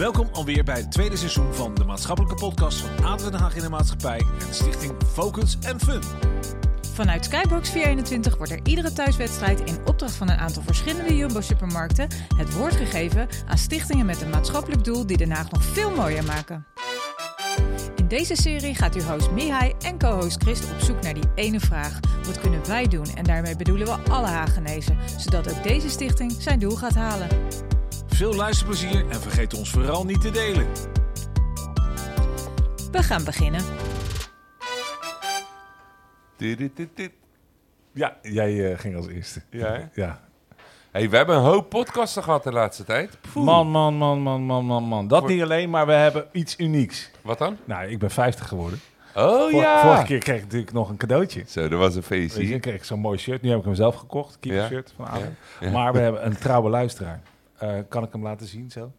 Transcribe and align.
Welkom 0.00 0.28
alweer 0.32 0.64
bij 0.64 0.76
het 0.76 0.92
tweede 0.92 1.16
seizoen 1.16 1.54
van 1.54 1.74
de 1.74 1.84
maatschappelijke 1.84 2.36
podcast 2.36 2.80
van 2.80 3.04
ADO 3.04 3.30
Den 3.30 3.40
Haag 3.40 3.54
in 3.56 3.62
de 3.62 3.68
Maatschappij 3.68 4.18
en 4.18 4.54
stichting 4.54 4.92
Focus 5.12 5.56
en 5.60 5.80
Fun. 5.80 6.02
Vanuit 6.92 7.24
Skybox 7.24 7.70
421 7.70 8.36
wordt 8.36 8.52
er 8.52 8.60
iedere 8.62 8.92
thuiswedstrijd 8.92 9.60
in 9.60 9.78
opdracht 9.84 10.14
van 10.14 10.30
een 10.30 10.36
aantal 10.36 10.62
verschillende 10.62 11.16
Jumbo-supermarkten 11.16 12.08
het 12.36 12.54
woord 12.54 12.74
gegeven 12.74 13.28
aan 13.46 13.58
stichtingen 13.58 14.06
met 14.06 14.20
een 14.20 14.30
maatschappelijk 14.30 14.84
doel 14.84 15.06
die 15.06 15.16
Den 15.16 15.30
Haag 15.30 15.50
nog 15.50 15.64
veel 15.64 15.90
mooier 15.90 16.24
maken. 16.24 16.66
In 17.96 18.08
deze 18.08 18.36
serie 18.36 18.74
gaat 18.74 18.94
uw 18.94 19.02
host 19.02 19.30
Mihai 19.30 19.74
en 19.80 19.98
co-host 19.98 20.42
Christ 20.42 20.72
op 20.72 20.80
zoek 20.80 21.02
naar 21.02 21.14
die 21.14 21.30
ene 21.34 21.60
vraag. 21.60 22.00
Wat 22.26 22.40
kunnen 22.40 22.66
wij 22.66 22.88
doen? 22.88 23.06
En 23.14 23.24
daarmee 23.24 23.56
bedoelen 23.56 23.86
we 23.86 24.10
alle 24.10 24.26
Hagenezen, 24.26 24.98
zodat 25.16 25.50
ook 25.50 25.62
deze 25.62 25.88
stichting 25.88 26.32
zijn 26.38 26.58
doel 26.58 26.76
gaat 26.76 26.94
halen. 26.94 27.28
Veel 28.20 28.34
luisterplezier 28.34 29.08
en 29.08 29.20
vergeet 29.20 29.54
ons 29.54 29.70
vooral 29.70 30.04
niet 30.04 30.20
te 30.20 30.30
delen. 30.30 30.66
We 32.92 33.02
gaan 33.02 33.24
beginnen. 33.24 33.60
Dit, 36.36 36.58
dit, 36.58 36.76
dit, 36.76 36.88
dit. 36.94 37.10
Ja, 37.92 38.16
jij 38.22 38.72
eh, 38.72 38.78
ging 38.78 38.96
als 38.96 39.06
eerste. 39.06 39.42
Ja, 39.50 39.72
hè? 39.72 40.02
Ja. 40.02 40.20
Hey, 40.90 41.10
we 41.10 41.16
hebben 41.16 41.36
een 41.36 41.42
hoop 41.42 41.68
podcasten 41.68 42.22
gehad 42.22 42.44
de 42.44 42.52
laatste 42.52 42.84
tijd. 42.84 43.18
Poeh. 43.32 43.46
Man, 43.46 43.68
man, 43.68 43.94
man, 43.94 44.18
man, 44.18 44.42
man, 44.42 44.64
man, 44.64 44.82
man. 44.82 45.08
Dat 45.08 45.20
Voor- 45.20 45.30
niet 45.30 45.42
alleen, 45.42 45.70
maar 45.70 45.86
we 45.86 45.92
hebben 45.92 46.26
iets 46.32 46.58
unieks. 46.58 47.10
Wat 47.22 47.38
dan? 47.38 47.56
Nou, 47.64 47.88
ik 47.88 47.98
ben 47.98 48.10
50 48.10 48.48
geworden. 48.48 48.80
Oh 49.14 49.50
Vor- 49.50 49.60
ja. 49.60 49.82
Vorige 49.82 50.04
keer 50.04 50.18
kreeg 50.18 50.36
ik 50.36 50.44
natuurlijk 50.44 50.72
nog 50.72 50.88
een 50.88 50.96
cadeautje. 50.96 51.42
Zo, 51.46 51.68
dat 51.68 51.78
was 51.78 51.94
een 51.94 52.02
Weet 52.08 52.32
je, 52.32 52.38
feestje. 52.38 52.58
kreeg 52.58 52.74
ik 52.74 52.84
zo'n 52.84 53.00
mooi 53.00 53.18
shirt. 53.18 53.42
Nu 53.42 53.48
heb 53.48 53.58
ik 53.58 53.64
hem 53.64 53.74
zelf 53.74 53.94
gekocht. 53.94 54.36
Keepershirt 54.40 54.92
van 54.96 55.06
Adam. 55.06 55.36
Ja, 55.60 55.66
ja. 55.66 55.72
Maar 55.72 55.92
we 55.92 55.98
hebben 55.98 56.26
een 56.26 56.36
trouwe 56.36 56.70
luisteraar. 56.70 57.20
Eh, 57.60 57.74
kan 57.88 58.02
ik 58.02 58.12
hem 58.12 58.22
laten 58.22 58.46
zien 58.46 58.70
zo? 58.70 58.92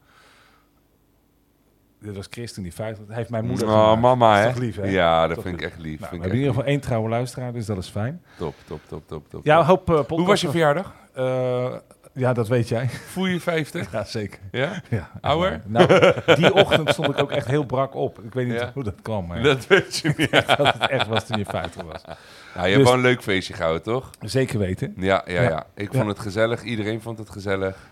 Dit 2.00 2.16
was 2.16 2.28
Christen 2.30 2.64
die 2.64 2.74
50. 2.74 3.08
Hij 3.08 3.16
heeft 3.16 3.30
mijn 3.30 3.46
moeder 3.46 3.68
Oh, 3.68 3.74
gemaakt. 3.82 4.02
mama, 4.02 4.38
hè? 4.38 4.60
lief? 4.60 4.80
Ja, 4.86 5.28
dat 5.28 5.36
Toch 5.36 5.44
vind 5.44 5.62
ik 5.62 5.66
echt 5.66 5.78
lief. 5.80 6.00
Nou, 6.00 6.02
we 6.02 6.08
vind 6.08 6.12
hebben 6.12 6.28
ik 6.28 6.34
in 6.34 6.40
ieder 6.40 6.54
geval 6.54 6.68
één 6.70 6.80
trouwe 6.82 7.10
luisteraar, 7.10 7.54
dus 7.54 7.66
dat 7.66 7.78
is 7.78 7.88
fijn. 7.90 8.22
Top, 8.38 8.56
top, 8.68 8.80
top, 8.88 9.08
top, 9.08 9.30
top. 9.30 9.46
Ja, 9.46 9.64
hoop 9.66 9.90
uh, 9.90 10.00
Hoe 10.08 10.26
was 10.26 10.42
je 10.42 10.50
verjaardag? 10.50 10.94
verjaardag? 11.14 11.82
ja, 12.14 12.34
dat 12.34 12.48
weet 12.48 12.68
jij. 12.70 12.90
Voel 12.90 13.26
je 13.26 13.40
50? 13.40 13.92
Ja, 13.92 14.04
zeker. 14.04 14.40
Ja? 14.52 14.82
Ja, 14.90 15.12
Ouder? 15.22 15.62
Nou, 15.66 15.88
die 16.36 16.54
ochtend 16.54 16.90
stond 16.90 17.10
ik 17.10 17.20
ook 17.20 17.32
echt 17.32 17.48
heel 17.48 17.66
brak 17.66 17.96
op. 17.96 18.20
Ik 18.24 18.34
weet 18.34 18.48
niet 18.48 18.60
Ja. 18.60 18.72
hoe 18.74 18.84
dat 18.84 19.02
kwam, 19.02 19.28
maar 19.28 19.44
Dat 19.44 19.68
weet 19.68 19.98
je 19.98 20.14
niet. 20.18 20.32
dat 20.58 20.74
het 20.74 20.88
echt 20.90 21.08
was 21.08 21.26
toen 21.26 21.38
je 21.38 21.46
50 21.46 21.82
was. 21.84 22.02
Nou, 22.06 22.18
je 22.54 22.60
hebt 22.62 22.76
Dus- 22.76 22.84
wel 22.84 22.94
een 22.94 23.02
leuk 23.02 23.22
feestje 23.22 23.54
gehouden, 23.54 23.84
toch? 23.84 24.10
Zeker 24.22 24.60
weten. 24.60 24.94
Ja, 24.98 25.22
ja, 25.26 25.34
Ja. 25.42 25.50
ja. 25.50 25.66
Ik 25.76 25.92
Ja. 25.92 25.98
vond 25.98 26.10
het 26.10 26.20
gezellig. 26.20 26.64
Iedereen 26.64 27.02
vond 27.02 27.18
het 27.18 27.30
gezellig. 27.30 27.90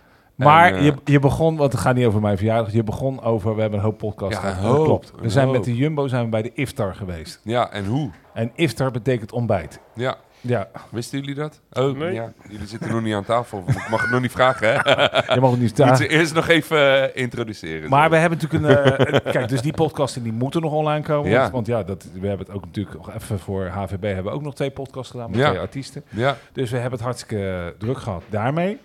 Maar 0.48 0.72
En, 0.72 0.76
eh, 0.78 0.86
je, 0.86 0.94
je 1.04 1.20
begon, 1.20 1.58
want 1.58 1.72
het 1.72 1.82
gaat 1.82 1.96
niet 1.96 2.06
over 2.06 2.22
mijn 2.22 2.38
verjaardag. 2.38 2.74
Je 2.74 2.84
begon 2.84 3.22
over, 3.24 3.56
we 3.56 3.62
hebben 3.62 3.80
een 3.80 3.86
hoop 3.86 3.98
podcasts 3.98 4.42
Ja. 4.42 4.48
Dat 4.48 4.56
hoop, 4.56 4.86
klopt. 4.86 5.12
We 5.16 5.24
een 5.24 5.32
zijn 5.32 5.46
hoop. 5.46 5.56
met 5.56 5.64
de 5.64 5.76
Jumbo 5.76 6.08
zijn 6.08 6.24
we 6.24 6.30
bij 6.30 6.42
de 6.42 6.52
iftar 6.54 6.96
geweest. 6.96 7.40
Ja, 7.44 7.72
en 7.72 7.86
hoe? 7.86 8.10
En 8.34 8.52
iftar 8.56 8.92
betekent 8.92 9.32
ontbijt. 9.32 9.80
Ja. 9.96 10.16
Ja, 10.42 10.68
Wisten 10.92 11.20
jullie 11.20 11.36
dat? 11.36 11.62
Oh, 11.72 11.98
Nee. 11.98 12.14
ja. 12.14 12.32
Jullie 12.50 12.68
zitten 12.68 12.92
nog 12.92 13.02
niet 13.02 13.14
aan 13.14 13.24
tafel. 13.26 13.64
Ik 13.68 13.88
mag 13.90 14.02
het 14.02 14.12
nog 14.12 14.22
niet 14.22 14.32
vragen, 14.32 14.68
hè? 14.68 14.74
je 15.34 15.40
mag 15.40 15.50
het 15.52 15.60
niet 15.60 15.60
Moet 15.60 15.70
staan. 15.70 15.98
ze 15.98 16.08
eerst 16.08 16.34
nog 16.34 16.48
even 16.48 17.14
eh, 17.14 17.22
introduceren. 17.24 17.90
Maar 17.90 18.04
zo. 18.04 18.10
we 18.10 18.16
hebben 18.18 18.40
natuurlijk 18.42 18.64
een... 18.80 18.96
eh, 18.98 19.14
een- 19.24 19.32
kijk, 19.32 19.48
dus 19.50 19.62
die 19.62 19.74
podcasten 19.74 20.24
die 20.24 20.34
moeten 20.34 20.62
nog 20.62 20.72
online 20.72 21.04
komen. 21.04 21.30
Ja. 21.32 21.40
Want, 21.40 21.52
want 21.52 21.68
ja, 21.68 21.84
dat, 21.84 22.08
we 22.20 22.28
hebben 22.28 22.46
het 22.46 22.56
ook 22.56 22.66
natuurlijk 22.66 22.96
nog 22.98 23.14
even 23.16 23.40
voor 23.40 23.68
HVB 23.68 24.04
hebben 24.04 24.24
we 24.24 24.30
ook 24.32 24.42
nog 24.44 24.56
twee 24.56 24.72
podcasts 24.72 25.12
gedaan 25.12 25.30
met 25.30 25.40
Ja. 25.40 25.48
twee 25.48 25.60
artiesten. 25.60 26.04
Ja, 26.10 26.36
Dus 26.54 26.70
we 26.72 26.76
hebben 26.76 26.94
het 26.94 27.02
hartstikke 27.08 27.74
druk 27.78 27.98
gehad 27.98 28.24
daarmee. 28.30 28.80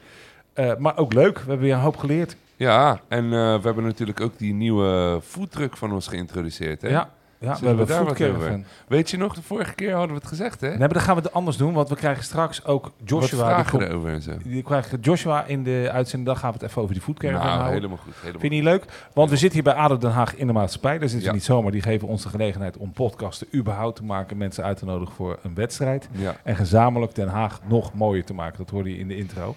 Eh, 0.55 0.77
maar 0.77 0.97
ook 0.97 1.12
leuk. 1.12 1.34
We 1.38 1.44
hebben 1.48 1.66
weer 1.66 1.74
een 1.74 1.80
hoop 1.80 1.97
geleerd. 1.97 2.36
Ja, 2.56 3.00
en 3.08 3.24
eh, 3.24 3.30
we 3.30 3.60
hebben 3.62 3.84
natuurlijk 3.84 4.20
ook 4.20 4.38
die 4.38 4.55
nieuwe 4.55 5.20
foodtruck 5.24 5.77
van 5.77 5.92
ons 5.92 6.06
geïntroduceerd. 6.08 6.83
Hè? 6.83 6.88
Ja, 6.88 7.10
ja 7.38 7.55
we 7.55 7.60
we 7.60 7.66
hebben 7.66 7.86
daar 7.86 8.05
wat 8.05 8.22
over? 8.22 8.60
Weet 8.88 9.10
je 9.10 9.16
nog, 9.16 9.34
de 9.34 9.42
vorige 9.42 9.75
keer 9.75 9.91
hadden 9.92 10.08
we 10.08 10.14
het 10.14 10.27
gezegd, 10.27 10.60
hè? 10.60 10.69
Nee, 10.69 10.78
maar 10.78 10.88
dan 10.88 11.00
gaan 11.02 11.16
we 11.16 11.22
het 11.22 11.32
anders 11.32 11.56
doen, 11.56 11.72
want 11.72 11.88
we 11.88 11.94
krijgen 11.94 12.25
straks 12.25 12.64
ook 12.64 12.82
wat 12.84 12.93
Joshua. 13.04 13.28
Die, 13.28 13.38
vragen 13.38 13.70
komt, 13.78 13.82
erover 13.82 14.10
en 14.10 14.22
zo. 14.22 14.32
die 14.43 14.62
krijgen 14.62 15.00
Joshua 15.00 15.44
in 15.44 15.62
de 15.62 15.88
uitzending. 15.93 16.26
Dan 16.28 16.37
gaan 16.38 16.53
we 16.53 16.59
het 16.59 16.69
even 16.69 16.82
over 16.82 16.94
die 16.94 17.03
foodcaravan 17.03 17.41
Nou, 17.47 17.54
houden. 17.59 17.75
helemaal 17.75 17.97
goed. 18.04 18.14
Helemaal 18.20 18.41
Vind 18.41 18.53
je 18.53 18.59
niet 18.59 18.69
leuk? 18.69 18.84
Want 19.14 19.31
we 19.31 19.37
zitten 19.37 19.62
hier 19.62 19.72
bij 19.75 19.82
ADO 19.82 19.98
Den 19.98 20.10
Haag 20.10 20.37
in 20.37 20.47
de 20.47 20.53
maatschappij. 20.53 20.98
Daar 20.98 21.09
zitten 21.09 21.20
Ja. 21.20 21.28
we 21.28 21.34
niet 21.34 21.44
zomaar. 21.44 21.72
Die 21.72 21.82
geven 21.82 22.09
ons 22.09 22.22
de 22.22 22.28
gelegenheid 22.28 22.76
om 22.76 22.93
podcasten 22.93 23.47
überhaupt 23.54 23.97
te 23.97 24.04
maken. 24.04 24.37
Mensen 24.37 24.64
uit 24.64 24.76
te 24.78 24.84
nodigen 24.84 25.14
voor 25.14 25.38
een 25.43 25.54
wedstrijd. 25.54 26.09
Ja, 26.12 26.37
En 26.43 26.56
gezamenlijk 26.56 27.14
Den 27.14 27.28
Haag 27.28 27.60
nog 27.66 27.94
mooier 27.94 28.25
te 28.25 28.34
maken. 28.34 28.59
Dat 28.59 28.70
hoorde 28.70 28.91
je 28.91 28.98
in 28.98 29.09
de 29.09 29.16
intro. 29.16 29.56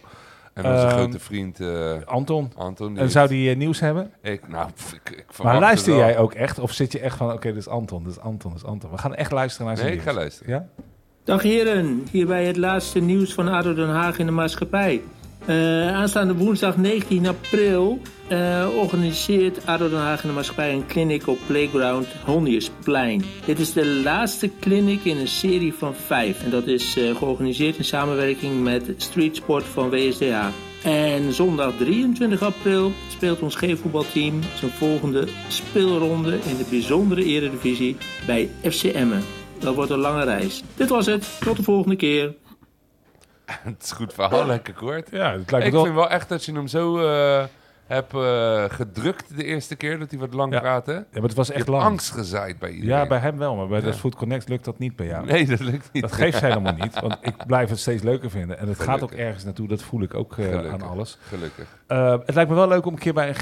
En 0.58 0.66
onze 0.72 0.86
Ehm, 0.86 0.96
grote 0.96 1.20
vriend 1.20 1.60
eh, 1.60 1.94
Anton, 2.06 2.52
Anton. 2.56 2.98
en 2.98 3.10
zou 3.10 3.28
die 3.28 3.50
eh, 3.50 3.58
nieuws 3.58 3.80
hebben? 3.80 4.12
Ik, 4.22 4.48
nou, 4.48 4.72
pff, 4.72 4.94
ik, 4.94 5.10
ik 5.10 5.26
Maar 5.44 5.60
luister 5.60 5.96
jij 5.96 6.18
ook 6.18 6.34
echt? 6.34 6.60
Of 6.60 6.72
zit 6.72 6.92
je 6.92 7.00
echt 7.00 7.18
van, 7.18 7.32
oké, 7.32 7.48
dit 7.48 7.58
is 7.58 7.68
Anton, 7.68 8.04
dit 8.04 8.12
is 8.12 8.20
Anton, 8.20 8.52
dit 8.52 8.62
is 8.62 8.68
Anton. 8.68 8.92
We 8.92 8.98
gaan 8.98 9.16
echt 9.16 9.32
luisteren 9.32 9.68
naar 9.68 9.76
zijn 9.78 9.88
Nee, 9.90 9.98
ik 9.98 10.04
ga 10.04 10.10
nieuws. 10.10 10.22
luisteren. 10.22 10.54
Ja? 10.54 10.68
Dag 11.24 11.42
heren, 11.42 12.04
hierbij 12.12 12.46
het 12.46 12.58
laatste 12.58 13.00
nieuws 13.00 13.34
van 13.34 13.48
ADO 13.48 13.74
Den 13.74 13.90
Haag 13.90 14.20
in 14.20 14.26
de 14.26 14.32
maatschappij. 14.32 15.02
Eh, 15.48 15.96
aanstaande 15.96 16.36
woensdag 16.36 16.78
19 16.78 17.28
april 17.28 18.02
eh, 18.28 18.68
organiseert 18.76 19.66
ADO 19.66 19.90
Den 19.90 20.00
Haag 20.00 20.22
de 20.22 20.28
maatschappij 20.28 20.74
een 20.74 20.86
clinic 20.86 21.28
op 21.28 21.38
Playground 21.46 22.08
Honniersplein. 22.26 23.24
Dit 23.46 23.60
is 23.60 23.74
de 23.74 23.86
laatste 23.86 24.52
clinic 24.60 25.04
in 25.04 25.18
een 25.18 25.28
serie 25.28 25.74
van 25.74 25.96
vijf 25.96 26.44
en 26.44 26.50
dat 26.50 26.68
is 26.68 26.98
eh, 26.98 27.16
georganiseerd 27.16 27.78
in 27.78 27.86
samenwerking 27.86 28.64
met 28.64 28.94
Street 28.98 29.36
Sport 29.36 29.64
van 29.64 29.90
WSDH. 29.90 30.46
En 30.84 31.34
zondag 31.34 31.74
23 31.78 32.42
april 32.42 32.92
speelt 33.10 33.40
ons 33.40 33.56
G-voetbalteam 33.56 34.42
zijn 34.56 34.72
volgende 34.72 35.28
speelronde 35.48 36.32
in 36.32 36.58
de 36.58 36.66
bijzondere 36.70 37.24
eredivisie 37.24 37.98
bij 38.26 38.50
FC 38.70 38.84
Emmen. 38.84 39.24
Dat 39.60 39.76
wordt 39.76 39.92
een 39.92 40.00
lange 40.00 40.24
reis. 40.24 40.64
Dit 40.76 40.90
was 40.90 41.06
het. 41.06 41.38
Tot 41.40 41.58
de 41.58 41.64
volgende 41.64 41.96
keer. 41.96 42.34
Het 43.64 43.84
is 43.84 43.90
een 43.90 43.96
goed 43.96 44.14
verhaal, 44.14 44.46
lekker 44.46 44.74
kort. 44.74 45.10
Ja, 45.12 45.32
het 45.32 45.52
lijkt 45.52 45.52
me 45.52 45.66
Ik 45.66 45.72
wel... 45.72 45.84
vind 45.84 45.96
wel 45.96 46.10
echt 46.10 46.30
dat 46.30 46.46
je 46.46 46.54
hem 46.54 46.68
zo 46.68 46.98
eh 46.98 47.44
hebt 47.88 48.14
eh, 48.14 48.64
gedrukt 48.68 49.38
de 49.38 49.44
eerste 49.44 49.76
keer 49.76 50.00
dat 50.00 50.10
hij 50.12 50.20
wat 50.20 50.34
lang 50.34 50.54
Ja. 50.54 50.60
praatte. 50.60 50.92
Ja, 50.92 51.06
maar 51.14 51.22
het 51.22 51.34
was 51.34 51.48
Je 51.48 51.54
echt 51.54 51.68
lang. 51.68 51.84
angst 51.84 52.12
gezaaid 52.12 52.60
bij 52.60 52.70
iedereen. 52.70 52.98
Ja, 52.98 53.08
bij 53.08 53.18
hem 53.20 53.38
wel, 53.38 53.56
maar 53.56 53.68
bij 53.68 53.80
Ja. 53.80 53.86
dat 53.86 53.96
Food 53.96 54.16
Connect 54.16 54.50
lukt 54.50 54.66
dat 54.66 54.80
niet 54.80 54.96
bij 54.96 55.06
jou. 55.08 55.26
Nee, 55.26 55.46
dat 55.46 55.60
lukt 55.60 55.90
niet. 55.92 56.02
Dat 56.04 56.12
geeft 56.12 56.38
zij 56.40 56.50
helemaal 56.50 56.74
niet, 56.74 57.00
want 57.00 57.18
ik 57.22 57.46
blijf 57.46 57.70
het 57.70 57.80
steeds 57.80 58.04
leuker 58.04 58.30
vinden. 58.30 58.58
En 58.60 58.68
het 58.68 58.80
gaat 58.80 59.02
ook 59.04 59.12
ergens 59.12 59.44
naartoe, 59.44 59.68
dat 59.68 59.82
voel 59.84 60.02
ik 60.02 60.14
ook 60.14 60.38
eh, 60.38 60.46
Gelukkig. 60.46 60.72
aan 60.72 60.82
alles. 60.82 61.18
Gelukkig. 61.22 61.78
Eh, 61.88 62.12
het 62.26 62.36
lijkt 62.36 62.50
me 62.50 62.56
wel 62.56 62.68
leuk 62.68 62.86
om 62.86 62.94
een 62.94 63.00
keer 63.00 63.14
bij 63.14 63.28
een 63.30 63.36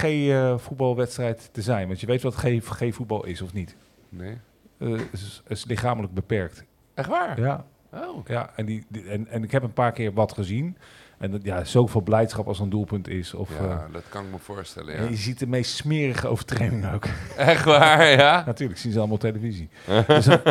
G-voetbalwedstrijd 0.59 1.49
te 1.53 1.61
zijn. 1.61 1.87
Want 1.87 1.99
je 1.99 2.07
weet 2.07 2.21
wat 2.21 2.35
G- 2.35 2.59
G-voetbal 2.63 3.25
is 3.25 3.41
of 3.41 3.53
niet. 3.53 3.75
Nee. 4.09 4.37
Eh, 4.79 4.89
Het 4.91 5.07
is, 5.11 5.41
is 5.47 5.65
lichamelijk 5.65 6.13
beperkt. 6.13 6.63
Echt 6.93 7.09
waar? 7.09 7.39
Ja, 7.39 7.65
Oh. 7.95 8.27
ja 8.27 8.49
en, 8.55 8.65
die, 8.65 8.85
die- 8.87 9.07
en, 9.09 9.27
en 9.27 9.43
ik 9.43 9.51
heb 9.51 9.63
een 9.63 9.73
paar 9.73 9.91
keer 9.91 10.13
wat 10.13 10.33
gezien. 10.33 10.77
En 11.17 11.31
dat, 11.31 11.43
ja, 11.43 11.63
zoveel 11.63 12.01
blijdschap 12.01 12.47
als 12.47 12.59
een 12.59 12.69
doelpunt 12.69 13.07
is. 13.07 13.33
Of, 13.33 13.49
Ja, 13.59 13.65
eh, 13.69 13.93
dat 13.93 14.03
kan 14.09 14.25
ik 14.25 14.31
me 14.31 14.37
voorstellen, 14.37 14.93
en 14.95 15.03
je 15.03 15.09
ja. 15.09 15.15
ziet 15.15 15.39
de 15.39 15.47
meest 15.47 15.75
smerige 15.75 16.27
overtredingen 16.27 16.93
ook. 16.93 17.05
Echt 17.37 17.65
waar, 17.65 18.07
ja? 18.21 18.43
Natuurlijk 18.45 18.79
zien 18.79 18.91
ze 18.91 18.97
allemaal 18.97 19.15
op 19.15 19.21
televisie. 19.21 19.69
dus, 20.07 20.25
dat- 20.25 20.43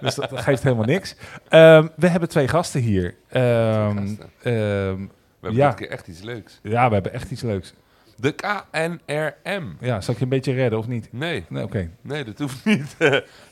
dus 0.00 0.14
dat 0.14 0.40
geeft 0.40 0.62
helemaal 0.62 0.84
niks. 0.84 1.16
Ehm, 1.48 1.86
we 1.96 2.08
hebben 2.08 2.28
twee 2.28 2.48
gasten 2.48 2.80
hier. 2.80 3.14
Gasten. 3.28 4.18
ehm, 4.42 5.06
We 5.40 5.46
hebben 5.52 5.60
Ja. 5.60 5.68
dit 5.68 5.74
keer 5.78 5.90
echt 5.90 6.08
iets 6.08 6.20
leuks. 6.22 6.60
ja, 6.62 6.86
we 6.88 6.94
hebben 6.94 7.12
echt 7.12 7.30
iets 7.30 7.42
leuks. 7.42 7.74
De 8.16 8.32
KNRM. 8.32 9.76
Ja, 9.80 10.00
zal 10.00 10.12
ik 10.12 10.18
je 10.18 10.24
een 10.24 10.28
beetje 10.30 10.52
redden 10.52 10.78
of 10.78 10.86
niet? 10.88 11.08
Nee, 11.12 11.44
Nee, 11.48 11.62
oké. 11.64 11.90
nee, 12.00 12.24
dat 12.24 12.38
hoeft 12.38 12.64
niet. 12.64 12.94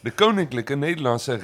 De 0.00 0.10
Koninklijke 0.14 0.74
Nederlandse 0.76 1.38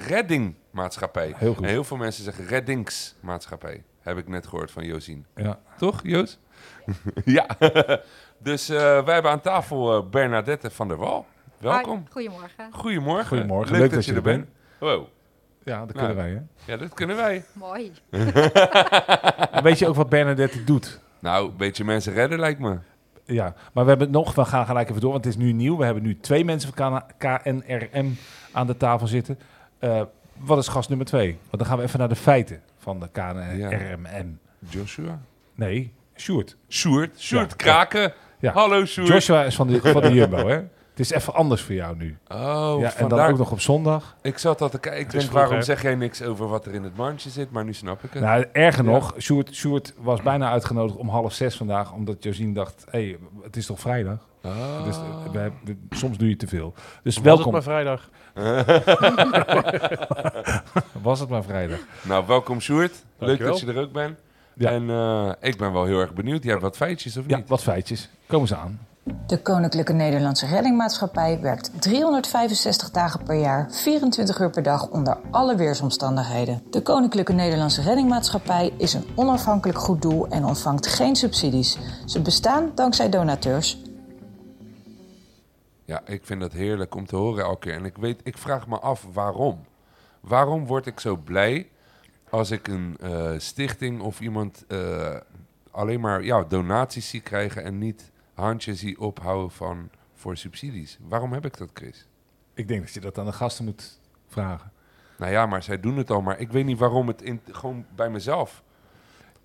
Reddingmaatschappij. 0.71 1.35
Heel 1.37 1.55
goed. 1.55 1.65
En 1.65 1.69
heel 1.71 1.85
veel 1.85 1.97
mensen 1.97 2.25
zeggen 2.25 2.47
reddingsmaatschappij. 2.47 3.83
Heb 4.01 4.19
ik 4.19 4.29
net 4.29 4.47
gehoord 4.47 4.71
van 4.71 4.85
Josien. 4.85 5.27
Ja. 5.35 5.59
Toch, 5.79 6.01
Joos? 6.03 6.39
ja. 7.25 7.47
dus 8.39 8.69
eh, 8.69 8.77
wij 9.05 9.15
hebben 9.15 9.31
aan 9.31 9.41
tafel 9.41 9.97
eh, 9.97 10.11
Bernadette 10.11 10.71
van 10.71 10.89
der 10.89 10.97
Wal. 10.97 11.27
Welkom. 11.59 12.07
Goedemorgen. 12.11 12.69
Goedemorgen. 12.73 13.27
Goedemorgen, 13.27 13.77
leuk 13.79 13.91
dat 13.91 14.05
je 14.05 14.15
er 14.15 14.23
bent. 14.23 14.49
Wow. 14.79 15.07
Ja, 15.65 15.87
dat 15.87 15.95
Nou. 15.95 16.07
kunnen 16.07 16.17
wij, 16.17 16.31
hè? 16.31 16.73
Ja, 16.73 16.77
dat 16.79 16.95
kunnen 16.95 17.17
wij. 17.17 17.45
Mooi. 17.53 17.93
Weet 19.63 19.79
je 19.79 19.89
ook 19.89 19.95
wat 19.95 20.09
Bernadette 20.09 20.65
doet? 20.65 21.01
Nou, 21.19 21.51
een 21.51 21.57
beetje 21.57 21.85
mensen 21.85 22.13
redden 22.13 22.39
lijkt 22.39 22.61
me. 22.61 22.79
Ja, 23.25 23.55
maar 23.73 23.85
we 23.85 23.91
hebben 23.91 24.11
nog, 24.11 24.35
we 24.35 24.45
gaan 24.45 24.67
gelijk 24.67 24.89
even 24.89 25.01
door, 25.01 25.13
want 25.13 25.25
het 25.25 25.35
is 25.35 25.41
nu 25.41 25.53
nieuw. 25.53 25.77
We 25.77 25.85
hebben 25.85 26.03
nu 26.03 26.21
twee 26.21 26.45
mensen 26.45 26.73
van 26.75 27.03
KNRM 27.19 28.17
aan 28.53 28.67
de 28.67 28.77
tafel 28.77 29.07
zitten. 29.07 29.39
Eh, 29.79 30.03
wat 30.41 30.59
is 30.59 30.69
gast 30.69 30.89
nummer 30.89 31.07
twee? 31.07 31.31
Want 31.51 31.59
dan 31.59 31.67
gaan 31.67 31.77
we 31.79 31.83
even 31.85 31.99
naar 31.99 32.09
de 32.09 32.17
feiten 32.17 32.61
van 32.79 33.01
de 33.01 33.09
KNRM. 33.13 34.39
Joshua? 34.69 35.21
Nee, 35.55 35.93
Sjoerd. 36.17 36.57
Sjoerd. 36.69 37.21
Sjoerd. 37.21 37.57
Kraken. 37.57 38.13
Ja. 38.39 38.53
Hallo 38.53 38.85
Sjoerd. 38.85 39.09
Joshua 39.09 39.45
is 39.45 39.55
van 39.55 39.67
de, 39.67 39.81
van 39.81 40.03
de 40.03 40.13
Jumbo, 40.13 40.49
hè? 40.49 40.63
Het 40.91 41.01
is 41.01 41.11
even 41.11 41.35
anders 41.35 41.63
voor 41.63 41.75
jou 41.75 41.97
nu. 41.97 42.19
Oh, 42.29 42.77
ja, 42.81 42.95
en 42.95 43.09
dan 43.09 43.21
ook 43.21 43.39
nog 43.39 43.51
op 43.51 43.61
zondag. 43.61 44.17
Ik 44.23 44.39
zat 44.39 44.61
al 44.61 44.69
te 44.69 44.79
kijken. 44.79 45.01
Ik 45.01 45.11
denk, 45.11 45.31
waarom 45.31 45.55
hè? 45.55 45.63
zeg 45.63 45.83
jij 45.83 45.95
niks 45.95 46.23
over 46.23 46.49
wat 46.49 46.67
er 46.67 46.75
in 46.75 46.83
het 46.83 46.97
mandje 46.97 47.31
zit? 47.31 47.51
Maar 47.51 47.65
nu 47.65 47.73
snap 47.73 48.05
ik 48.05 48.13
het. 48.13 48.23
Nou, 48.23 48.45
erger 48.53 48.85
Ja. 48.85 48.91
nog, 48.91 49.15
Sjoerd, 49.19 49.55
Sjoerd 49.55 49.95
was 49.99 50.23
bijna 50.23 50.51
uitgenodigd 50.51 50.99
om 50.99 51.09
half 51.09 51.33
zes 51.33 51.57
vandaag, 51.57 51.93
omdat 51.93 52.23
Josien 52.23 52.55
dacht, 52.55 52.85
hé, 52.91 52.99
hey, 53.09 53.19
het 53.43 53.57
is 53.57 53.67
toch 53.67 53.81
vrijdag? 53.81 54.19
Ah. 54.43 54.85
Dus, 54.85 54.97
eh, 54.97 55.33
wij- 55.33 55.53
we- 55.65 55.77
soms 55.91 56.19
doe 56.19 56.29
je 56.29 56.37
te 56.37 56.47
veel. 56.47 56.75
Dus 57.03 57.15
Was 57.17 57.25
welkom. 57.25 57.43
het 57.45 57.53
maar 57.53 57.63
vrijdag. 57.63 58.09
Was 61.03 61.21
het 61.21 61.29
maar 61.29 61.43
vrijdag. 61.45 61.79
nou, 62.03 62.27
welkom 62.27 62.61
Sjoerd. 62.61 62.93
Leuk 63.19 63.29
Dankjewel. 63.29 63.53
dat 63.53 63.61
je 63.61 63.67
er 63.73 63.81
ook 63.81 63.93
bent. 63.93 64.19
Ja. 64.55 64.71
En 64.71 64.91
eh, 64.91 65.31
ik 65.41 65.59
ben 65.59 65.73
wel 65.73 65.85
heel 65.85 66.01
erg 66.01 66.13
benieuwd. 66.15 66.43
Jij 66.43 66.51
hebt 66.51 66.63
wat 66.65 66.77
feitjes 66.77 67.17
of 67.17 67.25
Ja, 67.27 67.37
niet? 67.37 67.49
wat 67.49 67.63
feitjes. 67.63 68.09
Komen 68.27 68.49
ze 68.49 68.57
aan. 68.57 68.79
De 69.27 69.43
Koninklijke 69.43 69.93
Nederlandse 69.93 70.47
Reddingmaatschappij 70.47 71.41
werkt 71.41 71.71
365 71.83 72.91
dagen 72.91 73.23
per 73.23 73.41
jaar, 73.41 73.69
24 73.73 74.41
uur 74.41 74.51
per 74.51 74.63
dag 74.63 74.89
onder 74.89 75.19
alle 75.31 75.57
weersomstandigheden. 75.57 76.63
De 76.71 76.83
Koninklijke 76.83 77.33
Nederlandse 77.33 77.83
Reddingmaatschappij 77.83 78.73
is 78.77 78.95
een 78.95 79.05
onafhankelijk 79.15 79.79
goed 79.79 80.03
doel 80.03 80.29
en 80.29 80.45
ontvangt 80.45 80.87
geen 80.87 81.17
subsidies. 81.17 81.79
Ze 82.07 82.21
bestaan 82.21 82.71
dankzij 82.75 83.09
donateurs. 83.09 83.79
Ja, 85.91 86.03
ik 86.07 86.25
vind 86.25 86.41
dat 86.41 86.53
heerlijk 86.53 86.95
om 86.95 87.07
te 87.07 87.17
horen 87.17 87.45
elke 87.45 87.59
keer. 87.59 87.75
En 87.75 87.85
ik, 87.85 87.97
weet, 87.97 88.21
ik 88.25 88.39
vraag 88.39 88.67
me 88.67 88.79
af 88.79 89.07
waarom. 89.13 89.65
Waarom 90.21 90.67
word 90.67 90.87
ik 90.87 91.01
zo 91.01 91.17
blij 91.17 91.69
als 92.29 92.51
ik 92.51 92.69
een 92.69 92.97
eh, 93.01 93.33
stichting 93.37 94.01
of 94.01 94.21
iemand 94.21 94.65
eh, 94.69 95.17
alleen 95.71 96.01
maar 96.01 96.23
ja, 96.23 96.43
donaties 96.43 97.09
zie 97.09 97.21
krijgen 97.21 97.65
en 97.65 97.79
niet 97.79 98.11
handjes 98.35 98.79
zie 98.79 99.01
ophouden 99.01 99.51
van, 99.51 99.91
voor 100.15 100.37
subsidies? 100.37 100.99
Waarom 101.09 101.33
heb 101.33 101.45
ik 101.47 101.57
dat, 101.59 101.71
Chris? 101.75 102.07
Ik 102.55 102.69
denk 102.69 102.81
dat 102.81 102.95
je 102.95 103.01
dat 103.01 103.19
aan 103.19 103.27
de 103.27 103.33
gasten 103.33 103.65
moet 103.65 103.99
vragen. 104.29 104.73
Nou 105.19 105.33
ja, 105.33 105.47
maar 105.47 105.63
zij 105.63 105.81
doen 105.81 105.97
het 105.97 106.11
al, 106.11 106.21
maar 106.21 106.39
ik 106.41 106.53
weet 106.53 106.65
niet 106.65 106.79
waarom 106.79 107.07
het 107.07 107.23
in, 107.23 107.41
gewoon 107.51 107.87
bij 107.95 108.11
mezelf. 108.11 108.63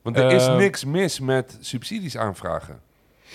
Want 0.02 0.18
er 0.18 0.32
is 0.32 0.48
Eh, 0.48 0.58
niks 0.58 0.84
mis 0.84 1.20
met 1.20 1.58
subsidies 1.60 2.18
aanvragen. 2.18 2.82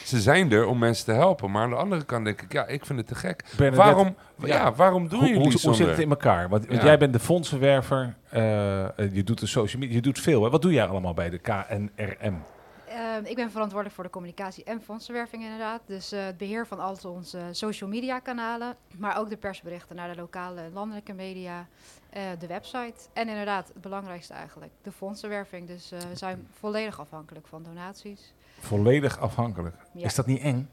Ze 0.04 0.20
zijn 0.20 0.52
er 0.52 0.66
om 0.66 0.78
mensen 0.78 1.04
te 1.04 1.12
helpen, 1.12 1.50
maar 1.50 1.62
aan 1.62 1.70
de 1.70 1.76
andere 1.76 2.04
kant 2.04 2.24
denk 2.24 2.42
ik, 2.42 2.52
ja, 2.52 2.66
ik 2.66 2.86
vind 2.86 2.98
het 2.98 3.08
te 3.08 3.14
gek. 3.14 3.44
Bernadette, 3.56 3.76
waarom, 3.76 4.14
ja. 4.38 4.46
ja. 4.46 4.72
waarom 4.72 5.08
doen 5.08 5.18
Hoe, 5.18 5.28
jullie 5.28 5.42
hoe, 5.42 5.60
hoe 5.62 5.74
zit 5.74 5.86
het 5.86 5.98
in 5.98 6.10
elkaar? 6.10 6.48
Want, 6.48 6.66
want 6.66 6.80
Ja. 6.80 6.86
jij 6.86 6.98
bent 6.98 7.12
de 7.12 7.18
fondsenwerver, 7.18 8.14
eh, 8.28 8.98
eh, 8.98 9.14
je 9.14 9.24
doet 9.24 9.40
de 9.40 9.46
social 9.46 9.80
media, 9.80 9.94
je 9.96 10.02
doet 10.02 10.18
veel. 10.20 10.42
Hè? 10.44 10.50
Wat 10.50 10.62
doe 10.62 10.72
jij 10.72 10.86
allemaal 10.86 11.14
bij 11.14 11.30
de 11.30 11.38
KNRM? 11.38 12.42
Eh, 12.88 12.96
ik 13.30 13.36
ben 13.36 13.50
verantwoordelijk 13.50 13.94
voor 13.94 14.04
de 14.04 14.10
communicatie 14.10 14.64
en 14.64 14.82
fondsenwerving 14.82 15.42
inderdaad. 15.42 15.80
Dus 15.86 16.12
eh, 16.12 16.24
het 16.24 16.36
beheer 16.36 16.66
van 16.66 16.80
al 16.80 16.96
onze 17.04 17.38
social 17.50 17.90
media 17.90 18.18
kanalen. 18.18 18.74
Maar 18.98 19.18
ook 19.18 19.28
de 19.30 19.36
persberichten 19.36 19.96
naar 19.96 20.14
de 20.14 20.20
lokale 20.20 20.60
en 20.60 20.72
landelijke 20.72 21.12
media. 21.12 21.66
eh, 22.10 22.22
de 22.38 22.46
website. 22.46 22.94
En 23.12 23.28
inderdaad, 23.28 23.68
het 23.68 23.82
belangrijkste 23.82 24.32
eigenlijk, 24.32 24.72
de 24.82 24.92
fondsenwerving. 24.92 25.66
Dus 25.66 25.92
eh, 25.92 25.98
we 25.98 26.16
zijn 26.16 26.46
volledig 26.58 27.00
afhankelijk 27.00 27.46
van 27.46 27.62
donaties. 27.62 28.32
Volledig 28.60 29.18
afhankelijk. 29.18 29.76
Ja. 29.92 30.04
Is 30.04 30.14
dat 30.14 30.26
niet 30.26 30.40
eng? 30.40 30.70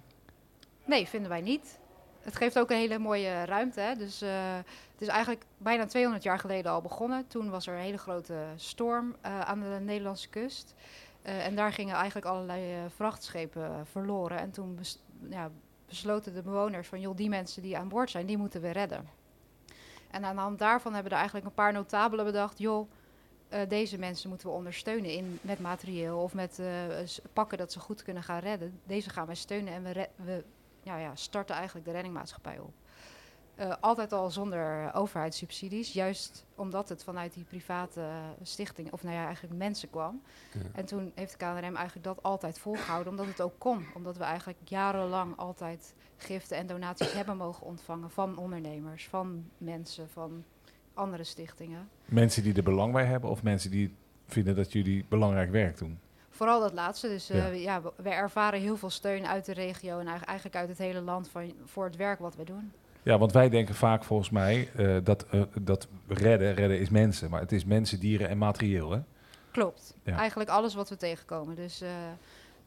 Nee, 0.86 1.08
vinden 1.08 1.30
wij 1.30 1.42
niet. 1.42 1.80
Het 2.22 2.36
geeft 2.36 2.60
ook 2.60 2.70
een 2.70 2.78
hele 2.78 3.00
mooie 3.00 3.46
ruimte. 3.46 3.80
Hè? 3.80 3.96
Dus 3.96 4.22
eh, 4.22 4.56
het 4.92 5.02
is 5.02 5.08
eigenlijk 5.08 5.46
bijna 5.58 5.86
200 5.86 6.24
jaar 6.24 6.40
geleden 6.40 6.72
al 6.72 6.82
begonnen. 6.82 7.28
Toen 7.28 7.50
was 7.50 7.68
er 7.68 7.74
een 7.74 7.82
hele 7.82 7.98
grote 7.98 8.36
storm 8.56 9.16
eh, 9.22 9.40
aan 9.40 9.60
de 9.60 9.80
Nederlandse 9.82 10.30
kust. 10.30 10.76
Eh, 11.22 11.46
en 11.46 11.56
daar 11.56 11.74
gingen 11.74 11.96
eigenlijk 11.96 12.26
allerlei 12.26 12.90
vrachtschepen 12.96 13.86
verloren. 13.92 14.38
En 14.38 14.52
toen 14.52 14.76
bes- 14.76 15.04
ja, 15.30 15.52
besloten 15.86 16.34
de 16.34 16.42
bewoners 16.42 16.88
van... 16.88 17.00
joh, 17.00 17.16
die 17.16 17.30
mensen 17.30 17.62
die 17.62 17.78
aan 17.78 17.88
boord 17.88 18.10
zijn, 18.10 18.26
die 18.26 18.38
moeten 18.38 18.62
we 18.62 18.70
redden. 18.70 19.10
En 20.12 20.26
aan 20.26 20.36
de 20.36 20.42
hand 20.42 20.60
daarvan 20.60 20.94
hebben 20.94 21.12
er 21.12 21.18
eigenlijk 21.18 21.48
een 21.48 21.54
paar 21.54 21.74
notabelen 21.74 22.26
bedacht... 22.26 22.60
joh, 22.60 22.90
eh, 23.50 23.62
deze 23.68 23.98
mensen 23.98 24.30
moeten 24.30 24.48
we 24.48 24.54
ondersteunen 24.54 25.12
in, 25.12 25.40
met 25.42 25.60
materieel... 25.60 26.18
of 26.20 26.34
met 26.34 26.60
eh, 26.60 26.86
pakken 27.34 27.58
dat 27.58 27.72
ze 27.72 27.80
goed 27.80 28.04
kunnen 28.04 28.24
gaan 28.24 28.40
redden. 28.40 28.80
Deze 28.86 29.10
gaan 29.10 29.26
wij 29.26 29.36
steunen 29.36 29.74
en 29.74 29.84
we, 29.84 30.10
we 30.16 30.44
ja, 30.84 30.98
ja, 30.98 31.16
starten 31.16 31.56
eigenlijk 31.56 31.86
de 31.86 31.92
reddingmaatschappij 31.92 32.60
op. 32.60 32.74
Eh, 33.56 33.74
altijd 33.80 34.14
al 34.14 34.30
zonder 34.30 34.94
overheidssubsidies, 34.94 35.94
juist 35.94 36.46
omdat 36.56 36.90
het 36.90 37.04
vanuit 37.04 37.34
die 37.34 37.44
private 37.44 38.10
stichting, 38.42 38.92
of 38.92 39.04
nou 39.04 39.16
ja, 39.16 39.26
eigenlijk 39.26 39.56
mensen 39.56 39.90
kwam. 39.90 40.22
Ja. 40.54 40.60
En 40.74 40.86
toen 40.86 41.12
heeft 41.16 41.32
de 41.32 41.38
KNRM 41.38 41.76
eigenlijk 41.76 42.04
dat 42.04 42.24
altijd 42.24 42.60
volgehouden, 42.60 43.12
omdat 43.12 43.26
het 43.26 43.42
ook 43.42 43.56
kon. 43.58 43.86
Omdat 43.96 44.18
we 44.18 44.24
eigenlijk 44.24 44.60
jarenlang 44.64 45.38
altijd 45.38 45.94
giften 46.18 46.58
en 46.58 46.68
donaties 46.68 47.14
hebben 47.14 47.38
mogen 47.38 47.66
ontvangen 47.66 48.10
van 48.10 48.38
ondernemers, 48.38 49.08
van 49.08 49.50
mensen, 49.58 50.10
van 50.10 50.44
andere 50.98 51.24
stichtingen. 51.24 51.90
Mensen 52.06 52.44
die 52.44 52.54
er 52.56 52.64
belang 52.64 52.94
bij 52.94 53.06
hebben 53.06 53.30
of 53.30 53.44
mensen 53.44 53.72
die 53.72 53.94
vinden 54.28 54.56
dat 54.56 54.72
jullie 54.72 55.06
belangrijk 55.10 55.52
werk 55.52 55.78
doen? 55.78 56.00
Vooral 56.30 56.60
dat 56.60 56.74
laatste. 56.74 57.08
Dus 57.08 57.30
eh, 57.30 57.38
Ja. 57.38 57.48
ja. 57.48 57.92
we- 58.04 58.10
ervaren 58.10 58.60
heel 58.60 58.78
veel 58.78 58.90
steun 58.90 59.28
uit 59.28 59.46
de 59.46 59.54
regio 59.54 60.00
en 60.00 60.08
eigenlijk- 60.08 60.56
uit 60.56 60.70
het 60.70 60.78
hele 60.78 61.02
land 61.02 61.30
van, 61.30 61.54
voor 61.66 61.86
het 61.86 61.96
werk 61.96 62.20
wat 62.20 62.36
we 62.36 62.44
doen. 62.44 62.72
Ja, 63.04 63.18
want 63.18 63.32
wij 63.32 63.50
denken 63.50 63.76
vaak 63.76 64.04
volgens 64.04 64.30
mij 64.30 64.70
eh, 64.76 64.98
dat, 65.04 65.26
eh, 65.32 65.42
dat 65.62 65.88
redden, 66.08 66.54
redden 66.54 66.80
is 66.80 66.90
mensen. 66.90 67.30
Maar 67.30 67.42
het 67.42 67.52
is 67.52 67.66
mensen, 67.66 68.00
dieren 68.00 68.30
en 68.30 68.38
materieel, 68.38 68.92
hè? 68.92 69.00
Klopt. 69.52 69.96
Ja. 70.04 70.18
Eigenlijk 70.18 70.50
alles 70.50 70.74
wat 70.76 70.90
we 70.90 70.96
tegenkomen. 70.98 71.56
Dus 71.56 71.82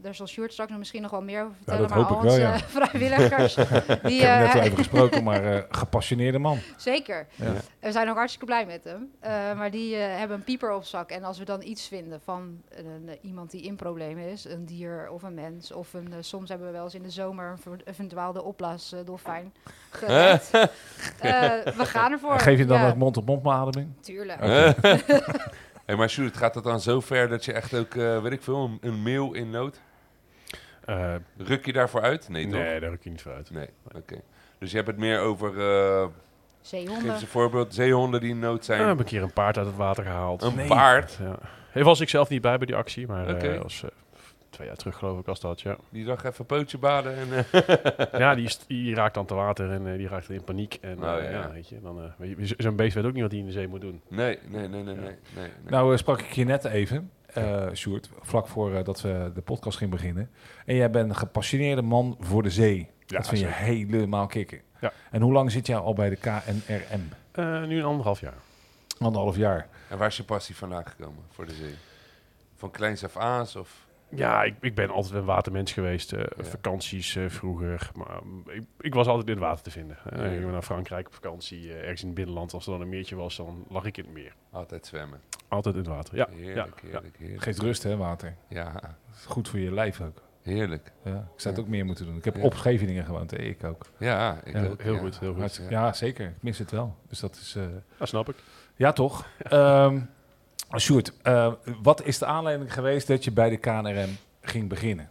daar 0.02 0.14
zal 0.14 0.26
Sjoerd 0.26 0.52
straks 0.52 0.70
nog 0.70 0.78
misschien 0.78 1.02
nog 1.02 1.10
wel 1.10 1.22
meer 1.22 1.40
over 1.42 1.50
Ja, 1.52 1.56
vertellen. 1.56 1.80
dat 1.88 1.90
maar 1.90 1.98
al 2.06 2.16
ik 2.16 2.22
wel, 2.22 2.30
onze 2.30 2.40
ja. 2.40 2.58
vrijwilligers, 2.80 3.54
die, 3.54 3.64
Ik 3.64 4.20
heb 4.20 4.30
hem 4.30 4.42
net 4.46 4.54
eh, 4.54 4.64
even 4.64 4.76
gesproken, 4.76 5.24
maar 5.24 5.44
eh, 5.54 5.62
gepassioneerde 5.70 6.38
man. 6.38 6.58
zeker. 6.76 7.26
Ja. 7.34 7.52
We 7.80 7.92
zijn 7.92 8.08
ook 8.08 8.16
hartstikke 8.16 8.46
blij 8.46 8.66
met 8.66 8.84
hem. 8.84 9.10
Eh, 9.20 9.30
maar 9.56 9.70
die 9.70 9.96
eh, 9.96 10.18
hebben 10.18 10.36
een 10.36 10.44
pieper 10.44 10.72
op 10.74 10.84
zak. 10.84 11.10
En 11.10 11.24
als 11.24 11.38
we 11.38 11.44
dan 11.44 11.62
iets 11.62 11.88
vinden 11.88 12.20
van 12.24 12.62
een, 12.68 13.18
iemand 13.22 13.50
die 13.50 13.62
in 13.62 13.76
problemen 13.76 14.24
is, 14.24 14.44
een 14.44 14.64
dier 14.66 15.08
of 15.10 15.22
een 15.22 15.34
mens. 15.34 15.72
Of 15.72 15.92
een, 15.94 16.14
soms 16.20 16.48
hebben 16.48 16.66
we 16.66 16.72
wel 16.72 16.84
eens 16.84 16.94
in 16.94 17.02
de 17.02 17.10
zomer 17.10 17.50
een, 17.50 17.58
ver- 17.58 17.80
een 17.84 17.94
verdwaalde 17.94 18.42
opblaasdolfijn 18.42 19.52
gered. 19.90 20.50
Eh, 21.20 21.30
we 21.76 21.84
gaan 21.86 22.12
ervoor. 22.12 22.38
Geef 22.38 22.58
je 22.58 22.64
dan 22.66 22.80
ja, 22.80 22.88
ook 22.88 22.96
mond-op-mond 22.96 23.42
beademing? 23.42 23.88
Tuurlijk. 24.00 24.40
hey, 25.86 25.96
maar 25.96 26.10
Sjoerd, 26.10 26.36
gaat 26.36 26.54
het 26.54 26.64
dan 26.64 26.80
zo 26.80 27.00
ver 27.00 27.28
dat 27.28 27.44
je 27.44 27.52
echt 27.52 27.74
ook, 27.74 27.94
eh, 27.94 28.22
weet 28.22 28.32
ik 28.32 28.42
veel, 28.42 28.64
een, 28.64 28.78
een 28.80 29.02
mail 29.02 29.32
in 29.32 29.50
nood? 29.50 29.80
Eh, 30.84 31.14
Ruk 31.36 31.66
je 31.66 31.72
daarvoor 31.72 32.00
uit? 32.00 32.28
Nee, 32.28 32.42
toch? 32.48 32.52
nee, 32.60 32.80
daar 32.80 32.90
ruk 32.90 33.04
je 33.04 33.10
niet 33.10 33.22
voor 33.22 33.32
uit. 33.32 33.50
Nee, 33.50 33.68
oké. 33.96 34.20
Dus 34.58 34.70
je 34.70 34.76
hebt 34.76 34.88
het 34.88 34.98
meer 34.98 35.20
over, 35.20 35.48
eh 35.60 36.02
geef 36.02 36.68
Zeehonden. 36.68 37.12
eens 37.12 37.22
een 37.22 37.28
voorbeeld, 37.28 37.74
zeehonden 37.74 38.20
die 38.20 38.30
in 38.30 38.38
nood 38.38 38.56
Ik 38.58 38.62
zijn. 38.64 38.86
heb 38.88 38.98
een 38.98 39.04
keer 39.04 39.22
een 39.22 39.32
paard 39.32 39.56
uit 39.58 39.66
het 39.66 39.76
water 39.76 40.04
gehaald. 40.04 40.42
een 40.42 40.54
nee. 40.56 40.66
paard, 40.68 41.18
Ja. 41.20 41.38
Even 41.68 41.84
was 41.84 42.00
ik 42.00 42.08
zelf 42.08 42.28
niet 42.28 42.40
bij 42.42 42.56
bij 42.58 42.66
die 42.66 42.76
actie, 42.76 43.06
maar 43.06 43.26
eh 43.26 43.34
Oké. 43.34 43.58
was 43.62 43.82
eh, 43.82 43.88
twee 44.50 44.66
jaar 44.66 44.76
terug 44.76 44.96
geloof 44.96 45.18
ik 45.18 45.24
was 45.26 45.40
dat, 45.40 45.60
ja. 45.60 45.76
die 45.90 46.04
dag 46.04 46.24
even 46.24 46.46
pootje 46.46 46.78
baden 46.78 47.14
en... 47.16 47.28
eh, 47.52 48.06
ja, 48.20 48.34
die, 48.66 48.94
raakt 48.94 49.16
aan 49.16 49.26
te 49.26 49.34
water 49.34 49.70
en 49.70 49.96
die 49.96 50.08
raakt 50.08 50.30
in 50.30 50.44
paniek. 50.44 50.78
En 50.80 50.98
Oh, 51.02 51.16
eh, 51.16 51.24
ja. 51.24 51.30
ja. 51.30 51.50
weet 51.52 51.68
je, 51.68 51.80
dan, 51.82 51.98
eh, 52.02 52.04
weet 52.16 52.48
je, 52.48 52.54
zo'n 52.58 52.76
beest 52.76 52.94
weet 52.94 53.04
ook 53.04 53.12
niet 53.12 53.22
wat 53.22 53.30
hij 53.30 53.40
in 53.40 53.46
de 53.46 53.52
zee 53.52 53.68
moet 53.68 53.80
doen. 53.80 54.00
nee, 54.08 54.38
nee, 54.48 54.68
nee, 54.68 54.82
nee, 54.82 54.94
nee, 54.94 55.04
nee, 55.04 55.14
nee. 55.34 55.50
Nou, 55.68 55.96
sprak 55.96 56.20
ik 56.20 56.32
je 56.32 56.44
net 56.44 56.64
even, 56.64 57.10
eh 57.34 57.74
Sjoerd, 57.74 58.10
vlak 58.20 58.48
voor 58.48 58.74
eh, 58.74 58.84
dat 58.84 59.00
we 59.00 59.30
de 59.34 59.40
podcast 59.40 59.78
gingen 59.78 59.96
beginnen. 59.96 60.30
En 60.66 60.74
jij 60.74 60.90
bent 60.90 61.10
een 61.10 61.16
gepassioneerde 61.16 61.82
man 61.82 62.16
voor 62.20 62.42
de 62.42 62.50
zee. 62.50 62.88
Ja, 63.06 63.16
dat 63.16 63.28
vind 63.28 63.40
je 63.40 63.46
helemaal 63.46 64.26
kicken. 64.26 64.60
Ja. 64.80 64.92
En 65.10 65.22
hoe 65.22 65.32
lang 65.32 65.50
zit 65.50 65.66
jij 65.66 65.76
al 65.76 65.94
bij 65.94 66.08
de 66.08 66.16
KNRM? 66.16 67.08
Eh, 67.32 67.62
nu 67.62 67.78
een 67.78 67.84
anderhalf 67.84 68.20
jaar. 68.20 68.38
Anderhalf 68.98 69.36
jaar. 69.36 69.68
En 69.88 69.98
waar 69.98 70.08
is 70.08 70.16
je 70.16 70.24
passie 70.24 70.56
vandaan 70.56 70.86
gekomen 70.86 71.22
voor 71.30 71.46
de 71.46 71.54
zee? 71.54 71.74
Van 72.56 72.70
kleins 72.70 73.04
af 73.04 73.16
aan 73.16 73.46
of... 73.58 73.88
Ja, 74.10 74.42
ik, 74.42 74.54
ik 74.60 74.74
ben 74.74 74.90
altijd 74.90 75.14
een 75.14 75.24
watermens 75.24 75.72
geweest. 75.72 76.12
eh, 76.12 76.20
Ja. 76.36 76.44
Vakanties 76.44 77.16
eh, 77.16 77.28
vroeger. 77.28 77.90
Maar 77.94 78.20
mm, 78.24 78.42
ik, 78.50 78.62
ik 78.80 78.94
was 78.94 79.06
altijd 79.06 79.26
in 79.26 79.32
het 79.34 79.42
water 79.42 79.62
te 79.62 79.70
vinden. 79.70 79.96
Eh, 80.10 80.18
Ja. 80.18 80.24
Ik 80.24 80.38
ging 80.38 80.50
naar 80.52 80.62
Frankrijk 80.62 81.06
op 81.06 81.14
vakantie. 81.14 81.72
eh, 81.72 81.80
ergens 81.82 82.00
in 82.00 82.06
het 82.06 82.16
binnenland. 82.16 82.52
Als 82.54 82.66
er 82.66 82.72
dan 82.72 82.80
een 82.80 82.88
meertje 82.88 83.16
was, 83.16 83.36
dan 83.36 83.64
lag 83.68 83.84
ik 83.84 83.96
in 83.96 84.04
het 84.04 84.12
meer. 84.12 84.34
Altijd 84.50 84.86
zwemmen. 84.86 85.20
Altijd 85.48 85.74
in 85.74 85.80
het 85.80 85.90
water. 85.90 86.16
Ja, 86.16 86.26
Heerlijk, 86.30 86.80
ja, 86.82 86.88
heerlijk, 86.90 87.16
heerlijk. 87.18 87.42
Geeft 87.42 87.58
rust, 87.58 87.82
hè, 87.82 87.96
water. 87.96 88.34
Ja, 88.48 88.96
goed 89.26 89.48
voor 89.48 89.58
je 89.58 89.72
lijf 89.72 90.00
ook. 90.00 90.22
heerlijk. 90.42 90.92
Ja, 91.04 91.10
ik 91.34 91.40
zou 91.40 91.54
het 91.54 91.56
Ja. 91.56 91.62
ook 91.62 91.68
meer 91.68 91.84
moeten 91.84 92.06
doen. 92.06 92.16
Ik 92.16 92.24
heb 92.24 92.36
Ja. 92.36 92.42
op 92.42 92.54
Scheveningen 92.54 93.04
gewoond, 93.04 93.30
hè, 93.30 93.36
ik 93.38 93.64
ook. 93.64 93.86
Ja, 93.98 94.40
ik 94.44 94.52
Ja, 94.54 94.64
ook. 94.66 94.82
heel 94.82 94.94
ja. 94.94 94.98
goed, 95.00 95.18
heel 95.20 95.34
goed. 95.34 95.62
Ja, 95.68 95.92
zeker. 95.92 96.26
Ik 96.26 96.42
mis 96.42 96.58
het 96.58 96.70
wel. 96.70 96.96
Dus 97.08 97.20
dat 97.20 97.34
is... 97.36 97.54
eh, 97.56 97.64
Dat 97.98 98.08
snap 98.08 98.28
ik. 98.28 98.36
Ja, 98.76 98.92
toch? 98.92 99.26
Ehm 99.38 100.00
Sjoerd, 100.78 101.12
eh, 101.22 101.52
wat 101.82 102.04
is 102.06 102.18
de 102.18 102.26
aanleiding 102.26 102.72
geweest 102.74 103.06
dat 103.06 103.24
je 103.24 103.32
bij 103.32 103.50
de 103.50 103.56
KNRM 103.56 104.16
ging 104.40 104.68
beginnen? 104.68 105.08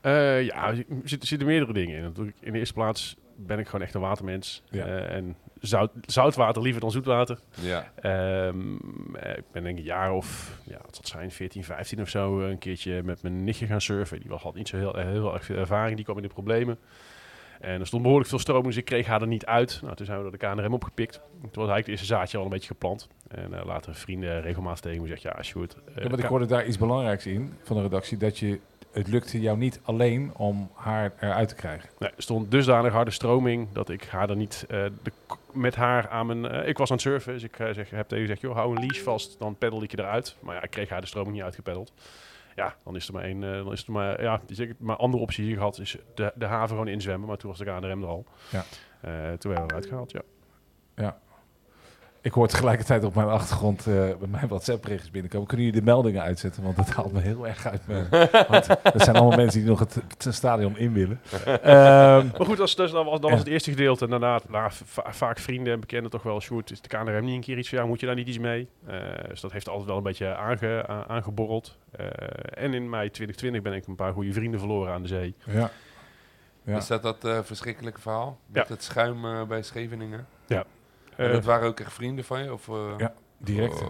Eh, 0.00 0.42
ja, 0.42 0.68
er 0.68 0.84
zitten, 1.04 1.46
meerdere 1.46 1.72
dingen 1.72 1.96
in. 1.96 2.02
Natuurlijk, 2.02 2.36
in 2.40 2.52
de 2.52 2.58
eerste 2.58 2.74
plaats 2.74 3.16
ben 3.36 3.58
ik 3.58 3.66
gewoon 3.66 3.82
echt 3.82 3.94
een 3.94 4.00
watermens. 4.00 4.62
Ja. 4.70 4.84
Eh, 4.84 5.16
en 5.16 5.36
zout, 5.60 5.90
zoutwater 6.06 6.62
liever 6.62 6.80
dan 6.80 6.90
zoetwater. 6.90 7.38
Ja, 7.60 7.92
Ehm, 7.94 8.76
eh, 9.14 9.36
ik 9.36 9.44
ben 9.52 9.62
denk 9.62 9.74
ik 9.74 9.78
een 9.78 9.90
jaar 9.90 10.12
of, 10.12 10.58
ja, 10.64 10.78
wat 10.82 10.94
zal 10.94 11.00
het 11.00 11.08
zijn, 11.08 11.30
14, 11.30 11.64
15 11.64 12.00
of 12.00 12.08
zo, 12.08 12.40
een 12.40 12.58
keertje 12.58 13.02
met 13.02 13.22
mijn 13.22 13.44
nichtje 13.44 13.66
gaan 13.66 13.80
surfen. 13.80 14.20
Die 14.20 14.30
had 14.32 14.54
niet 14.54 14.68
zo 14.68 14.76
heel, 14.76 14.96
heel 14.96 15.34
erg 15.34 15.44
veel 15.44 15.56
ervaring, 15.56 15.96
die 15.96 16.04
kwam 16.04 16.16
in 16.16 16.22
de 16.22 16.28
problemen. 16.28 16.78
En 17.60 17.80
er 17.80 17.86
stond 17.86 18.02
behoorlijk 18.02 18.30
veel 18.30 18.38
stroom, 18.38 18.62
dus 18.62 18.76
ik 18.76 18.84
kreeg 18.84 19.06
haar 19.06 19.20
er 19.20 19.26
niet 19.26 19.46
uit. 19.46 19.78
Nou, 19.82 19.94
toen 19.96 20.06
zijn 20.06 20.16
we 20.18 20.22
door 20.22 20.38
de 20.38 20.46
KNRM 20.46 20.74
opgepikt. 20.74 21.12
Toen 21.14 21.40
was 21.40 21.50
eigenlijk 21.56 21.78
het 21.80 21.88
eerste 21.88 22.06
zaadje 22.06 22.38
al 22.38 22.44
een 22.44 22.50
beetje 22.50 22.66
geplant. 22.66 23.08
En 23.28 23.54
eh, 23.54 23.64
later 23.64 23.94
vrienden 23.94 24.40
regelmatig 24.42 24.80
tegen 24.80 25.02
me 25.02 25.08
gezegd, 25.08 25.22
ja, 25.22 25.42
Sjoerd... 25.42 25.74
eh, 25.94 26.02
Ja, 26.02 26.08
maar 26.10 26.18
ik 26.18 26.24
hoorde 26.24 26.46
daar 26.46 26.66
iets 26.66 26.78
belangrijks 26.78 27.26
in 27.26 27.52
van 27.62 27.76
de 27.76 27.82
redactie. 27.82 28.16
Dat 28.18 28.38
je, 28.38 28.58
het 28.92 29.08
lukte 29.08 29.40
jou 29.40 29.58
niet 29.58 29.80
alleen 29.82 30.30
om 30.36 30.70
haar 30.74 31.12
eruit 31.20 31.48
te 31.48 31.54
krijgen. 31.54 31.88
Nee, 31.98 32.10
er 32.16 32.22
stond 32.22 32.50
dusdanig 32.50 32.92
harde 32.92 33.10
stroming 33.10 33.68
dat 33.72 33.88
ik 33.88 34.04
haar 34.04 34.30
er 34.30 34.36
niet 34.36 34.64
eh, 34.68 34.84
de, 35.02 35.12
met 35.52 35.74
haar 35.74 36.08
aan 36.08 36.26
mijn. 36.26 36.66
ik 36.68 36.78
was 36.78 36.90
aan 36.90 36.96
het 36.96 37.04
surfen, 37.06 37.32
dus 37.32 37.42
ik 37.42 37.56
zeg, 37.56 37.90
heb 37.90 38.08
tegen 38.08 38.24
gezegd: 38.24 38.40
joh, 38.40 38.54
hou 38.54 38.74
een 38.76 38.80
leash 38.80 38.98
vast, 39.00 39.38
dan 39.38 39.56
peddel 39.56 39.82
ik 39.82 39.90
je 39.90 39.98
eruit. 39.98 40.36
Maar 40.40 40.54
ja, 40.54 40.62
ik 40.62 40.70
kreeg 40.70 40.88
haar 40.88 41.00
de 41.00 41.06
stroming 41.06 41.34
niet 41.34 41.44
uitgepeddeld. 41.44 41.92
Ja, 42.56 42.76
dan 42.84 42.96
is 42.96 43.08
er 43.08 43.14
maar 43.14 43.22
één. 43.22 43.44
eh, 43.44 43.50
dan 43.64 43.72
is 43.72 43.86
er 43.86 43.92
maar. 43.92 44.22
Ja, 44.22 44.40
ik, 44.46 44.74
maar 44.78 44.96
andere 44.96 45.22
optie 45.22 45.44
hier 45.44 45.56
gehad 45.56 45.78
is 45.78 45.96
de, 46.14 46.32
de 46.34 46.44
haven 46.46 46.68
gewoon 46.68 46.88
inzwemmen. 46.88 47.28
Maar 47.28 47.36
toen 47.36 47.50
was 47.50 47.58
de 47.58 47.64
KNRM 47.64 48.02
er 48.02 48.08
al. 48.08 48.24
Ja. 48.50 48.64
Eh, 49.00 49.32
toen 49.32 49.50
werden 49.50 49.66
we 49.66 49.72
eruit 49.72 49.86
gehaald, 49.86 50.10
ja. 50.10 50.22
Ik 52.22 52.32
hoor 52.32 52.48
tegelijkertijd 52.48 53.04
op 53.04 53.14
mijn 53.14 53.28
achtergrond 53.28 53.78
eh, 53.86 53.94
bij 53.94 54.28
mijn 54.28 54.48
WhatsApp-berichtjes 54.48 55.10
binnenkomen. 55.10 55.46
Kunnen 55.48 55.66
jullie 55.66 55.80
de 55.80 55.86
meldingen 55.86 56.22
uitzetten? 56.22 56.62
Want 56.62 56.76
dat 56.76 56.88
haalt 56.90 57.12
me 57.12 57.20
heel 57.20 57.46
erg 57.46 57.66
uit. 57.66 57.86
Mijn, 57.86 58.06
want 58.48 58.66
dat 58.82 59.02
zijn 59.02 59.16
allemaal 59.16 59.36
mensen 59.36 59.60
die 59.60 59.68
nog 59.68 59.78
het, 59.78 59.94
het 59.94 60.34
stadion 60.34 60.78
in 60.78 60.92
willen. 60.92 61.20
Ehm, 61.44 62.26
Maar 62.26 62.46
goed, 62.46 62.56
dat, 62.56 62.68
is- 62.68 62.74
dus, 62.74 62.90
dat, 62.90 63.04
was, 63.04 63.12
dat 63.12 63.22
was 63.22 63.30
Ja. 63.30 63.36
het 63.38 63.46
eerste 63.46 63.70
gedeelte. 63.70 64.04
En 64.04 64.10
daarna 64.10 64.40
nou, 64.48 64.70
va- 64.84 65.12
vaak 65.12 65.38
vrienden 65.38 65.72
en 65.72 65.80
bekenden 65.80 66.10
toch 66.10 66.22
wel. 66.22 66.40
Sjoerd, 66.40 66.70
is 66.70 66.80
de 66.80 66.88
KNRM 66.88 67.24
niet 67.24 67.34
een 67.34 67.40
keer 67.40 67.58
iets 67.58 67.68
van, 67.68 67.78
ja, 67.78 67.84
moet 67.86 68.00
je 68.00 68.06
daar 68.06 68.14
niet 68.14 68.28
iets 68.28 68.38
mee? 68.38 68.68
Eh, 68.86 68.96
dus 69.28 69.40
dat 69.40 69.52
heeft 69.52 69.68
altijd 69.68 69.86
wel 69.88 69.96
een 69.96 70.02
beetje 70.02 70.34
aange, 70.36 70.86
aangeborreld. 71.08 71.78
Eh, 71.90 72.06
en 72.64 72.74
in 72.74 72.88
mei 72.90 73.10
2020 73.10 73.62
ben 73.62 73.72
ik 73.72 73.86
een 73.86 73.94
paar 73.94 74.12
goede 74.12 74.32
vrienden 74.32 74.60
verloren 74.60 74.92
aan 74.92 75.02
de 75.02 75.08
zee. 75.08 75.34
ja. 75.46 75.70
Ja. 76.64 76.76
Is 76.76 76.86
dat 76.86 77.02
dat 77.02 77.24
eh, 77.24 77.38
verschrikkelijke 77.42 78.00
verhaal? 78.00 78.38
Met 78.46 78.68
het 78.68 78.82
schuim 78.84 79.46
bij 79.48 79.62
Scheveningen? 79.62 80.26
En 81.20 81.26
Eh, 81.26 81.32
dat 81.32 81.44
waren 81.44 81.68
ook 81.68 81.80
echt 81.80 81.92
vrienden 81.92 82.24
van 82.24 82.42
je? 82.44 82.52
Of, 82.52 82.68
eh? 82.68 82.94
Ja, 82.98 83.14
direct. 83.38 83.82
Oh. 83.82 83.88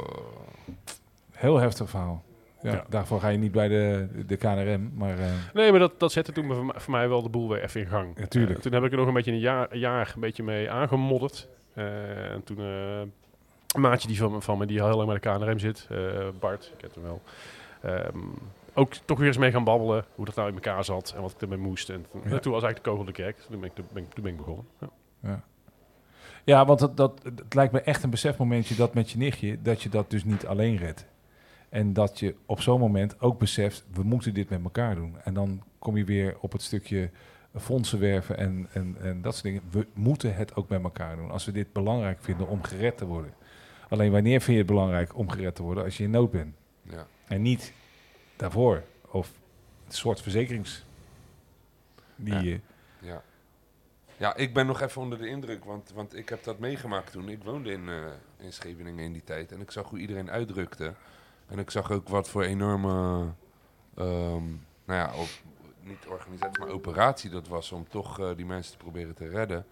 Heel 1.31 1.57
heftig 1.59 1.91
verhaal. 1.91 2.23
Ja, 2.63 2.73
Ja. 2.73 2.85
Daarvoor 2.89 3.21
ga 3.21 3.29
je 3.29 3.39
niet 3.39 3.53
bij 3.53 3.69
de, 3.69 4.09
de 4.27 4.37
KNRM. 4.37 4.93
Maar 4.95 5.19
eh, 5.19 5.25
Nee, 5.55 5.71
maar 5.71 5.81
dat, 5.81 6.01
dat 6.01 6.13
zette 6.13 6.33
toen 6.33 6.47
voor 6.55 6.65
mij- 6.65 6.81
voor 6.81 6.91
mij 6.93 7.09
wel 7.09 7.23
de 7.23 7.29
boel 7.29 7.49
weer 7.49 7.63
even 7.63 7.81
in 7.81 7.87
gang. 7.87 8.19
Ja, 8.19 8.27
tuurlijk. 8.27 8.57
Eh, 8.57 8.63
toen 8.63 8.73
heb 8.73 8.85
ik 8.85 8.91
er 8.93 8.97
nog 8.99 9.07
een 9.07 9.15
beetje 9.15 9.33
een 9.33 9.39
jaar, 9.39 9.67
een 9.71 9.79
jaar 9.79 10.13
een 10.15 10.21
beetje 10.21 10.43
mee 10.43 10.71
aangemodderd. 10.71 11.49
Eh, 11.75 12.31
en 12.33 12.45
toen 12.45 12.59
eh, 12.59 13.01
een 13.75 13.81
maatje 13.81 14.09
die 14.09 14.19
van, 14.19 14.33
me- 14.33 14.41
van 14.41 14.59
me, 14.59 14.67
die 14.67 14.83
al 14.83 14.89
heel 14.89 14.97
lang 14.97 15.09
bij 15.21 15.33
de 15.33 15.39
KNRM 15.45 15.59
zit, 15.59 15.87
eh, 15.91 15.99
Bart, 16.41 16.65
ik 16.73 16.79
ken 16.79 16.91
hem 16.95 17.03
wel. 17.03 17.21
Ehm, 17.83 18.19
ook 18.75 18.93
toch 18.95 19.19
weer 19.19 19.27
eens 19.27 19.37
mee 19.39 19.51
gaan 19.51 19.65
babbelen, 19.65 20.05
hoe 20.15 20.25
dat 20.25 20.35
nou 20.35 20.49
in 20.49 20.55
elkaar 20.55 20.85
zat 20.85 21.13
en 21.17 21.23
wat 21.23 21.31
ik 21.33 21.41
ermee 21.43 21.59
moest. 21.59 21.91
En 21.91 22.07
toen, 22.11 22.21
Ja. 22.21 22.39
toen 22.39 22.53
was 22.53 22.63
eigenlijk 22.63 22.85
de 22.85 22.91
kogel 22.91 23.05
de 23.05 23.13
kerk. 23.13 23.37
Toen 23.39 23.61
ben 23.61 23.69
ik, 23.69 23.75
toen 23.75 23.87
ben 23.93 24.03
ik, 24.03 24.11
toen 24.13 24.23
ben 24.23 24.33
ik 24.33 24.39
begonnen. 24.39 24.65
Ja. 25.23 25.41
Ja, 26.50 26.64
want 26.64 26.78
dat, 26.78 26.97
dat, 26.97 27.21
het 27.23 27.54
lijkt 27.54 27.73
me 27.73 27.80
echt 27.80 28.02
een 28.02 28.11
besefmomentje 28.11 28.75
dat 28.75 28.95
met 28.95 29.11
je 29.11 29.19
nichtje, 29.19 29.62
dat 29.62 29.83
je 29.83 29.88
dat 29.88 30.11
dus 30.11 30.25
niet 30.25 30.47
alleen 30.47 30.76
redt. 30.76 31.07
En 31.69 31.92
dat 31.92 32.19
je 32.19 32.35
op 32.47 32.61
zo'n 32.61 32.80
moment 32.80 33.21
ook 33.21 33.38
beseft, 33.38 33.85
we 33.92 34.02
moeten 34.02 34.35
dit 34.35 34.49
met 34.49 34.64
elkaar 34.64 34.95
doen. 34.95 35.16
En 35.25 35.35
dan 35.35 35.62
kom 35.78 35.97
je 35.97 36.04
weer 36.04 36.37
op 36.40 36.52
het 36.52 36.62
stukje 36.62 37.11
fondsen 37.57 37.99
werven 37.99 38.37
en, 38.38 38.69
en, 38.73 38.97
en 39.00 39.23
dat 39.23 39.33
soort 39.33 39.45
dingen. 39.45 39.62
We 39.71 39.87
moeten 39.92 40.35
het 40.35 40.54
ook 40.54 40.69
met 40.69 40.83
elkaar 40.83 41.16
doen. 41.16 41.30
Als 41.30 41.45
we 41.45 41.52
dit 41.52 41.73
belangrijk 41.73 42.19
vinden 42.21 42.49
om 42.49 42.62
gered 42.62 42.99
te 42.99 43.07
worden. 43.07 43.35
Alleen 43.88 44.12
wanneer 44.12 44.40
vind 44.40 44.52
je 44.52 44.62
het 44.62 44.73
belangrijk 44.73 45.16
om 45.16 45.30
gered 45.30 45.54
te 45.54 45.62
worden? 45.62 45.85
Als 45.85 45.97
je 45.97 46.04
in 46.04 46.11
nood 46.11 46.30
bent. 46.30 46.54
Ja. 46.83 47.07
En 47.26 47.42
niet 47.42 47.73
daarvoor. 48.37 48.83
Of 49.11 49.33
een 49.87 49.92
soort 49.92 50.23
verzekerings... 50.23 50.85
Die, 52.16 52.35
Ja. 52.35 52.59
Ja. 53.00 53.23
Ja, 54.21 54.37
ik 54.37 54.55
ben 54.55 54.67
nog 54.67 54.81
even 54.81 55.03
onder 55.03 55.19
de 55.19 55.29
indruk, 55.29 55.65
want, 55.65 55.93
want 55.95 56.17
ik 56.17 56.29
heb 56.29 56.45
dat 56.45 56.59
meegemaakt 56.59 57.12
toen. 57.12 57.29
Ik 57.29 57.45
woonde 57.45 57.73
in, 57.73 57.89
eh, 57.89 58.05
in 58.37 58.53
Scheveningen 58.53 59.05
in 59.05 59.12
die 59.12 59.25
tijd 59.25 59.53
en 59.53 59.61
ik 59.61 59.71
zag 59.71 59.89
hoe 59.89 59.99
iedereen 59.99 60.31
uitdrukte. 60.31 60.95
En 61.47 61.59
ik 61.59 61.71
zag 61.71 61.91
ook 61.91 62.09
wat 62.09 62.29
voor 62.29 62.43
enorme, 62.43 63.25
ehm, 63.95 64.45
nou 64.85 64.99
ja, 64.99 65.11
niet 65.83 66.07
organisatie, 66.07 66.65
maar 66.65 66.69
operatie 66.69 67.31
dat 67.31 67.49
was 67.49 67.73
om 67.73 67.89
toch 67.89 68.21
eh, 68.21 68.31
die 68.37 68.47
mensen 68.47 68.73
te 68.73 68.79
proberen 68.79 69.15
te 69.15 69.29
redden. 69.29 69.67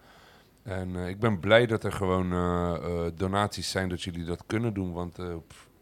En 0.63 0.95
eh, 0.95 1.07
ik 1.07 1.19
ben 1.19 1.39
blij 1.39 1.65
dat 1.65 1.83
er 1.83 1.91
gewoon 1.91 2.29
donaties 3.15 3.71
zijn 3.71 3.89
dat 3.89 4.01
jullie 4.01 4.25
dat 4.25 4.43
kunnen 4.45 4.73
doen, 4.73 4.93
want 4.93 5.17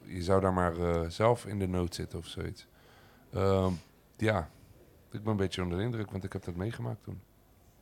je 0.04 0.24
zou 0.24 0.42
daar 0.42 0.54
maar 0.54 0.76
zelf 1.12 1.46
in 1.46 1.60
de 1.60 1.68
nood 1.68 1.96
zitten 1.96 2.20
of 2.20 2.26
zoiets. 2.26 2.68
Ehm, 3.34 3.72
ja, 4.18 4.50
ik 5.12 5.24
ben 5.24 5.32
een 5.32 5.38
beetje 5.38 5.64
onder 5.64 5.78
de 5.78 5.84
indruk, 5.84 6.12
want 6.12 6.24
ik 6.24 6.34
heb 6.34 6.44
dat 6.44 6.56
meegemaakt 6.56 7.04
toen. 7.04 7.22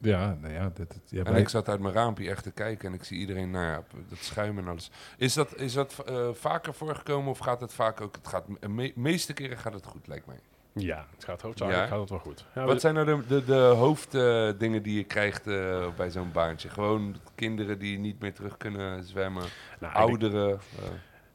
Ja, 0.06 0.38
nou 0.42 0.54
ja, 0.54 0.64
dat, 0.64 0.76
dat, 0.78 0.98
ja, 1.06 1.24
En 1.24 1.36
ik 1.36 1.50
zat 1.50 1.70
uit 1.70 1.80
mijn 1.80 1.94
raampje 1.94 2.30
echt 2.30 2.44
te 2.44 2.52
kijken 2.52 2.88
en 2.90 2.94
ik 2.94 3.04
zie 3.04 3.18
iedereen, 3.20 3.52
nou 3.52 3.66
ja, 3.66 3.84
dat 4.10 4.18
schuim 4.20 4.58
en 4.58 4.68
alles. 4.68 4.92
Is 5.18 5.34
dat, 5.34 5.56
is 5.60 5.74
dat 5.74 6.04
eh, 6.06 6.28
vaker 6.34 6.74
voorgekomen 6.74 7.30
of 7.32 7.38
gaat 7.38 7.62
het 7.62 7.74
vaak 7.74 8.02
ook, 8.02 8.16
het 8.16 8.28
gaat, 8.28 8.46
de 8.60 8.70
me- 8.70 8.92
meeste 8.96 9.34
keren 9.34 9.58
gaat 9.58 9.74
het 9.74 9.86
goed, 9.86 10.08
lijkt 10.08 10.26
mij. 10.26 10.40
Ja, 10.74 11.06
het 11.16 11.24
gaat 11.24 11.42
hoofdzakelijk 11.42 11.84
Ja? 11.84 11.90
gaat 11.90 12.00
het 12.00 12.10
wel 12.10 12.20
goed. 12.20 12.46
Ja, 12.56 12.66
Wat 12.66 12.82
zijn 12.82 12.94
nou 12.94 13.06
de, 13.06 13.26
de, 13.28 13.46
de 13.46 13.54
hoofddingen 13.56 14.84
die 14.84 14.96
je 14.98 15.04
krijgt 15.04 15.48
eh, 15.48 15.88
bij 15.96 16.10
zo'n 16.10 16.32
baantje? 16.32 16.70
Gewoon 16.70 17.16
kinderen 17.36 17.80
die 17.80 18.00
niet 18.00 18.20
meer 18.20 18.34
terug 18.34 18.58
kunnen 18.58 19.04
zwemmen, 19.04 19.44
nou, 19.44 19.52
ik 19.74 19.80
denk- 19.82 19.94
ouderen. 19.96 20.52
eh, 20.60 20.86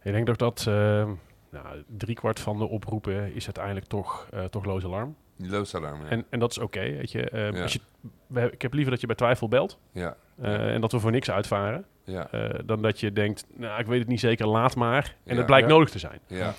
Ik 0.03 0.13
denk 0.27 0.39
dat 0.39 0.65
uh, 0.69 0.75
nou, 1.51 1.85
driekwart 1.87 2.41
van 2.41 2.59
de 2.59 2.65
oproepen 2.69 3.35
is 3.35 3.45
uiteindelijk 3.45 3.87
toch, 3.87 4.29
toch 4.51 4.65
loos 4.65 4.85
alarm. 4.85 5.17
Loos 5.49 5.75
alarm, 5.75 6.01
ja. 6.03 6.09
En, 6.09 6.25
en 6.31 6.39
dat 6.39 6.51
is 6.51 6.59
oké, 6.59 6.81
weet 6.81 7.13
je. 7.13 7.29
Ja. 7.53 7.63
als 7.63 7.73
je 7.73 7.81
we, 8.27 8.51
ik 8.53 8.63
heb 8.63 8.73
liever 8.73 8.91
dat 8.91 9.01
je 9.01 9.07
bij 9.07 9.17
twijfel 9.17 9.49
belt 9.49 9.79
ja, 9.93 10.17
uh, 10.43 10.75
en 10.75 10.81
dat 10.81 10.93
we 10.93 11.01
voor 11.01 11.11
niks 11.11 11.31
uitvaren. 11.31 11.85
ja, 12.05 12.29
Uh, 12.35 12.49
dan 12.65 12.83
dat 12.83 13.01
je 13.01 13.13
denkt, 13.13 13.47
nou, 13.57 13.81
ik 13.81 13.87
weet 13.87 13.99
het 13.99 14.09
niet 14.09 14.21
zeker, 14.21 14.47
laat 14.47 14.77
maar. 14.77 15.05
En 15.25 15.33
Ja. 15.33 15.37
het 15.37 15.47
blijkt 15.47 15.69
Ja. 15.69 15.73
nodig 15.75 15.91
te 15.91 15.99
zijn. 15.99 16.19
ja, 16.27 16.55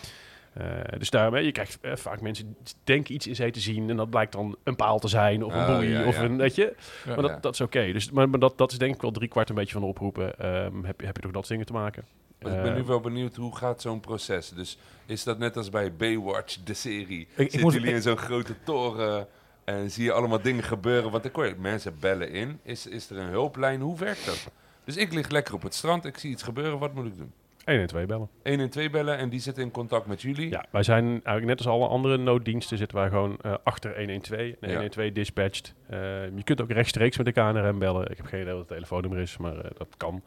Uh, 0.61 0.67
dus 0.97 1.09
daarmee, 1.09 1.45
je 1.45 1.51
krijgt 1.51 1.77
uh, 1.81 1.95
vaak 1.95 2.21
mensen 2.21 2.55
denken 2.83 3.13
iets 3.13 3.27
in 3.27 3.35
zee 3.35 3.51
te 3.51 3.59
zien 3.59 3.89
en 3.89 3.95
dat 3.97 4.09
blijkt 4.09 4.31
dan 4.31 4.55
een 4.63 4.75
paal 4.75 4.99
te 4.99 5.07
zijn 5.07 5.43
of 5.43 5.53
een 5.53 5.59
Oh, 5.59 5.67
boei 5.67 5.89
ja, 5.89 6.05
of 6.05 6.15
ja. 6.15 6.23
een, 6.23 6.37
weet 6.37 6.55
je. 6.55 6.75
Ja. 7.05 7.13
Maar 7.13 7.21
dat, 7.21 7.29
Ja. 7.31 7.37
dat 7.41 7.53
is 7.53 7.61
oké. 7.61 7.91
Dus, 7.91 8.11
maar 8.11 8.29
maar 8.29 8.39
dat, 8.39 8.57
dat 8.57 8.71
is 8.71 8.77
denk 8.77 8.95
ik 8.95 9.01
wel 9.01 9.11
drie 9.11 9.27
kwart 9.29 9.49
een 9.49 9.55
beetje 9.55 9.71
van 9.73 9.81
de 9.81 9.87
oproepen. 9.87 10.45
Um, 10.65 10.85
heb, 10.85 10.99
je, 10.99 11.05
heb 11.05 11.15
je 11.15 11.21
toch 11.21 11.31
dat 11.31 11.47
dingen 11.47 11.65
te 11.65 11.73
maken? 11.73 12.03
Maar 12.41 12.51
ik 12.51 12.61
ben 12.61 12.71
Uh, 12.71 12.77
nu 12.77 12.83
wel 12.83 12.99
benieuwd, 12.99 13.35
hoe 13.35 13.55
gaat 13.55 13.81
zo'n 13.81 13.99
proces? 13.99 14.49
Dus 14.49 14.77
is 15.05 15.23
dat 15.23 15.37
net 15.37 15.57
als 15.57 15.69
bij 15.69 15.95
Baywatch, 15.95 16.57
de 16.63 16.73
serie? 16.73 17.27
ik 17.35 17.51
Zitten 17.51 17.69
jullie 17.71 17.93
in 17.93 18.01
zo'n 18.01 18.17
grote 18.17 18.55
toren 18.63 19.27
en 19.63 19.91
zie 19.91 20.03
je 20.03 20.11
allemaal 20.11 20.41
dingen 20.41 20.63
gebeuren? 20.63 21.11
Want 21.11 21.25
ik 21.25 21.35
hoor, 21.35 21.53
mensen 21.57 21.95
bellen 21.99 22.31
in. 22.31 22.59
Is, 22.63 22.87
is 22.87 23.09
er 23.09 23.17
een 23.17 23.29
hulplijn? 23.29 23.81
Hoe 23.81 23.97
werkt 23.97 24.25
dat? 24.25 24.51
Dus 24.83 24.97
ik 24.97 25.13
lig 25.13 25.29
lekker 25.29 25.53
op 25.53 25.61
het 25.61 25.73
strand, 25.73 26.05
ik 26.05 26.17
zie 26.17 26.31
iets 26.31 26.43
gebeuren, 26.43 26.79
wat 26.79 26.93
moet 26.93 27.05
ik 27.05 27.17
doen? 27.17 27.31
112 27.65 28.05
bellen. 28.05 28.29
1 28.43 28.59
en 28.59 28.69
2 28.69 28.89
bellen 28.89 29.17
en 29.17 29.29
die 29.29 29.39
zitten 29.39 29.63
in 29.63 29.71
contact 29.71 30.05
met 30.05 30.21
jullie? 30.21 30.49
Ja, 30.49 30.65
wij 30.71 30.83
zijn 30.83 31.05
eigenlijk 31.05 31.45
net 31.45 31.57
als 31.57 31.67
alle 31.67 31.87
andere 31.87 32.17
nooddiensten 32.17 32.77
zitten 32.77 32.97
wij 32.97 33.09
gewoon 33.09 33.37
eh, 33.41 33.53
achter 33.63 33.97
112. 33.97 34.39
En 34.39 34.55
Ja. 34.59 34.67
112 34.67 35.11
dispatched. 35.11 35.73
Eh, 35.87 35.99
je 36.35 36.43
kunt 36.43 36.61
ook 36.61 36.71
rechtstreeks 36.71 37.17
met 37.17 37.25
de 37.25 37.31
KNRM 37.31 37.79
bellen. 37.79 38.11
Ik 38.11 38.17
heb 38.17 38.25
geen 38.25 38.41
idee 38.41 38.51
wat 38.51 38.61
het 38.61 38.71
telefoonnummer 38.71 39.19
is, 39.19 39.37
maar 39.37 39.57
eh, 39.57 39.71
dat 39.77 39.87
kan. 39.97 40.21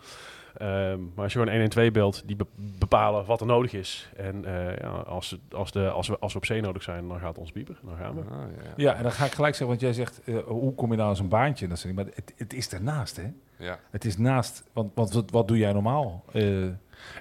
Ehm, 0.59 0.99
maar 1.15 1.25
als 1.25 1.33
je 1.33 1.39
gewoon 1.39 1.49
112 1.55 1.91
belt, 1.91 2.23
die 2.27 2.37
be- 2.37 2.47
bepalen 2.79 3.25
wat 3.27 3.41
er 3.41 3.47
nodig 3.47 3.73
is. 3.73 4.11
En 4.17 4.45
eh, 4.45 4.77
ja, 4.77 4.89
als, 4.89 5.31
het- 5.31 5.55
als, 5.55 5.73
de, 5.73 5.91
als, 5.91 6.09
we, 6.09 6.19
als 6.19 6.33
we 6.33 6.39
op 6.39 6.45
zee 6.45 6.61
nodig 6.61 6.83
zijn, 6.83 7.09
dan 7.09 7.19
gaat 7.19 7.39
ons 7.39 7.53
bieper. 7.53 7.79
Dan 7.83 7.97
gaan 7.97 8.15
we. 8.15 8.21
Ah, 8.21 8.37
ja. 8.65 8.71
Ja, 8.77 8.95
en 8.95 9.03
dan 9.03 9.13
ga 9.13 9.25
ik 9.25 9.33
gelijk 9.33 9.55
zeggen, 9.55 9.69
want 9.69 9.81
jij 9.81 9.93
zegt, 9.93 10.21
eh, 10.25 10.37
hoe 10.39 10.75
kom 10.75 10.91
je 10.91 10.97
nou 10.97 11.09
aan 11.09 11.17
zo'n 11.17 11.29
baantje? 11.29 11.69
Dat 11.69 11.79
zeg 11.79 11.91
ik, 11.91 11.97
maar 11.97 12.07
het, 12.15 12.33
het 12.37 12.53
is 12.53 12.69
ernaast, 12.73 13.17
hè? 13.17 13.33
ja. 13.65 13.79
Het 13.91 14.05
is 14.05 14.17
naast, 14.17 14.65
want, 14.73 14.91
want 14.95 15.13
wat, 15.13 15.31
wat 15.31 15.49
doe 15.49 15.59
jij 15.59 15.73
normaal? 15.73 16.25
Eh, 16.33 16.65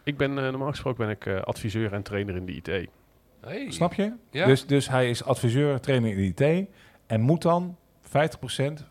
Ik 0.03 0.17
ben 0.17 0.37
eh, 0.37 0.43
normaal 0.49 0.69
gesproken 0.69 1.05
ben 1.05 1.15
ik 1.15 1.25
eh, 1.25 1.41
adviseur 1.41 1.93
en 1.93 2.03
trainer 2.03 2.35
in 2.35 2.45
de 2.45 2.53
IT. 2.55 2.67
Hey. 2.67 3.71
snap 3.71 3.93
je? 3.93 4.13
Ja. 4.29 4.45
Dus, 4.45 4.65
dus 4.65 4.89
hij 4.89 5.09
is 5.09 5.23
adviseur, 5.23 5.79
trainer 5.79 6.17
in 6.17 6.33
IT 6.37 6.67
en 7.07 7.21
moet 7.21 7.41
dan 7.41 7.77
50% 8.07 8.09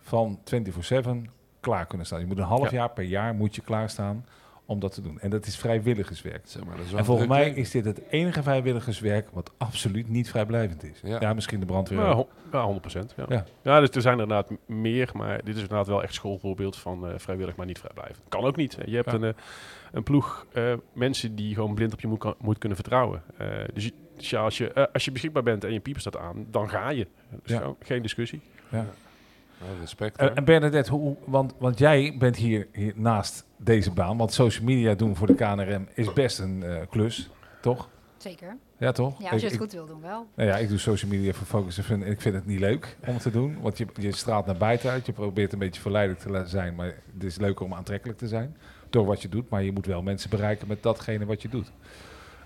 van 0.01 0.39
24-7 0.45 1.31
klaar 1.63 1.87
kunnen 1.87 2.07
staan. 2.07 2.21
Je 2.21 2.27
moet 2.27 2.39
een 2.39 2.45
half 2.45 2.71
Ja. 2.71 2.77
jaar 2.77 2.91
per 2.91 3.05
jaar 3.05 3.35
moet 3.35 3.55
je 3.55 3.63
klaarstaan 3.63 4.27
om 4.67 4.81
dat 4.81 4.95
te 4.95 5.01
doen. 5.03 5.21
En 5.21 5.31
dat 5.31 5.47
is 5.47 5.57
vrijwilligerswerk. 5.57 6.41
Zeg 6.45 6.65
maar, 6.65 6.77
dat 6.77 6.85
is 6.85 6.91
wel 6.91 6.99
En 6.99 7.05
volgens 7.05 7.29
mij 7.29 7.45
leven. 7.45 7.57
is 7.61 7.71
dit 7.71 7.85
het 7.85 8.01
enige 8.11 8.43
vrijwilligerswerk 8.43 9.29
wat 9.33 9.53
absoluut 9.59 10.09
niet 10.09 10.31
vrijblijvend 10.31 10.83
is. 10.85 11.01
Ja. 11.03 11.21
Ja, 11.21 11.33
misschien 11.35 11.61
de 11.61 11.67
brandweer. 11.67 11.99
Ja, 11.99 12.11
ook. 12.11 12.15
ho- 12.51 12.59
ja 12.59 12.65
100%. 12.65 13.15
Ja. 13.17 13.25
Ja. 13.29 13.45
Ja. 13.63 13.81
dus 13.81 13.91
er 13.91 14.01
zijn 14.03 14.17
er 14.17 14.23
inderdaad 14.23 14.51
meer, 14.67 15.11
maar 15.15 15.37
dit 15.45 15.55
is 15.57 15.61
inderdaad 15.63 15.87
wel 15.87 16.03
echt 16.03 16.15
schoolvoorbeeld 16.15 16.77
van 16.77 17.07
eh, 17.09 17.13
vrijwillig, 17.17 17.57
maar 17.57 17.67
niet 17.67 17.79
vrijblijvend. 17.79 18.21
Kan 18.29 18.45
ook 18.45 18.57
niet. 18.57 18.77
hè. 18.77 18.83
Je 18.87 18.97
hebt 18.97 19.11
Ja. 19.11 19.17
een, 19.17 19.25
eh, 19.25 19.31
een 19.93 20.03
ploeg 20.03 20.47
eh, 20.53 20.73
mensen 20.93 21.35
die 21.35 21.55
gewoon 21.55 21.75
blind 21.75 21.93
op 21.93 22.01
je 22.01 22.07
moet, 22.09 22.19
kan- 22.19 22.35
moet 22.39 22.59
kunnen 22.59 22.79
vertrouwen. 22.79 23.23
Eh, 23.37 23.47
dus 23.75 23.85
je- 23.85 23.93
dus 24.17 24.31
ja, 24.31 24.41
als, 24.41 24.59
je, 24.59 24.89
als 24.93 25.05
je 25.05 25.13
beschikbaar 25.13 25.43
bent 25.43 25.65
en 25.65 25.73
je 25.73 25.81
pieper 25.81 26.01
staat 26.01 26.17
aan, 26.19 26.47
dan 26.51 26.69
ga 26.71 26.91
je. 26.91 27.07
Dus 27.31 27.53
Ja. 27.53 27.59
gewoon 27.59 27.77
geen 27.81 28.03
discussie. 28.03 28.41
Ja. 28.69 28.87
Respect. 29.81 30.17
En, 30.17 30.27
hoor. 30.27 30.37
en 30.37 30.45
Bernadette, 30.45 30.91
hoe, 30.91 31.17
want, 31.25 31.55
want 31.59 31.79
jij 31.79 32.17
bent 32.19 32.37
hier, 32.37 32.69
hier 32.73 32.93
naast 32.97 33.45
deze 33.57 33.91
baan, 33.91 34.17
want 34.17 34.33
social 34.33 34.65
media 34.65 34.95
doen 34.95 35.17
voor 35.17 35.27
de 35.27 35.35
KNRM 35.35 35.89
is 35.95 36.13
best 36.13 36.39
een 36.39 36.63
eh, 36.63 36.77
klus, 36.91 37.31
toch? 37.61 37.89
Zeker. 38.17 38.57
Ja, 38.79 38.93
toch? 38.93 39.23
Ja, 39.23 39.31
als 39.31 39.41
je 39.41 39.47
het 39.47 39.55
ik- 39.55 39.61
goed 39.61 39.73
wil 39.73 39.87
doen 39.87 40.01
wel. 40.01 40.27
Nou 40.35 40.49
ja, 40.49 40.57
ik 40.57 40.69
doe 40.69 40.79
social 40.79 41.11
media 41.11 41.33
voor 41.33 41.47
Focus 41.47 41.91
en 41.91 42.03
ik 42.03 42.21
vind 42.21 42.35
het 42.35 42.47
niet 42.47 42.61
leuk 42.61 42.97
om 43.07 43.19
te 43.19 43.31
doen. 43.31 43.61
Want 43.61 43.79
je, 43.79 43.87
je 44.01 44.13
straalt 44.13 44.47
naar 44.47 44.57
buiten 44.57 44.91
uit, 44.91 45.07
je 45.07 45.13
probeert 45.13 45.53
een 45.53 45.59
beetje 45.59 45.81
verleidelijk 45.81 46.23
te 46.23 46.43
zijn, 46.47 46.75
maar 46.75 46.87
het 46.87 47.25
is 47.25 47.37
leuker 47.37 47.65
om 47.65 47.75
aantrekkelijk 47.75 48.19
te 48.19 48.29
zijn 48.29 48.57
door 48.91 49.05
wat 49.07 49.23
je 49.23 49.29
doet. 49.29 49.49
Maar 49.49 49.63
je 49.63 49.73
moet 49.73 49.87
wel 49.87 50.03
mensen 50.03 50.31
bereiken 50.31 50.69
met 50.69 50.83
datgene 50.83 51.25
wat 51.27 51.43
je 51.43 51.49
doet. 51.49 51.73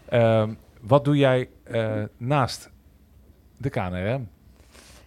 Ehm, 0.09 0.55
wat 0.81 1.05
doe 1.05 1.17
jij 1.17 1.49
eh, 1.63 2.03
naast 2.17 2.71
de 3.57 3.71
KNRM? 3.71 4.29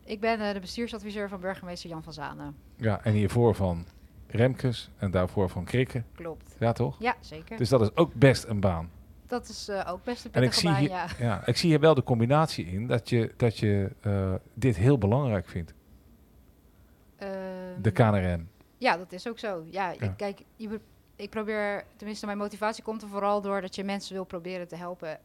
Ik 0.10 0.20
ben 0.20 0.39
eh, 0.39 0.54
de 0.54 0.60
bestuursadviseur 0.60 1.30
van 1.30 1.39
burgemeester 1.39 1.89
Jan 1.89 2.04
van 2.04 2.13
Zanen. 2.13 2.56
Ja, 2.75 3.04
en 3.04 3.13
hiervoor 3.13 3.56
van 3.56 3.86
Remkes 4.28 4.89
en 4.98 5.12
daarvoor 5.12 5.50
van 5.50 5.63
Krikken. 5.66 6.06
Klopt. 6.16 6.56
Ja, 6.60 6.72
toch? 6.72 6.96
Ja, 7.00 7.16
zeker. 7.20 7.58
Dus 7.58 7.70
dat 7.70 7.82
is 7.82 7.96
ook 7.96 8.13
best 8.13 8.44
een 8.44 8.60
baan. 8.60 8.92
Dat 9.25 9.50
is 9.50 9.68
eh, 9.68 9.92
ook 9.92 10.04
best 10.04 10.25
een 10.25 10.32
En 10.32 10.44
ik 10.44 10.54
zie, 10.54 10.70
baan, 10.70 10.80
hier, 10.80 10.89
ja. 10.89 11.08
ja, 11.20 11.46
ik 11.46 11.58
zie 11.58 11.70
hier 11.70 11.80
wel 11.80 11.94
de 11.94 12.04
combinatie 12.04 12.66
in 12.66 12.88
dat 12.88 13.10
je, 13.10 13.34
dat 13.38 13.58
je 13.58 13.92
eh, 14.01 14.34
dit 14.54 14.78
heel 14.78 14.98
belangrijk 14.98 15.48
vindt, 15.48 15.74
Ehm, 17.16 17.82
de 17.82 17.92
KNRM. 17.92 18.50
Ja, 18.78 18.98
dat 18.98 19.12
is 19.12 19.28
ook 19.28 19.39
zo. 19.39 19.63
Ja, 19.70 19.89
Ja. 19.89 20.01
Ik, 20.01 20.12
kijk, 20.18 20.44
je, 20.56 20.80
ik 21.16 21.30
probeer, 21.30 21.84
tenminste 21.96 22.25
mijn 22.25 22.38
motivatie 22.38 22.84
komt 22.84 23.01
er 23.01 23.08
vooral 23.08 23.42
door 23.42 23.62
dat 23.62 23.75
je 23.75 23.84
mensen 23.84 24.13
wil 24.13 24.24
proberen 24.24 24.68
te 24.68 24.75
helpen 24.75 25.20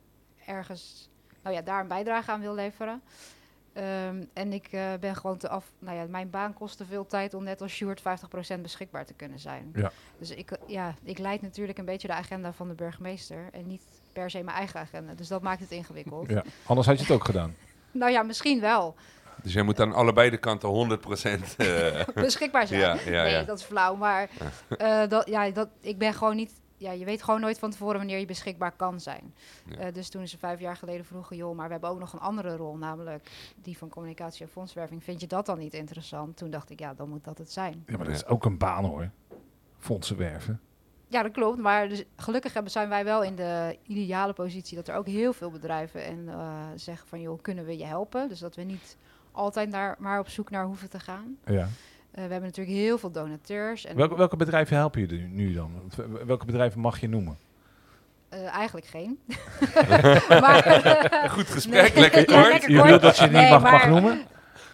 ergens, 0.47 1.09
nou 1.43 1.55
ja, 1.55 1.63
daar 1.63 1.81
een 1.81 1.89
bijdrage 1.89 2.31
aan 2.31 2.41
wil 2.41 2.55
leveren. 2.55 3.03
Ehm, 3.75 4.25
en 4.33 4.53
ik 4.53 4.69
eh, 4.71 4.83
ben 5.01 5.17
gewoon 5.17 5.37
te 5.37 5.49
af, 5.49 5.73
nou 5.79 5.97
ja, 5.97 6.05
mijn 6.09 6.31
baan 6.31 6.55
kost 6.55 6.77
te 6.77 6.85
veel 6.85 7.07
tijd 7.07 7.35
om 7.35 7.45
net 7.45 7.61
als 7.61 7.73
Sjoerd 7.73 8.01
50% 8.01 8.63
beschikbaar 8.63 9.05
te 9.07 9.15
kunnen 9.15 9.39
zijn. 9.39 9.71
Ja. 9.75 9.93
Dus 10.19 10.31
ik, 10.31 10.51
eh, 10.51 10.59
ja, 10.67 10.95
ik 11.03 11.19
leid 11.19 11.43
natuurlijk 11.43 11.79
een 11.79 11.85
beetje 11.85 12.09
de 12.09 12.15
agenda 12.15 12.53
van 12.53 12.69
de 12.69 12.75
burgemeester 12.75 13.49
en 13.53 13.67
niet 13.67 13.83
per 14.13 14.31
se 14.31 14.43
mijn 14.43 14.57
eigen 14.57 14.81
agenda. 14.81 15.15
Dus 15.15 15.29
dat 15.29 15.43
maakt 15.43 15.61
het 15.61 15.71
ingewikkeld. 15.71 16.29
Ja, 16.29 16.45
anders 16.67 16.87
had 16.87 16.97
je 16.97 17.03
het 17.03 17.13
ook 17.13 17.25
gedaan. 17.25 17.55
Nou 17.91 18.13
ja, 18.13 18.23
misschien 18.23 18.61
wel. 18.61 18.95
Dus 19.43 19.53
jij 19.53 19.63
moet 19.63 19.81
aan 19.81 19.93
allebei 19.93 20.31
de 20.31 20.37
kanten 20.37 20.69
100% 20.69 21.57
eh, 21.57 22.01
beschikbaar 22.15 22.67
zijn. 22.67 22.81
Ja, 22.81 22.97
ja, 23.05 23.23
nee, 23.23 23.45
dat 23.45 23.59
is 23.59 23.65
flauw. 23.65 23.97
Maar 23.97 24.29
eh, 24.79 25.09
dat, 25.09 25.29
ja, 25.29 25.51
dat, 25.51 25.69
ik 25.81 25.99
ben 25.99 26.15
gewoon 26.15 26.37
niet. 26.37 26.53
Ja, 26.77 26.93
je 26.93 27.05
weet 27.05 27.23
gewoon 27.23 27.41
nooit 27.41 27.59
van 27.59 27.71
tevoren 27.71 27.97
wanneer 27.97 28.19
je 28.19 28.27
beschikbaar 28.27 28.73
kan 28.73 29.01
zijn. 29.01 29.35
Ja. 29.67 29.77
Eh, 29.77 29.93
dus 29.93 30.09
toen 30.09 30.29
ze 30.29 30.39
vijf 30.39 30.61
jaar 30.61 30.77
geleden 30.77 31.05
vroegen, 31.05 31.37
joh, 31.37 31.57
maar 31.57 31.67
we 31.67 31.73
hebben 31.73 31.91
ook 31.91 31.99
nog 31.99 32.13
een 32.13 32.21
andere 32.21 32.57
rol, 32.57 32.77
namelijk 32.77 33.31
die 33.63 33.79
van 33.79 33.89
communicatie 33.89 34.45
en 34.45 34.51
fondswerving. 34.51 35.05
Vind 35.05 35.21
je 35.21 35.27
dat 35.27 35.47
dan 35.47 35.59
niet 35.59 35.75
interessant? 35.75 36.37
Toen 36.37 36.51
dacht 36.51 36.71
ik, 36.71 36.79
ja, 36.79 36.95
dan 36.95 37.09
moet 37.09 37.25
dat 37.25 37.39
het 37.39 37.53
zijn. 37.53 37.83
Ja, 37.87 37.97
maar 37.97 38.07
dat 38.07 38.15
is 38.15 38.27
ook 38.27 38.45
een 38.45 38.59
baan 38.59 38.85
hoor. 38.85 39.11
Fondsen 39.79 40.17
werven. 40.17 40.61
Ja, 41.09 41.23
dat 41.23 41.33
klopt. 41.33 41.59
Maar 41.59 41.89
dus, 41.89 42.05
gelukkig 42.17 42.53
hebben, 42.53 42.73
zijn 42.73 42.89
wij 42.89 43.05
wel 43.05 43.23
in 43.23 43.35
de 43.35 43.79
ideale 43.87 44.33
positie 44.33 44.77
dat 44.77 44.89
er 44.89 44.95
ook 44.95 45.07
heel 45.07 45.33
veel 45.33 45.51
bedrijven 45.51 46.05
en 46.05 46.29
eh, 46.29 46.67
zeggen 46.75 47.09
van, 47.09 47.21
joh, 47.21 47.43
kunnen 47.43 47.65
we 47.65 47.79
je 47.79 47.85
helpen? 47.85 48.29
Dus 48.29 48.39
dat 48.39 48.57
we 48.57 48.63
niet 48.63 48.97
altijd 49.33 49.71
naar, 49.71 49.97
maar 49.99 50.19
op 50.19 50.29
zoek 50.29 50.51
naar 50.51 50.65
hoeven 50.65 50.91
te 50.91 51.01
gaan. 51.01 51.37
Ja. 51.45 51.69
Eh, 52.15 52.25
we 52.25 52.31
hebben 52.33 52.43
natuurlijk 52.43 52.77
heel 52.77 52.99
veel 52.99 53.11
donateurs. 53.11 53.85
En 53.85 53.97
Welke, 53.97 54.17
welke 54.17 54.37
bedrijven 54.37 54.77
helpen 54.77 55.01
je 55.01 55.07
nu- 55.17 55.53
dan? 55.53 55.71
Welke 56.27 56.45
bedrijven 56.47 56.81
mag 56.81 57.01
je 57.01 57.09
noemen? 57.09 57.39
Eh, 58.29 58.47
eigenlijk 58.55 58.87
geen. 58.87 59.19
maar, 60.43 60.63
Goed 61.31 61.47
gesprek, 61.49 61.93
Nee. 61.95 62.01
lekker 62.01 62.31
Ja, 62.31 62.41
kort. 62.41 62.53
lekker 62.53 62.71
Je 62.71 62.83
bedoelt 62.83 63.03
dat 63.03 63.17
je 63.17 63.23
het 63.23 63.33
niet 63.33 63.41
Nee, 63.41 63.59
mag, 63.59 63.89
noemen? 63.89 64.23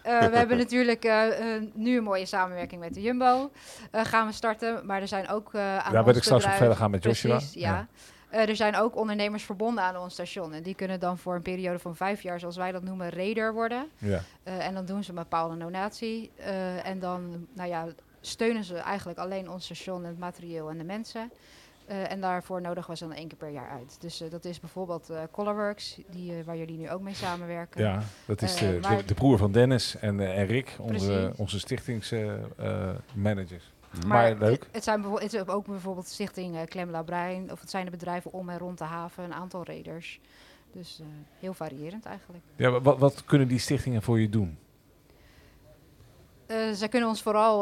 eh, 0.03 0.19
we 0.19 0.37
hebben 0.37 0.57
natuurlijk 0.57 1.03
eh, 1.03 1.55
eh, 1.55 1.61
nu 1.73 1.97
een 1.97 2.03
mooie 2.03 2.25
samenwerking 2.25 2.81
met 2.81 2.93
de 2.93 3.01
Jumbo. 3.01 3.51
eh, 3.91 4.05
gaan 4.05 4.27
we 4.27 4.33
starten. 4.33 4.85
Maar 4.85 5.01
er 5.01 5.07
zijn 5.07 5.27
ook 5.29 5.53
eh 5.53 5.77
aan 5.77 5.93
Daar 5.93 6.03
wil 6.03 6.15
ik 6.15 6.23
straks 6.23 6.45
nog 6.45 6.55
verder 6.55 6.75
gaan 6.75 6.91
met 6.91 7.03
Joshua. 7.03 7.35
Precies, 7.37 7.53
ja. 7.61 7.87
Eh, 8.31 8.49
er 8.49 8.55
zijn 8.55 8.75
ook 8.75 8.95
ondernemers 8.95 9.43
verbonden 9.43 9.83
aan 9.83 9.97
ons 9.97 10.13
station. 10.13 10.53
En 10.53 10.63
die 10.63 10.75
kunnen 10.75 10.99
dan 10.99 11.17
voor 11.17 11.35
een 11.35 11.41
periode 11.41 11.79
van 11.79 11.95
vijf 11.95 12.21
jaar, 12.21 12.39
zoals 12.39 12.57
wij 12.57 12.71
dat 12.71 12.83
noemen, 12.83 13.09
raider 13.09 13.53
worden. 13.53 13.89
Ja. 13.97 14.21
Eh, 14.43 14.67
en 14.67 14.73
dan 14.73 14.85
doen 14.85 15.03
ze 15.03 15.09
een 15.09 15.15
bepaalde 15.15 15.57
donatie. 15.57 16.31
eh, 16.35 16.85
en 16.85 16.99
dan 16.99 17.47
nou 17.53 17.69
ja, 17.69 17.87
steunen 18.21 18.63
ze 18.63 18.75
eigenlijk 18.75 19.19
alleen 19.19 19.49
ons 19.49 19.65
station, 19.65 20.05
het 20.05 20.19
materieel 20.19 20.69
en 20.69 20.77
de 20.77 20.83
mensen. 20.83 21.31
En 21.85 22.21
daarvoor 22.21 22.61
nodigen 22.61 22.91
we 22.91 22.97
ze 22.97 23.07
dan 23.07 23.15
één 23.15 23.27
keer 23.27 23.37
per 23.37 23.49
jaar 23.49 23.69
uit. 23.69 23.97
Dus 23.99 24.23
dat 24.29 24.45
is 24.45 24.59
bijvoorbeeld 24.59 25.11
Colorworks, 25.31 25.97
die, 26.09 26.43
waar 26.43 26.57
jullie 26.57 26.77
nu 26.77 26.89
ook 26.89 27.01
mee 27.01 27.13
samenwerken. 27.13 27.81
ja, 27.81 28.01
dat 28.25 28.41
is 28.41 28.55
de, 28.55 28.79
de, 28.79 29.03
de 29.05 29.13
broer 29.13 29.37
van 29.37 29.51
Dennis 29.51 29.95
en, 29.95 30.19
en 30.19 30.45
Rick, 30.45 30.75
onze, 30.79 31.33
onze 31.37 31.59
stichtingsmanagers. 31.59 33.71
Maar 34.07 34.27
het- 34.27 34.39
leuk. 34.39 34.67
Het, 34.71 34.83
zijn 34.83 35.01
bijvo- 35.01 35.19
het 35.19 35.33
is 35.33 35.47
ook 35.47 35.65
bijvoorbeeld 35.65 36.07
Stichting 36.07 36.65
Clem 36.65 36.89
Labrein, 36.89 37.51
of 37.51 37.59
het 37.59 37.69
zijn 37.69 37.85
de 37.85 37.91
bedrijven 37.91 38.33
om 38.33 38.49
en 38.49 38.57
rond 38.57 38.77
de 38.77 38.83
haven, 38.83 39.23
een 39.23 39.33
aantal 39.33 39.63
raiders. 39.65 40.19
Dus 40.71 40.99
eh, 40.99 41.05
heel 41.39 41.53
variërend 41.53 42.05
eigenlijk. 42.05 42.43
Ja, 42.55 42.81
wat, 42.81 42.97
wat 42.99 43.25
kunnen 43.25 43.47
die 43.47 43.59
stichtingen 43.59 44.01
voor 44.01 44.19
je 44.19 44.29
doen? 44.29 44.57
Eh, 46.45 46.57
zij 46.71 46.87
kunnen 46.89 47.09
ons 47.09 47.21
vooral 47.21 47.59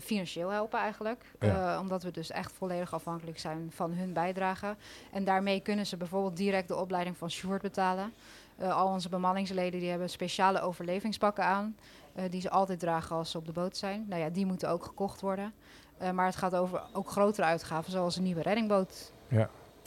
financieel 0.00 0.50
helpen 0.50 0.78
eigenlijk. 0.80 1.24
Ja. 1.40 1.80
Omdat 1.80 2.02
we 2.02 2.10
dus 2.10 2.30
echt 2.30 2.52
volledig 2.52 2.94
afhankelijk 2.94 3.38
zijn 3.38 3.70
van 3.74 3.92
hun 3.92 4.12
bijdrage. 4.12 4.76
En 5.12 5.24
daarmee 5.24 5.60
kunnen 5.60 5.86
ze 5.86 5.96
bijvoorbeeld 5.96 6.36
direct 6.36 6.68
de 6.68 6.76
opleiding 6.76 7.16
van 7.16 7.30
Sjoerd 7.30 7.62
betalen. 7.62 8.12
Al 8.60 8.88
onze 8.88 9.08
bemanningsleden 9.08 9.80
die 9.80 9.90
hebben 9.90 10.10
speciale 10.10 10.60
overlevingspakken 10.60 11.44
aan. 11.44 11.76
Eh, 12.16 12.30
die 12.30 12.40
ze 12.40 12.50
altijd 12.50 12.78
dragen 12.78 13.16
als 13.16 13.30
ze 13.30 13.38
op 13.38 13.46
de 13.46 13.52
boot 13.52 13.76
zijn. 13.76 14.06
Nou 14.08 14.20
ja, 14.22 14.28
die 14.28 14.46
moeten 14.46 14.68
ook 14.70 14.84
gekocht 14.84 15.20
worden. 15.20 15.52
Eh, 15.98 16.10
maar 16.10 16.26
het 16.26 16.36
gaat 16.36 16.54
over 16.54 16.82
ook 16.92 17.10
grotere 17.10 17.46
uitgaven, 17.46 17.92
zoals 17.92 18.16
een 18.16 18.22
nieuwe 18.22 18.42
reddingboot. 18.42 19.12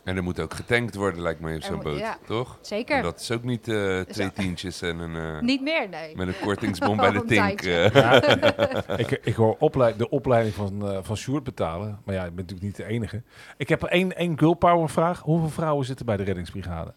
En 0.03 0.15
er 0.17 0.23
moet 0.23 0.39
ook 0.39 0.53
getankt 0.53 0.95
worden, 0.95 1.21
lijkt 1.21 1.39
mij, 1.39 1.55
op 1.55 1.61
zo'n 1.63 1.79
boot, 1.81 1.97
ja. 1.99 2.17
toch? 2.25 2.57
Zeker. 2.61 2.97
En 2.97 3.03
dat 3.03 3.19
is 3.19 3.31
ook 3.31 3.43
niet 3.43 3.67
eh, 3.67 3.99
twee 3.99 4.33
tientjes 4.33 4.81
en 4.81 4.99
een, 4.99 5.35
eh, 5.35 5.41
Niet 5.41 5.61
meer, 5.61 5.89
nee. 5.89 6.15
met 6.15 6.27
een 6.27 6.39
kortingsbon 6.41 6.97
bij 6.97 7.11
de. 7.25 7.89
Ja, 7.93 8.23
ik, 8.97 9.11
ik 9.11 9.35
hoor 9.35 9.55
oplei- 9.59 9.97
de 9.97 10.09
opleiding 10.09 10.55
van, 10.55 10.89
eh 10.91 10.97
van 11.01 11.17
Sjoerd 11.17 11.43
betalen. 11.43 11.99
Maar 12.03 12.15
ja, 12.15 12.21
ik 12.25 12.35
ben 12.35 12.45
natuurlijk 12.45 12.61
niet 12.61 12.75
de 12.75 12.85
enige. 12.85 13.21
Ik 13.57 13.69
heb 13.69 13.83
één, 13.83 14.15
één 14.15 14.39
girl 14.39 14.53
power 14.53 14.89
vraag. 14.89 15.19
Hoeveel 15.21 15.49
vrouwen 15.49 15.85
zitten 15.85 16.05
bij 16.05 16.17
de 16.17 16.23
reddingsbrigade? 16.23 16.93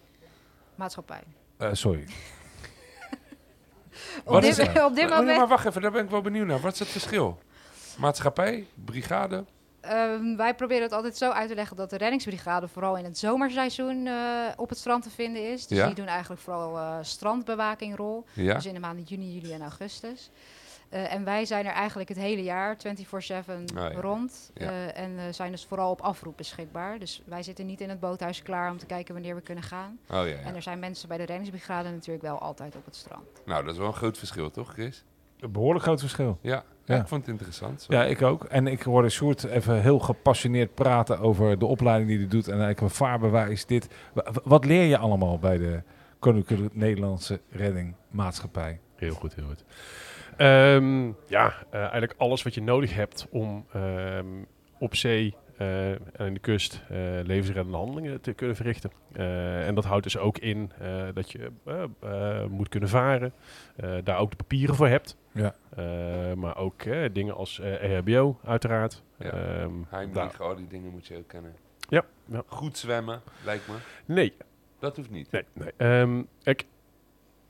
Maatschappij. 0.75 1.23
Eh, 1.57 1.69
sorry. 1.73 2.05
Op 4.25 4.33
Wat 4.33 4.43
dit, 4.43 4.51
is 4.51 4.57
het 4.67 4.85
op 4.85 4.95
dit 4.95 5.05
Oh, 5.05 5.11
nee, 5.11 5.19
moment 5.19 5.39
maar 5.39 5.49
wacht 5.49 5.67
even, 5.67 5.83
daar 5.83 5.91
ben 5.91 6.05
ik 6.05 6.11
wel 6.11 6.21
benieuwd 6.21 6.47
naar. 6.47 6.61
Wat 6.61 6.73
is 6.73 6.79
het 6.79 6.89
verschil? 6.89 7.39
Maatschappij, 7.99 8.67
brigade? 8.85 9.45
Ehm, 9.81 10.37
wij 10.37 10.55
proberen 10.55 10.83
het 10.83 10.93
altijd 10.93 11.17
zo 11.17 11.31
uit 11.31 11.49
te 11.49 11.55
leggen 11.55 11.77
dat 11.77 11.91
de 11.91 11.97
reddingsbrigade 11.97 12.69
vooral 12.69 12.97
in 12.97 13.05
het 13.05 13.19
zomerseizoen 13.19 14.07
eh, 14.07 14.15
op 14.57 14.69
het 14.69 14.79
strand 14.79 15.03
te 15.03 15.11
vinden 15.11 15.51
is. 15.53 15.67
Dus 15.67 15.79
Ja. 15.79 15.87
die 15.87 15.95
doen 15.95 16.07
eigenlijk 16.07 16.41
vooral 16.41 16.77
eh 16.79 16.97
strandbewakingrol. 17.03 18.25
Ja? 18.33 18.55
Dus 18.55 18.67
in 18.67 18.75
de 18.75 18.81
maanden 18.81 19.05
juni, 19.05 19.33
juli 19.39 19.53
en 19.53 19.61
augustus. 19.61 20.31
Eh, 20.93 21.13
en 21.15 21.25
wij 21.25 21.45
zijn 21.45 21.67
er 21.67 21.73
eigenlijk 21.73 22.09
het 22.09 22.19
hele 22.19 22.43
jaar, 22.43 22.77
24-7 22.77 23.65
Ah, 23.77 23.93
ja. 23.93 24.01
rond. 24.01 24.51
Ja. 24.55 24.71
Eh, 24.71 25.03
en 25.03 25.19
eh, 25.19 25.25
zijn 25.31 25.51
dus 25.51 25.65
vooral 25.65 25.91
op 25.91 26.01
afroep 26.01 26.37
beschikbaar. 26.37 26.99
Dus 26.99 27.23
wij 27.27 27.43
zitten 27.43 27.67
niet 27.67 27.81
in 27.81 27.89
het 27.89 28.01
boothuis 28.01 28.43
klaar 28.43 28.71
om 28.71 28.79
te 28.79 28.87
kijken 28.87 29.15
wanneer 29.15 29.35
we 29.35 29.41
kunnen 29.41 29.65
gaan. 29.65 29.99
Oh 30.11 30.17
ja, 30.17 30.25
ja. 30.25 30.37
En 30.39 30.55
er 30.55 30.63
zijn 30.63 30.79
mensen 30.79 31.09
bij 31.09 31.17
de 31.17 31.25
reddingsbrigade 31.25 31.91
natuurlijk 31.91 32.25
wel 32.25 32.39
altijd 32.39 32.77
op 32.77 32.85
het 32.85 32.97
strand. 32.97 33.25
Nou, 33.45 33.65
dat 33.65 33.73
is 33.73 33.79
wel 33.79 33.87
een 33.89 33.95
groot 33.95 34.19
verschil, 34.19 34.51
toch, 34.51 34.73
Chris? 34.73 35.05
Een 35.41 35.53
behoorlijk 35.53 35.85
groot 35.85 36.01
verschil. 36.01 36.39
Ja, 36.41 36.65
ik 36.87 37.07
vond 37.07 37.21
het 37.21 37.29
interessant. 37.31 37.83
Zo. 37.83 37.93
Ja, 37.93 38.05
ik 38.05 38.23
ook. 38.23 38.45
En 38.45 38.67
ik 38.67 38.83
hoorde 38.83 39.09
Sjoerd 39.09 39.45
even 39.45 39.81
heel 39.83 39.99
gepassioneerd 39.99 40.75
praten 40.75 41.19
over 41.19 41.59
de 41.59 41.67
opleiding 41.67 42.09
die 42.09 42.19
hij 42.19 42.29
doet. 42.29 42.45
En 42.47 42.51
eigenlijk 42.53 42.81
een 42.81 42.91
vaarbewijs, 42.91 43.67
dit. 43.67 43.89
Wa- 44.13 44.33
wa- 44.33 44.41
Wat 44.45 44.65
leer 44.65 44.85
je 44.85 44.99
allemaal 44.99 45.39
bij 45.39 45.59
de 45.59 45.83
Koninklijke 46.19 46.69
Nederlandse 46.73 47.41
Redding 47.51 47.95
Maatschappij? 48.11 48.81
Heel 48.97 49.15
goed, 49.15 49.35
heel 49.35 49.47
goed. 49.47 49.65
Ehm, 50.37 51.07
ja, 51.27 51.55
eh, 51.71 51.81
eigenlijk 51.81 52.15
alles 52.17 52.43
wat 52.43 52.55
je 52.55 52.63
nodig 52.63 52.95
hebt 52.95 53.27
om 53.31 53.67
ehm, 53.73 54.27
op 54.79 54.95
zee 54.95 55.35
eh, 55.57 55.91
en 55.91 56.01
aan 56.17 56.35
de 56.35 56.41
kust 56.41 56.83
eh, 56.89 56.97
levensreddende 57.23 57.79
handelingen 57.79 58.21
te 58.21 58.33
kunnen 58.33 58.57
verrichten. 58.57 58.91
Eh, 59.13 59.67
en 59.67 59.75
dat 59.75 59.85
houdt 59.85 60.03
dus 60.05 60.19
ook 60.19 60.39
in 60.39 60.73
eh, 60.81 61.05
dat 61.15 61.33
je 61.33 61.51
moet 62.51 62.69
kunnen 62.69 62.89
varen, 62.89 63.33
eh, 63.77 63.91
daar 64.05 64.19
ook 64.19 64.31
de 64.31 64.37
papieren 64.37 64.75
voor 64.75 64.89
hebt. 64.89 65.17
Ja. 65.33 65.55
Eh, 65.77 66.33
maar 66.37 66.57
ook 66.57 66.83
eh, 66.83 67.09
dingen 67.13 67.35
als 67.35 67.61
eh 67.61 67.83
EHBO 67.97 68.39
uiteraard. 68.45 69.03
Ja. 69.19 69.31
Ehm, 69.31 69.73
Heimlich, 69.89 70.41
al 70.41 70.57
die 70.57 70.67
dingen 70.67 70.91
moet 70.91 71.07
je 71.07 71.17
ook 71.17 71.29
kennen. 71.29 71.55
ja, 71.89 72.05
ja. 72.25 72.43
Goed 72.47 72.79
zwemmen, 72.79 73.21
lijkt 73.45 73.69
me. 73.69 73.75
Nee, 74.05 74.33
Dat 74.79 74.97
hoeft 74.97 75.11
niet. 75.11 75.31
nee, 75.31 75.45
nee. 75.53 75.73
Ehm, 75.77 76.23
kijk, 76.43 76.65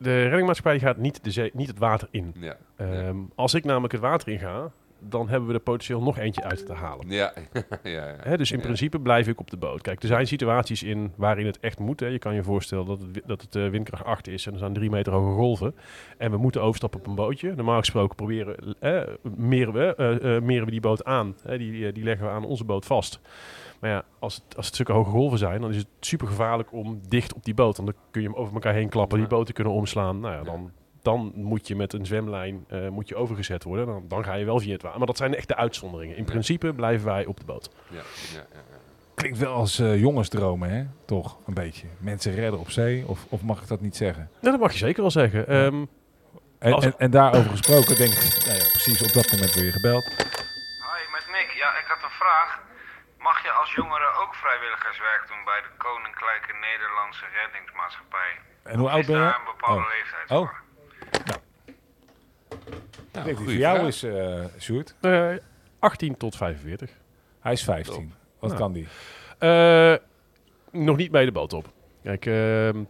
de 0.03 0.23
reddingmaatschappij 0.23 0.79
gaat 0.81 0.97
niet, 0.97 1.25
de 1.25 1.31
zee, 1.31 1.51
niet 1.55 1.69
het 1.69 1.79
water 1.79 2.09
in. 2.11 2.35
Ja. 2.41 2.57
Ehm, 2.77 3.17
Als 3.35 3.55
ik 3.55 3.65
namelijk 3.65 3.93
het 3.93 4.03
water 4.03 4.29
in 4.29 4.39
ga, 4.39 4.73
dan 5.09 5.29
hebben 5.29 5.49
we 5.49 5.55
er 5.55 5.61
potentieel 5.61 6.03
nog 6.03 6.19
eentje 6.19 6.43
uit 6.43 6.67
te 6.67 6.73
halen. 6.73 7.09
Ja, 7.09 7.33
ja, 7.53 7.69
ja. 7.83 8.17
Hè, 8.21 8.37
dus 8.37 8.53
in 8.53 8.61
principe 8.61 9.01
blijf 9.01 9.29
ik 9.29 9.41
op 9.41 9.51
de 9.51 9.57
boot. 9.57 9.83
Kijk, 9.83 10.03
er 10.03 10.09
zijn 10.09 10.27
situaties 10.27 10.83
in 10.83 11.13
waarin 11.17 11.47
het 11.47 11.61
echt 11.61 11.79
moet. 11.79 12.01
Hè. 12.01 12.07
Je 12.07 12.19
kan 12.19 12.35
je 12.35 12.43
voorstellen 12.43 12.87
dat 12.87 13.01
het, 13.01 13.23
dat 13.27 13.43
het 13.43 13.57
eh, 13.57 13.69
windkracht 13.69 14.05
8 14.05 14.29
is 14.29 14.47
en 14.47 14.53
er 14.53 14.59
zijn 14.59 14.73
drie 14.73 14.91
meter 14.91 15.13
hoge 15.13 15.35
golven. 15.35 15.75
En 16.19 16.31
we 16.31 16.37
moeten 16.37 16.63
overstappen 16.63 17.01
op 17.01 17.07
een 17.07 17.15
bootje. 17.15 17.55
Normaal 17.55 17.79
gesproken 17.79 18.17
proberen, 18.17 18.77
eh, 18.81 19.03
meren, 19.37 19.73
we, 19.73 19.95
eh, 19.95 20.41
meren 20.41 20.65
we 20.65 20.71
die 20.71 20.81
boot 20.81 21.05
aan. 21.05 21.37
Hè. 21.43 21.59
Die, 21.59 21.93
die 21.93 22.05
leggen 22.05 22.27
we 22.27 22.33
aan 22.33 22.45
onze 22.45 22.65
boot 22.65 22.85
vast. 22.85 23.21
Maar 23.83 23.91
ja, 23.91 24.03
als 24.19 24.35
het, 24.35 24.57
als 24.57 24.65
het 24.67 24.75
stukken 24.75 24.95
hoge 24.95 25.11
golven 25.11 25.39
zijn, 25.39 25.61
dan 25.61 25.71
is 25.71 25.77
het 25.77 25.87
super 26.01 26.27
gevaarlijk 26.27 26.73
om 26.73 27.01
dicht 27.09 27.33
op 27.35 27.45
die 27.45 27.55
boot. 27.55 27.77
Want 27.77 27.89
dan 27.89 27.99
kun 28.11 28.23
je 28.23 28.29
hem 28.29 28.37
over 28.37 28.55
elkaar 28.55 28.75
heen 28.75 28.89
klappen, 28.89 29.19
die 29.19 29.27
boten 29.27 29.55
kunnen 29.55 29.73
omslaan. 29.73 30.21
Nou 30.21 30.35
ja, 30.35 30.43
dan, 30.43 30.71
dan 31.03 31.33
moet 31.35 31.69
je 31.69 31.77
met 31.77 31.93
een 31.93 32.07
zwemlijn 32.07 32.65
eh, 32.69 32.89
moet 32.89 33.09
je 33.09 33.17
overgezet 33.17 33.65
worden. 33.65 33.87
Dan, 33.87 34.05
dan 34.09 34.25
ga 34.25 34.35
je 34.35 34.45
wel 34.45 34.59
via 34.61 34.73
het 34.73 34.83
water. 34.83 34.99
Maar 34.99 35.07
dat 35.07 35.17
zijn 35.17 35.35
echt 35.35 35.49
de 35.49 35.57
uitzonderingen. 35.57 36.17
In 36.17 36.25
principe 36.25 36.73
blijven 36.73 37.07
wij 37.07 37.27
op 37.27 37.39
de 37.39 37.45
boot. 37.45 37.71
ja, 37.89 37.97
ja, 37.97 38.03
ja, 38.33 38.41
ja. 38.53 38.77
Klinkt 39.15 39.39
wel 39.39 39.53
als 39.55 39.79
eh, 39.79 39.99
jongensdromen, 40.01 40.71
hè? 40.71 40.85
Toch, 41.05 41.37
een 41.47 41.55
beetje. 41.55 41.87
Mensen 41.99 42.35
redden 42.35 42.61
op 42.61 42.71
zee, 42.71 43.05
of, 43.07 43.27
of 43.29 43.43
mag 43.43 43.63
ik 43.63 43.69
dat 43.69 43.81
niet 43.81 43.97
zeggen? 43.97 44.31
Ja, 44.41 44.51
dat 44.51 44.61
mag 44.61 44.73
je 44.73 44.79
zeker 44.79 45.01
wel 45.01 45.11
zeggen. 45.11 45.47
Ehm, 45.49 45.85
En, 46.59 46.73
Als- 46.73 46.85
en, 46.85 46.95
en 46.99 47.11
daarover 47.11 47.51
gesproken 47.51 47.97
denk 47.97 48.13
ik, 48.13 48.43
nou 48.47 48.57
ja, 48.59 48.65
precies 48.65 49.03
op 49.03 49.13
dat 49.13 49.31
moment 49.33 49.53
word 49.55 49.67
je 49.67 49.73
gebeld. 49.73 50.05
Hoi, 50.05 51.03
met 51.13 51.27
Nick. 51.33 51.51
Ja, 51.63 51.69
ik 51.83 51.85
had 51.89 52.03
een 52.03 52.17
vraag. 52.23 52.51
Mag 53.19 53.43
je 53.43 53.51
als 53.77 53.85
jongere 53.85 54.11
ook 54.23 54.35
vrijwilligerswerk 54.35 55.25
doen 55.29 55.45
bij 55.45 55.61
de 55.67 55.69
Koninklijke 55.77 56.53
Nederlandse 56.61 57.25
Reddingsmaatschappij? 57.39 58.31
En 58.63 58.79
hoe 58.79 58.89
oud 58.91 59.07
ben 59.07 59.17
je? 59.17 59.23
daar 59.23 59.39
een 59.39 59.45
bepaalde 59.45 59.83
Oh. 59.83 59.89
leeftijd 59.89 60.31
Oh. 60.31 60.37
voor? 60.39 60.61
Ik 62.49 63.13
denk 63.13 63.27
dat 63.27 63.37
goeie 63.37 63.37
voor 63.37 63.53
jou 63.53 63.87
is, 63.87 64.03
eh 64.03 64.45
Sjoerd. 64.61 64.95
eh, 65.01 65.31
18 65.79 66.17
tot 66.17 66.37
45. 66.37 66.91
Hij 67.41 67.53
is 67.53 67.65
15. 67.65 68.15
Wat 68.39 68.51
Nou. 68.51 68.61
kan 68.63 68.73
die? 68.73 68.89
Eh, 69.39 69.95
nog 70.71 70.97
niet 70.97 71.11
bij 71.11 71.25
de 71.25 71.33
boot 71.33 71.53
op. 71.53 71.67
Kijk, 72.03 72.27
ehm, 72.27 72.85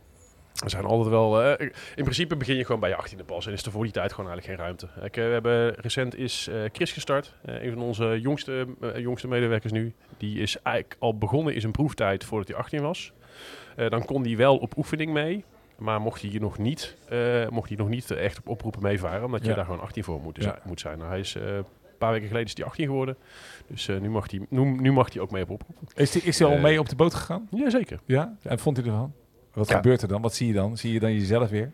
er 0.63 0.71
zijn 0.71 0.85
altijd 0.85 1.09
wel... 1.09 1.43
eh, 1.43 1.67
in 1.95 2.03
principe 2.03 2.37
begin 2.37 2.57
je 2.57 2.65
gewoon 2.65 2.81
bij 2.81 2.91
je 2.91 2.97
18e 2.97 3.25
pas. 3.27 3.47
En 3.47 3.53
is 3.53 3.63
er 3.63 3.71
voor 3.73 3.83
die 3.83 3.93
tijd 3.93 4.13
gewoon 4.13 4.31
eigenlijk 4.31 4.59
geen 4.59 4.67
ruimte. 4.67 4.89
Kijk, 5.01 5.17
eh, 5.17 5.25
we 5.25 5.31
hebben 5.33 5.75
recent 5.75 6.17
is 6.17 6.49
eh, 6.49 6.57
Chris 6.73 6.93
gestart. 6.93 7.35
Een 7.45 7.73
van 7.73 7.83
onze 7.83 8.21
jongste, 8.21 8.67
jongste 8.97 9.29
medewerkers 9.29 9.73
nu. 9.73 9.95
Die 10.17 10.39
is 10.41 10.57
eigenlijk 10.63 10.97
al 10.99 11.19
begonnen 11.19 11.55
in 11.55 11.61
zijn 11.61 11.73
proeftijd 11.73 12.25
voordat 12.25 12.49
hij 12.49 12.57
18 12.57 12.81
was. 12.83 13.13
Dan 13.89 14.05
kon 14.05 14.23
hij 14.25 14.37
wel 14.37 14.57
op 14.57 14.77
oefening 14.77 15.13
mee. 15.13 15.45
Maar 15.79 16.01
mocht 16.01 16.21
hij 16.21 16.31
hier 16.31 16.41
nog 16.41 16.59
niet, 16.59 16.97
mocht 17.51 17.69
hij 17.69 17.77
nog 17.79 17.89
niet 17.89 18.11
echt 18.11 18.39
op 18.39 18.49
oproepen 18.49 18.83
meevaren. 18.83 19.25
Omdat 19.25 19.47
je 19.47 19.55
daar 19.55 19.65
gewoon 19.65 19.81
18 19.81 20.05
voor 20.05 20.21
moet, 20.21 20.37
Ja. 20.37 20.43
zijn, 20.43 20.57
moet 20.65 20.81
zijn. 20.81 20.99
Nou, 20.99 21.11
hij 21.11 21.21
is... 21.21 21.35
een 21.35 21.65
paar 21.99 22.13
weken 22.13 22.27
geleden 22.29 22.49
is 22.49 22.57
hij 22.57 22.65
18 22.67 22.87
geworden. 22.87 23.17
Dus 23.67 23.87
nu, 23.87 24.11
mag 24.11 24.31
hij, 24.31 24.41
nu, 24.49 24.65
nu 24.65 24.93
mag 24.93 25.13
hij 25.13 25.23
ook 25.23 25.31
mee 25.31 25.43
op 25.43 25.51
oproep. 25.51 25.79
Is 25.95 26.13
hij 26.15 26.23
is 26.23 26.37
die 26.37 26.47
al 26.47 26.59
mee 26.59 26.79
op 26.79 26.89
de 26.89 26.97
boot 26.97 27.15
gegaan? 27.15 27.49
Jazeker. 27.51 28.01
Ja? 28.05 28.37
En 28.43 28.59
vond 28.59 28.77
hij 28.77 28.87
ervan? 28.87 29.13
Wat 29.53 29.69
Ja. 29.69 29.75
gebeurt 29.77 30.03
er 30.03 30.09
dan? 30.09 30.23
Wat 30.23 30.35
zie 30.35 30.47
je 30.47 30.53
dan? 30.53 30.77
Zie 30.77 30.93
je 30.93 31.01
dan 31.01 31.13
jezelf 31.13 31.51
weer? 31.51 31.71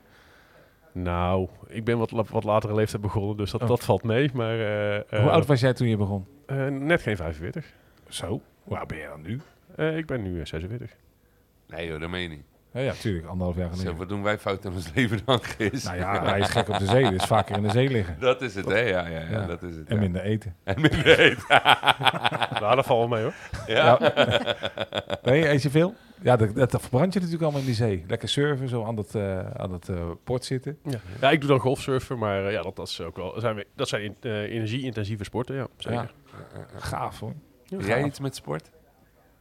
Nou, 0.93 1.49
ik 1.67 1.85
ben 1.85 1.99
wat, 1.99 2.11
wat 2.31 2.45
latere 2.45 2.75
leeftijd 2.75 3.03
begonnen, 3.03 3.37
dus 3.37 3.51
dat, 3.51 3.63
Oh. 3.63 3.69
dat 3.69 3.85
valt 3.85 4.03
mee. 4.03 4.31
Maar 4.33 4.55
eh, 4.59 4.97
eh, 4.97 5.03
Hoe 5.21 5.31
oud 5.31 5.47
was 5.47 5.61
jij 5.61 5.73
toen 5.73 5.89
je 5.89 5.97
begon? 5.97 6.27
eh, 6.47 6.67
net 6.67 7.03
geen 7.03 7.17
45. 7.17 7.67
Zo. 8.09 8.41
Oud 8.69 8.87
ben 8.89 8.99
je 8.99 9.07
dan 9.09 9.23
nu? 9.23 9.41
Eh, 9.77 9.97
ik 9.97 10.07
ben 10.07 10.23
nu 10.23 10.41
eh, 10.41 10.47
46. 10.47 10.91
Nee 11.69 11.87
joh, 11.87 12.01
dat 12.01 12.09
meen 12.11 12.23
je 12.23 12.29
niet. 12.29 12.43
Ja, 12.73 12.81
ja 12.81 12.93
tuurlijk. 12.93 13.27
Anderhalf 13.27 13.57
jaar 13.57 13.69
Zo, 13.69 13.75
geleden. 13.77 13.97
wat 13.97 14.09
doen 14.09 14.23
wij 14.23 14.39
fout 14.39 14.65
in 14.65 14.73
ons 14.73 14.93
leven 14.95 15.19
dan, 15.25 15.39
Chris? 15.43 15.85
Nou 15.85 15.97
ja, 15.97 16.25
hij 16.25 16.39
is 16.41 16.49
gek 16.49 16.69
op 16.69 16.79
de 16.79 16.87
zee. 16.87 17.11
Dus 17.11 17.25
vaker 17.25 17.57
in 17.57 17.63
de 17.63 17.71
zee 17.71 17.89
liggen. 17.91 18.17
Dat 18.21 18.43
is 18.43 18.55
het, 18.55 18.67
hè? 18.67 18.79
Ja, 18.79 19.07
ja, 19.07 19.19
ja, 19.21 19.31
Ja. 19.31 19.47
dat 19.47 19.63
is 19.63 19.75
het. 19.77 19.89
En 19.89 19.95
ja. 19.95 20.01
minder 20.01 20.23
eten. 20.23 20.55
En 20.65 20.81
minder 20.81 21.19
eten. 21.19 21.45
nou, 22.61 22.77
dat 22.77 22.87
valt 22.87 22.99
wel 22.99 23.09
mee 23.09 23.23
hoor. 23.23 23.35
Ja. 23.67 23.99
Nee, 25.23 25.49
eet 25.49 25.63
je 25.63 25.71
veel? 25.71 25.95
Ja, 26.23 26.37
dat, 26.37 26.55
dat 26.55 26.81
verbrand 26.81 27.13
je 27.13 27.19
natuurlijk 27.19 27.43
allemaal 27.43 27.61
in 27.61 27.67
die 27.67 27.75
zee. 27.77 28.05
Lekker 28.09 28.29
surfen, 28.29 28.69
zo 28.69 28.85
aan 28.85 28.97
dat, 28.97 29.15
eh, 29.15 29.51
aan 29.51 29.71
dat 29.71 29.89
eh, 29.89 30.11
port 30.25 30.45
zitten. 30.45 30.79
Ja. 30.85 30.99
ja, 31.21 31.31
ik 31.31 31.41
doe 31.41 31.49
dan 31.49 31.59
golfsurfen, 31.59 32.19
maar 32.19 32.47
eh, 32.47 32.53
ja, 32.53 32.63
dat, 32.63 32.77
dat, 32.77 32.89
is 32.89 33.01
ook 33.01 33.17
wel, 33.17 33.41
zijn 33.41 33.55
we, 33.57 33.67
dat 33.75 33.89
zijn 33.89 34.03
in- 34.03 34.17
energie-intensieve 34.31 35.25
sporten, 35.25 35.57
ja, 35.57 35.67
zeker. 35.77 36.15
Ja. 36.55 36.67
Gaaf 36.77 37.21
hoor. 37.21 37.33
Doe 37.69 37.83
jij 37.85 38.05
iets 38.05 38.21
met 38.21 38.35
sport? 38.35 38.63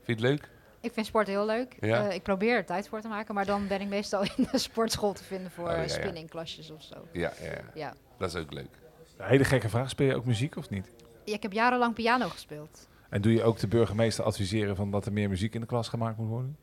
Vind 0.04 0.20
je 0.20 0.26
het 0.28 0.34
leuk? 0.34 0.50
Ik 0.82 0.94
vind 0.94 1.06
sport 1.06 1.28
heel 1.28 1.46
leuk. 1.46 1.76
Ja. 1.80 2.08
Eh, 2.08 2.16
ik 2.16 2.24
probeer 2.24 2.56
er 2.56 2.66
tijd 2.66 2.88
voor 2.88 3.02
te 3.02 3.08
maken, 3.08 3.36
maar 3.36 3.46
dan 3.46 3.68
ben 3.68 3.82
ik 3.82 3.88
meestal 3.88 4.22
in 4.38 4.48
de 4.52 4.58
sportschool 4.58 5.14
te 5.14 5.24
vinden 5.24 5.52
voor 5.52 5.66
Oh, 5.66 5.72
ja, 5.76 5.82
ja. 5.82 5.88
spinningklasjes 5.88 6.72
of 6.72 6.84
zo. 6.84 6.96
Ja, 7.12 7.32
ja, 7.42 7.52
ja. 7.52 7.62
Ja. 7.74 7.94
Dat 8.18 8.34
is 8.36 8.42
ook 8.42 8.54
leuk. 8.54 8.70
Een 9.18 9.26
hele 9.28 9.44
gekke 9.44 9.70
vraag. 9.70 9.90
Speel 9.90 10.08
je 10.08 10.16
ook 10.16 10.26
muziek 10.26 10.56
of 10.56 10.70
niet? 10.70 10.92
Ja, 11.24 11.34
Ik 11.34 11.42
heb 11.42 11.52
jarenlang 11.54 11.94
piano 11.94 12.28
gespeeld. 12.30 12.88
En 13.10 13.22
doe 13.22 13.32
je 13.34 13.44
ook 13.44 13.58
de 13.60 13.68
burgemeester 13.68 14.24
adviseren 14.24 14.76
van 14.76 14.92
dat 14.92 15.06
er 15.06 15.14
meer 15.14 15.30
muziek 15.30 15.54
in 15.54 15.62
de 15.62 15.68
klas 15.68 15.88
gemaakt 15.90 16.18
moet 16.18 16.28
worden? 16.28 16.58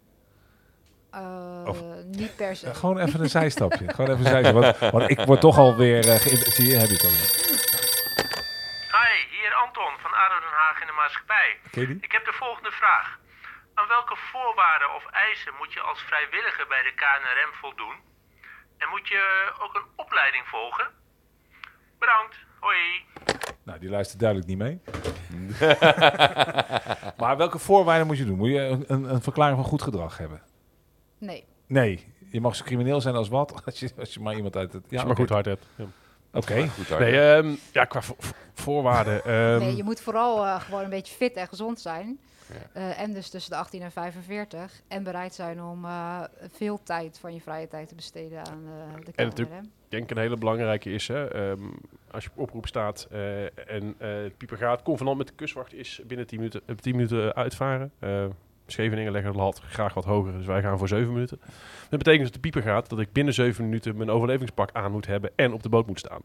Eh, 1.14 1.64
Of- 1.66 1.82
niet 2.20 2.36
per 2.36 2.56
se. 2.56 2.66
Ja, 2.66 2.72
gewoon 2.72 2.98
even 2.98 3.20
een 3.20 3.30
zijstapje. 3.30 3.84
gewoon 3.94 4.10
even 4.10 4.24
een 4.24 4.32
zijstapje. 4.36 4.60
Want, 4.60 4.92
want 4.96 5.10
ik 5.10 5.20
word 5.20 5.40
toch 5.40 5.58
alweer 5.58 6.06
uh, 6.06 6.14
Zie 6.56 6.66
je, 6.70 6.76
heb 6.76 6.88
je 6.88 6.98
het 7.00 7.04
al. 7.04 7.16
Hi, 8.98 9.14
hier 9.36 9.52
Anton 9.64 9.92
van 10.04 10.12
ADO 10.22 10.36
Den 10.44 10.56
Haag 10.62 10.80
in 10.80 10.86
de 10.86 10.96
maatschappij. 11.02 11.48
Ik 12.06 12.12
heb 12.12 12.24
de 12.24 12.36
volgende 12.42 12.70
vraag. 12.70 13.18
Aan 13.74 13.88
welke 13.88 14.16
voorwaarden 14.16 14.94
of 14.98 15.04
eisen 15.10 15.52
moet 15.58 15.72
je 15.72 15.80
als 15.80 16.00
vrijwilliger 16.00 16.66
bij 16.68 16.82
de 16.82 16.92
KNRM 17.00 17.52
voldoen? 17.62 17.96
En 18.78 18.88
moet 18.90 19.08
je 19.08 19.22
ook 19.64 19.74
een 19.74 19.88
opleiding 19.96 20.44
volgen? 20.46 20.86
Bedankt, 21.98 22.36
hoi. 22.60 22.78
Nou, 23.62 23.78
die 23.78 23.90
luistert 23.90 24.20
duidelijk 24.20 24.48
niet 24.48 24.58
mee. 24.58 24.76
maar 27.20 27.36
welke 27.36 27.58
voorwaarden 27.58 28.06
moet 28.06 28.18
je 28.18 28.24
doen? 28.24 28.36
Moet 28.36 28.48
je 28.48 28.60
een, 28.60 28.84
een, 28.86 29.04
een 29.04 29.22
verklaring 29.22 29.56
van 29.56 29.66
goed 29.66 29.82
gedrag 29.82 30.18
hebben? 30.18 30.42
Nee. 31.18 31.44
Nee. 31.66 32.06
Je 32.30 32.40
mag 32.40 32.56
zo 32.56 32.64
crimineel 32.64 33.00
zijn 33.00 33.14
als 33.14 33.28
wat, 33.28 33.52
als 33.66 33.80
je, 33.80 33.90
als 33.98 34.14
je 34.14 34.20
maar 34.20 34.34
iemand 34.36 34.56
uit 34.56 34.72
het... 34.72 34.82
Als 34.90 35.00
je 35.00 35.06
maar 35.06 35.16
goed 35.16 35.28
hard 35.28 35.44
hebt. 35.44 35.66
Ja. 35.76 35.84
Oké. 36.32 36.68
Nee, 36.98 37.20
ehm, 37.20 37.54
ja, 37.72 37.84
qua 37.84 38.02
vo- 38.02 38.14
vo- 38.18 38.34
voorwaarden. 38.54 39.24
ehm, 39.34 39.58
nee, 39.58 39.76
je 39.76 39.82
moet 39.84 40.00
vooral 40.00 40.44
eh, 40.44 40.60
gewoon 40.60 40.84
een 40.84 40.90
beetje 40.90 41.14
fit 41.14 41.32
en 41.36 41.48
gezond 41.48 41.80
zijn. 41.80 42.18
Ja. 42.46 42.54
Eh, 42.80 43.00
en 43.00 43.12
dus 43.12 43.30
tussen 43.30 43.50
de 43.50 43.56
18 43.56 43.82
en 43.82 43.92
45. 43.92 44.80
En 44.88 45.02
bereid 45.02 45.34
zijn 45.34 45.62
om 45.62 45.84
eh, 45.84 46.20
veel 46.52 46.80
tijd 46.82 47.18
van 47.18 47.34
je 47.34 47.40
vrije 47.40 47.68
tijd 47.68 47.88
te 47.88 47.94
besteden 47.94 48.38
aan 48.46 48.62
eh, 48.66 48.94
de 48.94 49.04
En 49.06 49.12
KNRM. 49.12 49.26
natuurlijk- 49.26 49.62
Ik 49.64 49.90
denk 50.00 50.10
een 50.10 50.18
hele 50.18 50.36
belangrijke 50.36 50.90
is, 50.92 51.08
hè, 51.08 51.26
ehm, 51.28 51.62
als 52.10 52.24
je 52.24 52.30
op 52.34 52.38
oproep 52.42 52.66
staat 52.66 53.06
eh, 53.10 53.42
en 53.44 53.94
eh 53.98 54.08
het 54.22 54.36
pieper 54.36 54.56
gaat, 54.56 54.82
convenant 54.82 55.18
met 55.18 55.26
de 55.26 55.34
kustwacht 55.34 55.74
is 55.74 56.00
binnen 56.06 56.26
10 56.26 56.38
minuten, 56.38 56.60
eh, 56.66 56.74
10 56.76 56.94
minuten 56.96 57.34
uitvaren. 57.34 57.92
Scheveningen 58.66 59.12
leggen 59.12 59.32
de 59.32 59.38
lat 59.38 59.60
graag 59.60 59.94
wat 59.94 60.04
hoger, 60.04 60.32
dus 60.32 60.46
wij 60.46 60.62
gaan 60.62 60.78
voor 60.78 60.88
7 60.88 61.12
minuten. 61.12 61.38
Dat 61.90 61.98
betekent 61.98 62.22
dat 62.24 62.32
de 62.32 62.38
pieper 62.40 62.62
gaat 62.62 62.88
dat 62.88 63.00
ik 63.00 63.12
binnen 63.12 63.34
7 63.34 63.64
minuten 63.64 63.96
mijn 63.96 64.10
overlevingspak 64.10 64.70
aan 64.72 64.92
moet 64.92 65.06
hebben 65.06 65.30
en 65.36 65.52
op 65.52 65.62
de 65.62 65.68
boot 65.68 65.86
moet 65.86 65.98
staan. 65.98 66.20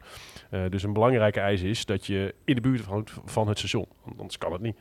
Eh, 0.50 0.62
dus 0.70 0.84
een 0.84 0.94
belangrijke 0.94 1.40
eis 1.40 1.62
is 1.62 1.86
dat 1.86 2.06
je 2.06 2.36
in 2.46 2.56
de 2.56 2.62
buurt 2.62 2.82
van, 2.82 3.08
van 3.26 3.48
het 3.48 3.58
station, 3.58 3.86
anders 4.18 4.38
kan 4.38 4.52
het 4.52 4.62
niet. 4.62 4.78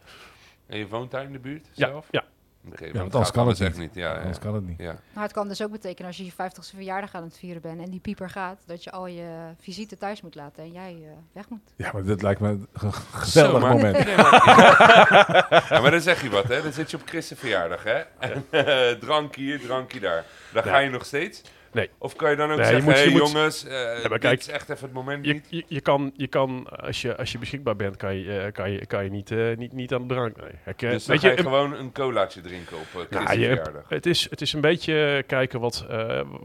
En 0.67 0.79
je 0.79 0.89
woont 0.89 1.11
daar 1.11 1.25
in 1.25 1.33
de 1.33 1.39
buurt 1.39 1.69
Ja, 1.73 1.89
zelf? 1.89 2.07
ja. 2.11 2.25
Ja, 2.65 2.71
want 2.79 2.93
want 2.95 3.13
anders 3.15 3.31
kan 3.31 3.49
het 3.49 3.61
echt 3.61 3.77
niet. 3.79 3.95
Ja, 3.95 4.13
ja. 4.13 4.19
Anders 4.19 4.39
kan 4.39 4.55
het 4.55 4.67
niet. 4.67 4.79
ja. 4.79 4.97
Maar 5.13 5.23
het 5.23 5.33
kan 5.33 5.49
dus 5.49 5.63
ook 5.63 5.71
betekenen 5.71 6.07
als 6.07 6.17
je 6.17 6.25
je 6.25 6.33
50ste 6.33 6.75
verjaardag 6.75 7.15
aan 7.15 7.23
het 7.23 7.39
vieren 7.39 7.63
bent 7.63 7.81
en 7.81 7.91
die 7.91 8.01
pieper 8.01 8.31
gaat, 8.31 8.59
dat 8.67 8.85
je 8.85 8.91
al 8.91 9.07
je 9.07 9.29
visite 9.61 9.97
thuis 9.97 10.23
moet 10.23 10.35
laten 10.35 10.63
en 10.63 10.73
jij 10.73 10.97
eh, 11.05 11.11
weg 11.33 11.49
moet. 11.49 11.73
Ja, 11.77 11.91
maar 11.93 12.03
dit 12.05 12.23
lijkt 12.23 12.41
me 12.41 12.49
een 12.49 12.69
ge- 12.73 12.91
geweldig 13.13 13.61
maar- 13.63 13.73
moment. 13.73 13.97
Nee, 14.05 14.17
maar, 14.17 14.47
ja, 15.71 15.81
maar 15.81 15.91
dan 15.91 16.01
zeg 16.01 16.23
je 16.23 16.31
wat, 16.31 16.45
hè? 16.49 16.63
Dan 16.63 16.73
zit 16.73 16.91
je 16.91 16.97
op 16.97 17.03
Chris' 17.09 17.33
verjaardag, 17.37 17.83
hè? 17.85 17.99
En 18.19 18.45
eh, 18.51 18.91
drank 19.05 19.35
hier, 19.35 19.61
drankje 19.61 20.01
daar. 20.01 20.25
Dan 20.53 20.63
ga 20.63 20.79
je 20.79 20.91
nog 20.91 21.05
steeds? 21.05 21.43
Nee. 21.73 21.91
Of 21.99 22.17
kan 22.17 22.31
je 22.31 22.37
dan 22.37 22.51
ook 22.51 22.57
Nee, 22.57 22.67
je 22.67 22.73
zeggen, 22.73 22.85
moet- 22.91 22.99
je 22.99 23.05
hey, 23.05 23.13
moet- 23.13 23.31
jongens, 23.33 23.65
eh 23.67 23.73
maar 23.73 24.09
dit 24.11 24.19
kijk, 24.19 24.39
is 24.41 24.49
echt 24.49 24.69
even 24.69 24.85
het 24.85 24.93
moment 24.93 25.25
Je, 25.27 25.33
niet? 25.33 25.47
je, 25.49 25.65
je 25.67 25.81
kan, 25.81 26.13
je 26.17 26.27
kan 26.27 26.67
als, 26.81 27.03
je, 27.03 27.17
als 27.17 27.33
je 27.33 27.39
beschikbaar 27.39 27.77
bent, 27.77 27.97
kan 27.97 28.15
je, 28.17 28.39
eh, 28.39 28.53
kan 28.53 28.71
je, 28.71 28.87
kan 28.87 29.05
je 29.05 29.11
niet, 29.11 29.31
eh, 29.31 29.57
niet, 29.57 29.73
niet 29.73 29.95
aan 29.95 30.09
de 30.09 30.15
drank. 30.15 30.37
Nee. 30.37 30.51
Kijk, 30.65 30.83
eh, 30.83 30.91
Dus 30.91 31.05
dan 31.05 31.19
weet 31.19 31.37
je 31.37 31.43
gewoon 31.43 31.75
een 31.75 31.93
colaatje 31.93 32.41
drinken 32.41 32.77
op 32.77 33.07
uh, 33.13 33.21
Nou, 33.25 33.39
je-. 33.39 33.63
Het 33.89 34.07
is, 34.07 34.27
het 34.31 34.41
is 34.41 34.53
een 34.53 34.61
beetje 34.61 35.25
kijken 35.27 35.61
wat, 35.61 35.87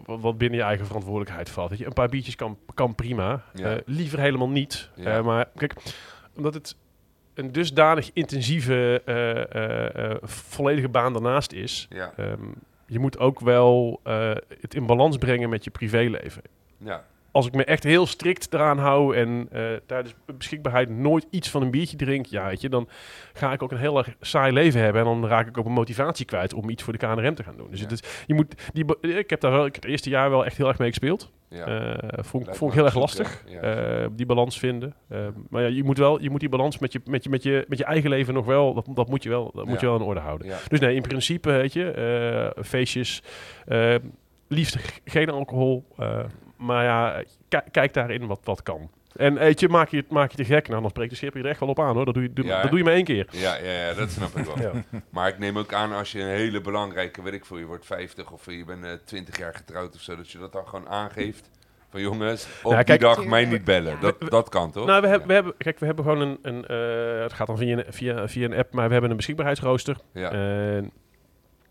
wat, 0.06 0.38
binnen 0.38 0.60
je 0.60 0.66
eigen 0.66 0.86
verantwoordelijkheid 0.86 1.50
valt. 1.50 1.70
Weet 1.70 1.80
je, 1.80 1.86
een 1.86 1.94
paar 1.94 2.10
biertjes 2.10 2.36
kan, 2.36 2.58
kan 2.74 2.96
prima. 2.96 3.44
Ja. 3.54 3.78
Liever 3.86 4.20
helemaal 4.20 4.50
niet. 4.50 4.90
Ja. 4.96 5.22
Maar 5.22 5.46
kijk, 5.56 5.74
omdat 6.36 6.54
het 6.54 6.76
een 7.34 7.52
dusdanig 7.52 8.10
intensieve, 8.14 9.02
volledige 10.24 10.90
baan 10.90 11.14
daarnaast 11.14 11.52
is. 11.52 11.88
Ja, 11.90 12.14
ehm, 12.18 12.40
je 12.94 13.00
moet 13.00 13.20
ook 13.20 13.40
wel 13.40 14.00
eh, 14.04 14.32
het 14.62 14.76
in 14.76 14.86
balans 14.86 15.18
brengen 15.18 15.50
met 15.50 15.64
je 15.64 15.70
privéleven. 15.70 16.42
ja. 16.78 17.04
Als 17.34 17.48
ik 17.48 17.54
me 17.54 17.64
echt 17.64 17.84
heel 17.84 18.06
strikt 18.06 18.54
eraan 18.54 18.78
hou 18.78 19.16
en 19.16 19.48
eh, 19.52 19.62
tijdens 19.86 20.16
beschikbaarheid 20.38 20.90
nooit 20.90 21.26
iets 21.30 21.50
van 21.50 21.62
een 21.62 21.72
biertje 21.72 21.98
drink, 21.98 22.26
ja, 22.26 22.46
weet 22.48 22.62
je, 22.62 22.70
dan 22.70 22.88
ga 23.34 23.54
ik 23.54 23.64
ook 23.64 23.72
een 23.72 23.78
heel 23.78 23.98
erg 23.98 24.16
saai 24.22 24.54
leven 24.54 24.82
hebben. 24.82 25.02
En 25.02 25.08
dan 25.08 25.28
raak 25.30 25.48
ik 25.48 25.58
ook 25.58 25.66
een 25.66 25.72
motivatie 25.72 26.26
kwijt 26.26 26.54
om 26.54 26.70
iets 26.70 26.84
voor 26.84 26.94
de 26.94 27.00
KNRM 27.00 27.36
te 27.36 27.44
gaan 27.44 27.58
doen. 27.58 27.68
Dus 27.70 27.80
Ja. 27.80 27.86
het 27.88 27.94
is, 28.04 28.24
je 28.28 28.34
moet, 28.34 28.72
die, 28.74 28.86
ik 29.18 29.30
heb 29.30 29.40
daar 29.42 29.52
wel, 29.52 29.66
ik 29.66 29.76
het 29.76 29.86
eerste 29.86 30.10
jaar 30.10 30.30
wel 30.30 30.46
echt 30.46 30.58
heel 30.58 30.68
erg 30.68 30.78
mee 30.78 30.90
gespeeld. 30.90 31.32
Ja. 31.50 31.66
Eh, 31.66 32.24
vond, 32.24 32.58
vond 32.58 32.72
ik 32.72 32.78
heel 32.78 32.86
erg 32.86 32.96
lastig, 32.96 33.44
ja. 33.48 33.60
eh, 33.60 34.08
die 34.12 34.26
balans 34.26 34.60
vinden. 34.60 34.94
Maar 35.50 35.62
ja, 35.62 35.68
je 35.68 35.84
moet 35.84 35.98
wel, 35.98 36.22
je 36.22 36.30
moet 36.30 36.40
die 36.40 36.50
balans 36.50 36.80
met 36.80 36.92
je, 36.94 37.02
met 37.06 37.24
je, 37.24 37.30
met 37.30 37.44
je, 37.44 37.66
met 37.68 37.78
je 37.78 37.84
eigen 37.86 38.10
leven 38.10 38.34
nog 38.34 38.46
wel, 38.46 38.74
dat, 38.74 38.86
dat 38.90 39.10
moet 39.10 39.24
je 39.24 39.30
wel, 39.30 39.52
dat 39.56 39.66
moet 39.66 39.80
je 39.80 39.86
wel 39.86 39.96
in 39.96 40.02
orde 40.02 40.20
houden. 40.20 40.48
Dus 40.68 40.80
nee, 40.80 40.96
in 40.96 41.02
principe, 41.02 41.52
weet 41.52 41.74
je, 41.74 42.54
feestjes, 42.64 43.22
liefst 44.48 45.02
geen 45.06 45.30
alcohol. 45.30 45.86
eh, 45.98 46.20
maar 46.66 46.84
ja, 46.84 47.24
ki- 47.48 47.70
kijk 47.72 47.94
daarin 47.94 48.28
wat, 48.28 48.40
wat 48.44 48.64
kan. 48.64 48.90
En 49.16 49.34
weet 49.34 49.60
je, 49.60 49.70
maak 49.70 49.90
je, 49.90 50.06
maak 50.10 50.32
je 50.32 50.38
te 50.38 50.46
gek, 50.46 50.68
nou 50.68 50.82
dan 50.82 50.90
spreekt 50.90 51.10
de 51.10 51.16
schipper 51.16 51.40
je 51.40 51.46
er 51.46 51.52
echt 51.52 51.60
wel 51.60 51.70
op 51.70 51.80
aan 51.80 51.96
hoor. 51.96 52.06
Dat 52.06 52.14
doe 52.14 52.24
je, 52.24 52.34
doe, 52.34 52.46
Ja, 52.46 52.56
hè? 52.56 52.62
dat 52.62 52.70
doe 52.70 52.80
je 52.80 52.86
maar 52.86 52.94
één 52.94 53.04
keer. 53.04 53.28
Ja, 53.32 53.56
ja, 53.64 53.72
ja, 53.72 53.94
dat 53.94 54.10
snap 54.10 54.38
ik 54.38 54.46
wel. 54.46 54.60
Ja. 54.72 54.72
Maar 55.10 55.28
ik 55.28 55.38
neem 55.40 55.58
ook 55.58 55.74
aan 55.74 55.94
als 55.94 56.12
je 56.12 56.20
een 56.22 56.28
hele 56.28 56.62
belangrijke, 56.62 57.22
weet 57.22 57.34
ik 57.34 57.46
veel, 57.46 57.58
je 57.58 57.66
wordt 57.66 57.86
50 57.86 58.32
of 58.32 58.46
je 58.52 58.66
bent 58.66 58.84
eh 58.86 58.92
20 59.06 59.38
jaar 59.38 59.54
getrouwd 59.56 59.96
of 59.96 60.02
zo, 60.02 60.16
dat 60.16 60.30
je 60.32 60.38
dat 60.38 60.52
dan 60.54 60.68
gewoon 60.68 60.88
aangeeft. 60.90 61.50
Van 61.90 62.02
jongens, 62.02 62.48
op 62.64 62.86
die 62.86 62.98
dag 62.98 63.26
mij 63.26 63.46
niet 63.46 63.64
bellen. 63.64 63.98
Dat, 64.02 64.16
dat 64.22 64.50
kan 64.50 64.72
toch? 64.72 64.86
Nou, 64.86 65.02
we, 65.02 65.08
hebben 65.08 65.22
Ja. 65.22 65.28
we 65.28 65.34
hebben, 65.34 65.54
kijk, 65.58 65.80
we 65.80 65.86
hebben 65.86 66.04
gewoon 66.06 66.22
een, 66.22 66.38
een 66.42 66.66
eh, 66.66 67.22
het 67.24 67.34
gaat 67.34 67.48
dan 67.48 67.58
via 67.58 67.78
een, 67.78 67.94
via, 67.94 68.28
via 68.28 68.46
een 68.46 68.54
app, 68.58 68.74
maar 68.74 68.86
we 68.86 68.92
hebben 68.92 69.10
een 69.12 69.16
beschikbaarheidsrooster. 69.18 69.98
Ja. 70.14 70.32
En, 70.32 70.92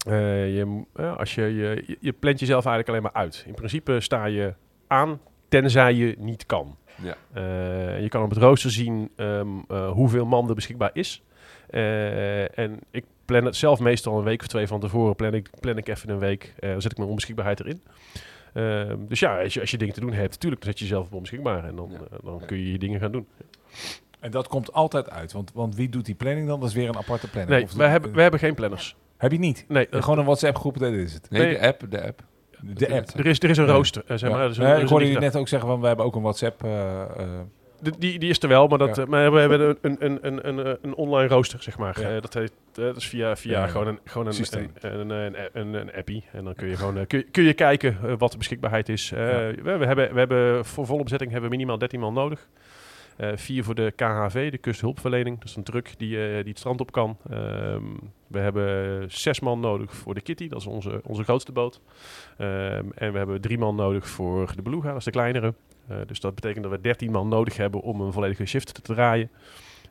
eh, 0.07 0.57
je, 0.57 0.85
als 1.17 1.35
je, 1.35 1.43
je, 1.43 1.83
je- 1.87 1.97
je 2.01 2.13
plant 2.13 2.41
jezelf 2.41 2.67
eigenlijk 2.67 2.89
alleen 2.89 3.03
maar 3.13 3.23
uit. 3.23 3.45
In 3.47 3.55
principe 3.55 4.01
sta 4.01 4.25
je 4.25 4.55
aan, 4.93 5.21
tenzij 5.49 5.95
je 5.95 6.15
niet 6.19 6.47
kan. 6.47 6.77
Ja. 7.03 7.15
Eh, 7.33 8.01
je 8.03 8.09
kan 8.09 8.23
op 8.23 8.31
het 8.31 8.39
rooster 8.39 8.71
zien 8.71 9.11
ehm, 9.17 9.49
eh, 9.69 9.91
hoeveel 9.91 10.27
man 10.27 10.49
er 10.49 10.55
beschikbaar 10.55 10.91
is. 10.93 11.23
Eh, 11.71 12.59
en 12.59 12.79
ik 12.91 13.05
plan 13.25 13.45
het 13.45 13.57
zelf 13.57 13.81
meestal 13.81 14.19
een 14.19 14.25
week 14.25 14.41
of 14.41 14.47
twee 14.47 14.67
van 14.67 14.81
tevoren. 14.81 15.17
Plan 15.17 15.35
ik, 15.35 15.51
plan 15.61 15.77
ik 15.77 15.89
even 15.89 16.09
een 16.11 16.19
week. 16.19 16.55
eh, 16.59 16.71
dan 16.71 16.81
zet 16.83 16.91
ik 16.91 16.97
mijn 16.97 17.09
onbeschikbaarheid 17.09 17.61
erin. 17.61 17.83
Ehm, 18.53 18.97
dus 19.09 19.21
ja, 19.21 19.41
als 19.43 19.55
je, 19.55 19.61
als 19.61 19.71
je 19.71 19.79
dingen 19.79 19.95
te 19.95 20.01
doen 20.01 20.13
hebt, 20.13 20.31
natuurlijk, 20.33 20.63
dan 20.63 20.71
zet 20.71 20.79
je 20.81 20.85
jezelf 20.87 21.07
op 21.07 21.13
onbeschikbaar. 21.13 21.65
En 21.65 21.77
dan, 21.77 21.91
Ja. 21.91 21.99
dan 22.23 22.37
Ja. 22.41 22.47
kun 22.47 22.59
je 22.59 22.73
je 22.73 22.79
dingen 22.79 23.01
gaan 23.01 23.13
doen. 23.13 23.27
En 24.21 24.31
dat 24.31 24.49
komt 24.49 24.73
altijd 24.73 25.11
uit. 25.11 25.33
Want, 25.33 25.53
want 25.55 25.77
wie 25.77 25.89
doet 25.89 26.05
die 26.07 26.15
planning 26.15 26.47
dan? 26.49 26.61
Dat 26.61 26.69
is 26.69 26.75
weer 26.75 26.89
een 26.89 26.97
aparte 26.97 27.31
planning. 27.31 27.57
Nee, 27.67 27.77
wij 27.77 27.89
hebben, 27.89 28.13
wij 28.13 28.23
hebben 28.23 28.41
geen 28.41 28.55
planners. 28.55 28.97
Heb 29.17 29.33
je 29.33 29.39
niet? 29.39 29.65
Nee, 29.69 29.87
Gewoon 29.91 30.19
een 30.19 30.25
WhatsApp 30.25 30.57
groep, 30.59 30.79
dat 30.79 30.93
is 30.93 31.13
het. 31.15 31.31
Nee, 31.31 31.43
Nee. 31.43 31.53
de 31.59 31.67
app, 31.67 31.85
de 31.91 32.07
app. 32.07 32.23
De 32.65 32.95
app. 32.95 33.09
er, 33.17 33.27
is, 33.27 33.39
er 33.41 33.51
is 33.51 33.57
een 33.59 33.67
rooster. 33.67 34.03
eh, 34.07 34.17
zeg 34.17 34.31
maar. 34.31 34.49
Is 34.49 34.57
een- 34.57 34.63
Nee, 34.65 34.73
er 34.73 34.81
ik 34.83 34.89
hoorde 34.89 35.11
je 35.11 35.19
net 35.19 35.37
ook 35.37 35.49
zeggen 35.49 35.69
van 35.69 35.81
we 35.81 35.87
hebben 35.87 36.05
ook 36.05 36.15
een 36.15 36.23
WhatsApp. 36.23 36.65
eh, 36.65 37.01
eh, 37.03 37.07
De- 37.81 37.93
die, 37.99 38.19
die 38.19 38.31
is 38.31 38.43
er 38.43 38.49
wel, 38.49 38.67
maar, 38.69 38.79
dat, 38.79 38.97
Ja. 38.97 39.05
maar 39.05 39.33
we 39.33 39.39
hebben 39.39 39.77
een, 39.81 39.97
een, 40.01 40.19
een, 40.27 40.49
een, 40.49 40.77
een, 40.83 40.95
online 40.95 41.29
rooster, 41.29 41.63
zeg 41.63 41.79
maar. 41.79 42.01
Ja. 42.01 42.21
Dat, 42.21 42.35
heet, 42.35 42.53
dat 42.73 42.97
is 42.97 43.09
via, 43.09 43.37
via 43.37 43.61
Ja, 43.61 43.67
gewoon 43.67 43.87
een, 43.87 43.99
gewoon 44.05 44.27
een, 44.27 44.33
Systeem. 44.33 44.71
een, 44.81 45.11
een, 45.11 45.11
een, 45.11 45.35
een, 45.53 45.75
een 45.75 45.93
appie. 45.95 46.25
En 46.33 46.45
dan 46.45 46.55
kun 46.55 46.69
je 46.69 46.77
gewoon 46.77 47.07
kun, 47.07 47.19
je- 47.19 47.25
kun 47.31 47.43
je 47.45 47.53
kijken 47.53 48.19
wat 48.19 48.31
de 48.33 48.39
beschikbaarheid 48.39 48.89
is. 48.89 49.11
We, 49.11 49.55
we 49.63 49.71
hebben, 49.71 50.13
we 50.13 50.19
hebben 50.19 50.65
voor 50.65 50.87
volle 50.87 51.03
bezetting 51.03 51.31
hebben 51.31 51.51
we 51.51 51.57
minimaal 51.57 51.79
13 51.79 52.01
man 52.01 52.15
nodig. 52.15 52.49
Eh, 53.17 53.31
vier 53.35 53.65
voor 53.65 53.75
de 53.75 53.93
KHV, 53.97 54.51
de 54.51 54.59
kusthulpverlening. 54.59 55.39
Dat 55.39 55.49
is 55.49 55.57
een 55.57 55.63
truck 55.63 55.95
die, 55.99 56.27
eh, 56.27 56.35
die 56.35 56.49
het 56.49 56.59
strand 56.59 56.81
op 56.81 56.93
kan. 56.93 57.17
Ehm, 57.31 57.83
we 58.27 58.39
hebben 58.39 59.11
zes 59.11 59.41
man 59.41 59.61
nodig 59.61 59.95
voor 59.95 60.15
de 60.15 60.21
Kitty, 60.21 60.49
dat 60.49 60.61
is 60.61 60.67
onze, 60.67 61.01
onze 61.05 61.23
grootste 61.25 61.53
boot. 61.53 61.81
Ehm, 62.39 62.85
en 62.95 63.13
we 63.13 63.19
hebben 63.19 63.41
drie 63.41 63.59
man 63.59 63.75
nodig 63.75 64.09
voor 64.09 64.53
de 64.57 64.63
Beluga, 64.63 64.89
dat 64.89 64.97
is 64.99 65.05
de 65.05 65.11
kleinere. 65.11 65.55
Eh, 65.89 65.97
dus 66.07 66.21
dat 66.21 66.35
betekent 66.35 66.63
dat 66.63 66.73
we 66.73 66.81
13 66.81 67.11
man 67.11 67.29
nodig 67.29 67.57
hebben 67.57 67.81
om 67.81 68.01
een 68.01 68.13
volledige 68.13 68.45
shift 68.47 68.75
te 68.75 68.83
draaien. 68.95 69.31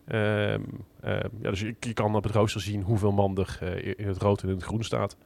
Ehm, 0.08 0.62
ja, 1.42 1.50
dus 1.50 1.60
je, 1.60 1.76
je 1.80 1.94
kan 1.94 2.16
op 2.16 2.24
het 2.24 2.34
rooster 2.36 2.62
zien 2.62 2.82
hoeveel 2.82 3.12
man 3.12 3.38
er 3.38 3.58
eh, 3.62 3.94
in- 3.98 4.08
het 4.08 4.18
rood 4.22 4.42
en 4.42 4.48
in 4.50 4.54
het 4.56 4.64
groen 4.64 4.84
staat. 4.84 5.18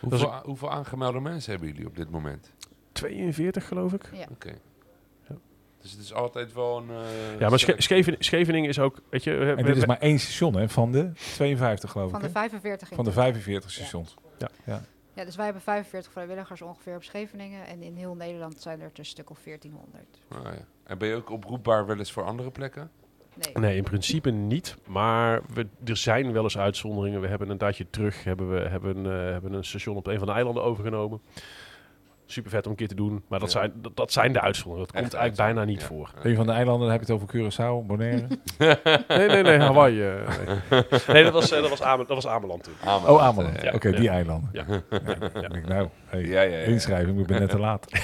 Hoeveel, 0.00 0.32
a- 0.32 0.42
hoeveel 0.44 0.70
aangemelde 0.70 1.20
mensen 1.20 1.50
hebben 1.50 1.68
jullie 1.68 1.86
op 1.86 1.96
dit 1.96 2.10
moment? 2.10 2.52
42 2.92 3.68
geloof 3.68 3.92
ik. 3.92 4.10
Ja. 4.12 4.26
Oké. 4.30 4.52
Ja. 5.90 5.92
Dus 5.92 5.92
het 5.92 6.00
is 6.00 6.12
altijd 6.14 6.52
wel 6.52 6.76
een... 6.78 6.90
eh, 6.90 7.40
Ja, 7.40 7.48
maar 7.48 7.58
Scheveningen 8.18 8.68
is 8.68 8.78
ook, 8.78 9.00
weet 9.10 9.24
je... 9.24 9.30
we- 9.34 9.44
en 9.50 9.56
we- 9.56 9.62
dit 9.62 9.76
is 9.76 9.86
maar 9.86 9.98
één 9.98 10.18
station 10.18 10.56
hè, 10.56 10.68
van 10.68 10.92
de 10.92 11.10
52 11.34 11.90
geloof 11.90 12.10
Van 12.10 12.18
ik. 12.24 12.32
de 12.32 12.38
hè? 12.38 12.48
45 12.48 12.90
in 12.90 12.96
Van 12.96 13.04
de 13.04 13.10
totaal. 13.10 13.24
45 13.24 13.70
stations. 13.70 14.14
Ja, 15.14 15.24
dus 15.24 15.36
wij 15.36 15.44
hebben 15.44 15.62
45 15.62 16.12
vrijwilligers 16.12 16.62
ongeveer 16.62 16.94
op 16.96 17.02
Scheveningen. 17.02 17.66
En 17.66 17.82
in 17.82 17.94
heel 17.96 18.14
Nederland 18.14 18.60
zijn 18.60 18.80
er 18.80 18.90
een 18.94 19.04
stuk 19.04 19.30
of 19.30 19.38
1400. 19.44 20.04
Ah, 20.28 20.38
ja. 20.44 20.64
En 20.84 20.98
ben 20.98 21.08
je 21.08 21.14
ook 21.14 21.30
oproepbaar 21.30 21.86
wel 21.86 21.98
eens 21.98 22.12
voor 22.12 22.24
andere 22.24 22.50
plekken? 22.50 22.90
Nee. 23.34 23.52
Nee, 23.64 23.76
in 23.76 23.82
principe 23.82 24.30
niet. 24.30 24.76
Maar 24.86 25.40
we, 25.54 25.66
er 25.84 25.96
zijn 25.96 26.32
wel 26.32 26.42
eens 26.42 26.58
uitzonderingen. 26.58 27.20
We 27.20 27.26
hebben 27.26 27.48
een 27.50 27.58
tijdje 27.58 27.86
terug 27.90 28.24
hebben 28.24 28.50
we 28.50 28.68
hebben, 28.68 29.06
eh, 29.06 29.12
hebben 29.12 29.52
een 29.52 29.64
station 29.64 29.96
op 29.96 30.06
een 30.06 30.18
van 30.18 30.26
de 30.26 30.32
eilanden 30.32 30.62
overgenomen. 30.62 31.20
Super 32.28 32.50
vet 32.50 32.64
om 32.64 32.70
een 32.70 32.76
keer 32.76 32.88
te 32.88 32.94
doen. 32.94 33.24
Maar 33.28 33.38
dat, 33.38 33.52
Ja. 33.52 33.58
zijn, 33.60 33.72
dat, 33.76 33.96
dat 33.96 34.12
zijn 34.12 34.32
de 34.32 34.40
uitzonderingen. 34.40 34.92
Dat 34.92 35.02
Echt 35.02 35.10
komt 35.10 35.20
eigenlijk 35.20 35.54
bijna 35.54 35.70
niet 35.70 35.84
voor. 35.84 36.10
Een 36.22 36.36
van 36.36 36.46
de 36.46 36.52
eilanden, 36.52 36.82
dan 36.88 36.96
heb 36.96 37.06
je 37.06 37.12
het 37.12 37.22
over 37.22 37.36
Curaçao, 37.36 37.86
Bonaire. 37.86 38.26
Nee, 39.08 39.28
nee, 39.28 39.42
nee, 39.42 39.58
Hawaii. 39.58 40.02
eh, 40.02 40.28
nee. 40.70 40.82
nee, 41.12 41.24
dat 41.24 41.32
was, 41.32 41.52
eh, 41.52 41.60
dat 41.60 41.70
was, 41.70 41.82
Ame, 41.82 42.04
dat 42.06 42.16
was 42.22 42.26
Ameland 42.26 42.62
toen. 42.64 42.74
Ameland, 42.84 43.06
Oh, 43.08 43.22
Ameland. 43.22 43.56
eh, 43.56 43.62
Ja. 43.62 43.72
Oké, 43.72 43.90
die 43.92 44.08
eilanden. 44.08 44.50
Ja. 44.52 44.64
Ik 45.44 45.52
denk, 45.52 45.66
nou, 45.68 45.88
hey, 46.06 46.24
Ja, 46.24 46.40
ja, 46.42 46.56
ja. 46.56 46.64
inschrijving, 46.64 47.20
ik 47.20 47.26
ben 47.26 47.40
net 47.40 47.50
te 47.50 47.58
laat. 47.58 47.86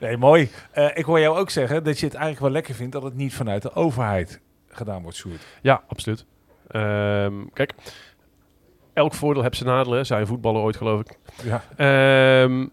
nee, 0.00 0.16
mooi. 0.16 0.50
Eh, 0.70 0.88
ik 0.96 1.04
hoor 1.04 1.20
jou 1.20 1.38
ook 1.38 1.50
zeggen 1.50 1.84
dat 1.84 1.98
je 1.98 2.04
het 2.06 2.14
eigenlijk 2.14 2.44
wel 2.44 2.52
lekker 2.52 2.74
vindt 2.74 2.92
dat 2.92 3.02
het 3.02 3.14
niet 3.14 3.34
vanuit 3.34 3.62
de 3.62 3.72
overheid 3.74 4.40
gedaan 4.68 5.02
wordt, 5.02 5.16
Sjoerd. 5.16 5.46
Ja, 5.62 5.82
absoluut. 5.88 6.24
Ehm, 6.68 7.32
kijk, 7.52 7.74
elk 8.98 9.14
voordeel 9.14 9.42
heeft 9.42 9.56
zijn 9.56 9.68
nadelen. 9.68 10.04
een 10.08 10.26
voetballer 10.26 10.62
ooit, 10.62 10.76
geloof 10.76 11.00
ik. 11.00 11.18
Ja. 11.42 11.62
Ehm, 11.76 12.66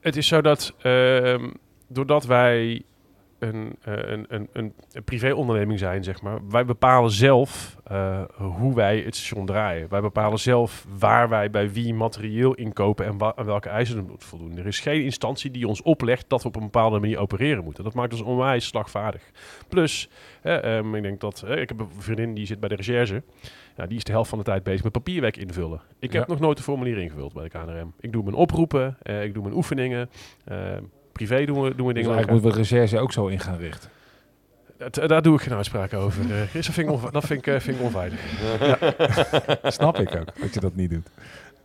het 0.00 0.16
is 0.16 0.26
zo 0.26 0.40
dat 0.40 0.74
ehm, 0.82 1.48
doordat 1.88 2.24
wij 2.24 2.82
een, 3.38 3.76
eh, 3.82 3.94
een, 3.96 4.26
een, 4.28 4.48
een, 4.52 4.72
privéonderneming 5.04 5.78
zijn, 5.78 6.04
zeg 6.04 6.22
maar, 6.22 6.38
wij 6.50 6.64
bepalen 6.64 7.10
zelf 7.10 7.76
eh, 7.84 8.22
hoe 8.36 8.74
wij 8.74 8.98
het 8.98 9.16
station 9.16 9.46
draaien. 9.46 9.88
Wij 9.88 10.00
bepalen 10.00 10.38
zelf 10.38 10.86
waar 10.98 11.28
wij 11.28 11.50
bij 11.50 11.72
wie 11.72 11.94
materieel 11.94 12.54
inkopen 12.54 13.06
en 13.06 13.18
wa- 13.18 13.32
aan 13.36 13.44
welke 13.44 13.68
eisen 13.68 13.96
het 13.96 14.08
moet 14.08 14.24
voldoen. 14.24 14.56
Er 14.58 14.66
is 14.66 14.80
geen 14.80 15.04
instantie 15.04 15.50
die 15.50 15.68
ons 15.68 15.82
oplegt 15.82 16.28
dat 16.28 16.42
we 16.42 16.48
op 16.48 16.56
een 16.56 16.62
bepaalde 16.62 16.98
manier 16.98 17.18
opereren 17.18 17.64
moeten. 17.64 17.84
Dat 17.84 17.94
maakt 17.94 18.12
ons 18.12 18.22
onwijs 18.22 18.66
slagvaardig. 18.66 19.22
Plus, 19.68 20.08
eh, 20.42 20.76
ehm, 20.78 20.94
ik 20.94 21.02
denk 21.02 21.20
dat 21.20 21.42
eh, 21.46 21.60
ik 21.60 21.68
heb 21.68 21.80
een 21.80 21.88
vriendin 21.98 22.34
die 22.34 22.46
zit 22.46 22.60
bij 22.60 22.68
de 22.68 22.74
recherche. 22.74 23.22
Ja, 23.76 23.86
die 23.86 23.96
is 23.96 24.04
de 24.04 24.12
helft 24.12 24.28
van 24.28 24.38
de 24.38 24.44
tijd 24.44 24.62
bezig 24.62 24.82
met 24.82 24.92
papierwerk 24.92 25.36
invullen. 25.36 25.80
Ik 25.98 26.12
heb 26.12 26.26
Ja. 26.26 26.32
nog 26.32 26.40
nooit 26.40 26.58
een 26.58 26.64
formulier 26.64 26.98
ingevuld 26.98 27.32
bij 27.32 27.42
de 27.42 27.48
KNRM. 27.48 27.92
Ik 28.00 28.12
doe 28.12 28.22
mijn 28.22 28.36
oproepen, 28.36 28.96
eh, 29.02 29.24
ik 29.24 29.34
doe 29.34 29.42
mijn 29.42 29.54
oefeningen. 29.54 30.10
Eh, 31.20 31.26
privé 31.26 31.44
doen 31.44 31.62
we, 31.62 31.74
doen 31.74 31.86
we 31.86 31.92
Dus 31.92 32.02
dingen. 32.02 32.16
eigenlijk 32.16 32.30
moeten 32.30 32.48
we 32.50 32.56
de 32.56 32.62
recherche 32.62 32.98
ook 32.98 33.12
zo 33.12 33.26
in 33.26 33.40
gaan 33.40 33.58
richten. 33.58 33.90
Dat- 34.78 35.08
daar 35.08 35.22
doe 35.22 35.34
ik 35.34 35.40
geen 35.40 35.54
uitspraak 35.54 35.94
over. 35.94 36.22
eh 36.34 36.42
Chris, 36.48 36.66
dat 36.66 36.74
vind 36.74 36.86
ik, 36.88 36.92
onve- 36.94 37.10
dat 37.10 37.24
vind 37.26 37.46
ik, 37.46 37.54
eh, 37.54 37.60
vind 37.60 37.76
ik 37.78 37.82
onveilig. 37.84 38.20
Snap 39.62 39.98
ik 39.98 40.14
ook, 40.16 40.40
dat 40.40 40.54
je 40.54 40.60
dat 40.60 40.74
niet 40.74 40.90
doet. 40.90 41.08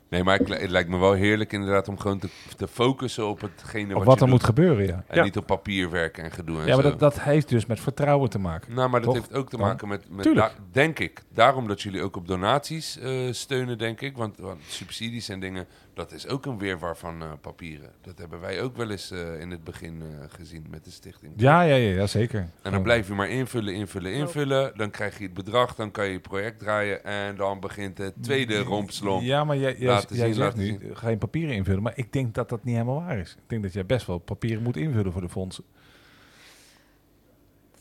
Nee, 0.10 0.24
maar 0.24 0.38
het 0.39 0.70
lijkt 0.70 0.89
me 0.89 0.98
wel 0.98 1.13
heerlijk 1.13 1.52
inderdaad 1.54 1.88
om 1.88 2.00
gewoon 2.00 2.20
te, 2.20 2.30
te 2.58 2.68
focussen 2.68 3.28
op 3.28 3.42
hetgene 3.42 3.94
wat, 3.94 4.04
wat 4.04 4.06
je 4.06 4.12
er 4.12 4.18
doet. 4.20 4.30
moet 4.30 4.44
gebeuren, 4.44 4.86
ja. 4.86 5.04
En 5.08 5.18
Ja. 5.18 5.24
niet 5.24 5.38
op 5.38 5.46
papierwerk 5.46 6.18
en 6.18 6.32
gedoe 6.32 6.60
en 6.60 6.66
Ja, 6.68 6.74
maar 6.74 6.84
zo. 6.84 6.89
dat, 6.89 7.00
dat 7.00 7.22
heeft 7.22 7.50
dus 7.50 7.66
met 7.66 7.80
vertrouwen 7.80 8.30
te 8.30 8.39
maken. 8.39 8.74
Nou, 8.76 8.89
maar 8.89 9.02
dat 9.02 9.10
Toch? 9.13 9.18
heeft 9.24 9.34
ook 9.34 9.50
te 9.50 9.58
maken 9.58 9.88
met, 9.88 10.06
met 10.10 10.36
da- 10.36 10.52
denk 10.72 11.00
ik, 11.00 11.22
daarom 11.34 11.68
dat 11.68 11.82
jullie 11.82 12.02
ook 12.02 12.16
op 12.16 12.28
donaties 12.28 13.00
eh, 13.00 13.12
steunen, 13.32 13.78
denk 13.78 14.02
ik. 14.02 14.18
Want, 14.18 14.38
want 14.39 14.62
subsidies 14.68 15.30
en 15.30 15.39
dingen, 15.39 15.66
dat 15.93 16.12
is 16.12 16.27
ook 16.27 16.45
een 16.45 16.58
weerwar 16.58 16.97
van 16.97 17.21
eh, 17.21 17.32
papieren. 17.41 17.89
Dat 18.01 18.17
hebben 18.17 18.39
wij 18.39 18.62
ook 18.62 18.77
wel 18.77 18.89
eens 18.89 19.12
eh, 19.12 19.39
in 19.39 19.51
het 19.51 19.63
begin 19.63 20.01
eh, 20.01 20.08
gezien 20.27 20.65
met 20.69 20.84
de 20.84 20.91
stichting. 20.91 21.34
Ja, 21.36 21.62
ja, 21.62 21.75
ja, 21.75 21.93
ja 21.95 22.08
zeker. 22.08 22.39
En 22.39 22.45
dan 22.62 22.71
Gewoon- 22.71 22.84
blijf 22.84 23.08
je 23.08 23.13
maar 23.13 23.29
invullen, 23.29 23.73
invullen, 23.73 24.13
invullen. 24.13 24.71
Dan 24.75 24.89
krijg 24.89 25.17
je 25.17 25.23
het 25.23 25.34
bedrag, 25.34 25.75
dan 25.75 25.91
kan 25.91 26.06
je 26.06 26.12
je 26.12 26.19
project 26.19 26.60
draaien. 26.60 27.03
En 27.03 27.36
dan 27.36 27.60
begint 27.60 27.97
het 27.97 28.13
tweede 28.21 28.58
rompslomp. 28.60 29.21
Ja, 29.23 29.43
maar 29.43 29.58
jij, 29.58 29.75
jij, 29.77 29.88
Laten 29.88 30.15
jij 30.15 30.25
zien, 30.25 30.36
zegt 30.36 30.47
laten 30.47 30.60
nu 30.60 30.77
zien. 30.82 30.97
geen 30.97 31.17
papieren 31.17 31.56
invullen. 31.56 31.84
Maar 31.84 31.93
ik 31.95 32.13
denk 32.13 32.34
dat 32.34 32.49
dat 32.49 32.63
niet 32.63 32.75
helemaal 32.75 33.03
waar 33.03 33.17
is. 33.17 33.32
Ik 33.32 33.49
denk 33.49 33.63
dat 33.63 33.73
jij 33.73 33.86
best 33.86 34.08
wel 34.08 34.17
papieren 34.17 34.63
moet 34.63 34.77
invullen 34.77 35.12
voor 35.12 35.21
de 35.21 35.29
fondsen. 35.29 35.63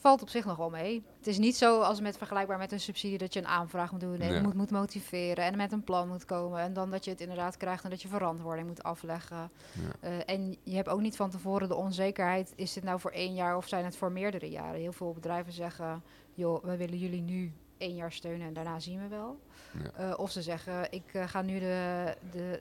Valt 0.03 0.23
op 0.23 0.29
zich 0.29 0.45
nog 0.45 0.57
wel 0.57 0.71
mee. 0.71 1.05
Het 1.19 1.27
is 1.27 1.39
niet 1.39 1.57
zo 1.57 1.81
als 1.81 2.01
met 2.01 2.17
vergelijkbaar 2.17 2.59
met 2.59 2.73
een 2.73 2.81
subsidie 2.81 3.19
dat 3.19 3.33
je 3.33 3.41
een 3.41 3.47
aanvraag 3.47 3.91
moet 3.93 4.01
doen 4.01 4.21
en 4.21 4.33
Ja. 4.35 4.41
moet, 4.41 4.55
moet 4.55 4.71
motiveren 4.71 5.45
en 5.45 5.57
met 5.57 5.73
een 5.73 5.85
plan 5.85 6.09
moet 6.09 6.25
komen. 6.25 6.61
En 6.61 6.73
dan 6.73 6.91
dat 6.91 7.05
je 7.05 7.11
het 7.11 7.21
inderdaad 7.21 7.57
krijgt 7.57 7.85
en 7.85 7.91
dat 7.91 8.03
je 8.03 8.09
verantwoording 8.09 8.67
moet 8.67 8.83
afleggen. 8.83 9.37
Ja. 9.73 10.09
Eh, 10.09 10.35
en 10.35 10.57
je 10.63 10.75
hebt 10.77 10.89
ook 10.89 11.01
niet 11.01 11.17
van 11.17 11.31
tevoren 11.31 11.69
de 11.69 11.75
onzekerheid, 11.75 12.53
is 12.57 12.73
dit 12.73 12.85
nou 12.85 13.01
voor 13.01 13.11
één 13.11 13.35
jaar 13.35 13.57
of 13.57 13.69
zijn 13.69 13.85
het 13.85 13.97
voor 13.97 14.13
meerdere 14.13 14.51
jaren? 14.51 14.81
Heel 14.81 14.93
veel 14.93 15.13
bedrijven 15.13 15.53
zeggen, 15.53 16.03
joh, 16.35 16.65
we 16.65 16.77
willen 16.77 16.99
jullie 16.99 17.23
nu 17.23 17.53
één 17.79 17.95
jaar 17.95 18.13
steunen 18.13 18.47
en 18.47 18.53
daarna 18.53 18.81
zien 18.81 19.01
we 19.03 19.09
wel. 19.09 19.41
Ja. 19.83 20.11
Eh, 20.11 20.19
of 20.19 20.31
ze 20.31 20.43
zeggen, 20.43 20.93
ik 20.93 21.11
eh, 21.13 21.29
ga 21.29 21.43
nu 21.43 21.59
de, 21.59 22.15
de, 22.31 22.61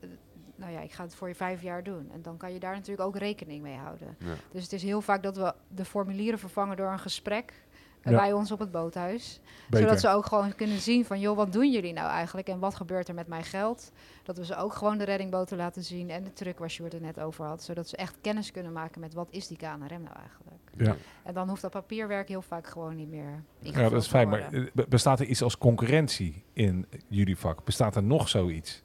ja, 0.82 0.88
ik 0.88 0.94
ga 0.94 1.04
het 1.04 1.15
voor 1.15 1.28
je 1.28 1.36
vijf 1.36 1.62
jaar 1.62 1.84
doen. 1.84 2.10
En 2.13 2.22
dan 2.22 2.38
kan 2.38 2.54
je 2.54 2.60
daar 2.60 2.74
natuurlijk 2.76 3.08
ook 3.08 3.17
rekening 3.17 3.62
mee 3.62 3.78
houden. 3.78 4.15
Ja. 4.20 4.34
Dus 4.52 4.63
het 4.63 4.74
is 4.74 4.84
heel 4.84 5.02
vaak 5.02 5.24
dat 5.24 5.38
we 5.38 5.54
de 5.67 5.86
formulieren 5.86 6.39
vervangen 6.39 6.78
door 6.78 6.91
een 6.91 7.00
gesprek 7.00 7.54
eh, 8.02 8.12
Ja. 8.12 8.17
bij 8.17 8.34
ons 8.34 8.52
op 8.52 8.60
het 8.60 8.72
boothuis. 8.72 9.39
Beter. 9.70 9.86
Zodat 9.86 10.00
ze 10.02 10.10
ook 10.10 10.26
gewoon 10.26 10.56
kunnen 10.56 10.80
zien 10.80 11.06
van, 11.06 11.20
joh, 11.20 11.36
wat 11.36 11.54
doen 11.54 11.72
jullie 11.72 11.94
nou 11.94 12.10
eigenlijk 12.10 12.48
en 12.48 12.60
wat 12.60 12.76
gebeurt 12.76 13.08
er 13.08 13.13
met 13.13 13.28
mijn 13.28 13.44
geld? 13.44 13.91
Dat 14.24 14.38
we 14.38 14.46
ze 14.46 14.56
ook 14.56 14.74
gewoon 14.74 14.98
de 14.98 15.04
reddingboten 15.04 15.58
laten 15.58 15.84
zien 15.84 16.10
en 16.10 16.24
de 16.24 16.34
truck 16.34 16.60
waar 16.60 16.70
Sjoerd 16.70 16.94
het 16.94 17.02
net 17.02 17.20
over 17.20 17.46
had. 17.46 17.63
Zodat 17.63 17.88
ze 17.88 17.98
echt 17.98 18.15
kennis 18.22 18.52
kunnen 18.52 18.72
maken 18.72 19.00
met 19.02 19.13
wat 19.13 19.28
is 19.32 19.48
die 19.48 19.58
KNRM 19.58 20.02
nou 20.04 20.15
eigenlijk. 20.17 20.62
Ja. 20.78 20.96
En 21.24 21.34
dan 21.34 21.50
hoeft 21.50 21.62
dat 21.62 21.72
papierwerk 21.72 22.28
heel 22.28 22.41
vaak 22.41 22.67
gewoon 22.67 22.96
niet 22.96 23.10
meer 23.10 23.44
Ja, 23.60 23.89
dat 23.89 24.02
is 24.02 24.08
fijn. 24.08 24.30
Maar 24.30 24.39
eh, 24.54 24.65
be- 24.74 24.86
bestaat 24.89 25.20
er 25.20 25.26
iets 25.26 25.41
als 25.41 25.58
concurrentie 25.58 26.44
in 26.54 26.86
jullie 27.08 27.38
vak? 27.38 27.63
Bestaat 27.65 27.96
er 27.96 28.04
nog 28.04 28.30
zoiets? 28.30 28.84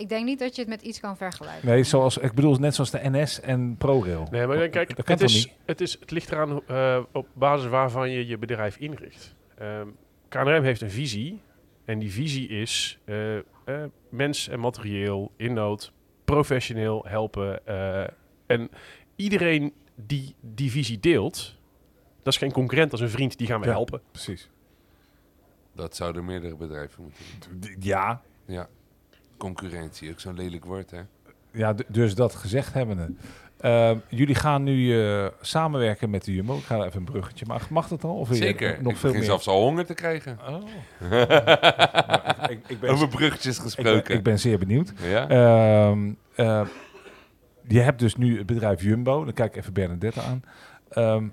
Ik 0.00 0.08
denk 0.08 0.24
niet 0.24 0.38
dat 0.38 0.54
je 0.54 0.60
het 0.60 0.70
met 0.70 0.82
iets 0.82 1.00
kan 1.00 1.16
vergelijken. 1.16 1.68
Nee, 1.68 1.82
zoals, 1.82 2.18
ik 2.18 2.32
bedoel 2.32 2.54
net 2.56 2.74
zoals 2.74 2.90
de 2.90 3.00
NS 3.02 3.40
en 3.40 3.76
ProRail. 3.76 4.26
Nee, 4.30 4.46
maar 4.46 4.68
kijk, 4.68 4.96
dat 4.96 5.04
kan 5.04 5.14
het, 5.14 5.24
is, 5.24 5.34
niet? 5.46 5.54
het, 5.64 5.80
is, 5.80 5.96
het 6.00 6.10
ligt 6.10 6.30
eraan 6.32 6.60
eh, 6.66 6.98
op 7.12 7.28
basis 7.32 7.68
waarvan 7.68 8.10
je 8.10 8.26
je 8.26 8.38
bedrijf 8.38 8.76
inricht. 8.76 9.34
Ehm 9.58 9.88
KNRM 10.28 10.62
heeft 10.62 10.80
een 10.80 10.90
visie. 10.90 11.40
En 11.84 11.98
die 11.98 12.12
visie 12.12 12.48
is 12.48 12.98
eh, 13.04 13.36
eh, 13.36 13.42
mens 14.08 14.48
en 14.48 14.60
materieel 14.60 15.32
in 15.36 15.52
nood 15.52 15.92
professioneel 16.24 17.04
helpen. 17.08 17.66
eh, 17.66 18.06
en 18.46 18.70
iedereen 19.16 19.72
die 19.94 20.34
die 20.40 20.70
visie 20.70 21.00
deelt, 21.00 21.56
dat 22.22 22.32
is 22.32 22.38
geen 22.38 22.52
concurrent, 22.52 22.90
dat 22.90 23.00
is 23.00 23.06
een 23.06 23.12
vriend, 23.12 23.38
die 23.38 23.46
gaan 23.46 23.60
we 23.60 23.66
Ja. 23.66 23.72
helpen. 23.72 24.00
Precies. 24.10 24.50
Dat 25.74 25.96
zouden 25.96 26.24
meerdere 26.24 26.56
bedrijven 26.56 27.02
moeten 27.02 27.60
doen. 27.60 27.76
Ja, 27.80 28.22
Ja. 28.46 28.68
Concurrentie, 29.40 30.10
ook 30.10 30.20
zo'n 30.20 30.34
lelijk 30.34 30.64
woord, 30.64 30.90
hè? 30.90 31.00
ja 31.52 31.74
dus 31.88 32.14
dat 32.14 32.34
gezegd 32.34 32.72
hebbende. 32.74 33.12
Ehm, 33.60 33.98
jullie 34.08 34.34
gaan 34.34 34.62
nu 34.62 35.02
eh, 35.04 35.26
samenwerken 35.40 36.10
met 36.10 36.24
de 36.24 36.34
Jumbo. 36.34 36.56
Ik 36.56 36.62
ga 36.64 36.84
even 36.84 36.98
een 36.98 37.04
bruggetje 37.04 37.44
maken. 37.48 37.66
Mag 37.70 37.88
dat 37.88 38.00
dan? 38.00 38.10
Of 38.10 38.28
Zeker. 38.32 38.68
Nog 38.82 38.92
ik 38.92 38.98
veel 38.98 39.10
begin 39.10 39.14
meer? 39.16 39.24
zelfs 39.24 39.46
al 39.48 39.62
honger 39.62 39.86
te 39.86 39.94
krijgen. 39.94 40.38
Oh. 40.48 40.62
Ik, 42.50 42.60
ik, 42.66 42.80
ben, 42.80 42.90
Over 42.90 43.08
bruggetjes 43.08 43.56
ik, 43.56 43.62
gesproken. 43.62 44.02
ben, 44.04 44.16
ik 44.16 44.22
ben 44.22 44.38
zeer 44.38 44.58
benieuwd. 44.58 44.92
ja? 45.02 45.28
Ehm, 45.28 46.12
eh, 46.34 46.66
je 47.68 47.80
hebt 47.80 47.98
dus 47.98 48.16
nu 48.16 48.36
het 48.38 48.46
bedrijf 48.46 48.82
Jumbo. 48.82 49.24
Dan 49.24 49.34
kijk 49.34 49.50
ik 49.54 49.60
even 49.60 49.72
Bernadette 49.72 50.20
aan. 50.20 50.42
Ehm, 50.88 51.24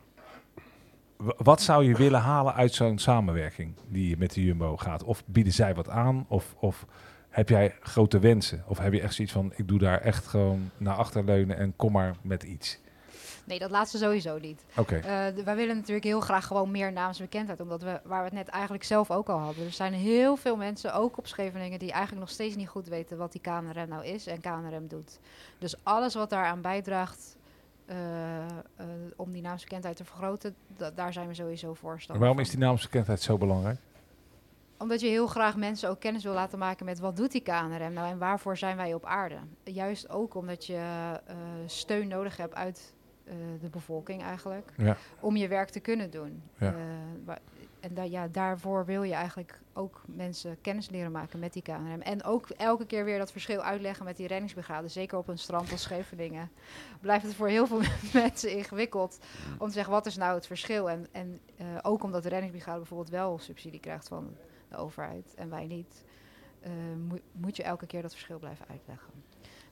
wat 1.18 1.62
zou 1.62 1.84
je 1.86 1.96
willen 1.96 2.20
halen 2.20 2.54
uit 2.54 2.74
zo'n 2.74 2.98
samenwerking 2.98 3.74
die 3.88 4.10
je 4.10 4.18
met 4.18 4.34
de 4.34 4.44
Jumbo 4.44 4.78
gaat? 4.78 5.04
Of 5.04 5.24
bieden 5.26 5.54
zij 5.54 5.76
wat 5.76 5.90
aan? 5.90 6.26
Of, 6.28 6.56
of 6.60 6.86
heb 7.38 7.50
jij 7.50 7.76
grote 7.80 8.20
wensen? 8.20 8.64
Of 8.68 8.78
heb 8.78 8.94
je 8.94 9.02
echt 9.02 9.14
zoiets 9.14 9.34
van, 9.34 9.54
ik 9.56 9.68
doe 9.68 9.80
daar 9.80 10.02
echt 10.02 10.28
gewoon 10.28 10.72
naar 10.78 10.96
achter 10.96 11.24
leunen 11.24 11.58
en 11.58 11.74
kom 11.76 11.92
maar 11.92 12.16
met 12.22 12.44
iets? 12.44 12.80
Nee, 13.44 13.60
dat 13.60 13.72
laatste 13.72 13.98
sowieso 13.98 14.38
niet. 14.38 14.64
Oké, 14.78 14.96
Eh, 14.96 15.26
de- 15.36 15.44
wij 15.44 15.56
willen 15.56 15.76
natuurlijk 15.76 16.06
heel 16.06 16.20
graag 16.20 16.46
gewoon 16.48 16.72
meer 16.72 16.92
naamsbekendheid, 16.92 17.62
omdat 17.62 17.82
we, 17.82 18.00
waar 18.04 18.20
we 18.20 18.26
het 18.26 18.34
net 18.34 18.48
eigenlijk 18.48 18.84
zelf 18.84 19.12
ook 19.12 19.28
al 19.30 19.38
hadden. 19.40 19.66
Er 19.66 19.72
zijn 19.72 19.94
heel 19.94 20.36
veel 20.36 20.56
mensen, 20.56 20.94
ook 20.94 21.18
op 21.18 21.28
Scheveningen, 21.28 21.80
die 21.80 21.92
eigenlijk 21.92 22.22
nog 22.22 22.30
steeds 22.34 22.56
niet 22.56 22.68
goed 22.68 22.88
weten 22.88 23.18
wat 23.18 23.32
die 23.32 23.42
KNRM 23.42 23.88
nou 23.90 24.06
is 24.06 24.28
en 24.28 24.42
KNRM 24.42 24.88
doet. 24.88 25.20
Dus 25.58 25.76
alles 25.84 26.14
wat 26.14 26.30
daaraan 26.30 26.62
bijdraagt 26.62 27.36
eh, 27.86 28.38
eh, 28.46 28.46
om 29.16 29.32
die 29.32 29.42
naamsbekendheid 29.42 29.96
te 29.96 30.06
vergroten, 30.06 30.56
da- 30.78 30.92
daar 30.92 31.14
zijn 31.14 31.28
we 31.28 31.34
sowieso 31.34 31.74
voorstander 31.74 32.24
waarom 32.26 32.42
is 32.44 32.50
die 32.50 32.60
naamsbekendheid 32.60 33.22
zo 33.22 33.38
belangrijk? 33.38 33.80
Omdat 34.78 35.00
je 35.02 35.08
heel 35.08 35.28
graag 35.28 35.56
mensen 35.56 35.90
ook 35.90 36.00
kennis 36.00 36.24
wil 36.24 36.34
laten 36.34 36.60
maken 36.60 36.86
met 36.86 37.00
wat 37.00 37.16
doet 37.16 37.32
die 37.32 37.42
KNRM 37.42 37.94
nou 37.94 38.10
en 38.10 38.18
waarvoor 38.18 38.58
zijn 38.58 38.78
wij 38.78 38.94
op 38.94 39.06
aarde. 39.06 39.38
Juist 39.64 40.10
ook 40.10 40.36
omdat 40.36 40.66
je 40.66 40.76
eh, 41.26 41.36
steun 41.66 42.08
nodig 42.08 42.38
hebt 42.38 42.56
uit 42.56 42.94
eh, 43.24 43.34
de 43.62 43.70
bevolking 43.70 44.24
eigenlijk, 44.24 44.72
Ja. 44.78 44.98
om 45.20 45.36
je 45.36 45.48
werk 45.48 45.70
te 45.70 45.80
kunnen 45.80 46.10
doen. 46.10 46.44
Ja. 46.58 46.74
Eh, 47.28 47.36
en 47.80 47.94
da 47.94 48.04
ja, 48.04 48.28
daarvoor 48.28 48.86
wil 48.86 49.04
je 49.04 49.14
eigenlijk 49.14 49.60
ook 49.74 50.02
mensen 50.06 50.58
kennis 50.62 50.90
leren 50.90 51.12
maken 51.12 51.40
met 51.40 51.54
die 51.54 51.62
KNRM. 51.62 52.02
En 52.02 52.24
ook 52.24 52.50
elke 52.50 52.86
keer 52.86 53.06
weer 53.06 53.18
dat 53.18 53.32
verschil 53.32 53.62
uitleggen 53.62 54.06
met 54.06 54.18
die 54.18 54.28
reddingsbrigade. 54.28 54.88
Zeker 54.88 55.18
op 55.18 55.28
een 55.28 55.38
strand 55.38 55.72
als 55.72 55.82
Scheveningen 55.82 56.52
blijft 57.02 57.26
het 57.26 57.36
voor 57.36 57.48
heel 57.48 57.68
veel 57.68 57.82
mensen 58.22 58.52
ingewikkeld 58.52 59.20
om 59.58 59.68
te 59.68 59.74
zeggen 59.74 59.94
wat 59.94 60.06
is 60.06 60.18
nou 60.18 60.36
het 60.36 60.48
verschil. 60.48 60.90
En, 60.90 61.08
en 61.12 61.40
ook 61.82 62.04
omdat 62.04 62.24
de 62.24 62.30
reddingsbrigade 62.30 62.78
bijvoorbeeld 62.78 63.10
wel 63.10 63.40
subsidie 63.40 63.80
krijgt 63.80 64.08
van 64.08 64.36
de 64.70 64.76
overheid 64.78 65.34
en 65.36 65.50
wij 65.50 65.66
niet, 65.66 66.04
eh, 66.60 66.72
moet, 67.08 67.22
moet 67.32 67.56
je 67.56 67.64
elke 67.64 67.86
keer 67.86 68.02
dat 68.02 68.12
verschil 68.12 68.40
blijven 68.40 68.66
uitleggen. 68.70 69.14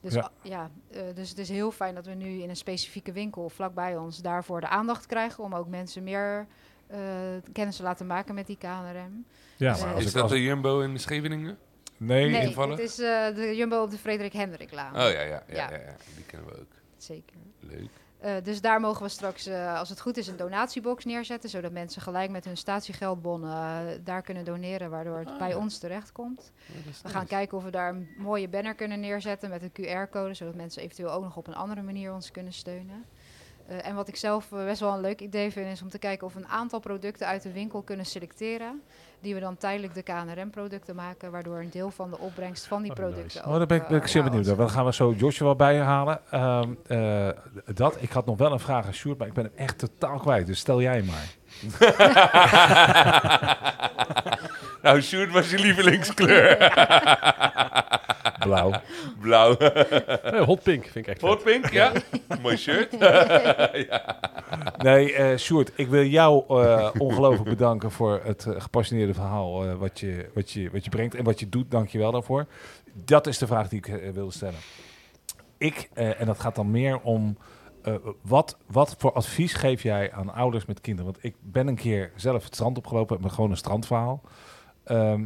Dus 0.02 0.14
Ja. 0.42 0.70
eh, 0.92 1.02
dus 1.14 1.30
het 1.30 1.38
is 1.38 1.50
heel 1.50 1.72
fijn 1.72 1.96
dat 1.96 2.06
we 2.06 2.14
nu 2.14 2.42
in 2.42 2.50
een 2.50 2.56
specifieke 2.56 3.12
winkel 3.12 3.50
vlakbij 3.50 3.98
ons 3.98 4.18
daarvoor 4.22 4.62
de 4.62 4.68
aandacht 4.68 5.06
krijgen 5.06 5.44
om 5.44 5.56
ook 5.56 5.68
mensen 5.68 6.04
meer 6.04 6.48
eh, 6.88 7.00
kennis 7.54 7.76
te 7.76 7.84
laten 7.84 8.08
maken 8.08 8.36
met 8.36 8.48
die 8.48 8.58
KNRM. 8.58 9.26
Ja, 9.58 9.74
Eh, 9.74 9.82
maar 9.82 9.94
als 9.94 10.02
is 10.04 10.08
ik, 10.08 10.14
dat 10.14 10.22
als, 10.24 10.32
de 10.32 10.42
Jumbo 10.44 10.80
in 10.80 11.00
Scheveningen? 11.00 11.58
nee, 11.98 12.30
nee, 12.30 12.42
invallen? 12.48 12.70
het 12.78 12.80
is 12.86 13.00
eh, 13.00 13.36
de 13.36 13.56
Jumbo 13.56 13.82
op 13.82 13.90
de 13.92 13.98
Frederik 13.98 14.34
Hendriklaan. 14.34 14.94
Oh 14.96 15.02
ja, 15.02 15.08
ja, 15.10 15.22
ja, 15.22 15.44
Ja. 15.48 15.70
ja. 15.72 15.78
ja. 15.78 15.96
Die 16.16 16.26
kennen 16.26 16.50
we 16.50 16.60
ook. 16.60 16.72
Zeker. 16.98 17.38
Leuk. 17.60 17.90
Eh, 18.20 18.34
dus 18.44 18.62
daar 18.62 18.80
mogen 18.80 19.04
we 19.04 19.10
straks, 19.10 19.46
eh, 19.46 19.80
als 19.80 19.90
het 19.90 20.02
goed 20.02 20.18
is, 20.18 20.28
een 20.28 20.38
donatiebox 20.38 21.06
neerzetten. 21.06 21.50
Zodat 21.50 21.72
mensen 21.72 22.02
gelijk 22.02 22.30
met 22.30 22.46
hun 22.46 22.58
statiegeldbonnen 22.58 23.52
eh, 23.52 24.00
daar 24.04 24.22
kunnen 24.22 24.46
doneren, 24.46 24.90
waardoor 24.90 25.18
het 25.18 25.38
bij 25.38 25.54
ons 25.54 25.78
terechtkomt. 25.78 26.52
We 27.04 27.10
gaan 27.10 27.26
kijken 27.26 27.58
of 27.58 27.64
we 27.64 27.70
daar 27.70 27.90
een 27.90 28.10
mooie 28.18 28.48
banner 28.48 28.76
kunnen 28.76 29.00
neerzetten 29.00 29.50
met 29.50 29.62
een 29.64 29.72
QR-code, 29.72 30.34
zodat 30.34 30.56
mensen 30.56 30.82
eventueel 30.82 31.12
ook 31.12 31.24
nog 31.24 31.38
op 31.38 31.48
een 31.48 31.56
andere 31.56 31.82
manier 31.82 32.14
ons 32.14 32.32
kunnen 32.32 32.54
steunen. 32.54 33.06
Eh, 33.68 33.88
en 33.88 33.96
wat 33.96 34.08
ik 34.08 34.16
zelf 34.16 34.52
eh, 34.52 34.64
best 34.64 34.80
wel 34.80 34.94
een 34.94 35.02
leuk 35.02 35.22
idee 35.22 35.52
vind, 35.52 35.72
is 35.72 35.82
om 35.82 35.90
te 35.90 35.98
kijken 36.00 36.28
of 36.28 36.34
we 36.34 36.40
een 36.40 36.48
aantal 36.48 36.80
producten 36.80 37.28
uit 37.28 37.42
de 37.44 37.52
winkel 37.52 37.82
kunnen 37.82 38.06
selecteren. 38.06 38.82
Die 39.20 39.34
we 39.34 39.40
dan 39.40 39.58
tijdelijk 39.58 39.94
de 39.94 40.02
KNRM-producten 40.02 40.96
maken, 40.96 41.32
waardoor 41.32 41.60
een 41.60 41.70
deel 41.70 41.92
van 41.92 42.10
de 42.10 42.18
opbrengst 42.20 42.66
van 42.66 42.82
die 42.82 42.92
Oh, 42.92 42.98
producten. 42.98 43.24
nice. 43.24 43.40
ook, 43.40 43.46
Oh, 43.46 43.58
daar 43.58 43.66
ben 43.68 43.78
ik, 43.82 43.88
ben 43.88 43.98
ik 43.98 44.04
eh, 44.04 44.10
zeer 44.10 44.24
benieuwd 44.24 44.46
naar. 44.46 44.56
Dan 44.56 44.70
gaan 44.70 44.86
we 44.86 44.94
zo 44.94 45.12
Joshua 45.18 45.56
bij 45.56 45.74
je 45.74 45.80
halen. 45.82 46.20
Ehm, 46.32 46.74
eh, 46.88 47.30
dat. 47.74 47.98
Ik 48.02 48.12
had 48.12 48.26
nog 48.26 48.38
wel 48.38 48.52
een 48.52 48.60
vraag 48.60 48.86
aan 48.86 48.94
Sjoerd, 48.94 49.18
maar 49.18 49.28
ik 49.28 49.34
ben 49.34 49.44
hem 49.44 49.54
echt 49.56 49.78
totaal 49.78 50.18
kwijt. 50.20 50.48
Dus 50.48 50.60
stel 50.60 50.82
jij 50.82 50.96
hem 50.96 51.06
maar. 51.06 51.34
nou, 54.82 55.02
Sjoerd 55.02 55.32
was 55.32 55.50
je 55.50 55.60
lievelingskleur. 55.60 56.58
Blauw. 58.46 58.72
Blauw. 59.22 59.56
Eh, 60.24 60.42
hot 60.44 60.64
pink 60.64 60.84
vind 60.84 60.96
ik 60.96 61.08
echt 61.08 61.20
vet. 61.20 61.30
Hot 61.30 61.44
pink, 61.44 61.70
ja. 61.72 61.92
Mooi 62.42 62.58
shirt. 62.58 63.00
Nee, 64.78 65.14
eh 65.14 65.38
Sjoerd, 65.38 65.72
ik 65.76 65.88
wil 65.88 66.04
jou 66.04 66.44
eh, 66.48 66.90
ongelooflijk 66.98 67.50
bedanken 67.50 67.92
voor 67.92 68.22
het 68.24 68.46
eh, 68.46 68.62
gepassioneerde 68.62 69.14
verhaal 69.14 69.66
eh, 69.66 69.76
wat, 69.76 70.00
je, 70.00 70.30
wat, 70.34 70.52
je, 70.52 70.70
wat 70.72 70.84
je 70.84 70.90
brengt 70.90 71.16
en 71.16 71.24
wat 71.24 71.40
je 71.40 71.50
doet. 71.50 71.72
Dank 71.72 71.90
je 71.90 71.98
wel 71.98 72.12
daarvoor. 72.12 72.46
Dat 72.94 73.28
is 73.28 73.38
de 73.38 73.48
vraag 73.48 73.70
die 73.70 73.80
ik 73.80 74.14
wilde 74.14 74.32
stellen. 74.32 74.60
Ik, 75.58 75.90
eh, 75.94 76.20
en 76.22 76.26
dat 76.26 76.40
gaat 76.40 76.56
dan 76.56 76.72
meer 76.72 77.00
om, 77.02 77.38
eh, 77.82 77.94
wat, 78.22 78.58
wat 78.66 78.96
voor 78.98 79.14
advies 79.14 79.54
geef 79.54 79.84
jij 79.84 80.14
aan 80.14 80.34
ouders 80.34 80.66
met 80.66 80.82
kinderen? 80.82 81.12
Want 81.12 81.24
ik 81.24 81.36
ben 81.40 81.68
een 81.68 81.76
keer 81.76 82.12
zelf 82.16 82.44
het 82.44 82.54
strand 82.54 82.78
opgelopen 82.78 83.22
met 83.22 83.32
gewoon 83.32 83.52
een 83.52 83.58
strandverhaal. 83.58 84.22
Ehm, 84.84 85.26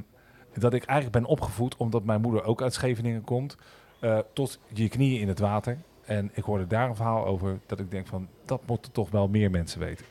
dat 0.60 0.74
ik 0.74 0.84
eigenlijk 0.84 1.22
ben 1.22 1.32
opgevoed, 1.32 1.78
omdat 1.78 2.04
mijn 2.04 2.22
moeder 2.22 2.43
ook 2.43 2.62
uit 2.62 2.74
Scheveningen 2.74 3.24
komt, 3.24 3.58
eh, 4.00 4.19
tot 4.34 4.60
je 4.74 4.89
knieën 4.89 5.22
in 5.22 5.28
het 5.28 5.39
water. 5.39 5.78
En 6.06 6.32
ik 6.34 6.43
hoorde 6.43 6.67
daar 6.67 6.89
een 6.89 6.95
verhaal 6.95 7.26
over 7.26 7.60
dat 7.65 7.80
ik 7.80 7.91
denk 7.91 8.08
van, 8.08 8.28
dat 8.45 8.62
moeten 8.65 8.91
toch 8.91 9.10
wel 9.10 9.28
meer 9.28 9.52
mensen 9.52 9.80
weten. 9.80 10.06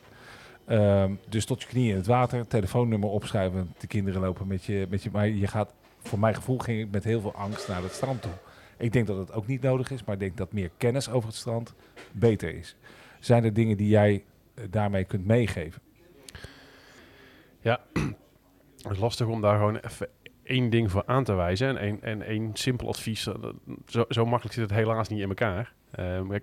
Ehm, 0.65 1.13
dus 1.29 1.45
tot 1.45 1.63
je 1.63 1.69
knieën 1.69 1.91
in 1.91 1.97
het 1.97 2.07
water, 2.07 2.47
telefoonnummer 2.47 3.09
opschrijven, 3.09 3.75
de 3.79 3.87
kinderen 3.87 4.21
lopen 4.21 4.47
met 4.47 4.65
je, 4.65 4.87
met 4.91 5.03
je. 5.03 5.11
Maar 5.13 5.29
je 5.29 5.47
gaat, 5.47 5.73
voor 5.99 6.19
mijn 6.19 6.35
gevoel 6.35 6.59
ging 6.59 6.81
ik 6.81 6.91
met 6.91 7.05
heel 7.05 7.21
veel 7.21 7.35
angst 7.35 7.69
naar 7.69 7.83
het 7.83 7.93
strand 7.93 8.23
toe. 8.23 8.33
Ik 8.77 8.93
denk 8.93 9.07
dat 9.07 9.17
het 9.17 9.33
ook 9.33 9.47
niet 9.47 9.63
nodig 9.63 9.91
is, 9.91 10.05
maar 10.05 10.15
ik 10.15 10.21
denk 10.21 10.37
dat 10.37 10.53
meer 10.53 10.71
kennis 10.77 11.11
over 11.11 11.29
het 11.29 11.39
strand 11.39 11.75
beter 12.13 12.55
is. 12.55 12.77
Zijn 13.21 13.45
er 13.45 13.53
dingen 13.53 13.77
die 13.77 13.89
jij 13.89 14.25
eh, 14.55 14.65
daarmee 14.71 15.05
kunt 15.05 15.27
meegeven? 15.27 15.83
Het 18.79 18.93
is 18.93 18.99
lastig 18.99 19.27
om 19.27 19.41
daar 19.41 19.57
gewoon 19.57 19.77
even 19.77 20.09
één 20.49 20.71
ding 20.71 20.91
voor 20.91 21.03
aan 21.07 21.25
te 21.25 21.35
wijzen. 21.35 21.69
En 21.69 21.79
één, 21.79 22.03
en 22.03 22.23
één 22.23 22.51
simpel 22.55 22.89
advies. 22.89 23.23
Zo, 23.87 24.05
zo 24.09 24.27
makkelijk 24.27 24.55
zit 24.55 24.71
het 24.71 24.79
helaas 24.79 25.09
niet 25.09 25.21
in 25.21 25.29
elkaar. 25.29 25.73
Ehm, 25.91 26.39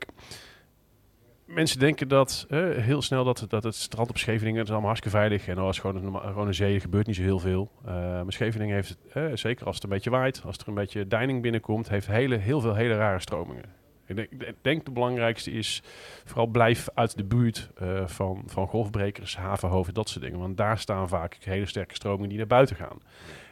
mensen 1.45 1.79
denken 1.79 2.07
dat 2.07 2.45
heel 2.79 3.01
snel 3.01 3.23
dat, 3.23 3.45
dat 3.47 3.63
het 3.63 3.75
strand 3.75 4.09
op 4.09 4.17
Scheveningen 4.17 4.63
is 4.63 4.69
allemaal 4.69 4.87
hartstikke 4.87 5.17
veilig. 5.17 5.47
En 5.47 5.57
als 5.57 5.79
gewoon 5.79 6.05
een, 6.05 6.21
gewoon 6.21 6.53
zee, 6.53 6.79
gebeurt 6.79 7.07
niet 7.07 7.15
zo 7.15 7.21
heel 7.21 7.39
veel. 7.39 7.71
Eh, 7.85 7.93
maar 7.93 8.33
Scheveningen 8.33 8.75
heeft, 8.75 8.97
zeker 9.39 9.65
als 9.65 9.75
het 9.75 9.83
een 9.83 9.89
beetje 9.89 10.09
waait, 10.09 10.41
als 10.45 10.57
er 10.57 10.67
een 10.67 10.73
beetje 10.73 11.07
deining 11.07 11.41
binnenkomt, 11.41 11.89
heeft 11.89 12.07
hele, 12.07 12.35
heel 12.35 12.61
veel 12.61 12.75
hele 12.75 12.95
rare 12.95 13.19
stromingen. 13.19 13.83
Ik 14.07 14.15
denk, 14.15 14.31
ik 14.31 14.55
denk 14.61 14.85
de 14.85 14.91
belangrijkste 14.91 15.51
is 15.51 15.83
vooral 16.25 16.47
blijf 16.47 16.87
uit 16.93 17.17
de 17.17 17.23
buurt 17.23 17.69
eh, 17.75 18.07
van, 18.07 18.43
van 18.45 18.67
golfbrekers, 18.67 19.37
havenhoven, 19.37 19.93
dat 19.93 20.09
soort 20.09 20.23
dingen. 20.23 20.39
Want 20.39 20.57
daar 20.57 20.77
staan 20.77 21.07
vaak 21.07 21.37
hele 21.39 21.65
sterke 21.65 21.95
stromingen 21.95 22.29
die 22.29 22.37
naar 22.37 22.47
buiten 22.47 22.75
gaan. 22.75 22.97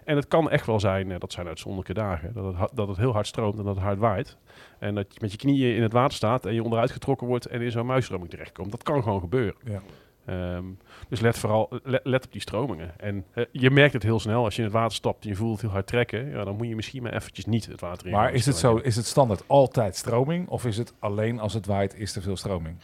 En 0.05 0.15
het 0.15 0.27
kan 0.27 0.49
echt 0.49 0.65
wel 0.65 0.79
zijn, 0.79 1.11
eh, 1.11 1.19
dat 1.19 1.31
zijn 1.31 1.47
uitzonderlijke 1.47 1.93
dagen, 1.93 2.33
dat 2.33 2.57
het, 2.57 2.69
dat 2.73 2.87
het 2.87 2.97
heel 2.97 3.13
hard 3.13 3.27
stroomt 3.27 3.57
en 3.57 3.63
dat 3.63 3.75
het 3.75 3.83
hard 3.83 3.97
waait. 3.97 4.37
En 4.79 4.95
dat 4.95 5.13
je 5.13 5.19
met 5.21 5.31
je 5.31 5.37
knieën 5.37 5.75
in 5.75 5.81
het 5.81 5.91
water 5.91 6.15
staat 6.15 6.45
en 6.45 6.53
je 6.53 6.63
onderuit 6.63 6.91
getrokken 6.91 7.27
wordt 7.27 7.45
en 7.45 7.61
in 7.61 7.71
zo'n 7.71 7.85
muisstroming 7.85 8.29
terechtkomt. 8.29 8.71
Dat 8.71 8.83
kan 8.83 9.03
gewoon 9.03 9.19
gebeuren. 9.19 9.55
Ja. 9.65 9.81
Ehm, 10.25 10.65
dus 11.09 11.19
let 11.19 11.37
vooral 11.37 11.69
let, 11.83 12.01
let 12.03 12.25
op 12.25 12.31
die 12.31 12.41
stromingen. 12.41 12.99
En 12.99 13.25
eh, 13.33 13.45
je 13.51 13.71
merkt 13.71 13.93
het 13.93 14.03
heel 14.03 14.19
snel 14.19 14.43
als 14.43 14.55
je 14.55 14.61
in 14.61 14.67
het 14.67 14.77
water 14.77 14.95
stapt 14.95 15.23
en 15.23 15.29
je 15.29 15.35
voelt 15.35 15.51
het 15.51 15.61
heel 15.61 15.69
hard 15.69 15.87
trekken. 15.87 16.29
Ja, 16.29 16.43
dan 16.43 16.55
moet 16.55 16.67
je 16.67 16.75
misschien 16.75 17.03
maar 17.03 17.13
eventjes 17.13 17.45
niet 17.45 17.65
het 17.65 17.81
water 17.81 18.07
in. 18.07 18.13
Maar 18.13 18.33
is 18.33 18.45
het 18.45 18.55
zo, 18.55 18.75
is 18.75 18.95
het 18.95 19.05
standaard 19.05 19.43
altijd 19.47 19.95
stroming? 19.95 20.47
Of 20.47 20.65
is 20.65 20.77
het 20.77 20.93
alleen 20.99 21.39
als 21.39 21.53
het 21.53 21.65
waait, 21.65 21.99
is 21.99 22.15
er 22.15 22.21
veel 22.21 22.37
stroming? 22.37 22.77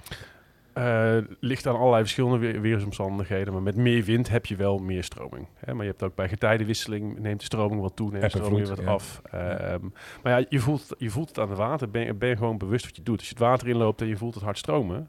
Eh, 0.79 1.17
ligt 1.39 1.67
aan 1.67 1.75
allerlei 1.75 2.01
verschillende 2.01 2.37
weer- 2.37 2.61
weersomstandigheden. 2.61 3.53
Maar 3.53 3.61
met 3.61 3.75
meer 3.75 4.03
wind 4.03 4.29
heb 4.29 4.45
je 4.45 4.55
wel 4.55 4.77
meer 4.77 5.03
stroming. 5.03 5.47
Hè? 5.55 5.73
Maar 5.73 5.83
je 5.85 5.89
hebt 5.91 6.03
ook 6.03 6.15
bij 6.15 6.29
getijdenwisseling 6.29 7.19
neemt 7.19 7.39
de 7.39 7.45
stroming 7.45 7.81
wat 7.81 7.95
toe, 7.95 8.09
neemt 8.11 8.23
de 8.23 8.29
stroming 8.29 8.55
weer 8.55 8.65
vloed, 8.65 8.77
wat 8.77 8.85
ja. 8.85 8.91
af. 8.91 9.21
Ehm, 9.31 9.85
Maar 10.23 10.39
ja, 10.39 10.45
je 10.49 10.59
voelt, 10.59 10.95
je 10.97 11.09
voelt 11.09 11.27
het 11.27 11.39
aan 11.39 11.49
het 11.49 11.57
water. 11.57 11.89
Ben, 11.91 12.05
je- 12.05 12.13
ben 12.13 12.29
je 12.29 12.37
gewoon 12.37 12.57
bewust 12.57 12.85
wat 12.85 12.95
je 12.95 13.03
doet. 13.03 13.17
Als 13.17 13.27
je 13.27 13.33
het 13.33 13.43
water 13.43 13.67
inloopt 13.67 14.01
en 14.01 14.07
je 14.07 14.17
voelt 14.17 14.33
het 14.33 14.43
hard 14.43 14.57
stromen, 14.57 15.07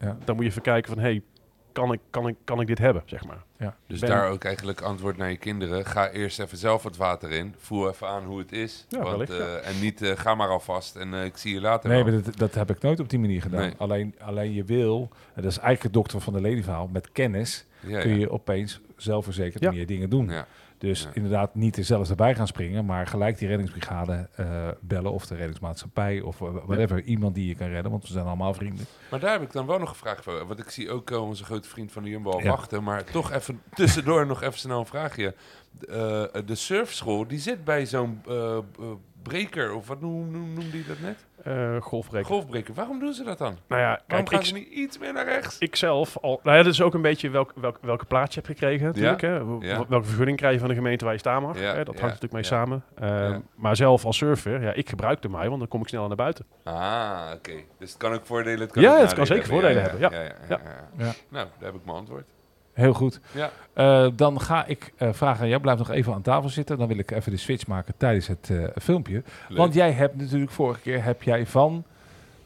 Ja. 0.00 0.16
dan 0.24 0.34
moet 0.34 0.44
je 0.44 0.50
even 0.50 0.62
kijken 0.62 0.92
van, 0.94 1.02
hey, 1.02 1.22
kan 1.76 1.92
ik, 1.92 2.00
kan 2.10 2.28
ik, 2.28 2.36
kan 2.44 2.60
ik 2.60 2.66
dit 2.66 2.78
hebben, 2.78 3.02
zeg 3.06 3.24
maar. 3.24 3.42
Ja. 3.58 3.76
Dus 3.86 4.00
Ben- 4.00 4.08
daar 4.08 4.30
ook 4.30 4.44
eigenlijk 4.44 4.80
antwoord 4.80 5.16
naar 5.16 5.30
je 5.30 5.36
kinderen. 5.36 5.86
Ga 5.86 6.10
eerst 6.10 6.38
even 6.40 6.58
zelf 6.58 6.82
het 6.82 6.96
water 6.96 7.30
in. 7.30 7.54
Voel 7.58 7.88
even 7.88 8.08
aan 8.08 8.24
hoe 8.24 8.38
het 8.38 8.52
is. 8.52 8.86
Ja, 8.88 8.98
Want, 8.98 9.10
wellicht, 9.10 9.32
ja. 9.32 9.38
eh, 9.56 9.68
En 9.68 9.80
niet, 9.80 10.02
eh, 10.02 10.16
ga 10.16 10.34
maar 10.34 10.48
alvast 10.48 10.96
en 10.96 11.14
eh, 11.14 11.24
ik 11.24 11.36
zie 11.36 11.54
je 11.54 11.60
later 11.60 11.90
Nee, 11.90 12.02
maar 12.02 12.12
dat, 12.22 12.36
dat 12.36 12.54
heb 12.54 12.70
ik 12.70 12.80
nooit 12.82 13.00
op 13.00 13.08
die 13.10 13.18
manier 13.18 13.42
gedaan. 13.42 13.60
Nee. 13.60 13.74
Alleen, 13.78 14.14
alleen 14.20 14.52
je 14.52 14.64
wil, 14.64 15.08
en 15.34 15.42
dat 15.42 15.50
is 15.50 15.58
eigenlijk 15.58 15.82
het 15.82 15.92
dokter 15.92 16.20
van 16.20 16.32
de 16.32 16.40
ledenverhaal, 16.40 16.88
met 16.92 17.12
kennis 17.12 17.64
Ja, 17.80 18.00
kun 18.00 18.10
ja. 18.10 18.16
je 18.16 18.30
opeens 18.30 18.80
zelfverzekerd 18.96 19.62
Ja. 19.62 19.70
meer 19.70 19.86
dingen 19.86 20.10
doen. 20.10 20.28
Ja. 20.28 20.46
Dus 20.78 21.02
Ja. 21.02 21.08
inderdaad 21.12 21.54
niet 21.54 21.76
er 21.76 21.84
zelfs 21.84 22.10
erbij 22.10 22.34
gaan 22.34 22.46
springen, 22.46 22.84
maar 22.84 23.06
gelijk 23.06 23.38
die 23.38 23.48
reddingsbrigade 23.48 24.28
eh, 24.34 24.68
bellen 24.80 25.12
of 25.12 25.26
de 25.26 25.34
reddingsmaatschappij 25.34 26.20
of 26.20 26.40
eh, 26.40 26.48
whatever. 26.64 27.02
Iemand 27.02 27.34
die 27.34 27.46
je 27.48 27.54
kan 27.54 27.68
redden, 27.68 27.90
want 27.90 28.02
we 28.06 28.12
zijn 28.12 28.26
allemaal 28.26 28.54
vrienden. 28.54 28.84
Maar 29.10 29.20
daar 29.20 29.32
heb 29.32 29.42
ik 29.42 29.52
dan 29.52 29.66
wel 29.66 29.78
nog 29.78 29.88
een 29.90 29.94
vraag 29.96 30.22
voor. 30.22 30.46
Want 30.46 30.58
ik 30.58 30.70
zie 30.70 30.90
ook 30.90 31.10
eh, 31.10 31.22
onze 31.22 31.44
grote 31.44 31.68
vriend 31.68 31.92
van 31.92 32.02
de 32.02 32.08
Jumbo 32.08 32.30
al 32.30 32.40
Ja. 32.42 32.50
wachten. 32.50 32.82
Maar 32.82 33.04
toch 33.04 33.32
even 33.32 33.62
tussendoor 33.74 34.26
nog 34.26 34.42
even 34.42 34.58
snel 34.58 34.78
een 34.80 34.86
vraagje. 34.86 35.34
Eh, 35.80 35.94
de 36.46 36.54
surfschool, 36.54 37.26
die 37.26 37.38
zit 37.38 37.64
bij 37.64 37.86
zo'n 37.86 38.20
breker. 39.28 39.74
Of 39.74 39.86
wat 39.88 40.00
noem- 40.00 40.30
noem- 40.30 40.52
noemde 40.52 40.76
je 40.76 40.84
dat 40.86 41.00
net? 41.00 41.24
Eh 41.42 41.76
golfbreker. 41.82 42.26
Golfbreker. 42.28 42.74
Waarom 42.74 42.98
doen 42.98 43.12
ze 43.14 43.24
dat 43.24 43.38
dan? 43.38 43.58
nou 43.68 43.80
ja, 43.82 43.88
Waarom 43.88 44.04
kijk, 44.06 44.28
gaan 44.28 44.38
ik, 44.40 44.46
ze 44.46 44.54
niet 44.54 44.68
iets 44.68 44.98
meer 44.98 45.12
naar 45.12 45.24
rechts? 45.24 45.58
ik 45.58 45.76
zelf 45.76 46.16
al. 46.18 46.40
Nou 46.42 46.56
ja, 46.56 46.62
dat 46.62 46.72
is 46.72 46.80
ook 46.82 46.94
een 46.94 47.02
beetje 47.02 47.30
welk, 47.30 47.52
welk, 47.54 47.78
welke 47.80 48.04
plaats 48.04 48.34
je 48.34 48.40
hebt 48.40 48.52
gekregen 48.58 48.86
natuurlijk. 48.86 49.20
Hè? 49.20 49.34
Ja. 49.36 49.86
Welke 49.88 50.06
vergunning 50.06 50.36
krijg 50.36 50.52
je 50.54 50.58
van 50.60 50.68
de 50.68 50.74
gemeente 50.74 51.04
waar 51.04 51.12
je 51.12 51.18
staan 51.18 51.42
mag. 51.42 51.60
Ja, 51.60 51.74
Hè? 51.74 51.84
Dat 51.84 51.94
ja, 51.94 52.00
hangt 52.00 52.20
natuurlijk 52.22 52.32
mee 52.32 52.42
ja. 52.42 52.48
samen. 52.48 52.84
Ehm, 52.94 53.32
Ja. 53.32 53.40
Maar 53.54 53.76
zelf 53.76 54.04
als 54.04 54.16
surfer, 54.16 54.62
ja, 54.62 54.72
ik 54.72 54.88
gebruik 54.88 55.22
de 55.22 55.28
mij, 55.28 55.46
want 55.48 55.58
dan 55.58 55.68
kom 55.68 55.80
ik 55.80 55.88
sneller 55.88 56.08
naar 56.08 56.16
buiten. 56.16 56.46
Ah, 56.64 57.30
oké. 57.34 57.52
Dus 57.78 57.88
het 57.90 57.98
kan 57.98 58.12
ook 58.12 58.26
voordelen, 58.26 58.60
het 58.60 58.72
kan 58.72 58.82
Ja, 58.82 58.98
het 58.98 59.12
kan 59.14 59.26
zeker 59.26 59.46
voordelen 59.46 59.82
hebben. 59.82 60.00
Ja. 60.00 60.08
Nou, 60.98 61.12
daar 61.30 61.46
heb 61.60 61.74
ik 61.74 61.84
mijn 61.84 61.96
antwoord. 61.96 62.24
Heel 62.76 62.92
goed. 62.92 63.20
Ja. 63.32 63.50
Eh, 63.72 64.06
dan 64.14 64.40
ga 64.40 64.66
ik 64.66 64.92
eh, 64.96 65.08
vragen 65.12 65.42
aan 65.42 65.48
jou, 65.48 65.60
blijf 65.60 65.78
nog 65.78 65.90
even 65.90 66.12
aan 66.12 66.22
tafel 66.22 66.48
zitten. 66.48 66.78
Dan 66.78 66.88
wil 66.88 66.98
ik 66.98 67.10
even 67.10 67.32
de 67.32 67.38
switch 67.38 67.66
maken 67.66 67.94
tijdens 67.96 68.26
het 68.26 68.50
eh, 68.50 68.64
filmpje. 68.82 69.22
Leuk. 69.48 69.58
Want 69.58 69.74
jij 69.74 69.92
hebt 69.92 70.16
natuurlijk 70.16 70.50
vorige 70.50 70.80
keer, 70.80 71.04
heb 71.04 71.22
jij 71.22 71.46
van... 71.46 71.84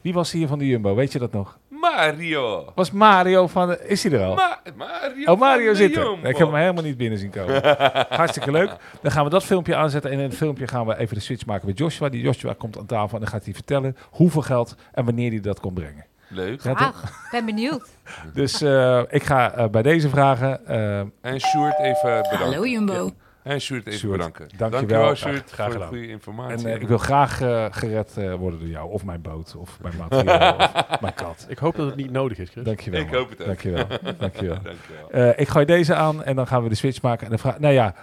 Wie 0.01 0.13
was 0.13 0.31
hier 0.31 0.47
van 0.47 0.59
de 0.59 0.67
Jumbo? 0.67 0.95
Weet 0.95 1.11
je 1.11 1.19
dat 1.19 1.31
nog? 1.31 1.57
Mario! 1.67 2.71
Was 2.75 2.91
Mario 2.91 3.47
van... 3.47 3.67
De, 3.67 3.87
is 3.87 4.03
hij 4.03 4.11
er 4.11 4.25
al? 4.25 4.35
Ma 4.35 4.59
Mario 4.75 5.31
Oh, 5.31 5.39
Mario 5.39 5.73
zit 5.73 5.95
er. 5.95 6.17
Ik 6.23 6.37
heb 6.37 6.47
hem 6.47 6.55
helemaal 6.55 6.83
niet 6.83 6.97
binnen 6.97 7.19
zien 7.19 7.29
komen. 7.29 7.61
Hartstikke 8.09 8.51
leuk. 8.51 8.75
Dan 9.01 9.11
gaan 9.11 9.23
we 9.23 9.29
dat 9.29 9.43
filmpje 9.43 9.75
aanzetten. 9.75 10.11
En 10.11 10.17
in 10.17 10.23
het 10.23 10.35
filmpje 10.35 10.67
gaan 10.67 10.85
we 10.85 10.97
even 10.97 11.15
de 11.15 11.21
switch 11.21 11.45
maken 11.45 11.67
met 11.67 11.77
Joshua. 11.77 12.09
Die 12.09 12.21
Joshua 12.21 12.53
komt 12.57 12.77
aan 12.77 12.85
tafel 12.85 13.13
en 13.13 13.19
dan 13.19 13.29
gaat 13.29 13.43
hij 13.43 13.53
vertellen 13.53 13.97
hoeveel 14.09 14.41
geld 14.41 14.75
en 14.91 15.05
wanneer 15.05 15.31
hij 15.31 15.39
dat 15.39 15.59
kon 15.59 15.73
brengen. 15.73 16.05
Leuk. 16.31 16.61
Graag. 16.61 17.27
Ben 17.31 17.45
benieuwd. 17.45 17.89
Dus 18.33 18.61
eh, 18.61 19.01
ik 19.09 19.23
ga 19.23 19.51
eh, 19.53 19.67
bij 19.69 19.81
deze 19.81 20.09
vragen... 20.09 20.67
eh, 20.67 20.99
En 20.99 21.39
Sjoerd 21.39 21.79
even 21.79 22.21
bedanken. 22.21 22.37
Hallo 22.37 22.65
Jumbo. 22.67 23.11
En 23.43 23.61
Sjoerd 23.61 23.87
even 23.87 23.99
Sjoerd, 23.99 24.17
bedanken. 24.17 24.47
dankjewel. 24.57 24.69
Dankjewel 24.87 25.15
Sjoerd, 25.15 25.51
Graag 25.51 25.73
voor 25.73 25.81
goede 25.83 26.07
informatie. 26.07 26.69
en 26.69 26.81
ik 26.81 26.87
wil 26.87 26.97
graag 26.97 27.41
eh, 27.41 27.65
gered 27.71 28.13
worden 28.37 28.59
door 28.59 28.67
jou. 28.67 28.91
Of 28.91 29.03
mijn 29.05 29.21
boot. 29.21 29.55
Of 29.57 29.77
mijn 29.81 29.93
materiaal. 29.97 30.55
of 30.91 31.01
mijn 31.01 31.13
kat. 31.13 31.45
Ik 31.49 31.57
hoop 31.57 31.75
dat 31.75 31.85
het 31.85 31.95
niet 31.95 32.11
nodig 32.11 32.37
is, 32.37 32.49
Chris. 32.49 32.63
Dankjewel. 32.63 32.99
Ik 33.01 33.09
man. 33.11 33.15
hoop 33.19 33.29
het 33.29 33.39
ook. 33.39 33.45
Dankjewel. 33.47 33.85
Dankjewel. 34.17 34.57
Dankjewel. 34.63 35.09
Eh, 35.31 35.39
ik 35.39 35.47
gooi 35.47 35.65
deze 35.65 35.95
aan 35.95 36.23
en 36.23 36.35
dan 36.35 36.47
gaan 36.47 36.63
we 36.63 36.69
de 36.69 36.75
switch 36.75 37.01
maken. 37.01 37.23
En 37.23 37.29
dan 37.29 37.39
vraag, 37.39 37.59
nou 37.59 37.73
ja, 37.73 37.93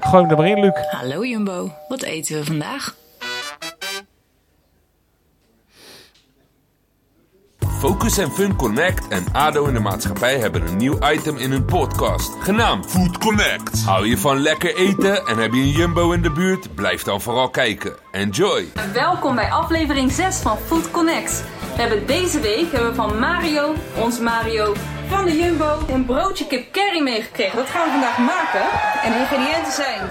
gooi 0.00 0.22
hem 0.22 0.30
er 0.30 0.36
maar 0.38 0.48
in, 0.48 0.60
Luc. 0.60 0.72
Hallo 0.90 1.24
Jumbo. 1.24 1.72
Wat 1.88 2.02
eten 2.02 2.38
we 2.38 2.44
vandaag? 2.44 2.94
Focus 7.80 8.18
en 8.18 8.32
Fun 8.32 8.56
Connect 8.56 9.08
en 9.08 9.24
ADO 9.32 9.64
in 9.64 9.74
de 9.74 9.80
maatschappij 9.80 10.38
hebben 10.38 10.66
een 10.66 10.76
nieuw 10.76 10.98
item 11.12 11.36
in 11.36 11.50
hun 11.50 11.64
podcast, 11.64 12.32
genaamd 12.40 12.86
Food 12.86 13.18
Connect. 13.18 13.82
Hou 13.84 14.06
je 14.06 14.18
van 14.18 14.38
lekker 14.38 14.76
eten 14.76 15.26
en 15.26 15.38
heb 15.38 15.52
je 15.52 15.60
een 15.60 15.70
Jumbo 15.70 16.12
in 16.12 16.22
de 16.22 16.30
buurt? 16.30 16.74
Blijf 16.74 17.02
dan 17.02 17.20
vooral 17.20 17.50
kijken. 17.50 17.96
Enjoy! 18.10 18.64
Welkom 18.92 19.34
bij 19.34 19.50
aflevering 19.50 20.12
6 20.12 20.36
van 20.36 20.58
Food 20.58 20.90
Connect. 20.90 21.44
We 21.74 21.80
hebben 21.80 22.06
deze 22.06 22.40
week 22.40 22.72
hebben 22.72 22.88
we 22.88 22.94
van 22.94 23.18
Mario, 23.18 23.74
ons 23.96 24.18
Mario, 24.18 24.74
van 25.08 25.24
de 25.24 25.36
Jumbo, 25.38 25.78
een 25.88 26.04
broodje 26.04 26.46
kip 26.46 26.72
curry 26.72 27.02
meegekregen. 27.02 27.56
Dat 27.56 27.68
gaan 27.68 27.84
we 27.84 27.90
vandaag 27.90 28.18
maken. 28.18 28.62
En 29.02 29.12
de 29.12 29.18
ingrediënten 29.18 29.72
zijn... 29.72 30.10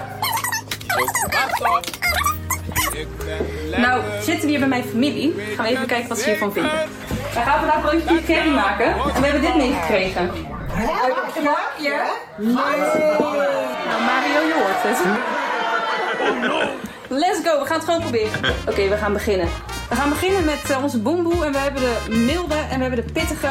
Nou, 3.76 4.02
zitten 4.20 4.44
we 4.44 4.50
hier 4.50 4.58
bij 4.58 4.68
mijn 4.68 4.84
familie. 4.84 5.34
Gaan 5.56 5.64
we 5.64 5.70
even 5.70 5.86
kijken 5.86 6.08
wat 6.08 6.18
ze 6.18 6.28
hiervan 6.28 6.52
vinden. 6.52 6.72
Wij 7.34 7.42
gaan 7.42 7.58
vandaag 7.58 7.80
broodje 7.80 8.24
curry 8.24 8.50
maken. 8.50 8.86
En 8.86 9.20
we 9.20 9.26
hebben 9.26 9.40
dit 9.40 9.56
meegekregen. 9.56 10.30
Ja? 11.78 12.04
Nou, 12.36 14.02
Mario, 14.02 14.40
je 14.46 14.54
hoort 14.54 14.82
het. 14.82 14.98
Let's 17.08 17.40
go, 17.44 17.60
we 17.60 17.66
gaan 17.66 17.76
het 17.76 17.84
gewoon 17.84 18.00
proberen. 18.00 18.40
Oké, 18.68 18.88
we 18.88 18.96
gaan 18.96 19.12
beginnen. 19.12 19.48
We 19.88 19.96
gaan 19.96 20.08
beginnen 20.08 20.44
met 20.44 20.70
eh, 20.70 20.82
onze 20.82 20.98
boemboe. 20.98 21.44
En 21.44 21.52
we 21.52 21.58
hebben 21.58 21.82
de 21.82 22.16
milde 22.16 22.54
en 22.54 22.76
we 22.76 22.84
hebben 22.84 23.06
de 23.06 23.12
pittige. 23.12 23.46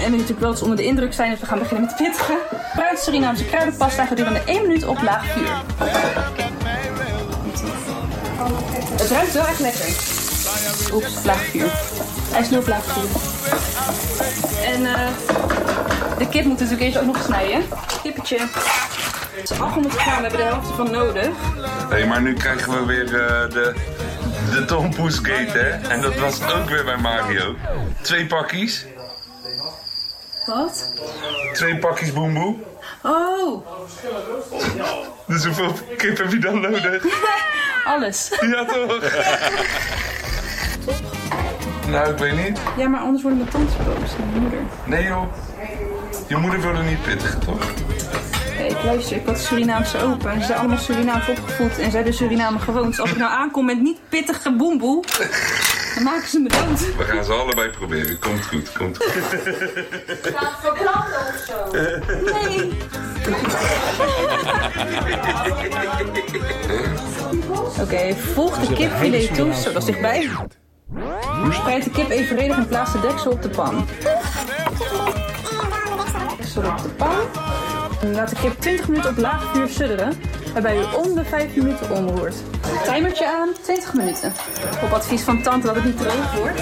En 0.00 0.10
we 0.10 0.10
natuurlijk 0.10 0.40
wel 0.40 0.50
eens 0.50 0.62
onder 0.62 0.76
de 0.76 0.84
indruk 0.84 1.12
zijn, 1.12 1.30
dus 1.30 1.40
we 1.40 1.46
gaan 1.46 1.58
beginnen 1.58 1.86
met 1.86 1.98
de 1.98 2.04
pittige. 2.04 2.38
Bruid 2.74 2.98
Surinaamse 2.98 3.44
kruidenpasta 3.44 4.04
gedurende 4.04 4.40
1 4.46 4.62
minuut 4.62 4.86
op 4.86 5.02
laag 5.02 5.24
vuur. 5.26 5.50
Het 8.96 9.10
ruikt 9.10 9.32
wel 9.32 9.46
echt 9.46 9.60
lekker. 9.60 9.86
Oeps, 10.92 11.24
laag 11.24 11.44
vuur. 11.44 11.72
Hij 12.30 12.40
is. 12.40 12.50
En 14.64 14.86
eh, 14.86 15.08
de 16.18 16.28
kip 16.28 16.44
moet 16.44 16.58
natuurlijk 16.58 16.80
eerst 16.80 16.98
ook 16.98 17.06
nog 17.06 17.22
snijden. 17.24 17.62
Kippetje. 18.02 18.38
Het 18.38 19.50
is 19.50 19.60
800 19.60 19.94
gram, 19.94 20.16
we 20.16 20.20
hebben 20.20 20.40
de 20.40 20.44
helft 20.46 20.68
ervan 20.68 20.90
nodig. 20.90 21.28
Hey, 21.88 22.06
maar 22.06 22.22
nu 22.22 22.34
krijgen 22.34 22.72
we 22.72 22.84
weer 22.84 23.04
eh, 23.04 23.50
de, 23.50 23.74
de 24.50 24.64
tompoesgate, 24.64 25.58
hè? 25.58 25.88
En 25.88 26.00
dat 26.00 26.14
was 26.14 26.52
ook 26.52 26.68
weer 26.68 26.84
bij 26.84 26.96
Mario. 26.96 27.54
Twee 28.02 28.26
pakjes. 28.26 28.86
Wat? 30.46 30.92
Twee 31.52 31.78
pakjes 31.78 32.12
boemboe. 32.12 32.56
Oh, 33.04 33.66
Dus 35.26 35.44
hoeveel 35.44 35.72
kip 35.96 36.18
heb 36.18 36.32
je 36.32 36.38
dan 36.38 36.60
nodig? 36.60 37.04
alles. 37.84 38.30
Ja, 38.40 38.64
toch? 38.64 39.00
nou, 41.88 42.10
ik 42.12 42.18
weet 42.18 42.44
niet. 42.44 42.58
Ja, 42.76 42.88
maar 42.88 43.00
anders 43.00 43.22
worden 43.22 43.38
mijn 43.40 43.50
tantes 43.50 43.76
boos. 43.76 44.10
Mijn 44.18 44.42
moeder. 44.42 44.58
Nee, 44.84 45.04
joh. 45.04 45.22
Je 46.28 46.36
moeder 46.36 46.60
wilde 46.60 46.82
niet 46.82 47.02
pittig, 47.02 47.38
toch? 47.38 47.60
Kijk, 48.56 48.82
luister, 48.84 49.16
ik 49.16 49.26
had 49.26 49.38
Surinaamse 49.40 49.98
opa. 50.02 50.30
En 50.32 50.40
ze 50.40 50.46
zijn 50.46 50.58
allemaal 50.58 50.78
Surinaams 50.78 51.28
opgevoed. 51.28 51.78
En 51.78 51.84
zij 51.90 51.90
hebben 51.90 52.14
Suriname 52.14 52.58
gewoond. 52.58 52.86
Dus 52.86 53.00
als 53.00 53.10
ik 53.10 53.16
nou 53.16 53.30
aankom 53.30 53.64
met 53.64 53.80
niet 53.80 53.98
pittige 54.08 54.52
boemboe, 54.56 55.04
dan 55.94 56.02
maken 56.02 56.28
ze 56.28 56.38
me 56.38 56.48
dood. 56.48 56.96
We 56.96 57.04
gaan 57.04 57.24
ze 57.24 57.32
allebei 57.32 57.70
proberen. 57.70 58.18
Komt 58.18 58.46
goed, 58.46 58.72
komt 58.72 58.96
goed. 58.96 59.12
Gaat 60.34 60.58
verbranden 60.60 61.20
of 61.28 61.44
zo? 61.46 61.70
Nee. 62.32 62.72
Oké, 67.80 68.14
volg 68.14 68.58
de 68.58 68.74
kipfilet 68.74 69.34
toe. 69.34 69.54
Zo, 69.54 69.72
dat 69.72 69.82
is 69.82 69.84
dichtbij. 69.84 70.28
Spreid 71.50 71.84
de 71.84 71.90
kip 71.90 72.10
evenredig 72.10 72.56
en 72.56 72.66
plaats 72.66 72.92
de 72.92 73.00
deksel 73.00 73.30
op 73.30 73.42
de 73.42 73.48
pan. 73.48 73.86
Deksel 76.36 76.64
op 76.64 76.82
de 76.82 76.88
pan. 76.88 77.14
En 78.02 78.14
Laat 78.14 78.28
de 78.28 78.36
kip 78.36 78.60
20 78.60 78.88
minuten 78.88 79.10
op 79.10 79.16
laag 79.16 79.52
vuur 79.52 79.68
sudderen. 79.68 80.12
Waarbij 80.52 80.78
u 80.78 80.84
om 80.96 81.14
de 81.14 81.24
5 81.24 81.56
minuten 81.56 81.90
omroert. 81.90 82.34
Timertje 82.84 83.26
aan, 83.26 83.48
20 83.62 83.94
minuten. 83.94 84.32
Op 84.82 84.92
advies 84.92 85.22
van 85.22 85.42
tante 85.42 85.66
dat 85.66 85.74
het 85.74 85.84
niet 85.84 85.98
droog 85.98 86.34
wordt. 86.36 86.60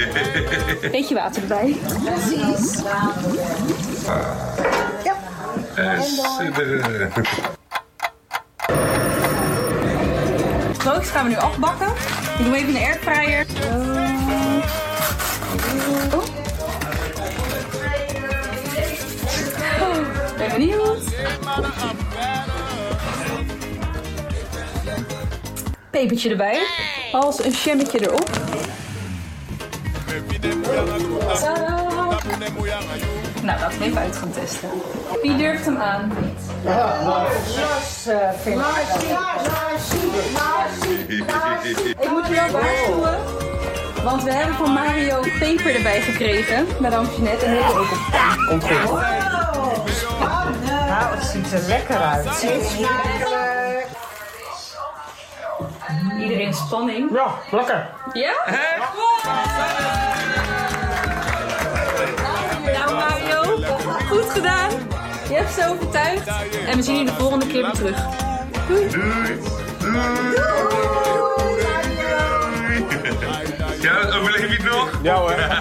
Beetje 0.90 1.14
water 1.14 1.42
erbij. 1.42 1.76
Precies. 2.04 2.82
Broodjes 10.78 11.10
gaan 11.10 11.24
we 11.24 11.30
nu 11.30 11.36
afbakken. 11.36 11.88
Ik 12.38 12.44
doe 12.44 12.54
even 12.54 12.68
in 12.68 12.74
de 12.74 12.80
airfryer. 12.80 13.46
Oh, 19.80 20.36
ben 20.36 20.50
benieuwd. 20.50 22.05
Pepertje 25.96 26.30
erbij. 26.30 26.58
Als 27.12 27.44
een 27.44 27.50
jammetje 27.50 28.00
erop. 28.00 28.30
Tadaa. 31.40 32.18
Nou, 33.42 33.60
laten 33.60 33.78
we 33.78 33.84
even 33.84 33.98
uit 33.98 34.16
gaan 34.16 34.30
testen. 34.30 34.68
Wie 35.22 35.36
durft 35.36 35.64
hem 35.64 35.76
aan? 35.76 36.12
Ik 42.00 42.10
moet 42.10 42.26
je 42.26 42.34
wel 42.34 42.50
waarschuwen. 42.50 43.18
Want 44.04 44.22
we 44.22 44.32
hebben 44.32 44.54
van 44.56 44.72
Mario 44.72 45.20
peper 45.38 45.74
erbij 45.74 46.00
gekregen. 46.00 46.66
Madame 46.80 47.08
Jeanette. 47.16 47.44
En 47.44 47.52
heel 47.52 47.76
ook 47.76 47.90
op. 47.90 47.98
Komt 48.48 48.64
goed. 48.64 49.00
Nou, 50.66 51.16
het 51.16 51.24
ziet 51.24 51.52
er 51.52 51.68
lekker 51.68 51.96
uit. 51.96 53.45
Iedereen 56.20 56.46
in 56.46 56.54
spanning. 56.54 57.10
Ja, 57.12 57.34
lekker. 57.50 57.88
Ja? 58.12 58.32
Nou 62.72 62.94
Mario, 62.94 63.42
goed 64.08 64.30
gedaan. 64.30 64.70
Je 65.28 65.34
hebt 65.34 65.50
ze 65.52 65.68
overtuigd. 65.68 66.26
En 66.66 66.76
we 66.76 66.82
zien 66.82 66.96
je 66.98 67.04
de 67.04 67.12
volgende 67.12 67.46
keer 67.46 67.62
weer 67.62 67.72
terug. 67.72 68.04
Doei. 68.66 68.88
Ja, 73.80 74.00
overleef 74.18 74.48
je 74.48 74.62
het 74.62 74.64
nog? 74.64 74.98
Ja 75.02 75.14
hoor. 75.14 75.34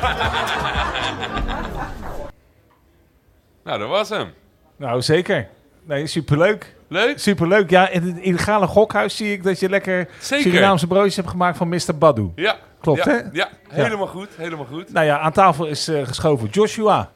Nou, 3.64 3.80
dat 3.80 3.90
was 3.90 4.10
hem. 4.10 4.34
Nou, 4.76 5.02
zeker. 5.02 5.48
Nee, 5.84 6.08
superleuk. 6.08 6.76
Leuk? 6.88 7.20
Superleuk. 7.20 7.70
Ja, 7.70 7.90
in 7.90 8.04
het 8.04 8.18
illegale 8.18 8.68
gokhuis 8.68 9.16
zie 9.16 9.32
ik 9.32 9.44
dat 9.44 9.60
je 9.60 9.70
lekker 9.70 10.08
Zeker. 10.20 10.44
Surinaamse 10.44 10.88
broodjes 10.88 11.16
hebt 11.16 11.30
gemaakt 11.30 11.58
van 11.58 11.70
Mr. 11.70 11.98
Badu. 11.98 12.32
Ja. 12.36 12.56
Klopt, 12.82 13.04
ja, 13.04 13.12
hè? 13.12 13.20
Ja, 13.32 13.50
helemaal 13.68 14.08
goed. 14.08 14.30
Helemaal 14.38 14.66
goed. 14.66 14.94
Nou 14.94 15.06
ja, 15.06 15.20
aan 15.20 15.32
tafel 15.32 15.66
is 15.66 15.88
eh, 15.88 16.06
geschoven 16.08 16.48
Joshua. 16.50 17.12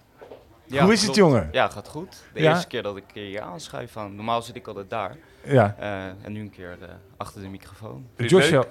Ja, 0.65 0.83
Hoe 0.83 0.93
is 0.93 1.05
het, 1.05 1.15
jongen? 1.15 1.49
Ja, 1.51 1.67
gaat 1.67 1.87
goed. 1.87 2.15
De 2.33 2.41
Ja? 2.41 2.49
eerste 2.49 2.67
keer 2.67 2.83
dat 2.83 2.97
ik 2.97 3.03
hier 3.13 3.41
aanschuif 3.41 3.91
van. 3.91 4.15
Normaal 4.15 4.41
zit 4.41 4.55
ik 4.55 4.67
altijd 4.67 4.89
daar. 4.89 5.15
Ja. 5.43 5.75
Eh, 5.79 6.03
en 6.25 6.31
nu 6.31 6.39
een 6.39 6.49
keer 6.49 6.77
eh, 6.81 6.87
achter 7.17 7.41
de 7.41 7.47
microfoon. 7.47 8.07
Je 8.17 8.27
Joshua, 8.27 8.65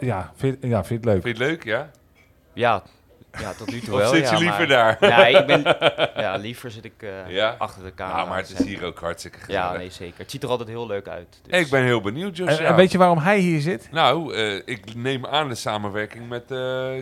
ja, 0.00 0.32
vind, 0.36 0.56
ja, 0.60 0.84
vind 0.84 0.88
je 0.88 0.94
het 0.94 1.04
leuk? 1.04 1.22
Vind 1.22 1.36
je 1.36 1.42
het 1.44 1.52
leuk, 1.52 1.64
ja? 1.64 1.90
Ja, 2.52 2.82
ja, 3.38 3.52
tot 3.52 3.70
nu 3.72 3.80
toe 3.80 3.94
Of 3.94 4.00
wel. 4.00 4.14
zit 4.14 4.24
ja, 4.24 4.32
je 4.32 4.38
liever 4.38 4.68
maar- 4.68 4.96
daar? 4.98 5.18
Nee, 5.18 5.34
ik 5.36 5.46
ben... 5.62 5.62
Ja, 6.16 6.36
liever 6.36 6.70
zit 6.70 6.84
ik 6.84 6.92
eh, 6.98 7.08
Ja? 7.34 7.54
achter 7.58 7.82
de 7.84 7.94
camera. 7.94 8.16
Nou, 8.16 8.28
maar 8.28 8.38
het 8.38 8.50
is 8.58 8.64
hier 8.66 8.84
ook 8.84 8.98
hartstikke 8.98 9.38
gezellig. 9.38 9.70
Ja, 9.72 9.76
nee, 9.76 9.90
zeker. 9.90 10.14
Het 10.18 10.30
ziet 10.30 10.42
er 10.42 10.48
altijd 10.48 10.68
heel 10.68 10.86
leuk 10.86 11.08
uit. 11.08 11.40
dus- 11.42 11.60
Ik 11.60 11.70
ben 11.70 11.82
heel 11.82 12.00
benieuwd, 12.00 12.38
En, 12.38 12.44
Joshua. 12.44 12.66
en 12.66 12.74
weet 12.76 12.92
je 12.92 12.98
waarom 12.98 13.18
hij 13.18 13.38
hier 13.38 13.60
zit? 13.60 13.88
Nou, 13.92 14.34
eh, 14.34 14.54
ik 14.64 14.94
neem 14.94 15.26
aan 15.26 15.48
de 15.48 15.54
samenwerking 15.54 16.28
met 16.28 16.50
eh 16.50 16.58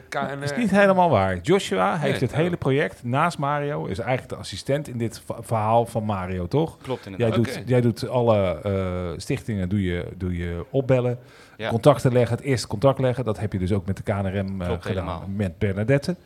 KNR. 0.09 0.29
Dat 0.41 0.51
is 0.51 0.57
niet 0.57 0.71
helemaal 0.71 1.11
waar. 1.11 1.37
Joshua 1.43 1.97
heeft 1.97 2.21
Nee. 2.21 2.29
het 2.29 2.39
hele 2.39 2.57
project 2.57 3.05
naast 3.05 3.39
Mario, 3.39 3.85
is 3.85 3.99
eigenlijk 3.99 4.29
de 4.29 4.37
assistent 4.37 4.89
in 4.89 4.99
dit 4.99 5.23
verhaal 5.41 5.87
van 5.87 6.05
Mario, 6.05 6.49
toch? 6.49 6.77
Klopt 6.83 7.05
Jij 7.05 7.13
inderdaad. 7.13 7.37
doet, 7.45 7.49
Oké. 7.57 7.63
jij 7.67 7.81
doet 7.81 8.09
alle 8.09 8.61
eh, 8.63 9.19
stichtingen, 9.21 9.69
doe 9.69 9.83
je, 9.83 10.07
doe 10.17 10.37
je 10.37 10.65
opbellen, 10.71 11.19
Ja. 11.59 11.69
contacten 11.71 12.13
leggen, 12.13 12.37
het 12.37 12.45
eerste 12.47 12.67
contact 12.69 12.99
leggen. 12.99 13.25
Dat 13.25 13.39
heb 13.39 13.53
je 13.53 13.59
dus 13.59 13.73
ook 13.73 13.87
met 13.87 13.97
de 13.97 14.03
KNRM 14.03 14.61
eh, 14.61 14.67
Klopt 14.67 14.87
gedaan, 14.87 15.05
helemaal. 15.07 15.29
met 15.37 15.59
Bernadette. 15.59 16.17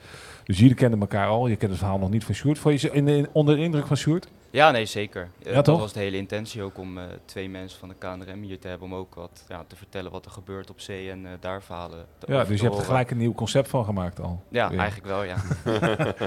Dus 0.45 0.59
jullie 0.59 0.75
kenden 0.75 1.01
elkaar 1.01 1.27
al, 1.29 1.47
je 1.47 1.57
kent 1.57 1.71
het 1.71 1.81
verhaal 1.81 1.99
nog 1.99 2.11
niet 2.11 2.25
van 2.25 2.35
Sjoerd. 2.35 2.59
Vond 2.59 2.81
je 2.81 2.89
ze 2.89 2.95
in, 2.95 3.09
in- 3.09 3.29
onder 3.33 3.57
de 3.57 3.63
indruk 3.63 3.87
van 3.87 3.97
Sjoerd? 3.97 4.29
Ja, 4.51 4.71
nee, 4.71 4.85
zeker. 4.87 5.29
Eh, 5.43 5.47
Ja, 5.49 5.55
dat 5.55 5.65
toch? 5.65 5.81
was 5.81 5.93
de 5.93 6.01
hele 6.01 6.17
intentie 6.17 6.63
ook 6.63 6.79
om 6.79 6.99
eh, 6.99 7.05
twee 7.25 7.49
mensen 7.49 7.79
van 7.79 7.89
de 7.89 7.95
KNRM 7.99 8.43
hier 8.43 8.59
te 8.59 8.69
hebben. 8.69 8.87
Om 8.87 8.95
ook 8.95 9.15
wat 9.15 9.45
ja, 9.49 9.65
te 9.67 9.77
vertellen 9.77 10.11
wat 10.11 10.25
er 10.25 10.31
gebeurt 10.31 10.71
op 10.71 10.81
zee 10.81 11.11
en 11.11 11.27
daar 11.41 11.63
verhalen 11.63 12.05
te 12.19 12.33
Ja, 12.33 12.45
dus 12.45 12.61
je 12.61 12.67
hebt 12.67 12.79
er 12.79 12.85
gelijk 12.85 13.11
een 13.11 13.17
nieuw 13.19 13.33
concept 13.35 13.69
van 13.69 13.85
gemaakt 13.85 14.21
al. 14.21 14.43
Ja, 14.49 14.69
Weer. 14.69 14.79
eigenlijk 14.79 15.09
wel, 15.09 15.23
ja. 15.23 15.37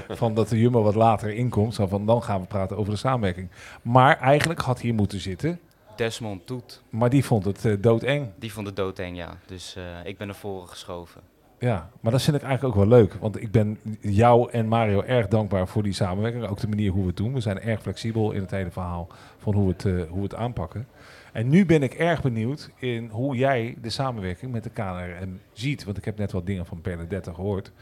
van 0.16 0.34
dat 0.34 0.48
de 0.48 0.58
Jumbo 0.60 0.82
wat 0.82 0.94
later 0.94 1.34
inkomt. 1.34 1.74
Van, 1.74 2.06
dan 2.06 2.22
gaan 2.22 2.40
we 2.40 2.46
praten 2.46 2.76
over 2.76 2.92
de 2.92 2.98
samenwerking. 2.98 3.48
Maar 3.82 4.18
eigenlijk 4.18 4.60
had 4.60 4.80
hier 4.80 4.94
moeten 4.94 5.20
zitten. 5.20 5.60
Desmond 5.96 6.46
Toet, 6.46 6.82
Maar 6.90 7.10
die 7.10 7.24
vond 7.24 7.44
het 7.44 7.64
eh, 7.64 7.72
doodeng. 7.80 8.28
die 8.38 8.52
vond 8.52 8.66
het 8.66 8.76
doodeng, 8.76 9.16
ja. 9.16 9.38
Dus 9.46 9.76
eh, 9.76 9.82
ik 10.04 10.18
ben 10.18 10.26
naar 10.26 10.36
voren 10.36 10.68
geschoven. 10.68 11.20
Ja, 11.58 11.90
maar 12.00 12.12
dat 12.12 12.22
vind 12.22 12.36
ik 12.36 12.42
eigenlijk 12.42 12.76
ook 12.76 12.88
wel 12.88 12.98
leuk. 12.98 13.14
Want 13.14 13.42
ik 13.42 13.50
ben 13.50 13.78
jou 14.00 14.50
en 14.50 14.68
Mario 14.68 15.02
erg 15.02 15.28
dankbaar 15.28 15.68
voor 15.68 15.82
die 15.82 15.92
samenwerking. 15.92 16.46
Ook 16.46 16.60
de 16.60 16.68
manier 16.68 16.90
hoe 16.90 17.00
we 17.00 17.06
het 17.06 17.16
doen. 17.16 17.32
We 17.32 17.40
zijn 17.40 17.60
erg 17.60 17.80
flexibel 17.82 18.32
in 18.32 18.40
het 18.40 18.50
hele 18.50 18.70
verhaal 18.70 19.08
van 19.38 19.54
hoe 19.54 19.64
we 19.64 19.72
het, 19.72 19.84
eh, 19.84 20.10
hoe 20.10 20.16
we 20.18 20.22
het 20.22 20.34
aanpakken. 20.34 20.86
En 21.32 21.48
nu 21.48 21.66
ben 21.66 21.82
ik 21.82 21.94
erg 21.94 22.22
benieuwd 22.22 22.70
in 22.78 23.08
hoe 23.08 23.36
jij 23.36 23.76
de 23.82 23.90
samenwerking 23.90 24.52
met 24.52 24.64
de 24.64 24.70
KNRM 24.70 25.40
ziet. 25.52 25.84
Want 25.84 25.96
ik 25.96 26.04
heb 26.04 26.18
net 26.18 26.32
wat 26.32 26.46
dingen 26.46 26.66
van 26.66 26.80
Bernadette 26.82 27.34
gehoord. 27.34 27.72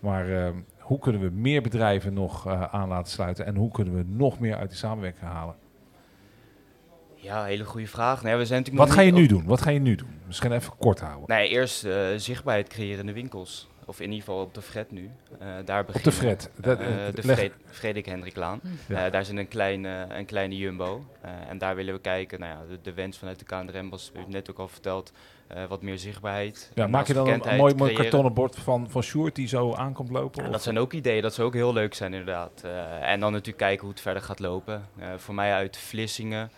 Maar 0.00 0.28
eh, 0.28 0.50
hoe 0.78 0.98
kunnen 0.98 1.20
we 1.20 1.30
meer 1.30 1.62
bedrijven 1.62 2.12
nog 2.14 2.48
aan 2.70 2.88
laten 2.88 3.12
sluiten? 3.12 3.46
En 3.46 3.56
hoe 3.56 3.70
kunnen 3.70 3.94
we 3.94 4.04
nog 4.06 4.38
meer 4.38 4.56
uit 4.56 4.68
die 4.68 4.78
samenwerking 4.78 5.30
halen? 5.30 5.54
Ja, 7.22 7.44
hele 7.44 7.64
goede 7.64 7.86
vraag. 7.86 8.22
Nee, 8.22 8.36
we 8.36 8.44
zijn 8.46 8.58
natuurlijk 8.62 8.88
Wat 8.88 8.96
nog 8.96 9.04
ga 9.04 9.10
je 9.10 9.12
nu 9.12 9.22
op- 9.22 9.28
doen? 9.28 9.44
Wat 9.44 9.62
ga 9.62 9.70
je 9.70 9.78
nu 9.78 9.94
doen? 9.94 10.20
Misschien 10.26 10.52
even 10.52 10.72
kort 10.78 11.00
houden. 11.00 11.24
Nee, 11.36 11.48
eerst 11.48 11.84
eh, 11.84 12.06
zichtbaarheid 12.16 12.68
creëren 12.68 13.00
in 13.00 13.06
de 13.06 13.12
winkels. 13.12 13.68
Of 13.84 14.00
in 14.00 14.04
ieder 14.10 14.18
geval 14.24 14.40
op 14.42 14.54
de 14.54 14.62
Fred 14.62 14.90
nu. 14.90 15.10
Eh, 15.38 15.46
daar 15.64 15.84
Op 15.94 16.02
de. 16.02 16.12
Fred. 16.12 16.50
Dat- 16.56 16.78
Eh, 16.78 17.06
eh, 17.08 17.14
de 17.14 17.22
leg- 17.26 17.36
Fred, 17.38 17.52
Frederik 17.70 18.06
Hendriklaan. 18.06 18.60
Ja. 18.88 19.04
Eh, 19.06 19.12
daar 19.12 19.24
zit 19.24 19.36
een 19.36 19.48
kleine, 19.48 20.06
een 20.08 20.24
kleine 20.24 20.56
jumbo. 20.56 21.04
Eh, 21.20 21.30
en 21.48 21.58
daar 21.58 21.76
willen 21.76 21.94
we 21.94 22.00
kijken. 22.00 22.40
Nou 22.40 22.52
ja, 22.52 22.60
de, 22.68 22.78
de 22.82 22.92
wens 22.92 23.18
vanuit 23.18 23.38
de 23.38 23.44
KNRM 23.44 23.90
was, 23.90 24.12
net 24.28 24.50
ook 24.50 24.58
al 24.58 24.68
verteld, 24.68 25.12
eh, 25.46 25.64
wat 25.68 25.82
meer 25.82 25.98
zichtbaarheid. 25.98 26.70
Ja, 26.74 26.86
maak 26.86 27.06
je 27.06 27.12
dan 27.12 27.28
een, 27.28 27.56
mooi, 27.56 27.74
mooi 27.74 27.92
kartonnen 27.94 28.32
bord 28.34 28.56
van, 28.56 28.90
van 28.90 29.02
Sjoerd 29.02 29.34
die 29.34 29.48
zo 29.48 29.74
aankomt 29.74 30.10
lopen? 30.10 30.44
Ja, 30.44 30.50
dat 30.50 30.62
zijn 30.62 30.78
ook 30.78 30.92
ideeën, 30.92 31.22
dat 31.22 31.34
zou 31.34 31.46
ook 31.46 31.54
heel 31.54 31.72
leuk 31.72 31.94
zijn 31.94 32.12
inderdaad. 32.12 32.60
Eh, 32.64 33.10
en 33.10 33.20
dan 33.20 33.30
natuurlijk 33.32 33.58
kijken 33.58 33.80
hoe 33.80 33.90
het 33.90 34.00
verder 34.00 34.22
gaat 34.22 34.38
lopen. 34.40 34.88
Eh, 34.98 35.06
voor 35.16 35.34
mij 35.34 35.52
uit 35.52 35.76
Vlissingen 35.76 36.50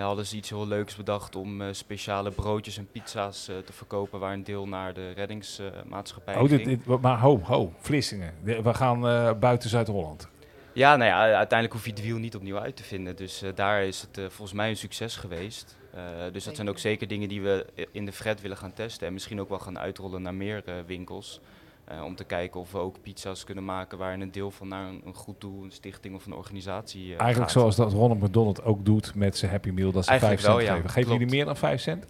hadden 0.00 0.26
ze 0.26 0.36
iets 0.36 0.48
heel 0.50 0.66
leuks 0.66 0.96
bedacht 0.96 1.36
om 1.36 1.62
eh, 1.62 1.68
speciale 1.72 2.30
broodjes 2.30 2.78
en 2.78 2.88
pizza's 2.92 3.48
eh, 3.48 3.56
te 3.56 3.72
verkopen 3.72 4.20
waar 4.20 4.32
een 4.32 4.44
deel 4.44 4.68
naar 4.68 4.94
de 4.94 5.10
reddingsmaatschappij 5.10 6.34
Oh, 6.36 6.48
dit, 6.48 6.62
ging. 6.62 6.82
dit- 6.84 7.00
maar 7.00 7.18
ho, 7.20 7.40
ho, 7.42 7.72
Vlissingen. 7.78 8.34
We 8.42 8.74
gaan 8.74 9.08
eh, 9.08 9.32
buiten 9.40 9.68
Zuid-Holland. 9.68 10.28
Ja, 10.72 10.96
nou 10.96 11.10
ja, 11.10 11.18
uiteindelijk 11.20 11.72
hoef 11.72 11.84
je 11.84 11.90
het 11.90 12.02
wiel 12.02 12.18
niet 12.18 12.36
opnieuw 12.36 12.58
uit 12.58 12.76
te 12.76 12.82
vinden. 12.82 13.16
Dus 13.16 13.42
eh, 13.42 13.50
daar 13.54 13.82
is 13.84 14.00
het 14.00 14.18
eh, 14.18 14.24
volgens 14.24 14.52
mij 14.52 14.68
een 14.68 14.76
succes 14.76 15.16
geweest. 15.16 15.76
Eh, 15.94 16.02
dus 16.32 16.44
dat 16.44 16.56
zijn 16.56 16.68
ook 16.68 16.78
zeker 16.78 17.08
dingen 17.08 17.28
die 17.28 17.42
we 17.42 17.66
in 17.92 18.04
de 18.04 18.12
Fred 18.12 18.40
willen 18.40 18.56
gaan 18.56 18.72
testen. 18.72 19.06
En 19.06 19.12
misschien 19.12 19.40
ook 19.40 19.48
wel 19.48 19.58
gaan 19.58 19.78
uitrollen 19.78 20.22
naar 20.22 20.34
meer 20.34 20.62
eh, 20.64 20.74
winkels. 20.86 21.40
Eh, 21.86 22.04
om 22.04 22.16
te 22.16 22.24
kijken 22.24 22.60
of 22.60 22.72
we 22.72 22.78
ook 22.78 23.02
pizza's 23.02 23.44
kunnen 23.44 23.64
maken 23.64 23.98
waar 23.98 24.12
een 24.20 24.30
deel 24.32 24.50
van 24.50 24.68
naar 24.68 24.88
een, 24.88 25.02
een 25.04 25.14
goed 25.14 25.40
doel, 25.40 25.64
een 25.64 25.70
stichting 25.72 26.14
of 26.14 26.26
een 26.26 26.32
organisatie 26.34 27.02
eh, 27.02 27.08
Eigenlijk 27.08 27.38
gaat. 27.38 27.50
zoals 27.50 27.76
dat 27.76 27.92
Ronald 27.92 28.20
McDonald 28.20 28.62
ook 28.64 28.84
doet 28.84 29.14
met 29.14 29.36
zijn 29.36 29.50
Happy 29.50 29.70
Meal, 29.70 29.92
dat 29.92 30.04
ze 30.04 30.10
5 30.10 30.22
Eigenlijk 30.22 30.40
cent 30.40 30.54
wel, 30.56 30.64
ja. 30.66 30.74
geven. 30.74 30.88
Geven 30.90 31.02
Klopt. 31.02 31.18
jullie 31.20 31.34
meer 31.36 31.44
dan 31.44 31.56
5 31.56 31.80
cent? 31.80 32.06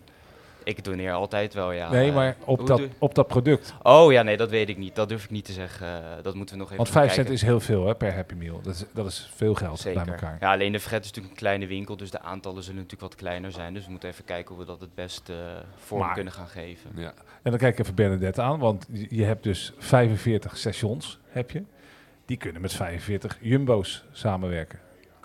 Ik 0.66 0.84
doneer 0.84 1.12
altijd 1.12 1.54
wel, 1.54 1.72
ja. 1.72 1.90
nee, 1.90 2.08
Eh, 2.08 2.14
maar 2.14 2.36
op 2.44 2.58
hoe 2.58 2.66
dat, 2.66 2.78
doe- 2.78 2.88
op 2.98 3.14
dat 3.14 3.26
product. 3.26 3.74
Oh 3.82 4.12
ja, 4.12 4.22
nee, 4.22 4.36
dat 4.36 4.50
weet 4.50 4.68
ik 4.68 4.76
niet. 4.76 4.94
Dat 4.94 5.08
durf 5.08 5.24
ik 5.24 5.30
niet 5.30 5.44
te 5.44 5.52
zeggen. 5.52 5.86
Eh, 5.86 6.22
dat 6.22 6.34
moeten 6.34 6.54
we 6.54 6.60
nog 6.60 6.66
even 6.72 6.76
Want 6.84 6.88
gaan 6.96 7.02
5 7.02 7.14
cent 7.14 7.30
is 7.30 7.42
heel 7.42 7.60
veel 7.60 7.86
hè, 7.86 7.94
per 7.94 8.14
Happy 8.14 8.34
Meal. 8.34 8.60
Dat 8.62 8.74
is, 8.74 8.84
dat 8.92 9.06
is 9.06 9.30
veel 9.34 9.54
geld 9.54 9.78
Zeker. 9.78 10.04
bij 10.04 10.12
elkaar. 10.14 10.36
Ja, 10.40 10.52
alleen 10.52 10.72
de 10.72 10.80
Fred 10.80 11.00
is 11.00 11.06
natuurlijk 11.06 11.34
een 11.34 11.40
kleine 11.40 11.66
winkel, 11.66 11.96
dus 11.96 12.10
de 12.10 12.20
aantallen 12.20 12.62
zullen 12.62 12.80
natuurlijk 12.82 13.10
wat 13.12 13.20
kleiner 13.20 13.52
zijn. 13.52 13.74
Dus 13.74 13.84
we 13.84 13.90
moeten 13.90 14.08
even 14.08 14.24
kijken 14.24 14.54
hoe 14.54 14.64
we 14.64 14.70
dat 14.70 14.80
het 14.80 14.94
beste 14.94 15.32
eh, 15.32 15.38
vorm 15.76 16.00
Maar- 16.00 16.14
kunnen 16.14 16.32
gaan 16.32 16.48
geven. 16.48 16.90
Ja. 16.94 17.12
En 17.42 17.50
dan 17.50 17.58
kijk 17.58 17.72
ik 17.72 17.78
even 17.80 17.94
Bernadette 17.94 18.42
aan, 18.42 18.58
want 18.58 18.86
je 18.92 19.06
je 19.10 19.24
hebt 19.24 19.42
dus 19.42 19.72
45 19.78 20.56
stations, 20.56 21.18
heb 21.28 21.50
je. 21.50 21.62
Die 22.26 22.36
kunnen 22.36 22.60
met 22.62 22.72
45 22.72 23.38
jumbo's 23.40 24.04
samenwerken. 24.12 24.78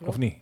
Of 0.05 0.17
niet? 0.17 0.35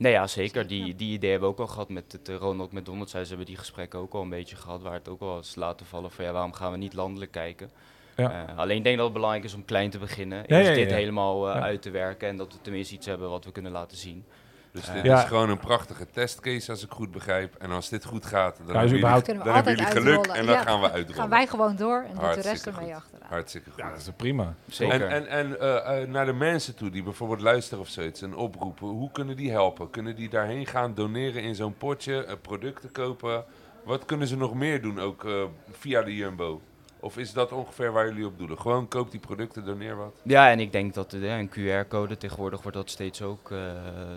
Nee, 0.00 0.12
ja, 0.12 0.26
zeker. 0.26 0.66
Die, 0.66 0.96
die 0.96 1.12
idee 1.12 1.30
hebben 1.30 1.48
we 1.48 1.54
ook 1.54 1.60
al 1.60 1.72
gehad 1.72 1.88
met 1.88 2.12
het 2.12 2.28
eh, 2.28 2.36
Ronald 2.36 2.72
McDonald. 2.72 3.10
Zij 3.10 3.22
ze 3.22 3.28
hebben 3.28 3.46
die 3.46 3.56
gesprekken 3.56 3.98
ook 3.98 4.14
al 4.14 4.22
een 4.22 4.28
beetje 4.28 4.56
gehad, 4.56 4.82
waar 4.82 4.92
het 4.92 5.08
ook 5.08 5.20
wel 5.20 5.36
eens 5.36 5.54
laten 5.54 5.86
vallen 5.86 6.10
van 6.10 6.24
ja, 6.24 6.32
waarom 6.32 6.52
gaan 6.52 6.72
we 6.72 6.78
niet 6.78 6.94
landelijk 6.94 7.30
kijken? 7.30 7.70
Ja. 8.16 8.46
Eh, 8.48 8.58
alleen 8.58 8.76
ik 8.76 8.84
denk 8.84 8.96
dat 8.96 9.04
het 9.04 9.14
belangrijk 9.14 9.44
is 9.44 9.54
om 9.54 9.64
klein 9.64 9.90
te 9.90 9.98
beginnen. 9.98 10.44
Ja, 10.46 10.74
dit 10.74 10.90
helemaal 10.90 11.50
eh, 11.50 11.62
uit 11.62 11.82
te 11.82 11.90
werken 11.90 12.28
en 12.28 12.36
dat 12.36 12.52
we 12.52 12.60
tenminste 12.60 12.94
iets 12.94 13.06
hebben 13.06 13.30
wat 13.30 13.44
we 13.44 13.52
kunnen 13.52 13.72
laten 13.72 13.96
zien. 13.96 14.24
Dus 14.72 14.92
dit 14.92 15.02
Ja. 15.04 15.18
is 15.22 15.28
gewoon 15.28 15.50
een 15.50 15.58
prachtige 15.58 16.06
testcase, 16.10 16.70
als 16.70 16.84
ik 16.84 16.90
goed 16.90 17.10
begrijp. 17.10 17.54
En 17.54 17.70
als 17.70 17.88
dit 17.88 18.04
goed 18.04 18.26
gaat, 18.26 18.56
dan 18.56 18.66
Ja, 18.66 18.66
dus 18.66 18.66
hebben 18.66 18.82
jullie, 18.82 18.98
überhaupt- 18.98 19.24
Kunnen 19.24 19.42
we 19.42 19.48
dan 19.48 19.56
hebben 19.56 19.76
jullie 19.76 19.92
geluk 19.92 20.16
uitrollen. 20.16 20.40
en 20.40 20.46
dan 20.46 20.54
Ja, 20.54 20.62
gaan 20.62 20.80
we 20.80 20.90
uitrollen. 20.90 21.14
Gaan 21.20 21.28
wij 21.30 21.46
gewoon 21.46 21.76
door 21.76 22.02
en 22.08 22.14
doet 22.20 22.34
de 22.34 22.40
rest 22.40 22.66
ermee 22.66 22.94
achteraan. 22.94 23.28
Hartstikke 23.28 23.70
goed. 23.70 23.78
Ja, 23.78 23.90
dat 23.90 23.98
is 23.98 24.08
prima. 24.16 24.54
Zeker. 24.68 25.06
En, 25.06 25.10
en, 25.10 25.26
en 25.28 25.60
eh, 25.60 26.02
eh, 26.02 26.08
naar 26.08 26.26
de 26.26 26.32
mensen 26.32 26.74
toe 26.74 26.90
die 26.90 27.02
bijvoorbeeld 27.02 27.40
luisteren 27.40 27.80
of 27.84 27.88
zoiets 27.88 28.22
en 28.22 28.34
oproepen, 28.36 28.86
hoe 28.86 29.10
kunnen 29.12 29.36
die 29.36 29.50
helpen? 29.50 29.90
Kunnen 29.90 30.16
die 30.16 30.28
daarheen 30.28 30.66
gaan, 30.66 30.94
doneren 30.94 31.42
in 31.42 31.54
zo'n 31.54 31.74
potje, 31.76 32.24
eh, 32.24 32.34
producten 32.42 32.92
kopen? 32.92 33.44
Wat 33.84 34.04
kunnen 34.04 34.28
ze 34.28 34.36
nog 34.36 34.54
meer 34.54 34.82
doen, 34.82 35.00
ook 35.00 35.24
eh, 35.24 35.32
via 35.70 36.02
de 36.02 36.16
Jumbo? 36.16 36.60
Of 37.00 37.18
is 37.18 37.32
dat 37.32 37.52
ongeveer 37.52 37.92
waar 37.92 38.06
jullie 38.08 38.26
op 38.26 38.38
doelen? 38.38 38.58
Gewoon 38.58 38.88
koop 38.88 39.10
die 39.10 39.20
producten, 39.20 39.64
doneer 39.64 39.96
wat? 39.96 40.14
Ja, 40.22 40.50
en 40.50 40.60
ik 40.60 40.72
denk 40.72 40.94
dat 40.94 41.12
eh, 41.12 41.38
een 41.38 41.48
QR-code, 41.50 42.16
tegenwoordig 42.16 42.62
wordt 42.62 42.76
dat 42.76 42.90
steeds 42.90 43.22
ook 43.22 43.50
eh, 43.50 43.58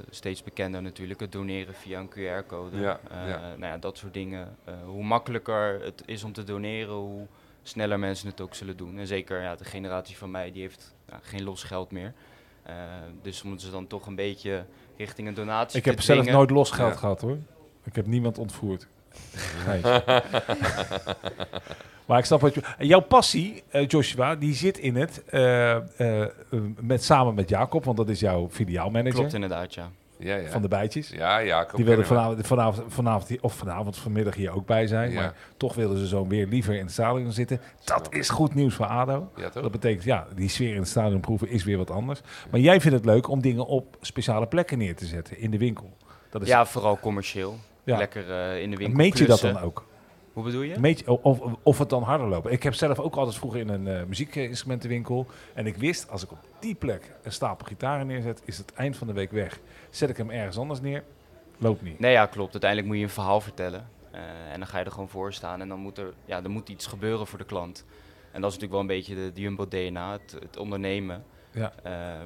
steeds 0.10 0.44
bekender 0.44 0.82
natuurlijk. 0.82 1.20
Het 1.20 1.32
doneren 1.32 1.74
via 1.74 2.00
een 2.00 2.10
QR-code. 2.10 2.78
Ja, 2.80 3.00
Eh, 3.12 3.28
ja. 3.30 3.40
Nou 3.40 3.66
ja, 3.72 3.78
dat 3.78 3.98
soort 3.98 4.14
dingen. 4.14 4.56
Eh, 4.64 4.74
hoe 4.86 5.04
makkelijker 5.04 5.80
het 5.84 6.04
is 6.06 6.24
om 6.24 6.34
te 6.34 6.44
doneren, 6.44 6.94
hoe 6.94 7.26
sneller 7.62 8.00
mensen 8.00 8.28
het 8.28 8.42
ook 8.42 8.56
zullen 8.56 8.78
doen. 8.78 8.98
En 8.98 9.08
zeker 9.08 9.42
ja, 9.42 9.56
de 9.56 9.64
generatie 9.66 10.18
van 10.18 10.32
mij, 10.32 10.52
die 10.52 10.62
heeft 10.62 10.94
ja, 11.10 11.20
geen 11.22 11.44
los 11.44 11.64
geld 11.64 11.92
meer. 11.92 12.14
Eh, 12.64 12.76
dus 13.22 13.44
moeten 13.44 13.66
ze 13.66 13.72
dan 13.72 13.88
toch 13.88 14.06
een 14.08 14.16
beetje 14.16 14.66
richting 14.98 15.28
een 15.28 15.34
donatie 15.34 15.80
Ik 15.80 15.86
heb 15.86 16.02
zelf 16.02 16.18
dwingen. 16.20 16.38
nooit 16.38 16.50
los 16.50 16.72
geld 16.72 16.94
Ja. 16.94 17.00
gehad 17.00 17.22
hoor. 17.22 17.38
Ik 17.84 17.96
heb 17.96 18.06
niemand 18.06 18.38
ontvoerd. 18.38 18.88
Maar 22.06 22.18
ik 22.18 22.26
snap 22.26 22.42
wat 22.42 22.54
je... 22.54 22.62
Jouw 22.80 23.00
passie, 23.00 23.64
eh, 23.70 23.88
Joshua, 23.88 24.36
die 24.36 24.54
zit 24.54 24.78
in 24.78 24.96
het, 24.96 25.24
eh, 25.26 25.76
eh, 25.76 26.22
eh, 26.22 26.30
met, 26.80 27.04
samen 27.04 27.34
met 27.34 27.50
Jacob, 27.50 27.86
want 27.86 27.98
dat 27.98 28.10
is 28.10 28.20
jouw 28.20 28.50
filiaalmanager 28.50 29.14
Klopt 29.14 29.34
inderdaad, 29.34 29.74
ja. 29.74 29.90
Ja, 30.18 30.36
ja. 30.36 30.50
van 30.50 30.62
de 30.62 30.68
bijtjes. 30.68 31.10
Ja, 31.10 31.38
ja. 31.38 31.68
Die 31.76 31.86
wilden 31.86 32.06
vanavond, 32.06 32.48
vanavond, 32.48 32.94
vanavond, 32.94 33.42
of 33.42 33.54
vanavond, 33.54 33.98
vanmiddag 33.98 34.36
hier 34.36 34.52
ook 34.52 34.66
bij 34.66 34.88
zijn. 34.88 35.12
Ja. 35.12 35.22
Maar 35.22 35.34
toch 35.58 35.76
wilden 35.76 35.98
ze 35.98 36.08
zo 36.08 36.28
weer 36.28 36.48
liever 36.48 36.74
in 36.74 36.84
het 36.84 36.92
stadion 36.92 37.32
zitten. 37.32 37.62
Dat 37.84 38.14
is 38.14 38.30
goed 38.30 38.54
nieuws 38.54 38.76
voor 38.76 38.86
ADO. 38.86 39.32
Ja, 39.36 39.50
toch? 39.50 39.64
Dat 39.64 39.72
betekent, 39.72 40.04
ja, 40.04 40.28
die 40.36 40.50
sfeer 40.50 40.74
in 40.74 40.80
het 40.80 40.88
stadion 40.88 41.20
proeven 41.20 41.50
is 41.50 41.64
weer 41.64 41.78
wat 41.78 41.92
anders. 41.92 42.22
Maar 42.52 42.60
jij 42.60 42.82
vindt 42.82 42.98
het 42.98 43.06
leuk 43.06 43.30
om 43.30 43.42
dingen 43.42 43.66
op 43.66 43.98
speciale 44.02 44.48
plekken 44.48 44.78
neer 44.78 44.96
te 44.96 45.06
zetten 45.06 45.40
in 45.40 45.52
de 45.52 45.58
winkel. 45.58 45.98
Dat 46.30 46.42
is, 46.42 46.48
Ja, 46.48 46.66
vooral 46.66 47.00
commercieel. 47.00 47.58
Ja. 47.84 47.98
Lekker 47.98 48.32
eh, 48.32 48.62
in 48.62 48.72
de 48.72 48.78
winkel 48.78 48.98
Meet 48.98 49.18
je 49.18 49.26
dat 49.26 49.40
dan 49.40 49.60
ook? 49.60 49.86
Hoe 50.34 50.44
bedoel 50.44 50.62
je? 50.62 50.80
Meet 50.80 51.08
of, 51.08 51.40
of 51.64 51.78
het 51.78 51.90
dan 51.90 52.04
harder 52.04 52.28
lopen. 52.28 52.52
Ik 52.52 52.64
heb 52.64 52.74
zelf 52.74 53.00
ook 53.00 53.16
altijd 53.16 53.36
vroeger 53.36 53.60
in 53.60 53.70
een 53.70 53.88
eh, 53.88 54.04
muziekinstrumentenwinkel. 54.04 55.28
En 55.54 55.68
ik 55.68 55.76
wist, 55.76 56.10
als 56.10 56.24
ik 56.24 56.32
op 56.32 56.38
die 56.60 56.76
plek 56.76 57.12
een 57.24 57.32
stapel 57.32 57.66
gitaren 57.66 58.08
neerzet, 58.08 58.42
is 58.46 58.58
het 58.58 58.74
eind 58.74 58.98
van 58.98 59.08
de 59.08 59.14
week 59.14 59.32
weg. 59.32 59.60
Zet 59.90 60.10
ik 60.10 60.18
hem 60.18 60.30
ergens 60.30 60.58
anders 60.58 60.82
neer, 60.82 61.04
loopt 61.58 61.82
niet. 61.82 62.00
Nee, 62.00 62.12
ja, 62.12 62.26
klopt. 62.26 62.52
Uiteindelijk 62.52 62.90
moet 62.90 63.00
je 63.00 63.04
een 63.04 63.10
verhaal 63.14 63.42
vertellen. 63.42 63.88
Eh, 64.12 64.22
en 64.52 64.60
dan 64.60 64.68
ga 64.68 64.80
je 64.80 64.86
er 64.86 64.92
gewoon 64.92 65.10
voor 65.10 65.34
staan. 65.34 65.62
En 65.62 65.68
dan 65.68 65.80
moet 65.80 65.98
er, 65.98 66.14
ja, 66.26 66.44
er 66.44 66.50
moet 66.50 66.70
iets 66.70 66.88
gebeuren 66.88 67.28
voor 67.28 67.40
de 67.40 67.46
klant. 67.46 67.86
En 68.32 68.42
dat 68.42 68.52
is 68.52 68.58
natuurlijk 68.58 68.72
wel 68.72 68.82
een 68.82 68.88
beetje 68.88 69.16
de, 69.16 69.32
de 69.34 69.42
Jumbo-DNA, 69.42 70.12
het, 70.12 70.36
het 70.40 70.58
ondernemen. 70.58 71.24
Ja. 71.52 71.74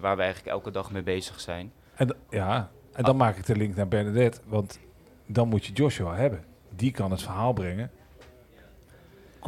waar 0.02 0.16
we 0.16 0.22
eigenlijk 0.22 0.54
elke 0.54 0.72
dag 0.72 0.92
mee 0.92 1.04
bezig 1.04 1.40
zijn. 1.40 1.72
En, 1.96 2.16
ja, 2.30 2.70
en 2.94 3.04
dan 3.04 3.16
maak 3.16 3.38
ik 3.38 3.46
de 3.46 3.56
link 3.56 3.76
naar 3.76 3.88
Bernadette, 3.88 4.40
want 4.46 4.80
dan 5.28 5.48
moet 5.48 5.66
je 5.66 5.74
Joshua 5.74 6.16
hebben. 6.16 6.44
Die 6.76 6.92
kan 6.92 7.12
het 7.12 7.22
verhaal 7.22 7.54
brengen. 7.54 7.92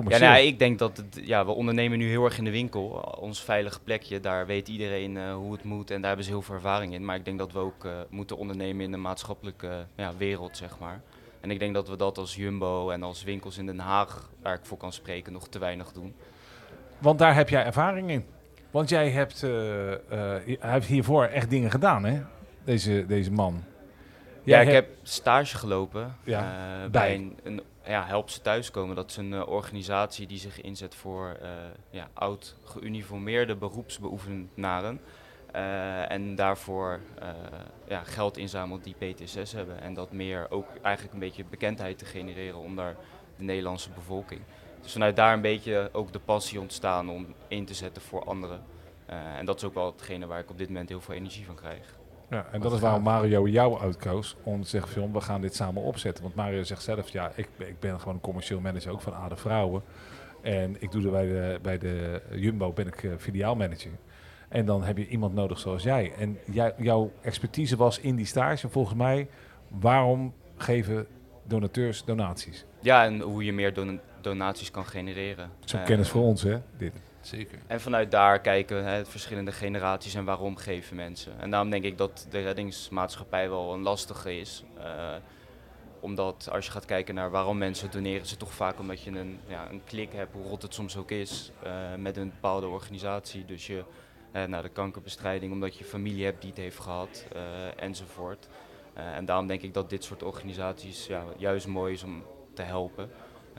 Ja, 0.07 0.17
nou, 0.17 0.39
ik 0.39 0.59
denk 0.59 0.80
dat 0.80 0.97
het, 0.97 1.19
ja, 1.23 1.45
we 1.45 1.51
ondernemen 1.51 1.97
nu 1.97 2.09
heel 2.09 2.25
erg 2.25 2.38
in 2.38 2.43
de 2.43 2.51
winkel. 2.51 2.84
Ons 3.19 3.43
veilige 3.43 3.80
plekje, 3.80 4.19
daar 4.19 4.45
weet 4.45 4.67
iedereen 4.67 5.17
eh, 5.17 5.34
hoe 5.34 5.51
het 5.51 5.63
moet. 5.63 5.91
En 5.91 5.97
daar 5.97 6.07
hebben 6.07 6.25
ze 6.25 6.32
heel 6.32 6.41
veel 6.41 6.55
ervaring 6.55 6.93
in. 6.93 7.05
Maar 7.05 7.15
ik 7.15 7.25
denk 7.25 7.38
dat 7.38 7.51
we 7.51 7.59
ook 7.59 7.86
eh, 7.86 7.91
moeten 8.09 8.38
ondernemen 8.38 8.86
in 8.86 8.91
de 8.91 8.97
maatschappelijke 8.97 9.86
ja, 9.95 10.13
wereld, 10.17 10.57
zeg 10.57 10.80
maar. 10.80 11.01
En 11.41 11.51
ik 11.51 11.59
denk 11.59 11.73
dat 11.73 11.89
we 11.89 11.95
dat 11.95 12.17
als 12.17 12.36
Jumbo 12.36 12.89
en 12.89 13.03
als 13.03 13.23
winkels 13.23 13.57
in 13.57 13.65
Den 13.65 13.80
Haag, 13.80 14.30
waar 14.41 14.53
ik 14.53 14.65
voor 14.65 14.77
kan 14.77 14.93
spreken, 14.93 15.34
nog 15.34 15.47
te 15.47 15.59
weinig 15.59 15.91
doen. 15.91 16.13
Want 16.97 17.19
daar 17.19 17.36
heb 17.36 17.49
jij 17.49 17.65
ervaring 17.65 18.09
in. 18.09 18.25
Want 18.71 18.89
jij 18.89 19.09
hebt, 19.09 19.43
eh, 19.43 19.49
hij 20.09 20.71
heeft 20.71 20.88
hiervoor 20.88 21.25
echt 21.25 21.49
dingen 21.49 21.71
gedaan, 21.71 22.05
hè? 22.05 22.21
Deze, 22.63 23.05
deze 23.07 23.32
man. 23.32 23.63
Ja, 24.43 24.59
ik 24.59 24.67
heb 24.67 24.87
stage 25.03 25.57
gelopen 25.57 26.15
Ja, 26.23 26.41
eh, 26.41 26.79
bij. 26.79 26.89
bij 26.89 27.15
een, 27.15 27.37
een 27.43 27.61
ja, 27.85 28.05
Help 28.05 28.29
ze 28.29 28.41
thuiskomen. 28.41 28.95
Dat 28.95 29.09
is 29.09 29.17
een 29.17 29.33
eh, 29.33 29.47
organisatie 29.47 30.27
die 30.27 30.39
zich 30.39 30.61
inzet 30.61 30.95
voor 30.95 31.37
eh, 31.41 31.49
ja, 31.89 32.09
oud 32.13 32.55
geuniformeerde 32.63 33.55
beroepsbeoefenaren. 33.55 35.01
En 36.07 36.35
daarvoor 36.35 36.99
ja, 37.87 38.03
geld 38.03 38.37
inzamelt 38.37 38.83
die 38.83 38.95
PTSS 38.95 39.51
hebben. 39.51 39.81
En 39.81 39.93
dat 39.93 40.11
meer 40.11 40.47
ook 40.49 40.67
eigenlijk 40.81 41.13
een 41.13 41.19
beetje 41.19 41.43
bekendheid 41.49 41.97
te 41.97 42.05
genereren 42.05 42.59
onder 42.59 42.95
de 43.37 43.43
Nederlandse 43.43 43.89
bevolking. 43.89 44.41
Dus 44.81 44.91
vanuit 44.91 45.15
daar 45.15 45.33
een 45.33 45.41
beetje 45.41 45.89
ook 45.91 46.13
de 46.13 46.19
passie 46.19 46.59
ontstaan 46.59 47.09
om 47.09 47.33
in 47.47 47.65
te 47.65 47.73
zetten 47.73 48.01
voor 48.01 48.23
anderen. 48.23 48.61
En 49.05 49.45
dat 49.45 49.55
is 49.55 49.63
ook 49.63 49.73
wel 49.73 49.85
hetgene 49.85 50.25
waar 50.25 50.39
ik 50.39 50.49
op 50.49 50.57
dit 50.57 50.67
moment 50.67 50.89
heel 50.89 51.01
veel 51.01 51.15
energie 51.15 51.45
van 51.45 51.55
krijg. 51.55 51.98
Ja, 52.30 52.45
en 52.51 52.61
dat 52.61 52.73
is 52.73 52.80
waarom 52.80 53.03
Mario 53.03 53.47
jou 53.47 53.80
uitkoos 53.82 54.36
om 54.43 54.61
te 54.61 54.67
zeggen, 54.69 54.91
van, 54.91 55.11
we 55.13 55.21
gaan 55.21 55.41
dit 55.41 55.55
samen 55.55 55.82
opzetten. 55.84 56.23
Want 56.23 56.36
Mario 56.36 56.63
zegt 56.63 56.84
zelf, 56.84 57.09
ja, 57.09 57.32
ik, 57.36 57.47
ben- 57.57 57.67
ik 57.67 57.80
ben 57.80 57.99
gewoon 57.99 58.13
een 58.13 58.21
commercieel 58.21 58.59
manager 58.59 58.91
ook 58.91 59.01
van 59.01 59.13
Ade 59.13 59.36
Vrouwen. 59.36 59.82
En 60.41 60.75
ik 60.82 60.91
doe 60.91 61.03
er 61.05 61.11
bij 61.11 61.25
de, 61.25 61.59
bij 61.61 61.77
de 61.77 62.21
Jumbo, 62.36 62.71
ben 62.73 62.88
ik 62.88 63.03
eh, 63.03 63.11
filiaalmanager. 63.17 63.91
En 64.49 64.65
dan 64.65 64.84
heb 64.84 64.97
je 64.97 65.07
iemand 65.07 65.34
nodig 65.34 65.59
zoals 65.59 65.84
jij. 65.84 66.13
En 66.17 66.38
jij, 66.51 66.73
jouw 66.77 67.11
expertise 67.21 67.75
was 67.77 67.99
in 67.99 68.15
die 68.15 68.25
stage, 68.25 68.69
volgens 68.69 68.95
mij, 68.97 69.27
waarom 69.67 70.34
geven 70.57 71.07
donateurs 71.43 72.03
donaties? 72.03 72.65
Ja, 72.80 73.05
en 73.05 73.19
hoe 73.19 73.43
je 73.45 73.53
meer 73.53 73.73
don- 73.73 73.99
donaties 74.21 74.71
kan 74.71 74.86
genereren. 74.86 75.49
Zo'n 75.65 75.80
Eh, 75.80 75.86
kennis 75.86 76.09
voor 76.09 76.21
ons, 76.23 76.41
hè? 76.43 76.57
Dit. 76.77 76.93
Zeker. 77.22 77.59
En 77.67 77.82
vanuit 77.82 78.11
daar 78.11 78.41
kijken 78.41 78.86
hè, 78.86 79.05
verschillende 79.05 79.51
generaties 79.51 80.15
en 80.15 80.26
waarom 80.26 80.55
geven 80.55 80.95
mensen. 80.95 81.39
En 81.39 81.49
daarom 81.49 81.70
denk 81.70 81.84
ik 81.84 81.97
dat 81.97 82.28
de 82.30 82.39
reddingsmaatschappij 82.39 83.49
wel 83.49 83.74
een 83.74 83.82
lastige 83.82 84.39
is. 84.39 84.63
Eh, 84.78 85.15
omdat 85.99 86.49
als 86.51 86.65
je 86.65 86.72
gaat 86.72 86.86
kijken 86.86 87.15
naar 87.15 87.32
waarom 87.32 87.57
mensen 87.57 87.91
doneren, 87.91 88.28
het 88.28 88.39
toch 88.39 88.53
vaak 88.53 88.80
omdat 88.80 89.01
je 89.01 89.11
een, 89.11 89.39
ja, 89.47 89.70
een 89.70 89.82
klik 89.84 90.13
hebt, 90.13 90.34
hoe 90.34 90.47
rot 90.47 90.61
het 90.61 90.74
soms 90.74 90.97
ook 90.97 91.11
is, 91.11 91.51
eh, 91.63 91.95
met 91.97 92.17
een 92.17 92.30
bepaalde 92.30 92.67
organisatie. 92.67 93.45
Dus 93.45 93.67
je 93.67 93.84
eh, 94.32 94.43
naar 94.43 94.61
de 94.61 94.70
kankerbestrijding, 94.70 95.51
omdat 95.51 95.78
je 95.78 95.84
familie 95.84 96.26
hebt 96.26 96.41
die 96.41 96.49
het 96.49 96.59
heeft 96.59 96.80
gehad, 96.80 97.26
eh, 97.34 97.84
enzovoort. 97.84 98.47
En 98.93 99.26
daarom 99.26 99.47
denk 99.47 99.61
ik 99.61 99.74
dat 99.74 99.89
dit 99.89 100.03
soort 100.03 100.24
organisaties 100.24 101.07
ja, 101.07 101.24
juist 101.38 101.67
mooi 101.67 101.93
is 101.93 102.03
om 102.03 102.24
te 102.53 102.61
helpen. 102.61 103.09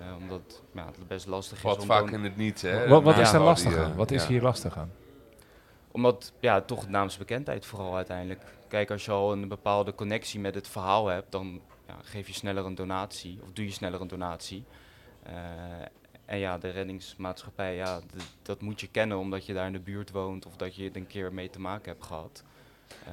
Eh, 0.00 0.16
omdat 0.20 0.62
ja, 0.74 0.86
het 0.86 1.08
best 1.08 1.26
lastig 1.26 1.56
is. 1.56 1.62
Wat 1.62 1.80
om 1.80 1.86
vaak 1.86 2.10
in 2.10 2.24
het 2.24 2.36
niet, 2.36 2.62
hè? 2.62 2.88
Wat, 2.88 3.02
wat 3.02 3.16
Na 3.16 3.22
is 3.22 3.32
er 3.32 3.40
lastig 3.40 3.74
eh, 3.74 3.84
aan? 3.84 3.94
Wat 3.94 4.10
is 4.10 4.22
ja. 4.22 4.28
hier 4.28 4.42
lastig 4.42 4.78
aan? 4.78 4.92
Omdat, 5.90 6.32
ja, 6.40 6.60
toch 6.60 6.88
naamsbekendheid 6.88 7.66
vooral 7.66 7.96
uiteindelijk. 7.96 8.44
Kijk, 8.68 8.90
als 8.90 9.04
je 9.04 9.10
al 9.10 9.32
een 9.32 9.48
bepaalde 9.48 9.94
connectie 9.94 10.40
met 10.40 10.54
het 10.54 10.68
verhaal 10.68 11.06
hebt, 11.06 11.32
dan 11.32 11.60
ja, 11.86 11.96
geef 12.02 12.26
je 12.26 12.32
sneller 12.32 12.64
een 12.64 12.74
donatie, 12.74 13.38
of 13.42 13.52
doe 13.52 13.64
je 13.64 13.70
sneller 13.70 14.00
een 14.00 14.08
donatie. 14.08 14.64
Eh, 15.22 15.32
en 16.24 16.38
ja, 16.38 16.58
de 16.58 16.68
reddingsmaatschappij, 16.68 17.74
ja, 17.74 18.00
dat 18.42 18.60
moet 18.60 18.80
je 18.80 18.88
kennen 18.88 19.18
omdat 19.18 19.46
je 19.46 19.54
daar 19.54 19.66
in 19.66 19.72
de 19.72 19.80
buurt 19.80 20.10
woont 20.10 20.46
of 20.46 20.56
dat 20.56 20.74
je 20.74 20.84
het 20.84 20.96
een 20.96 21.06
keer 21.06 21.32
mee 21.32 21.50
te 21.50 21.60
maken 21.60 21.92
hebt 21.92 22.04
gehad. 22.04 22.42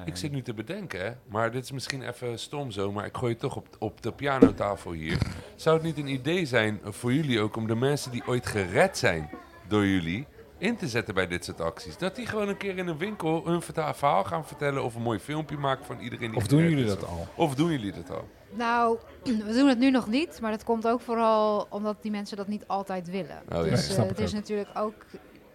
Ik 0.04 0.16
zit 0.16 0.32
nu 0.32 0.42
te 0.42 0.54
bedenken, 0.54 1.20
maar 1.26 1.50
dit 1.50 1.64
is 1.64 1.72
misschien 1.72 2.02
even 2.02 2.38
stom 2.38 2.70
zo, 2.70 2.92
maar 2.92 3.04
ik 3.04 3.16
gooi 3.16 3.32
het 3.32 3.40
toch 3.40 3.56
op, 3.56 3.68
op 3.78 4.02
de 4.02 4.12
pianotafel 4.12 4.92
hier. 4.92 5.18
Zou 5.56 5.76
het 5.76 5.84
niet 5.84 5.98
een 5.98 6.12
idee 6.12 6.46
zijn 6.46 6.80
voor 6.84 7.12
jullie 7.12 7.40
ook 7.40 7.56
om 7.56 7.66
de 7.66 7.74
mensen 7.74 8.10
die 8.10 8.22
ooit 8.26 8.46
gered 8.46 8.98
zijn 8.98 9.30
door 9.68 9.86
jullie 9.86 10.26
in 10.58 10.76
te 10.76 10.88
zetten 10.88 11.14
bij 11.14 11.26
dit 11.26 11.44
soort 11.44 11.60
acties? 11.60 11.98
Dat 11.98 12.16
die 12.16 12.26
gewoon 12.26 12.48
een 12.48 12.56
keer 12.56 12.78
in 12.78 12.88
een 12.88 12.98
winkel 12.98 13.46
hun 13.46 13.62
verhaal 13.62 14.24
gaan 14.24 14.46
vertellen 14.46 14.84
of 14.84 14.94
een 14.94 15.02
mooi 15.02 15.18
filmpje 15.18 15.56
maken 15.56 15.84
van 15.84 15.98
iedereen 15.98 16.28
die 16.30 16.38
Of 16.38 16.46
doen 16.46 16.62
jullie 16.62 16.84
dat 16.84 17.06
al? 17.06 17.26
Of 17.34 17.54
doen 17.54 17.70
jullie 17.70 17.92
dat 17.92 18.10
al? 18.10 18.28
Nou, 18.50 18.98
we 19.46 19.52
doen 19.52 19.68
het 19.68 19.78
nu 19.78 19.90
nog 19.90 20.08
niet, 20.08 20.40
maar 20.40 20.50
dat 20.50 20.64
komt 20.64 20.86
ook 20.86 21.00
vooral 21.00 21.66
omdat 21.70 21.96
die 22.02 22.10
mensen 22.10 22.36
dat 22.36 22.48
niet 22.48 22.64
altijd 22.66 23.10
willen. 23.10 23.42
Oh, 23.52 23.64
ja. 23.64 23.70
dus 23.70 23.96
eh, 23.96 24.04
het 24.04 24.18
is 24.18 24.28
ook. 24.28 24.34
natuurlijk 24.34 24.70
ook, 24.74 25.04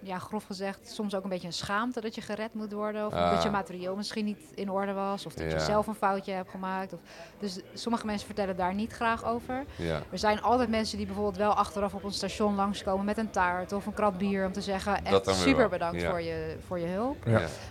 ja, 0.03 0.19
grof 0.19 0.43
gezegd, 0.43 0.79
soms 0.91 1.15
ook 1.15 1.23
een 1.23 1.29
beetje 1.29 1.47
een 1.47 1.53
schaamte 1.53 2.01
dat 2.01 2.15
je 2.15 2.21
gered 2.21 2.53
moet 2.53 2.71
worden. 2.73 3.05
Of 3.05 3.13
Ah. 3.13 3.31
dat 3.31 3.43
je 3.43 3.49
materieel 3.49 3.95
misschien 3.95 4.25
niet 4.25 4.51
in 4.55 4.71
orde 4.71 4.93
was, 4.93 5.25
of 5.25 5.33
dat 5.33 5.47
Ja. 5.51 5.53
je 5.57 5.59
zelf 5.63 5.87
een 5.87 5.95
foutje 5.95 6.31
hebt 6.31 6.49
gemaakt. 6.49 6.93
Of, 6.93 6.99
dus 7.39 7.59
sommige 7.73 8.05
mensen 8.05 8.25
vertellen 8.25 8.55
daar 8.55 8.73
niet 8.73 8.91
graag 8.93 9.25
over. 9.25 9.63
Ja. 9.75 10.01
Er 10.11 10.17
zijn 10.17 10.41
altijd 10.41 10.69
mensen 10.69 10.97
die 10.97 11.05
bijvoorbeeld 11.05 11.37
wel 11.37 11.53
achteraf 11.53 11.93
op 11.93 12.03
een 12.03 12.11
station 12.11 12.55
langskomen 12.55 13.05
met 13.05 13.17
een 13.17 13.29
taart 13.29 13.71
of 13.71 13.85
een 13.85 13.93
krat 13.93 14.17
bier 14.17 14.45
om 14.45 14.51
te 14.51 14.61
zeggen, 14.61 15.05
echt 15.05 15.29
super 15.35 15.69
bedankt 15.69 16.01
ja. 16.01 16.09
voor, 16.09 16.21
je, 16.21 16.55
voor 16.67 16.79
je 16.79 16.87
hulp. 16.87 17.25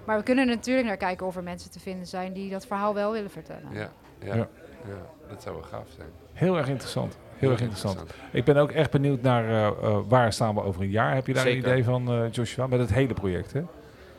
Maar 0.04 0.16
we 0.16 0.22
kunnen 0.22 0.46
natuurlijk 0.46 0.86
naar 0.86 0.96
kijken 0.96 1.26
of 1.26 1.36
er 1.36 1.42
mensen 1.42 1.70
te 1.70 1.80
vinden 1.80 2.06
zijn 2.06 2.32
die 2.32 2.50
dat 2.50 2.66
verhaal 2.66 2.94
wel 2.94 3.12
willen 3.12 3.30
vertellen. 3.30 3.68
Ja. 3.72 3.88
Ja. 4.20 4.34
Ja. 4.34 4.48
Ja. 4.88 4.96
dat 5.28 5.42
zou 5.42 5.54
wel 5.54 5.64
gaaf 5.64 5.86
zijn. 5.96 6.08
Heel 6.32 6.56
erg 6.56 6.68
interessant. 6.68 7.16
Heel 7.42 7.50
erg 7.50 7.60
interessant. 7.60 8.14
Ik 8.30 8.44
ben 8.44 8.56
ook 8.56 8.70
echt 8.70 8.90
benieuwd 8.90 9.22
naar 9.22 9.44
eh, 9.48 9.66
eh, 9.66 9.98
waar 10.08 10.32
staan 10.32 10.54
we 10.54 10.62
over 10.62 10.82
een 10.82 10.90
jaar. 10.90 11.14
Heb 11.14 11.26
je 11.26 11.34
daar 11.34 11.42
Zeker. 11.42 11.64
een 11.64 11.70
idee 11.70 11.84
van, 11.84 12.08
eh, 12.08 12.32
Joshua? 12.32 12.66
Met 12.66 12.78
het 12.78 12.92
hele 12.92 13.14
project, 13.14 13.52
hè? 13.52 13.62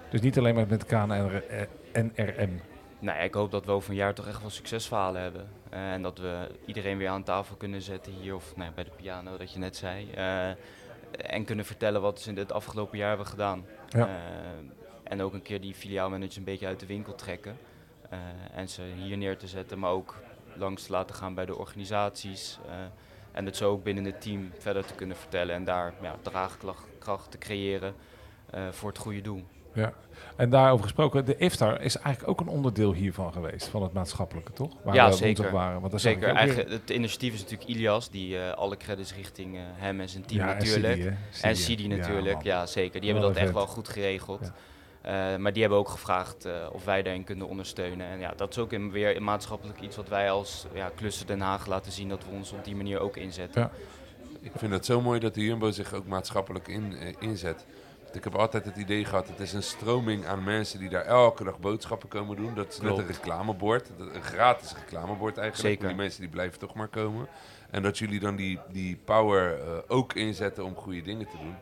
Dus 0.09 0.21
niet 0.21 0.38
alleen 0.38 0.55
maar 0.55 0.67
met 0.67 0.86
KNR, 0.86 1.43
eh, 1.47 1.61
NRM. 1.93 2.61
nou 2.99 3.17
ja, 3.17 3.24
ik 3.24 3.34
hoop 3.34 3.51
dat 3.51 3.65
we 3.65 3.71
over 3.71 3.89
een 3.89 3.95
jaar 3.95 4.13
toch 4.13 4.28
echt 4.28 4.41
wel 4.41 4.49
succesverhalen 4.49 5.21
hebben. 5.21 5.47
En 5.69 6.01
dat 6.01 6.17
we 6.17 6.47
iedereen 6.65 6.97
weer 6.97 7.09
aan 7.09 7.24
tafel 7.24 7.55
kunnen 7.55 7.82
zetten 7.82 8.13
hier, 8.13 8.36
of 8.36 8.55
nou 8.55 8.71
bij 8.76 8.84
de 8.84 8.91
piano, 8.95 9.38
dat 9.38 9.53
je 9.53 9.59
net 9.59 9.76
zei. 9.76 10.11
En 11.17 11.45
kunnen 11.45 11.65
vertellen 11.65 12.01
wat 12.01 12.21
ze 12.21 12.30
in 12.30 12.38
het 12.38 12.51
afgelopen 12.51 12.97
jaar 12.97 13.07
hebben 13.07 13.28
gedaan. 13.28 13.65
Ja. 13.89 14.09
En 15.03 15.21
ook 15.21 15.34
een 15.34 15.41
keer 15.41 15.61
die 15.61 15.74
filiaalmanagers 15.74 16.38
een 16.38 16.43
beetje 16.43 16.67
uit 16.67 16.80
de 16.80 16.86
winkel 16.86 17.15
trekken. 17.15 17.57
En 18.53 18.69
ze 18.69 18.82
hier 18.95 19.17
neer 19.17 19.38
te 19.38 19.47
zetten, 19.47 19.80
maar 19.80 19.91
ook 19.91 20.15
langs 20.55 20.84
te 20.84 20.91
laten 20.91 21.15
gaan 21.15 21.34
bij 21.34 21.45
de 21.45 21.57
organisaties. 21.57 22.59
En 23.34 23.45
het 23.45 23.57
zo 23.57 23.71
ook 23.71 23.84
binnen 23.84 24.05
het 24.05 24.21
team 24.21 24.51
verder 24.57 24.86
te 24.86 24.93
kunnen 24.93 25.17
vertellen 25.17 25.55
en 25.55 25.63
daar 25.63 25.93
ja, 26.01 26.15
draagkracht 26.21 27.31
te 27.31 27.38
creëren 27.38 27.93
eh, 28.49 28.61
voor 28.71 28.89
het 28.89 28.97
goede 28.97 29.21
doel. 29.21 29.43
Ja. 29.73 29.93
En 30.36 30.49
daarover 30.49 30.84
gesproken, 30.84 31.25
de 31.25 31.38
IFTAR 31.38 31.81
is 31.81 31.97
eigenlijk 31.97 32.27
ook 32.27 32.47
een 32.47 32.53
onderdeel 32.53 32.93
hiervan 32.93 33.34
geweest, 33.34 33.67
van 33.67 33.84
het 33.84 33.93
maatschappelijke, 33.93 34.53
toch? 34.53 34.71
Waar 34.84 34.95
ja, 34.95 35.09
we 35.09 35.15
zeker. 35.15 35.51
Waren. 35.51 35.81
Want 35.81 36.01
zeker. 36.01 36.21
ik 36.21 36.29
ook 36.29 36.34
weer- 36.34 36.55
Eigen, 36.55 36.71
het 36.71 36.89
initiatief 36.89 37.34
is 37.34 37.41
natuurlijk 37.41 37.69
Ilias, 37.69 38.09
die 38.09 38.38
eh, 38.38 38.51
alle 38.51 38.77
credits 38.77 39.15
richting 39.15 39.55
eh, 39.55 39.61
hem 39.65 39.99
en 39.99 40.09
zijn 40.09 40.25
team 40.25 40.39
Ja, 40.39 40.53
natuurlijk. 40.53 41.13
En 41.41 41.55
Sidi, 41.55 41.89
ja, 41.89 41.95
natuurlijk, 41.95 42.43
ja, 42.43 42.65
zeker. 42.65 43.01
Die 43.01 43.09
hebben 43.11 43.27
dat 43.29 43.38
een 43.38 43.43
echt 43.43 43.53
wel 43.53 43.67
goed 43.67 43.89
geregeld. 43.89 44.51
Eh, 45.04 45.36
maar 45.36 45.54
die 45.54 45.62
hebben 45.62 45.80
ook 45.80 45.89
gevraagd 45.89 46.45
eh, 46.45 46.54
of 46.72 46.86
wij 46.86 47.01
daarin 47.04 47.24
kunnen 47.24 47.47
ondersteunen. 47.47 48.08
En 48.08 48.20
ja, 48.20 48.34
dat 48.36 48.49
is 48.51 48.58
ook 48.58 48.72
in, 48.74 48.91
weer 48.91 49.16
in 49.16 49.24
maatschappelijk 49.24 49.82
iets 49.82 49.95
wat 49.95 50.08
wij 50.08 50.32
als 50.32 50.66
ja, 50.74 50.91
Klussen 50.95 51.28
Den 51.28 51.41
Haag 51.41 51.66
laten 51.66 51.91
zien 51.91 52.10
dat 52.10 52.24
we 52.26 52.32
ons 52.32 52.51
op 52.51 52.64
die 52.66 52.76
manier 52.76 52.99
ook 52.99 53.18
inzetten. 53.18 53.62
Ja. 53.62 53.72
Ik 54.41 54.51
vind 54.56 54.72
het 54.74 54.86
zo 54.86 55.01
mooi 55.01 55.20
dat 55.20 55.34
de 55.34 55.41
Jumbo 55.45 55.72
zich 55.72 55.93
ook 55.93 56.06
maatschappelijk 56.08 56.68
in, 56.68 56.97
eh, 56.97 57.14
inzet. 57.20 57.66
Want 58.04 58.16
Ik 58.16 58.24
heb 58.24 58.36
altijd 58.36 58.66
het 58.66 58.76
idee 58.76 59.06
gehad, 59.06 59.28
het 59.28 59.39
is 59.39 59.54
een 59.54 59.64
stroming 59.64 60.26
aan 60.26 60.43
mensen 60.43 60.80
die 60.80 60.89
daar 60.89 61.06
elke 61.06 61.43
dag 61.43 61.60
boodschappen 61.60 62.10
komen 62.10 62.36
doen. 62.36 62.54
Dat 62.56 62.68
is 62.74 62.80
net 62.80 62.97
een 62.97 63.08
reclamebord, 63.08 63.89
dat- 63.97 64.16
een 64.16 64.22
gratis 64.24 64.74
reclamebord 64.76 65.38
eigenlijk. 65.38 65.74
Zeker. 65.74 65.88
Die 65.88 65.97
mensen 65.97 66.22
die 66.22 66.30
blijven 66.30 66.60
toch 66.60 66.74
maar 66.74 66.88
komen. 66.88 67.28
En 67.70 67.82
dat 67.84 67.97
jullie 67.97 68.20
dan 68.20 68.36
die, 68.36 68.60
die 68.72 68.95
power 69.06 69.60
eh, 69.62 69.78
ook 69.88 70.14
inzetten 70.14 70.64
om 70.66 70.76
goede 70.76 71.01
dingen 71.01 71.28
te 71.30 71.38
doen. 71.38 71.56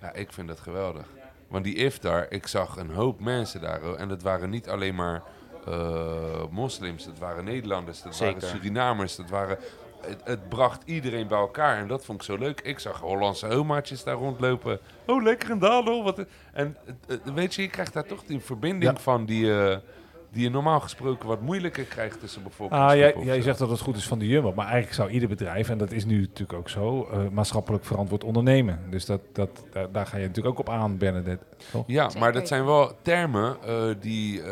Ja, 0.00 0.12
ik 0.12 0.32
vind 0.32 0.48
dat 0.48 0.60
geweldig. 0.60 1.06
Want 1.54 1.66
die 1.66 1.74
iftar, 1.74 2.26
ik 2.28 2.46
zag 2.46 2.76
een 2.76 2.90
hoop 2.90 3.20
mensen 3.20 3.60
daar. 3.60 3.94
En 3.94 4.08
dat 4.08 4.22
waren 4.22 4.50
niet 4.50 4.68
alleen 4.68 4.94
maar 4.94 5.22
eh, 5.66 6.44
moslims, 6.50 7.04
dat 7.04 7.18
waren 7.18 7.44
Nederlanders, 7.44 8.02
dat 8.02 8.14
Zeker. 8.16 8.40
waren 8.40 8.56
Surinamers, 8.56 9.16
dat 9.16 9.30
waren... 9.30 9.58
Het, 10.06 10.20
het 10.24 10.48
bracht 10.48 10.82
iedereen 10.84 11.28
bij 11.28 11.38
elkaar 11.38 11.78
en 11.78 11.88
dat 11.88 12.04
vond 12.04 12.18
ik 12.20 12.24
zo 12.24 12.36
leuk. 12.38 12.60
Ik 12.60 12.78
zag 12.78 13.00
Hollandse 13.00 13.48
omaatjes 13.48 14.04
daar 14.04 14.14
rondlopen. 14.14 14.78
Oh, 15.06 15.22
lekker 15.22 15.50
een 15.50 15.58
dadel. 15.58 16.02
Wat 16.04 16.24
en 16.52 16.76
eh, 17.06 17.14
eh, 17.26 17.34
weet 17.34 17.54
je, 17.54 17.62
je 17.62 17.68
krijgt 17.68 17.92
daar 17.92 18.06
toch 18.06 18.24
die 18.24 18.40
verbinding 18.40 18.92
Ja. 18.92 18.98
van 19.02 19.24
die, 19.24 19.50
die 20.34 20.42
je 20.42 20.50
normaal 20.50 20.80
gesproken 20.80 21.28
wat 21.28 21.40
moeilijker 21.40 21.84
krijgt 21.84 22.20
tussen 22.20 22.42
bijvoorbeeld... 22.42 22.80
Ah, 22.80 22.96
jij, 22.96 23.14
jij 23.22 23.40
zegt 23.42 23.58
dat 23.58 23.70
het 23.70 23.80
goed 23.80 23.96
is 23.96 24.06
van 24.06 24.18
de 24.18 24.26
Jumbo, 24.26 24.52
maar 24.52 24.64
eigenlijk 24.64 24.94
zou 24.94 25.10
ieder 25.10 25.28
bedrijf, 25.28 25.68
en 25.68 25.78
dat 25.78 25.92
is 25.92 26.04
nu 26.04 26.20
natuurlijk 26.20 26.58
ook 26.58 26.68
zo, 26.68 27.08
eh, 27.12 27.18
maatschappelijk 27.32 27.84
verantwoord 27.84 28.24
ondernemen. 28.24 28.80
Dus 28.90 29.04
dat, 29.06 29.20
dat, 29.32 29.64
daar, 29.72 29.92
daar 29.92 30.06
ga 30.06 30.16
je 30.16 30.26
natuurlijk 30.26 30.58
ook 30.58 30.68
op 30.68 30.74
aan, 30.74 30.98
Bernadette. 30.98 31.44
toch? 31.70 31.84
Ja, 31.86 32.10
maar 32.18 32.32
dat 32.32 32.48
zijn 32.48 32.64
wel 32.64 32.92
termen 33.02 33.56
eh, 33.66 33.84
die 34.00 34.42
eh, 34.42 34.50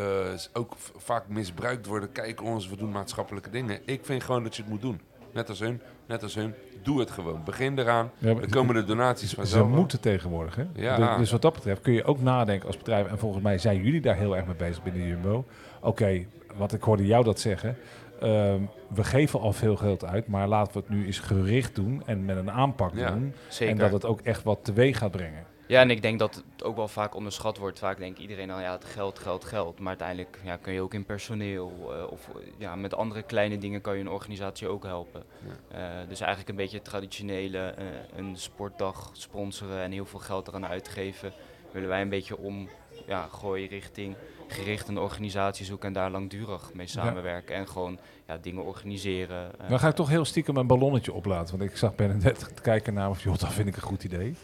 ook 0.53 0.72
vaak 0.97 1.24
misbruikt 1.28 1.87
worden. 1.87 2.12
Kijk 2.12 2.43
ons, 2.43 2.68
we 2.68 2.76
doen 2.76 2.91
maatschappelijke 2.91 3.51
dingen. 3.51 3.78
Ik 3.85 4.01
vind 4.05 4.22
gewoon 4.22 4.43
dat 4.43 4.57
je 4.57 4.62
het 4.62 4.70
moet 4.70 4.80
doen. 4.80 5.01
Net 5.33 5.49
als 5.49 5.59
hun, 5.59 5.80
net 6.07 6.22
als 6.22 6.35
hun. 6.35 6.55
Doe 6.83 7.01
het 7.01 7.11
gewoon. 7.11 7.41
Begin 7.45 7.78
eraan. 7.78 8.11
Ja, 8.18 8.35
Dan 8.35 8.49
komen 8.49 8.74
de 8.74 8.85
donaties 8.85 9.30
Ze 9.30 9.35
vanzelf. 9.37 9.68
wel. 9.68 9.76
moeten 9.76 10.01
tegenwoordig. 10.01 10.55
Hè? 10.57 10.64
Ja. 10.74 10.97
Dus, 10.97 11.16
dus 11.16 11.30
wat 11.30 11.43
dat 11.43 11.53
betreft 11.53 11.80
kun 11.80 11.93
je 11.93 12.05
ook 12.05 12.20
nadenken 12.20 12.66
als 12.66 12.76
bedrijf. 12.76 13.07
En 13.07 13.18
volgens 13.18 13.43
mij 13.43 13.59
zijn 13.59 13.83
jullie 13.83 14.01
daar 14.01 14.16
heel 14.16 14.37
erg 14.37 14.47
mee 14.47 14.55
bezig 14.57 14.83
binnen 14.83 15.07
Jumbo. 15.07 15.45
Oké, 15.83 16.24
wat 16.57 16.72
ik 16.72 16.83
hoorde 16.83 17.07
jou 17.07 17.24
dat 17.24 17.41
zeggen. 17.41 17.76
ehm, 18.20 18.61
we 18.95 19.05
geven 19.05 19.41
al 19.41 19.53
veel 19.53 19.76
geld 19.76 20.05
uit, 20.05 20.26
maar 20.26 20.49
laten 20.49 20.72
we 20.72 20.78
het 20.78 20.89
nu 20.89 21.07
eens 21.07 21.18
gericht 21.18 21.74
doen 21.74 22.03
en 22.07 22.24
met 22.24 22.37
een 22.37 22.51
aanpak 22.51 22.95
Ja, 22.95 23.11
doen. 23.11 23.35
zeker. 23.49 23.74
En 23.74 23.80
dat 23.80 23.93
het 23.93 24.05
ook 24.05 24.20
echt 24.20 24.43
wat 24.43 24.59
teweeg 24.64 24.99
gaat 24.99 25.11
brengen. 25.11 25.47
Ja, 25.66 25.80
en 25.80 25.91
ik 25.91 26.03
denk 26.03 26.18
dat 26.18 26.35
het 26.55 26.64
ook 26.64 26.76
wel 26.76 26.89
vaak 26.89 27.14
onderschat 27.14 27.59
wordt. 27.59 27.78
Vaak 27.78 27.99
denkt 27.99 28.18
iedereen 28.18 28.51
al, 28.51 28.61
ja, 28.61 28.72
het 28.72 28.85
geld, 28.85 29.18
geld, 29.18 29.45
geld. 29.45 29.78
Maar 29.78 29.89
uiteindelijk 29.89 30.39
ja, 30.45 30.57
kun 30.57 30.72
je 30.72 30.80
ook 30.80 30.95
in 30.95 31.05
personeel 31.05 31.72
eh, 31.93 32.12
of 32.12 32.28
ja, 32.59 32.76
met 32.76 32.95
andere 32.95 33.22
kleine 33.22 33.59
dingen 33.59 33.80
kan 33.80 33.95
je 33.95 34.01
een 34.01 34.09
organisatie 34.11 34.68
ook 34.68 34.85
helpen. 34.85 35.22
Eh, 35.70 35.80
dus 36.09 36.20
eigenlijk 36.20 36.51
een 36.51 36.57
beetje 36.57 36.76
het 36.76 36.87
traditionele, 36.87 37.59
eh, 37.59 37.85
een 38.16 38.37
sportdag 38.37 39.11
sponsoren 39.12 39.83
en 39.83 39.91
heel 39.93 40.07
veel 40.07 40.18
geld 40.18 40.49
eraan 40.49 40.66
uitgeven. 40.66 41.33
Willen 41.70 41.89
wij 41.89 42.01
een 42.01 42.09
beetje 42.09 42.39
om 42.39 42.68
ja, 43.07 43.28
gooien 43.33 43.68
richting 43.68 44.14
gericht 44.53 44.88
een 44.88 44.98
organisatie 44.98 45.64
zoeken 45.66 45.86
en 45.88 45.94
daar 45.94 46.11
langdurig 46.11 46.70
mee 46.74 46.86
Ja. 46.86 46.92
samenwerken. 46.92 47.55
En 47.55 47.68
gewoon 47.68 47.98
ja, 48.26 48.38
dingen 48.42 48.64
organiseren. 48.64 49.61
eh. 49.61 49.68
Dan 49.68 49.78
ga 49.78 49.88
ik 49.88 49.94
toch 49.94 50.09
heel 50.09 50.24
stiekem 50.24 50.57
een 50.57 50.66
ballonnetje 50.66 51.12
oplaten. 51.12 51.59
Want 51.59 51.70
ik 51.70 51.76
zag 51.76 51.94
Bernadette 51.94 52.46
kijken 52.62 52.94
naar 52.94 53.09
of 53.11 53.22
joh, 53.22 53.38
dat 53.38 53.53
vind 53.53 53.68
ik 53.68 53.76
een 53.76 53.82
goed 53.82 54.05
idee. 54.05 54.34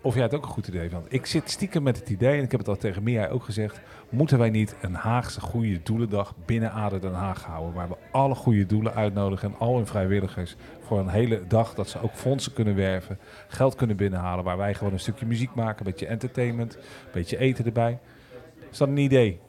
Of 0.00 0.14
jij 0.14 0.22
het 0.22 0.34
ook 0.34 0.42
een 0.42 0.48
goed 0.50 0.68
idee 0.68 0.88
vindt. 0.88 1.12
Ik 1.12 1.26
zit 1.26 1.50
stiekem 1.50 1.82
met 1.82 1.98
het 1.98 2.08
idee, 2.10 2.36
en 2.38 2.44
ik 2.44 2.50
heb 2.50 2.60
het 2.60 2.68
al 2.68 2.76
tegen 2.76 3.02
Mia 3.02 3.28
ook 3.28 3.44
gezegd... 3.44 3.80
moeten 4.08 4.38
wij 4.38 4.50
niet 4.50 4.74
een 4.80 4.94
Haagse 4.94 5.40
goede 5.40 5.82
doelendag 5.82 6.34
binnen 6.44 6.72
Ader 6.72 7.00
Den 7.00 7.12
Haag 7.12 7.44
houden... 7.44 7.74
waar 7.74 7.88
we 7.88 7.96
alle 8.10 8.34
goede 8.34 8.66
doelen 8.66 8.94
uitnodigen 8.94 9.48
en 9.52 9.58
al 9.58 9.76
hun 9.76 9.86
vrijwilligers... 9.86 10.56
voor 10.86 10.98
een 10.98 11.08
hele 11.08 11.46
dag 11.46 11.74
dat 11.74 11.88
ze 11.88 12.00
ook 12.02 12.14
fondsen 12.14 12.52
kunnen 12.52 12.74
werven, 12.74 13.18
geld 13.48 13.74
kunnen 13.74 13.96
binnenhalen... 13.96 14.44
waar 14.44 14.56
wij 14.56 14.74
gewoon 14.74 14.92
een 14.92 15.00
stukje 15.00 15.26
muziek 15.26 15.54
maken, 15.54 15.78
een 15.86 15.92
beetje 15.92 16.06
entertainment, 16.06 16.74
een 16.74 16.82
beetje 17.12 17.38
eten 17.38 17.64
erbij. 17.64 17.98
Is 18.74 18.80
dat 18.80 18.88
een 18.88 18.96
idee? 18.96 19.40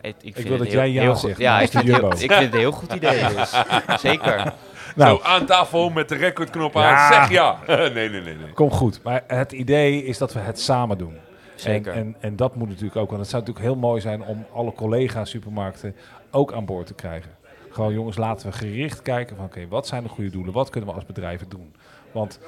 Ik, 0.00 0.14
ik, 0.22 0.34
wil 0.36 0.44
het 0.50 0.58
dat 0.58 0.66
heel- 0.66 0.76
jij 0.76 0.90
ja 0.90 1.00
heel 1.00 1.14
goed- 1.14 1.20
zegt, 1.28 1.38
Ja, 1.38 1.60
ik 1.60 1.70
vind, 1.70 1.84
heel- 1.84 2.10
ik 2.12 2.16
vind 2.18 2.32
het 2.34 2.52
een 2.52 2.58
heel 2.58 2.72
goed 2.72 2.92
idee. 2.92 3.24
Dus. 3.34 3.62
Zeker. 4.10 4.52
Nou. 4.96 5.16
Zo 5.18 5.22
aan 5.24 5.46
tafel 5.46 5.90
met 5.90 6.08
de 6.08 6.14
recordknop 6.16 6.74
Ja. 6.74 6.94
aan. 6.96 7.12
Zeg 7.12 7.30
ja. 7.30 7.58
nee, 7.66 7.90
nee, 7.90 8.08
nee, 8.08 8.20
nee. 8.22 8.52
Kom 8.54 8.70
goed. 8.70 9.02
Maar 9.02 9.24
het 9.26 9.52
idee 9.52 10.04
is 10.04 10.18
dat 10.18 10.32
we 10.32 10.38
het 10.38 10.60
samen 10.60 10.98
doen. 10.98 11.14
Zeker. 11.54 11.92
En, 11.92 11.98
en, 11.98 12.16
en 12.20 12.36
dat 12.36 12.54
moet 12.56 12.68
natuurlijk 12.68 12.96
ook. 12.96 13.08
Want 13.08 13.20
het 13.20 13.30
zou 13.30 13.42
natuurlijk 13.42 13.72
heel 13.72 13.80
mooi 13.80 14.00
zijn 14.00 14.22
om 14.22 14.46
alle 14.52 14.72
collega-supermarkten 14.72 15.96
ook 16.30 16.52
aan 16.52 16.64
boord 16.64 16.86
te 16.86 16.94
krijgen. 16.94 17.30
Gewoon 17.70 17.92
jongens, 17.92 18.16
laten 18.16 18.46
we 18.50 18.56
gericht 18.56 19.02
kijken 19.02 19.36
van 19.36 19.44
oké, 19.44 19.68
wat 19.68 19.86
zijn 19.86 20.02
de 20.02 20.08
goede 20.08 20.30
doelen? 20.30 20.52
Wat 20.52 20.70
kunnen 20.70 20.88
we 20.90 20.94
als 20.96 21.06
bedrijven 21.06 21.48
doen? 21.48 21.74
Want 22.12 22.40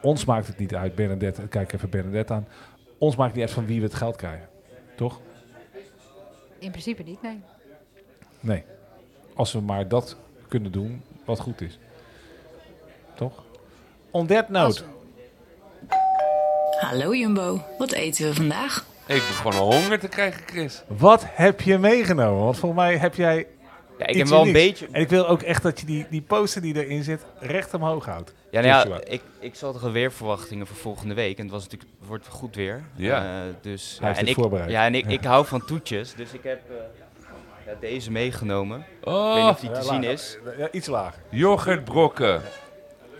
ons 0.00 0.24
maakt 0.24 0.46
het 0.46 0.58
niet 0.58 0.74
uit, 0.74 0.94
Bernadette, 0.94 1.42
kijk 1.48 1.72
even 1.72 1.90
Bernadette 1.90 2.32
aan. 2.32 2.46
Ons 2.98 3.16
maakt 3.16 3.32
niet 3.34 3.42
uit 3.42 3.52
van 3.52 3.66
wie 3.66 3.78
we 3.80 3.84
het 3.86 3.94
geld 3.94 4.16
krijgen. 4.16 4.48
Toch? 4.96 5.20
In 6.64 6.70
principe 6.70 7.02
niet, 7.02 7.22
nee. 7.22 7.40
Nee. 8.40 8.64
Als 9.34 9.52
we 9.52 9.60
maar 9.60 9.88
dat 9.88 10.16
kunnen 10.48 10.72
doen 10.72 11.02
wat 11.24 11.40
goed 11.40 11.60
is. 11.60 11.78
Toch? 13.14 13.44
On 14.10 14.26
that 14.26 14.48
note. 14.48 14.82
Hallo 16.80 17.14
Jumbo, 17.14 17.60
wat 17.78 17.92
eten 17.92 18.28
we 18.28 18.34
vandaag? 18.34 18.86
Ik 19.06 19.16
begon 19.28 19.52
al 19.52 19.72
honger 19.72 19.98
te 19.98 20.08
krijgen, 20.08 20.42
Chris. 20.46 20.82
Wat 20.86 21.24
heb 21.26 21.60
je 21.60 21.78
meegenomen? 21.78 22.44
Want 22.44 22.58
volgens 22.58 22.80
mij 22.80 22.96
heb 22.96 23.14
jij. 23.14 23.46
Ja, 23.98 24.06
ik 24.06 24.16
heb 24.16 24.26
wel 24.26 24.46
een 24.46 24.52
beetje- 24.52 24.86
En 24.92 25.00
ik 25.00 25.08
wil 25.08 25.28
ook 25.28 25.42
echt 25.42 25.62
dat 25.62 25.80
je 25.80 25.86
die, 25.86 26.06
die 26.10 26.20
poster 26.22 26.62
die 26.62 26.84
erin 26.84 27.02
zit 27.02 27.24
recht 27.38 27.74
omhoog 27.74 28.04
houdt. 28.04 28.32
Ja, 28.50 28.60
nou 28.60 28.88
ja, 28.90 29.00
ik, 29.04 29.22
ik 29.40 29.54
zat 29.54 29.82
er 29.82 29.92
weerverwachtingen 29.92 30.66
voor 30.66 30.76
volgende 30.76 31.14
week. 31.14 31.36
En 31.36 31.42
het 31.42 31.52
was 31.52 31.62
natuurlijk, 31.62 31.90
wordt 32.06 32.26
goed 32.28 32.54
weer. 32.54 32.82
Ja. 32.94 33.24
Eh, 33.46 33.54
dus, 33.60 33.90
Hij 34.00 34.00
ja, 34.00 34.06
heeft 34.06 34.18
en 34.20 34.26
ik, 34.26 34.34
voorbereid. 34.34 34.70
Ja, 34.70 34.84
en 34.84 34.94
ik, 34.94 35.06
ik 35.06 35.24
hou 35.24 35.46
van 35.46 35.64
toetjes. 35.66 36.14
Dus 36.14 36.32
ik 36.32 36.42
heb 36.42 36.60
eh, 36.70 36.76
ja, 37.66 37.72
deze 37.80 38.10
meegenomen. 38.10 38.84
Oh. 39.02 39.28
ik 39.28 39.34
weet 39.34 39.42
niet 39.44 39.52
of 39.52 39.60
die 39.60 39.68
Ja, 39.70 39.74
te 39.76 39.82
zien 39.82 39.92
lager. 39.94 40.10
is. 40.10 40.38
Ja, 40.58 40.68
iets 40.70 40.86
lager. 40.86 41.22
Yoghurtbrokken. 41.30 42.42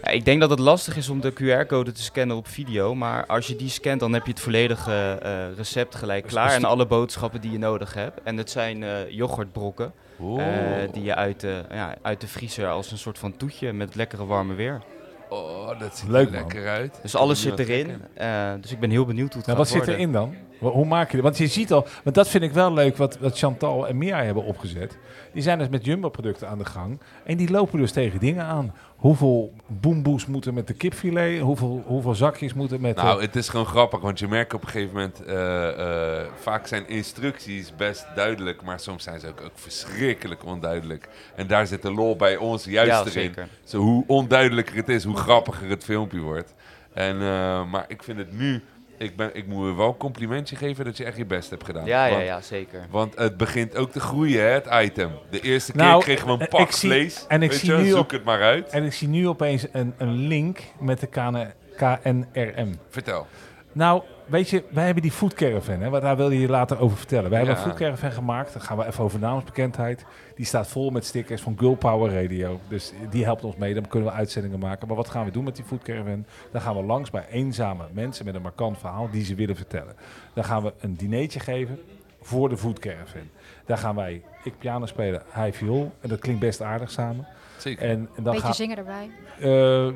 Ja, 0.05 0.11
ik 0.11 0.24
denk 0.24 0.40
dat 0.40 0.50
het 0.50 0.59
lastig 0.59 0.96
is 0.96 1.09
om 1.09 1.20
de 1.20 1.32
QR-code 1.32 1.92
te 1.92 2.02
scannen 2.02 2.36
op 2.36 2.46
video. 2.48 2.94
Maar 2.94 3.26
als 3.26 3.46
je 3.46 3.57
die 3.57 3.68
scant, 3.68 4.00
dan 4.00 4.12
heb 4.12 4.24
je 4.24 4.30
het 4.30 4.40
volledige 4.40 5.18
eh, 5.22 5.57
recept 5.57 5.94
gelijk 5.94 6.26
klaar. 6.26 6.50
En 6.52 6.64
alle 6.64 6.86
boodschappen 6.86 7.40
die 7.40 7.50
je 7.52 7.59
nodig 7.59 7.94
hebt. 7.94 8.20
En 8.24 8.36
het 8.36 8.50
zijn 8.50 8.82
eh 8.82 9.11
yoghurtbrokken. 9.11 9.92
Eh, 10.38 10.92
die 10.92 11.02
je 11.02 11.14
uit 11.14 11.40
de, 11.40 11.62
ja, 11.70 11.94
uit 12.02 12.20
de 12.20 12.26
vriezer 12.26 12.68
als 12.68 12.90
een 12.90 12.98
soort 12.98 13.18
van 13.18 13.36
toetje 13.36 13.72
met 13.72 13.94
lekkere 13.94 14.26
warme 14.26 14.55
weer. 14.55 14.82
Oh, 15.28 15.78
dat 15.80 15.96
ziet 15.98 16.09
Leuk, 16.09 16.26
er 16.26 16.32
man. 16.32 16.40
lekker 16.40 16.68
uit. 16.68 16.98
Dus 17.02 17.14
alles 17.16 17.40
zit 17.40 17.59
er 17.59 17.70
erin. 17.70 18.02
eh, 18.14 18.52
dus 18.61 18.72
ik 18.72 18.80
ben 18.80 18.90
heel 18.90 19.05
benieuwd 19.05 19.32
hoe 19.32 19.42
het 19.42 19.46
Nou, 19.46 19.59
gaat 19.59 19.72
wat 19.72 19.82
zit 19.84 19.94
erin 19.94 20.12
dan? 20.12 20.34
Hoe 20.72 20.86
maak 20.86 21.10
je 21.10 21.14
dat? 21.16 21.24
Want 21.24 21.38
je 21.38 21.46
ziet 21.46 21.72
al, 21.72 21.86
want 22.04 22.16
dat 22.16 22.28
vind 22.28 22.44
ik 22.44 22.52
wel 22.52 22.72
leuk 22.72 22.96
wat, 22.96 23.18
wat 23.18 23.38
Chantal 23.38 23.88
en 23.88 23.98
Mia 23.98 24.22
hebben 24.22 24.44
opgezet. 24.44 24.98
Die 25.32 25.42
zijn 25.42 25.58
dus 25.58 25.68
met 25.68 25.84
Jumbo-producten 25.84 26.48
aan 26.48 26.58
de 26.58 26.64
gang. 26.64 27.00
En 27.24 27.36
die 27.36 27.50
lopen 27.50 27.78
dus 27.78 27.92
tegen 27.92 28.20
dingen 28.20 28.44
aan. 28.44 28.74
Hoeveel 28.96 29.52
boemboes 29.66 30.26
moeten 30.26 30.54
met 30.54 30.66
de 30.66 30.74
kipfilet? 30.74 31.40
Hoeveel, 31.40 31.82
hoeveel 31.86 32.14
zakjes 32.14 32.54
moeten 32.54 32.80
met... 32.80 32.96
Nou, 32.96 33.16
eh, 33.16 33.26
het 33.26 33.36
is 33.36 33.48
gewoon 33.48 33.66
grappig, 33.66 34.00
want 34.00 34.18
je 34.18 34.28
merkt 34.28 34.54
op 34.54 34.62
een 34.62 34.68
gegeven 34.68 34.94
moment, 34.94 35.24
eh, 35.24 36.18
eh, 36.20 36.26
vaak 36.40 36.66
zijn 36.66 36.88
instructies 36.88 37.76
best 37.76 38.06
duidelijk, 38.14 38.62
maar 38.62 38.80
soms 38.80 39.02
zijn 39.02 39.20
ze 39.20 39.28
ook, 39.28 39.40
ook 39.40 39.50
verschrikkelijk 39.54 40.44
onduidelijk. 40.44 41.08
En 41.36 41.46
daar 41.46 41.66
zit 41.66 41.82
de 41.82 41.92
lol 41.92 42.16
bij 42.16 42.36
ons 42.36 42.64
juist 42.64 42.90
Ja, 42.90 42.98
erin. 43.00 43.12
zeker. 43.12 43.48
Zo, 43.64 43.78
hoe 43.78 44.04
onduidelijker 44.06 44.76
het 44.76 44.88
is, 44.88 45.04
hoe 45.04 45.16
grappiger 45.16 45.68
het 45.68 45.84
filmpje 45.84 46.20
wordt. 46.20 46.54
En, 46.92 47.20
eh, 47.20 47.64
maar 47.70 47.84
ik 47.88 48.02
vind 48.02 48.18
het 48.18 48.32
nu 48.38 48.62
Ik, 48.99 49.16
ben, 49.16 49.30
ik 49.36 49.47
moet 49.47 49.66
je 49.68 49.74
wel 49.74 49.88
een 49.88 49.97
complimentje 49.97 50.57
geven 50.57 50.84
dat 50.84 50.97
je 50.97 51.05
echt 51.05 51.16
je 51.16 51.24
best 51.24 51.51
hebt 51.51 51.64
gedaan. 51.64 51.84
Ja, 51.86 52.05
ja, 52.07 52.12
Want- 52.14 52.24
ja, 52.26 52.40
zeker. 52.40 52.86
Want 52.90 53.14
het 53.18 53.36
begint 53.36 53.76
ook 53.76 53.90
te 53.90 54.01
groeien, 54.01 54.40
hè, 54.42 54.49
het 54.49 54.66
item. 54.72 55.11
De 55.30 55.40
eerste 55.40 55.72
keer 55.72 55.80
Nou, 55.82 56.03
kregen 56.03 56.26
we 56.26 56.32
een 56.32 56.40
eh, 56.40 56.49
pak 56.49 56.70
zie- 56.72 56.88
vlees. 56.90 57.24
en 57.28 57.42
ik 57.42 57.53
zie 57.53 57.72
je 57.72 57.78
nu 57.78 57.88
zoek 57.88 57.99
op- 57.99 58.11
het 58.11 58.24
maar 58.24 58.42
uit. 58.42 58.68
En 58.68 58.84
ik 58.84 58.92
zie 58.92 59.09
nu 59.09 59.28
opeens 59.28 59.66
een, 59.72 59.95
een 59.99 60.12
link 60.14 60.59
met 60.80 61.01
de 61.01 61.07
KN 61.07 61.47
KNRM. 61.76 62.78
Vertel. 62.88 63.26
Nou, 63.72 64.03
weet 64.27 64.49
je, 64.51 64.62
wij 64.70 64.85
hebben 64.85 65.03
die 65.03 65.12
food 65.12 65.35
caravan, 65.35 65.81
hè, 65.81 65.91
want 65.91 66.03
daar 66.03 66.16
wil 66.16 66.31
je 66.31 66.41
je 66.41 66.49
later 66.49 66.79
over 66.81 66.97
vertellen. 66.97 67.31
Wij 67.31 67.39
hebben 67.39 67.57
een 67.57 67.62
food 67.62 67.77
caravan 67.79 68.12
gemaakt, 68.12 68.53
daar 68.53 68.62
gaan 68.62 68.77
we 68.77 68.87
even 68.87 69.05
over 69.05 69.18
namensbekendheid. 69.18 70.05
Die 70.37 70.47
staat 70.47 70.68
vol 70.68 70.91
met 70.91 71.05
stickers 71.05 71.43
van 71.43 71.59
Girl 71.59 71.75
Power 71.75 72.22
Radio. 72.22 72.61
Dus 72.68 72.93
die 73.11 73.25
helpt 73.25 73.45
ons 73.45 73.57
mee, 73.57 73.75
dan 73.75 73.89
kunnen 73.89 74.09
we 74.09 74.14
uitzendingen 74.14 74.59
maken. 74.59 74.87
Maar 74.87 74.97
wat 74.97 75.09
gaan 75.09 75.25
we 75.25 75.31
doen 75.31 75.45
met 75.45 75.57
die 75.57 75.64
food 75.64 75.83
caravan? 75.83 76.25
Dan 76.53 76.61
gaan 76.61 76.77
we 76.77 76.83
langs 76.83 77.11
bij 77.11 77.27
eenzame 77.31 77.85
mensen 77.93 78.25
met 78.25 78.35
een 78.35 78.43
markant 78.43 78.79
verhaal 78.79 79.09
die 79.11 79.25
ze 79.25 79.35
willen 79.35 79.57
vertellen. 79.57 79.95
Dan 80.35 80.45
gaan 80.45 80.62
we 80.62 80.72
een 80.81 80.97
dinertje 80.97 81.41
geven 81.41 81.79
voor 82.22 82.49
de 82.49 82.57
food 82.57 82.79
caravan. 82.79 83.29
Daar 83.66 83.79
gaan 83.79 83.95
wij, 83.95 84.22
ik 84.45 84.59
piano 84.59 84.87
spelen, 84.87 85.22
hij 85.29 85.53
viool. 85.53 85.93
En 86.01 86.09
dat 86.09 86.18
klinkt 86.20 86.41
best 86.41 86.62
aardig 86.62 86.91
samen. 86.91 87.27
Zeker. 87.59 87.89
En, 87.89 87.91
en 88.16 88.22
dan 88.22 88.33
Beetje 88.33 88.47
ga- 88.47 88.53
zingen 88.53 88.77
erbij. 88.77 89.11
eh, 89.41 89.89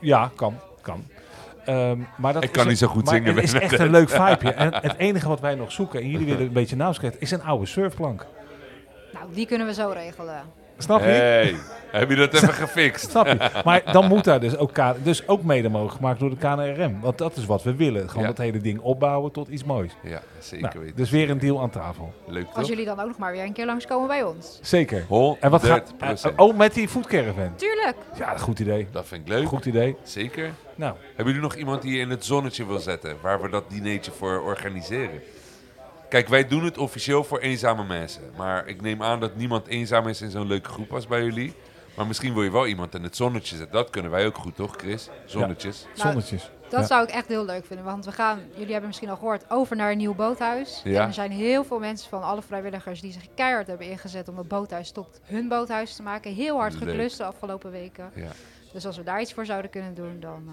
ja, 0.00 0.30
kan. 0.36 0.54
kan. 0.80 1.04
Ehm, 1.64 1.98
maar 2.16 2.32
dat 2.32 2.44
Ik 2.44 2.52
kan 2.52 2.68
niet 2.68 2.78
zo 2.78 2.86
goed 2.86 3.04
maar 3.04 3.14
zingen, 3.14 3.34
Het 3.34 3.44
is 3.44 3.52
echt 3.52 3.78
een 3.78 3.90
leuk 3.90 4.10
vibeje. 4.10 4.52
En 4.52 4.74
het 4.74 4.96
enige 4.96 5.28
wat 5.28 5.40
wij 5.40 5.54
nog 5.54 5.72
zoeken, 5.72 6.00
en 6.00 6.08
jullie 6.10 6.26
willen 6.26 6.46
een 6.46 6.52
beetje 6.52 6.76
naamskrijgen, 6.76 7.20
is 7.20 7.30
een 7.30 7.42
oude 7.42 7.66
surfplank. 7.66 8.26
Nou, 9.12 9.26
die 9.34 9.46
kunnen 9.46 9.66
we 9.66 9.74
zo 9.74 9.88
regelen. 9.88 10.42
Snap 10.78 11.00
je? 11.00 11.06
Hey, 11.06 11.54
heb 11.90 12.10
je 12.10 12.16
dat 12.16 12.34
even 12.34 12.52
gefixt? 12.54 13.10
Snap 13.10 13.26
je? 13.26 13.50
Maar 13.64 13.92
dan 13.92 14.08
moet 14.08 14.24
daar 14.24 14.40
dus 14.40 14.56
ook, 14.56 14.72
K- 14.72 14.94
dus 15.04 15.28
ook 15.28 15.42
mede 15.42 15.68
mogelijk 15.68 15.94
gemaakt 15.96 16.20
door 16.20 16.30
de 16.30 16.36
KNRM. 16.36 17.00
Want 17.00 17.18
dat 17.18 17.36
is 17.36 17.46
wat 17.46 17.62
we 17.62 17.74
willen. 17.74 18.08
Gewoon 18.08 18.22
Ja. 18.22 18.28
dat 18.28 18.38
hele 18.38 18.58
ding 18.58 18.80
opbouwen 18.80 19.32
tot 19.32 19.48
iets 19.48 19.64
moois. 19.64 19.92
Ja, 20.02 20.20
zeker 20.38 20.66
Nou, 20.68 20.78
weten. 20.80 20.96
Dus 20.96 21.10
weer 21.10 21.30
een 21.30 21.38
deal 21.38 21.60
aan 21.60 21.70
tafel. 21.70 22.12
Leuk 22.26 22.44
Als 22.46 22.54
toch? 22.54 22.68
jullie 22.68 22.84
dan 22.84 23.00
ook 23.00 23.06
nog 23.06 23.18
maar 23.18 23.32
weer 23.32 23.42
een 23.42 23.52
keer 23.52 23.66
langskomen 23.66 24.08
bij 24.08 24.22
ons. 24.22 24.58
Zeker. 24.62 25.00
100%. 25.08 25.40
En 25.40 25.50
wat 25.50 25.64
gaat... 25.64 25.92
oh, 26.36 26.56
met 26.56 26.74
die 26.74 26.88
food 26.88 27.06
caravan. 27.06 27.54
Tuurlijk. 27.56 27.96
Ja, 28.18 28.36
goed 28.36 28.58
idee. 28.58 28.88
Dat 28.90 29.06
vind 29.06 29.20
ik 29.20 29.28
leuk. 29.28 29.46
Goed 29.46 29.64
idee. 29.64 29.96
Zeker. 30.02 30.50
Nou, 30.74 30.94
Hebben 31.06 31.26
jullie 31.34 31.40
nog 31.48 31.54
iemand 31.54 31.82
die 31.82 31.92
je 31.94 31.98
in 32.00 32.10
het 32.10 32.24
zonnetje 32.24 32.66
wil 32.66 32.78
zetten, 32.78 33.16
waar 33.22 33.42
we 33.42 33.48
dat 33.48 33.64
dinertje 33.70 34.10
voor 34.12 34.42
organiseren? 34.42 35.20
Kijk, 36.14 36.28
wij 36.28 36.48
doen 36.48 36.64
het 36.64 36.78
officieel 36.78 37.24
voor 37.24 37.38
eenzame 37.38 37.84
mensen. 37.84 38.22
Maar 38.36 38.66
ik 38.68 38.80
neem 38.80 39.02
aan 39.02 39.20
dat 39.20 39.36
niemand 39.36 39.66
eenzaam 39.66 40.08
is 40.08 40.20
in 40.22 40.30
zo'n 40.30 40.46
leuke 40.46 40.68
groep 40.68 40.92
als 40.92 41.06
bij 41.06 41.22
jullie. 41.24 41.54
Maar 41.96 42.06
misschien 42.06 42.34
wil 42.34 42.42
je 42.42 42.50
wel 42.50 42.66
iemand 42.66 42.94
in 42.94 43.02
het 43.02 43.16
zonnetje 43.16 43.56
zetten. 43.56 43.74
Dat 43.76 43.90
kunnen 43.90 44.10
wij 44.10 44.26
ook 44.26 44.36
goed, 44.36 44.56
toch, 44.56 44.74
Chris? 44.76 45.08
Zonnetjes. 45.24 45.82
Nou, 45.82 45.98
zonnetjes. 45.98 46.50
Dat 46.68 46.80
Ja. 46.80 46.86
zou 46.86 47.02
ik 47.04 47.10
echt 47.10 47.28
heel 47.28 47.44
leuk 47.44 47.66
vinden. 47.66 47.84
Want 47.84 48.04
we 48.04 48.12
gaan, 48.12 48.40
jullie 48.52 48.70
hebben 48.70 48.86
misschien 48.86 49.08
al 49.08 49.16
gehoord, 49.16 49.44
over 49.50 49.76
naar 49.76 49.90
een 49.90 49.96
nieuw 49.96 50.14
boothuis. 50.14 50.80
Ja. 50.84 51.00
En 51.00 51.06
er 51.06 51.14
zijn 51.14 51.30
heel 51.30 51.64
veel 51.64 51.78
mensen 51.78 52.08
van 52.08 52.22
alle 52.22 52.42
vrijwilligers 52.42 53.00
die 53.00 53.12
zich 53.12 53.26
keihard 53.34 53.66
hebben 53.66 53.86
ingezet 53.86 54.28
om 54.28 54.36
dat 54.36 54.48
boothuis 54.48 54.90
tot 54.90 55.20
hun 55.24 55.48
boothuis 55.48 55.94
te 55.96 56.02
maken. 56.02 56.34
Heel 56.34 56.56
hard 56.58 56.72
Leuk. 56.72 56.88
geklust 56.88 57.16
de 57.16 57.24
afgelopen 57.24 57.70
weken. 57.70 58.10
Ja. 58.14 58.30
Dus 58.74 58.86
als 58.86 58.96
we 58.96 59.02
daar 59.02 59.20
iets 59.20 59.32
voor 59.32 59.46
zouden 59.46 59.70
kunnen 59.70 59.94
doen, 59.94 60.16
dan... 60.20 60.48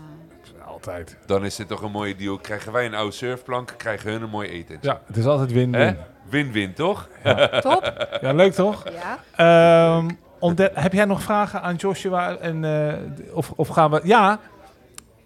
eh, 0.59 0.67
Altijd. 0.67 1.17
Dan 1.25 1.45
is 1.45 1.55
dit 1.55 1.67
toch 1.67 1.81
een 1.81 1.91
mooie 1.91 2.15
deal. 2.15 2.37
Krijgen 2.37 2.71
wij 2.71 2.85
een 2.85 2.93
oude 2.93 3.11
surfplank, 3.11 3.73
krijgen 3.77 4.11
hun 4.11 4.21
een 4.21 4.29
mooi 4.29 4.49
eten. 4.49 4.77
Ja, 4.81 5.01
het 5.05 5.17
is 5.17 5.25
altijd 5.25 5.51
win-win. 5.51 5.97
Win-win, 6.29 6.73
toch? 6.73 7.09
Top. 7.61 8.07
Ja, 8.21 8.33
leuk 8.33 8.53
toch? 8.53 8.83
Ja. 8.89 9.17
Ehm, 9.95 10.09
ontde- 10.39 10.71
heb 10.73 10.93
jij 10.93 11.05
nog 11.05 11.21
vragen 11.21 11.61
aan 11.61 11.75
Joshua? 11.75 12.35
En, 12.37 12.63
eh, 12.65 13.35
of, 13.35 13.51
of 13.55 13.67
gaan 13.67 13.91
we... 13.91 13.99
Ja, 14.03 14.39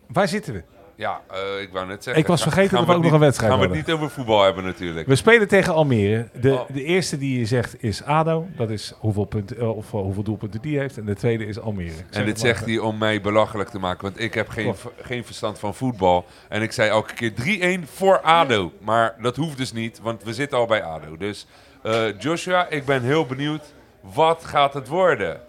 waar 0.08 0.28
zitten 0.28 0.54
we? 0.54 0.64
Ja, 0.98 1.22
eh, 1.32 1.62
ik 1.62 1.70
wou 1.72 1.88
net 1.88 2.04
zeggen. 2.04 2.22
Ik 2.22 2.28
was 2.28 2.42
vergeten 2.42 2.78
dat 2.78 2.86
we 2.86 2.94
ook 2.94 3.04
nog 3.04 3.12
een 3.12 3.20
wedstrijd 3.20 3.52
Gaan 3.52 3.62
we 3.62 3.68
het 3.68 3.76
niet 3.76 3.96
over 3.96 4.10
voetbal 4.10 4.44
hebben 4.44 4.64
natuurlijk. 4.64 5.08
We 5.08 5.16
spelen 5.16 5.48
tegen 5.48 5.74
Almere. 5.74 6.28
De, 6.42 6.54
Oh. 6.54 6.70
de 6.74 6.84
eerste 6.84 7.18
die 7.18 7.40
je 7.40 7.46
zegt 7.46 7.84
is 7.84 8.04
ADO. 8.04 8.48
Dat 8.58 8.70
is 8.70 8.94
hoeveel, 9.00 9.26
punten, 9.26 9.58
eh, 9.58 9.78
of, 9.78 9.94
eh, 9.94 10.00
hoeveel 10.00 10.24
doelpunten 10.24 10.62
die 10.62 10.80
heeft. 10.80 10.98
En 10.98 11.06
de 11.06 11.16
tweede 11.16 11.46
is 11.46 11.60
Almere. 11.60 11.94
En 12.12 12.26
dit 12.26 12.40
zegt 12.40 12.66
hij 12.66 12.78
om 12.78 12.98
mij 12.98 13.22
belachelijk 13.22 13.70
te 13.70 13.80
maken, 13.80 14.02
want 14.04 14.20
ik 14.20 14.34
heb 14.34 14.50
geen, 14.50 14.76
geen 15.02 15.26
verstand 15.26 15.60
van 15.60 15.76
voetbal. 15.76 16.26
En 16.50 16.62
ik 16.62 16.72
zei 16.72 16.90
elke 16.90 17.14
keer 17.14 17.34
3-1 17.34 17.88
voor 17.88 18.20
ADO. 18.22 18.72
Maar 18.80 19.16
dat 19.22 19.36
hoeft 19.36 19.58
dus 19.58 19.72
niet, 19.74 20.00
want 20.02 20.24
we 20.24 20.34
zitten 20.34 20.58
al 20.58 20.66
bij 20.66 20.84
ADO. 20.84 21.18
Dus 21.18 21.48
eh, 21.84 22.20
Joshua, 22.20 22.68
ik 22.70 22.86
ben 22.86 23.02
heel 23.04 23.26
benieuwd. 23.26 23.74
Wat 24.02 24.46
gaat 24.46 24.74
het 24.74 24.88
worden? 24.88 25.40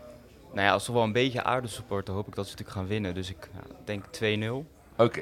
Nou 0.53 0.66
ja, 0.66 0.72
als 0.72 0.86
we 0.86 0.92
wel 0.92 1.03
een 1.03 1.12
beetje 1.12 1.42
aardig 1.42 1.70
supporten, 1.70 2.14
hoop 2.14 2.26
ik 2.26 2.34
dat 2.34 2.44
ze 2.44 2.51
natuurlijk 2.51 2.78
gaan 2.78 2.86
winnen. 2.88 3.14
Dus 3.14 3.30
ik 3.30 3.49
ja, 3.55 3.61
denk 3.84 4.05
2-0. 4.07 4.66
Oké, 4.97 5.20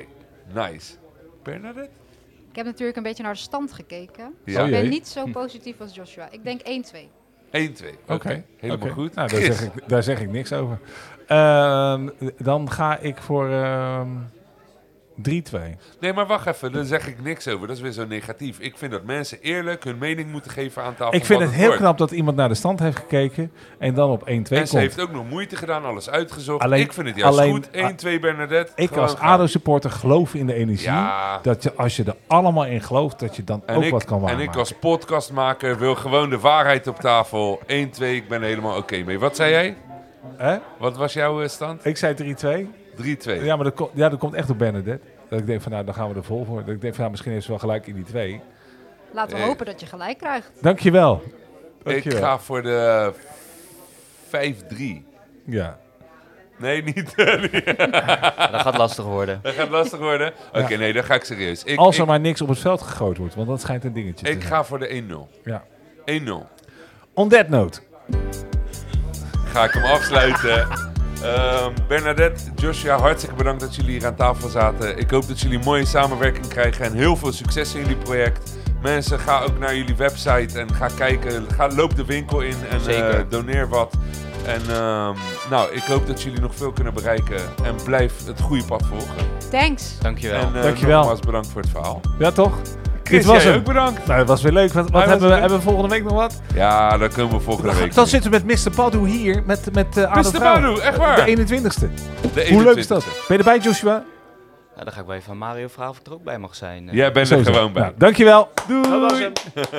nice. 0.53 0.95
Bernadette? 1.43 1.91
Ik 2.51 2.57
heb 2.57 2.67
natuurlijk 2.67 2.97
een 2.97 3.03
beetje 3.03 3.23
naar 3.23 3.33
de 3.33 3.39
stand 3.39 3.73
gekeken. 3.73 4.35
Dus 4.45 4.55
Ja. 4.55 4.61
ik 4.61 4.67
Oh 4.67 4.71
ben 4.73 4.81
jee. 4.81 4.89
niet 4.89 5.09
zo 5.09 5.25
positief 5.27 5.81
als 5.81 5.95
Joshua. 5.95 6.29
Ik 6.31 6.45
denk 6.45 6.61
1-2. 6.63 7.09
1-2. 7.51 7.89
Oké, 8.03 8.13
Oké, 8.15 8.45
helemaal 8.57 8.89
goed. 8.91 9.15
Nou, 9.15 9.29
daar, 9.29 9.41
zeg 9.41 9.63
ik, 9.65 9.89
daar 9.89 10.03
zeg 10.03 10.21
ik 10.21 10.31
niks 10.31 10.53
over. 10.53 10.79
Ehm, 11.27 12.09
dan 12.39 12.71
ga 12.71 12.99
ik 12.99 13.17
voor 13.19 13.51
ehm 13.51 14.09
3-2. 15.23 15.23
Nee, 16.01 16.13
maar 16.13 16.27
wacht 16.27 16.47
even, 16.47 16.73
daar 16.73 16.85
zeg 16.85 17.07
ik 17.09 17.23
niks 17.23 17.49
over. 17.49 17.67
Dat 17.67 17.77
is 17.77 17.83
weer 17.83 17.93
zo 17.93 18.07
negatief. 18.07 18.59
Ik 18.59 18.79
vind 18.79 18.93
dat 18.93 19.05
mensen 19.05 19.39
eerlijk 19.41 19.85
hun 19.85 19.99
mening 19.99 20.31
moeten 20.31 20.51
geven 20.51 20.83
aan 20.83 20.95
tafel. 20.95 21.15
Ik 21.15 21.25
vind 21.25 21.41
het 21.41 21.51
heel 21.53 21.65
wordt. 21.67 21.81
knap 21.81 21.99
dat 21.99 22.11
iemand 22.11 22.37
naar 22.37 22.49
de 22.49 22.55
stand 22.55 22.79
heeft 22.79 22.97
gekeken 22.99 23.53
en 23.79 23.95
dan 23.95 24.11
op 24.11 24.21
1-2 24.23 24.25
En 24.27 24.43
komt. 24.45 24.69
ze 24.69 24.79
heeft 24.79 25.01
ook 25.01 25.13
nog 25.13 25.29
moeite 25.29 25.57
gedaan, 25.57 25.85
alles 25.85 26.11
uitgezocht. 26.11 26.63
Alleen- 26.63 26.81
ik 26.81 26.93
vind 26.93 27.07
het 27.07 27.17
juist 27.17 27.39
alleen- 27.39 27.53
goed. 27.53 27.69
1-2 27.73 28.19
Bernadette. 28.21 28.73
Ik 28.77 28.97
als. 28.97 29.17
ADO-supporter 29.17 29.91
geloof 29.91 30.35
in 30.35 30.47
de 30.47 30.55
energie. 30.55 30.89
Ja. 30.89 31.39
Dat 31.43 31.63
je, 31.63 31.75
als 31.75 31.97
je 31.97 32.05
er 32.05 32.17
allemaal 32.27 32.65
in 32.67 32.81
gelooft, 32.83 33.19
dat 33.21 33.37
je 33.37 33.45
dan 33.45 33.63
En 33.67 33.77
ook 33.77 33.83
ik, 33.85 33.91
wat 33.91 34.05
kan 34.05 34.17
en 34.19 34.23
waarmaken. 34.23 34.49
ik 34.51 34.57
als 34.57 34.73
podcastmaker 34.73 35.79
wil 35.79 35.95
gewoon 35.95 36.31
de 36.31 36.39
waarheid 36.39 36.87
op 36.87 36.99
tafel. 37.01 37.61
1-2, 37.67 38.15
ik 38.17 38.29
ben 38.29 38.41
er 38.43 38.47
helemaal 38.49 38.77
oké 38.77 39.03
mee. 39.03 39.19
Wat 39.19 39.37
zei 39.37 39.51
jij? 39.51 39.77
Hè? 40.37 40.57
Wat 40.79 40.97
was 40.97 41.13
jouw 41.13 41.43
eh, 41.43 41.49
stand? 41.49 41.85
Ik 41.85 41.97
zei 41.97 42.15
3-2. 42.15 42.71
3-2. 43.03 43.43
Ja, 43.43 43.55
maar 43.57 43.65
dat, 43.65 43.75
ko- 43.75 43.91
ja, 43.95 44.09
dat 44.09 44.19
komt 44.19 44.35
echt 44.35 44.51
op 44.51 44.59
Bernadette. 44.59 45.07
Dat 45.29 45.39
ik 45.41 45.47
denk 45.47 45.63
van, 45.63 45.73
nou, 45.73 45.85
dan 45.85 45.95
gaan 45.95 46.09
we 46.09 46.15
er 46.15 46.25
vol 46.25 46.45
voor. 46.45 46.65
Dat 46.65 46.75
ik 46.75 46.81
denk 46.81 46.93
van, 46.93 46.99
nou, 46.99 47.11
misschien 47.11 47.33
heeft 47.33 47.45
ze 47.45 47.51
wel 47.51 47.59
gelijk 47.61 47.87
in 47.87 47.95
die 47.95 48.05
twee. 48.05 48.41
Laten 49.13 49.37
we 49.37 49.43
Eh. 49.43 49.49
hopen 49.49 49.67
dat 49.67 49.81
je 49.81 49.87
gelijk 49.87 50.19
krijgt. 50.19 50.51
Dankjewel. 50.61 51.23
ik 51.25 51.85
Dankjewel. 51.85 52.21
ga 52.21 52.39
voor 52.39 52.63
de 52.63 53.13
5-3. 54.29 55.05
Ja. 55.47 55.79
Nee, 56.59 56.83
niet. 56.83 57.13
Dat 58.53 58.61
gaat 58.61 58.77
lastig 58.77 59.05
worden. 59.05 59.39
Dat 59.43 59.55
gaat 59.55 59.69
lastig 59.71 59.99
worden. 59.99 60.33
Oké, 60.53 60.69
Ja. 60.73 60.79
nee, 60.79 60.93
dan 60.93 61.05
ga 61.05 61.15
ik 61.15 61.25
serieus. 61.25 61.65
Ik, 61.65 61.79
Als 61.79 61.97
er 61.97 62.03
ik, 62.03 62.09
maar 62.09 62.21
niks 62.21 62.41
op 62.41 62.49
het 62.49 62.59
veld 62.59 62.83
gegooid 62.83 63.17
wordt, 63.19 63.35
want 63.35 63.49
dat 63.49 63.61
schijnt 63.61 63.85
een 63.85 63.93
dingetje 63.93 64.25
te 64.25 64.31
ik 64.33 64.41
zijn. 64.41 64.53
ga 64.55 64.65
voor 64.65 64.79
de 64.79 64.89
1-0. 64.89 65.29
Ja. 65.45 65.63
1-0. 66.05 66.47
On 67.15 67.29
that 67.29 67.49
note. 67.49 67.81
Ga 69.45 69.65
ik 69.65 69.71
hem 69.73 69.85
afsluiten. 69.85 70.93
Ehm, 71.25 71.73
Bernadette, 71.89 72.43
Joshua, 72.57 72.99
hartstikke 72.99 73.37
bedankt 73.37 73.61
dat 73.61 73.75
jullie 73.75 73.91
hier 73.91 74.07
aan 74.07 74.15
tafel 74.15 74.49
zaten. 74.49 74.99
Ik 74.99 75.11
hoop 75.11 75.29
dat 75.29 75.41
jullie 75.41 75.59
een 75.59 75.65
mooie 75.65 75.85
samenwerking 75.87 76.49
krijgen 76.49 76.85
en 76.85 76.93
heel 76.93 77.17
veel 77.17 77.33
succes 77.33 77.75
in 77.75 77.81
jullie 77.81 77.97
project. 77.97 78.53
Mensen, 78.83 79.19
ga 79.19 79.41
ook 79.43 79.59
naar 79.59 79.77
jullie 79.77 79.97
website 79.97 80.59
en 80.59 80.75
ga 80.75 80.89
kijken. 80.97 81.47
Ga, 81.57 81.69
loop 81.71 81.97
de 81.97 82.05
winkel 82.05 82.41
in 82.41 82.57
en 82.71 82.77
eh, 82.79 82.83
Zeker. 82.85 83.29
doneer 83.29 83.69
wat. 83.69 83.95
En 84.47 84.61
ehm, 84.61 85.15
nou, 85.51 85.73
ik 85.73 85.83
hoop 85.83 86.07
dat 86.07 86.23
jullie 86.23 86.41
nog 86.41 86.55
veel 86.55 86.73
kunnen 86.73 86.95
bereiken. 86.95 87.41
En 87.65 87.75
blijf 87.85 88.27
het 88.27 88.41
goede 88.41 88.65
pad 88.65 88.83
volgen. 88.87 89.27
Thanks. 89.51 89.99
Dankjewel. 90.01 90.41
En 90.41 90.57
eh, 90.57 90.63
Dankjewel. 90.63 90.99
nogmaals 90.99 91.21
bedankt 91.21 91.49
voor 91.49 91.61
het 91.61 91.71
verhaal. 91.71 92.01
Ja, 92.19 92.31
toch? 92.31 92.53
Chris, 93.05 93.19
Dit 93.19 93.25
was 93.25 93.43
jij 93.43 93.51
hem. 93.53 93.61
ook 93.61 93.67
bedankt. 93.67 94.07
Nou, 94.07 94.19
dat 94.19 94.29
was 94.29 94.43
weer 94.43 94.53
leuk. 94.53 94.73
Wat, 94.73 94.91
hebben, 94.93 95.19
we, 95.21 95.27
leuk. 95.27 95.39
hebben 95.41 95.59
we 95.59 95.65
volgende 95.65 95.89
week 95.89 96.03
nog 96.05 96.13
wat? 96.13 96.41
Ja, 96.55 96.99
dan 96.99 97.09
komen 97.09 97.37
we 97.37 97.41
volgende 97.43 97.75
week. 97.75 97.95
Dan 97.95 98.07
zitten 98.07 98.31
we 98.31 98.41
met 98.45 98.65
Mr. 98.65 98.71
Badu 98.77 99.09
hier, 99.09 99.43
met, 99.47 99.69
met 99.73 99.97
uh, 99.97 100.15
Mr. 100.15 100.39
Badu, 100.39 100.79
echt 100.81 100.97
waar? 100.97 101.25
De 101.25 101.37
21ste. 101.47 101.89
De 102.35 102.49
Hoe 102.53 102.63
leuk 102.63 102.77
is 102.77 102.87
dat? 102.87 103.05
21ste. 103.05 103.09
Ben 103.29 103.37
je 103.37 103.39
erbij, 103.39 103.59
Joshua? 103.59 104.05
Nou, 104.73 104.85
dan 104.85 104.93
ga 104.95 105.01
ik 105.01 105.07
bij 105.07 105.23
Van 105.23 105.39
Mario 105.39 105.69
vragen 105.69 105.91
of 105.93 105.99
ik 105.99 106.07
er 106.07 106.13
ook 106.13 106.25
bij 106.25 106.39
mag 106.39 106.55
zijn. 106.55 106.89
eh. 106.89 106.95
Jij 106.95 107.13
bent 107.13 107.31
er 107.31 107.45
gewoon 107.45 107.73
bij. 107.73 107.83
Nou, 107.83 107.95
dankjewel. 107.97 108.49
Doei. 108.69 108.83
Dat 108.89 109.01
was 109.11 109.19
hem. 109.19 109.33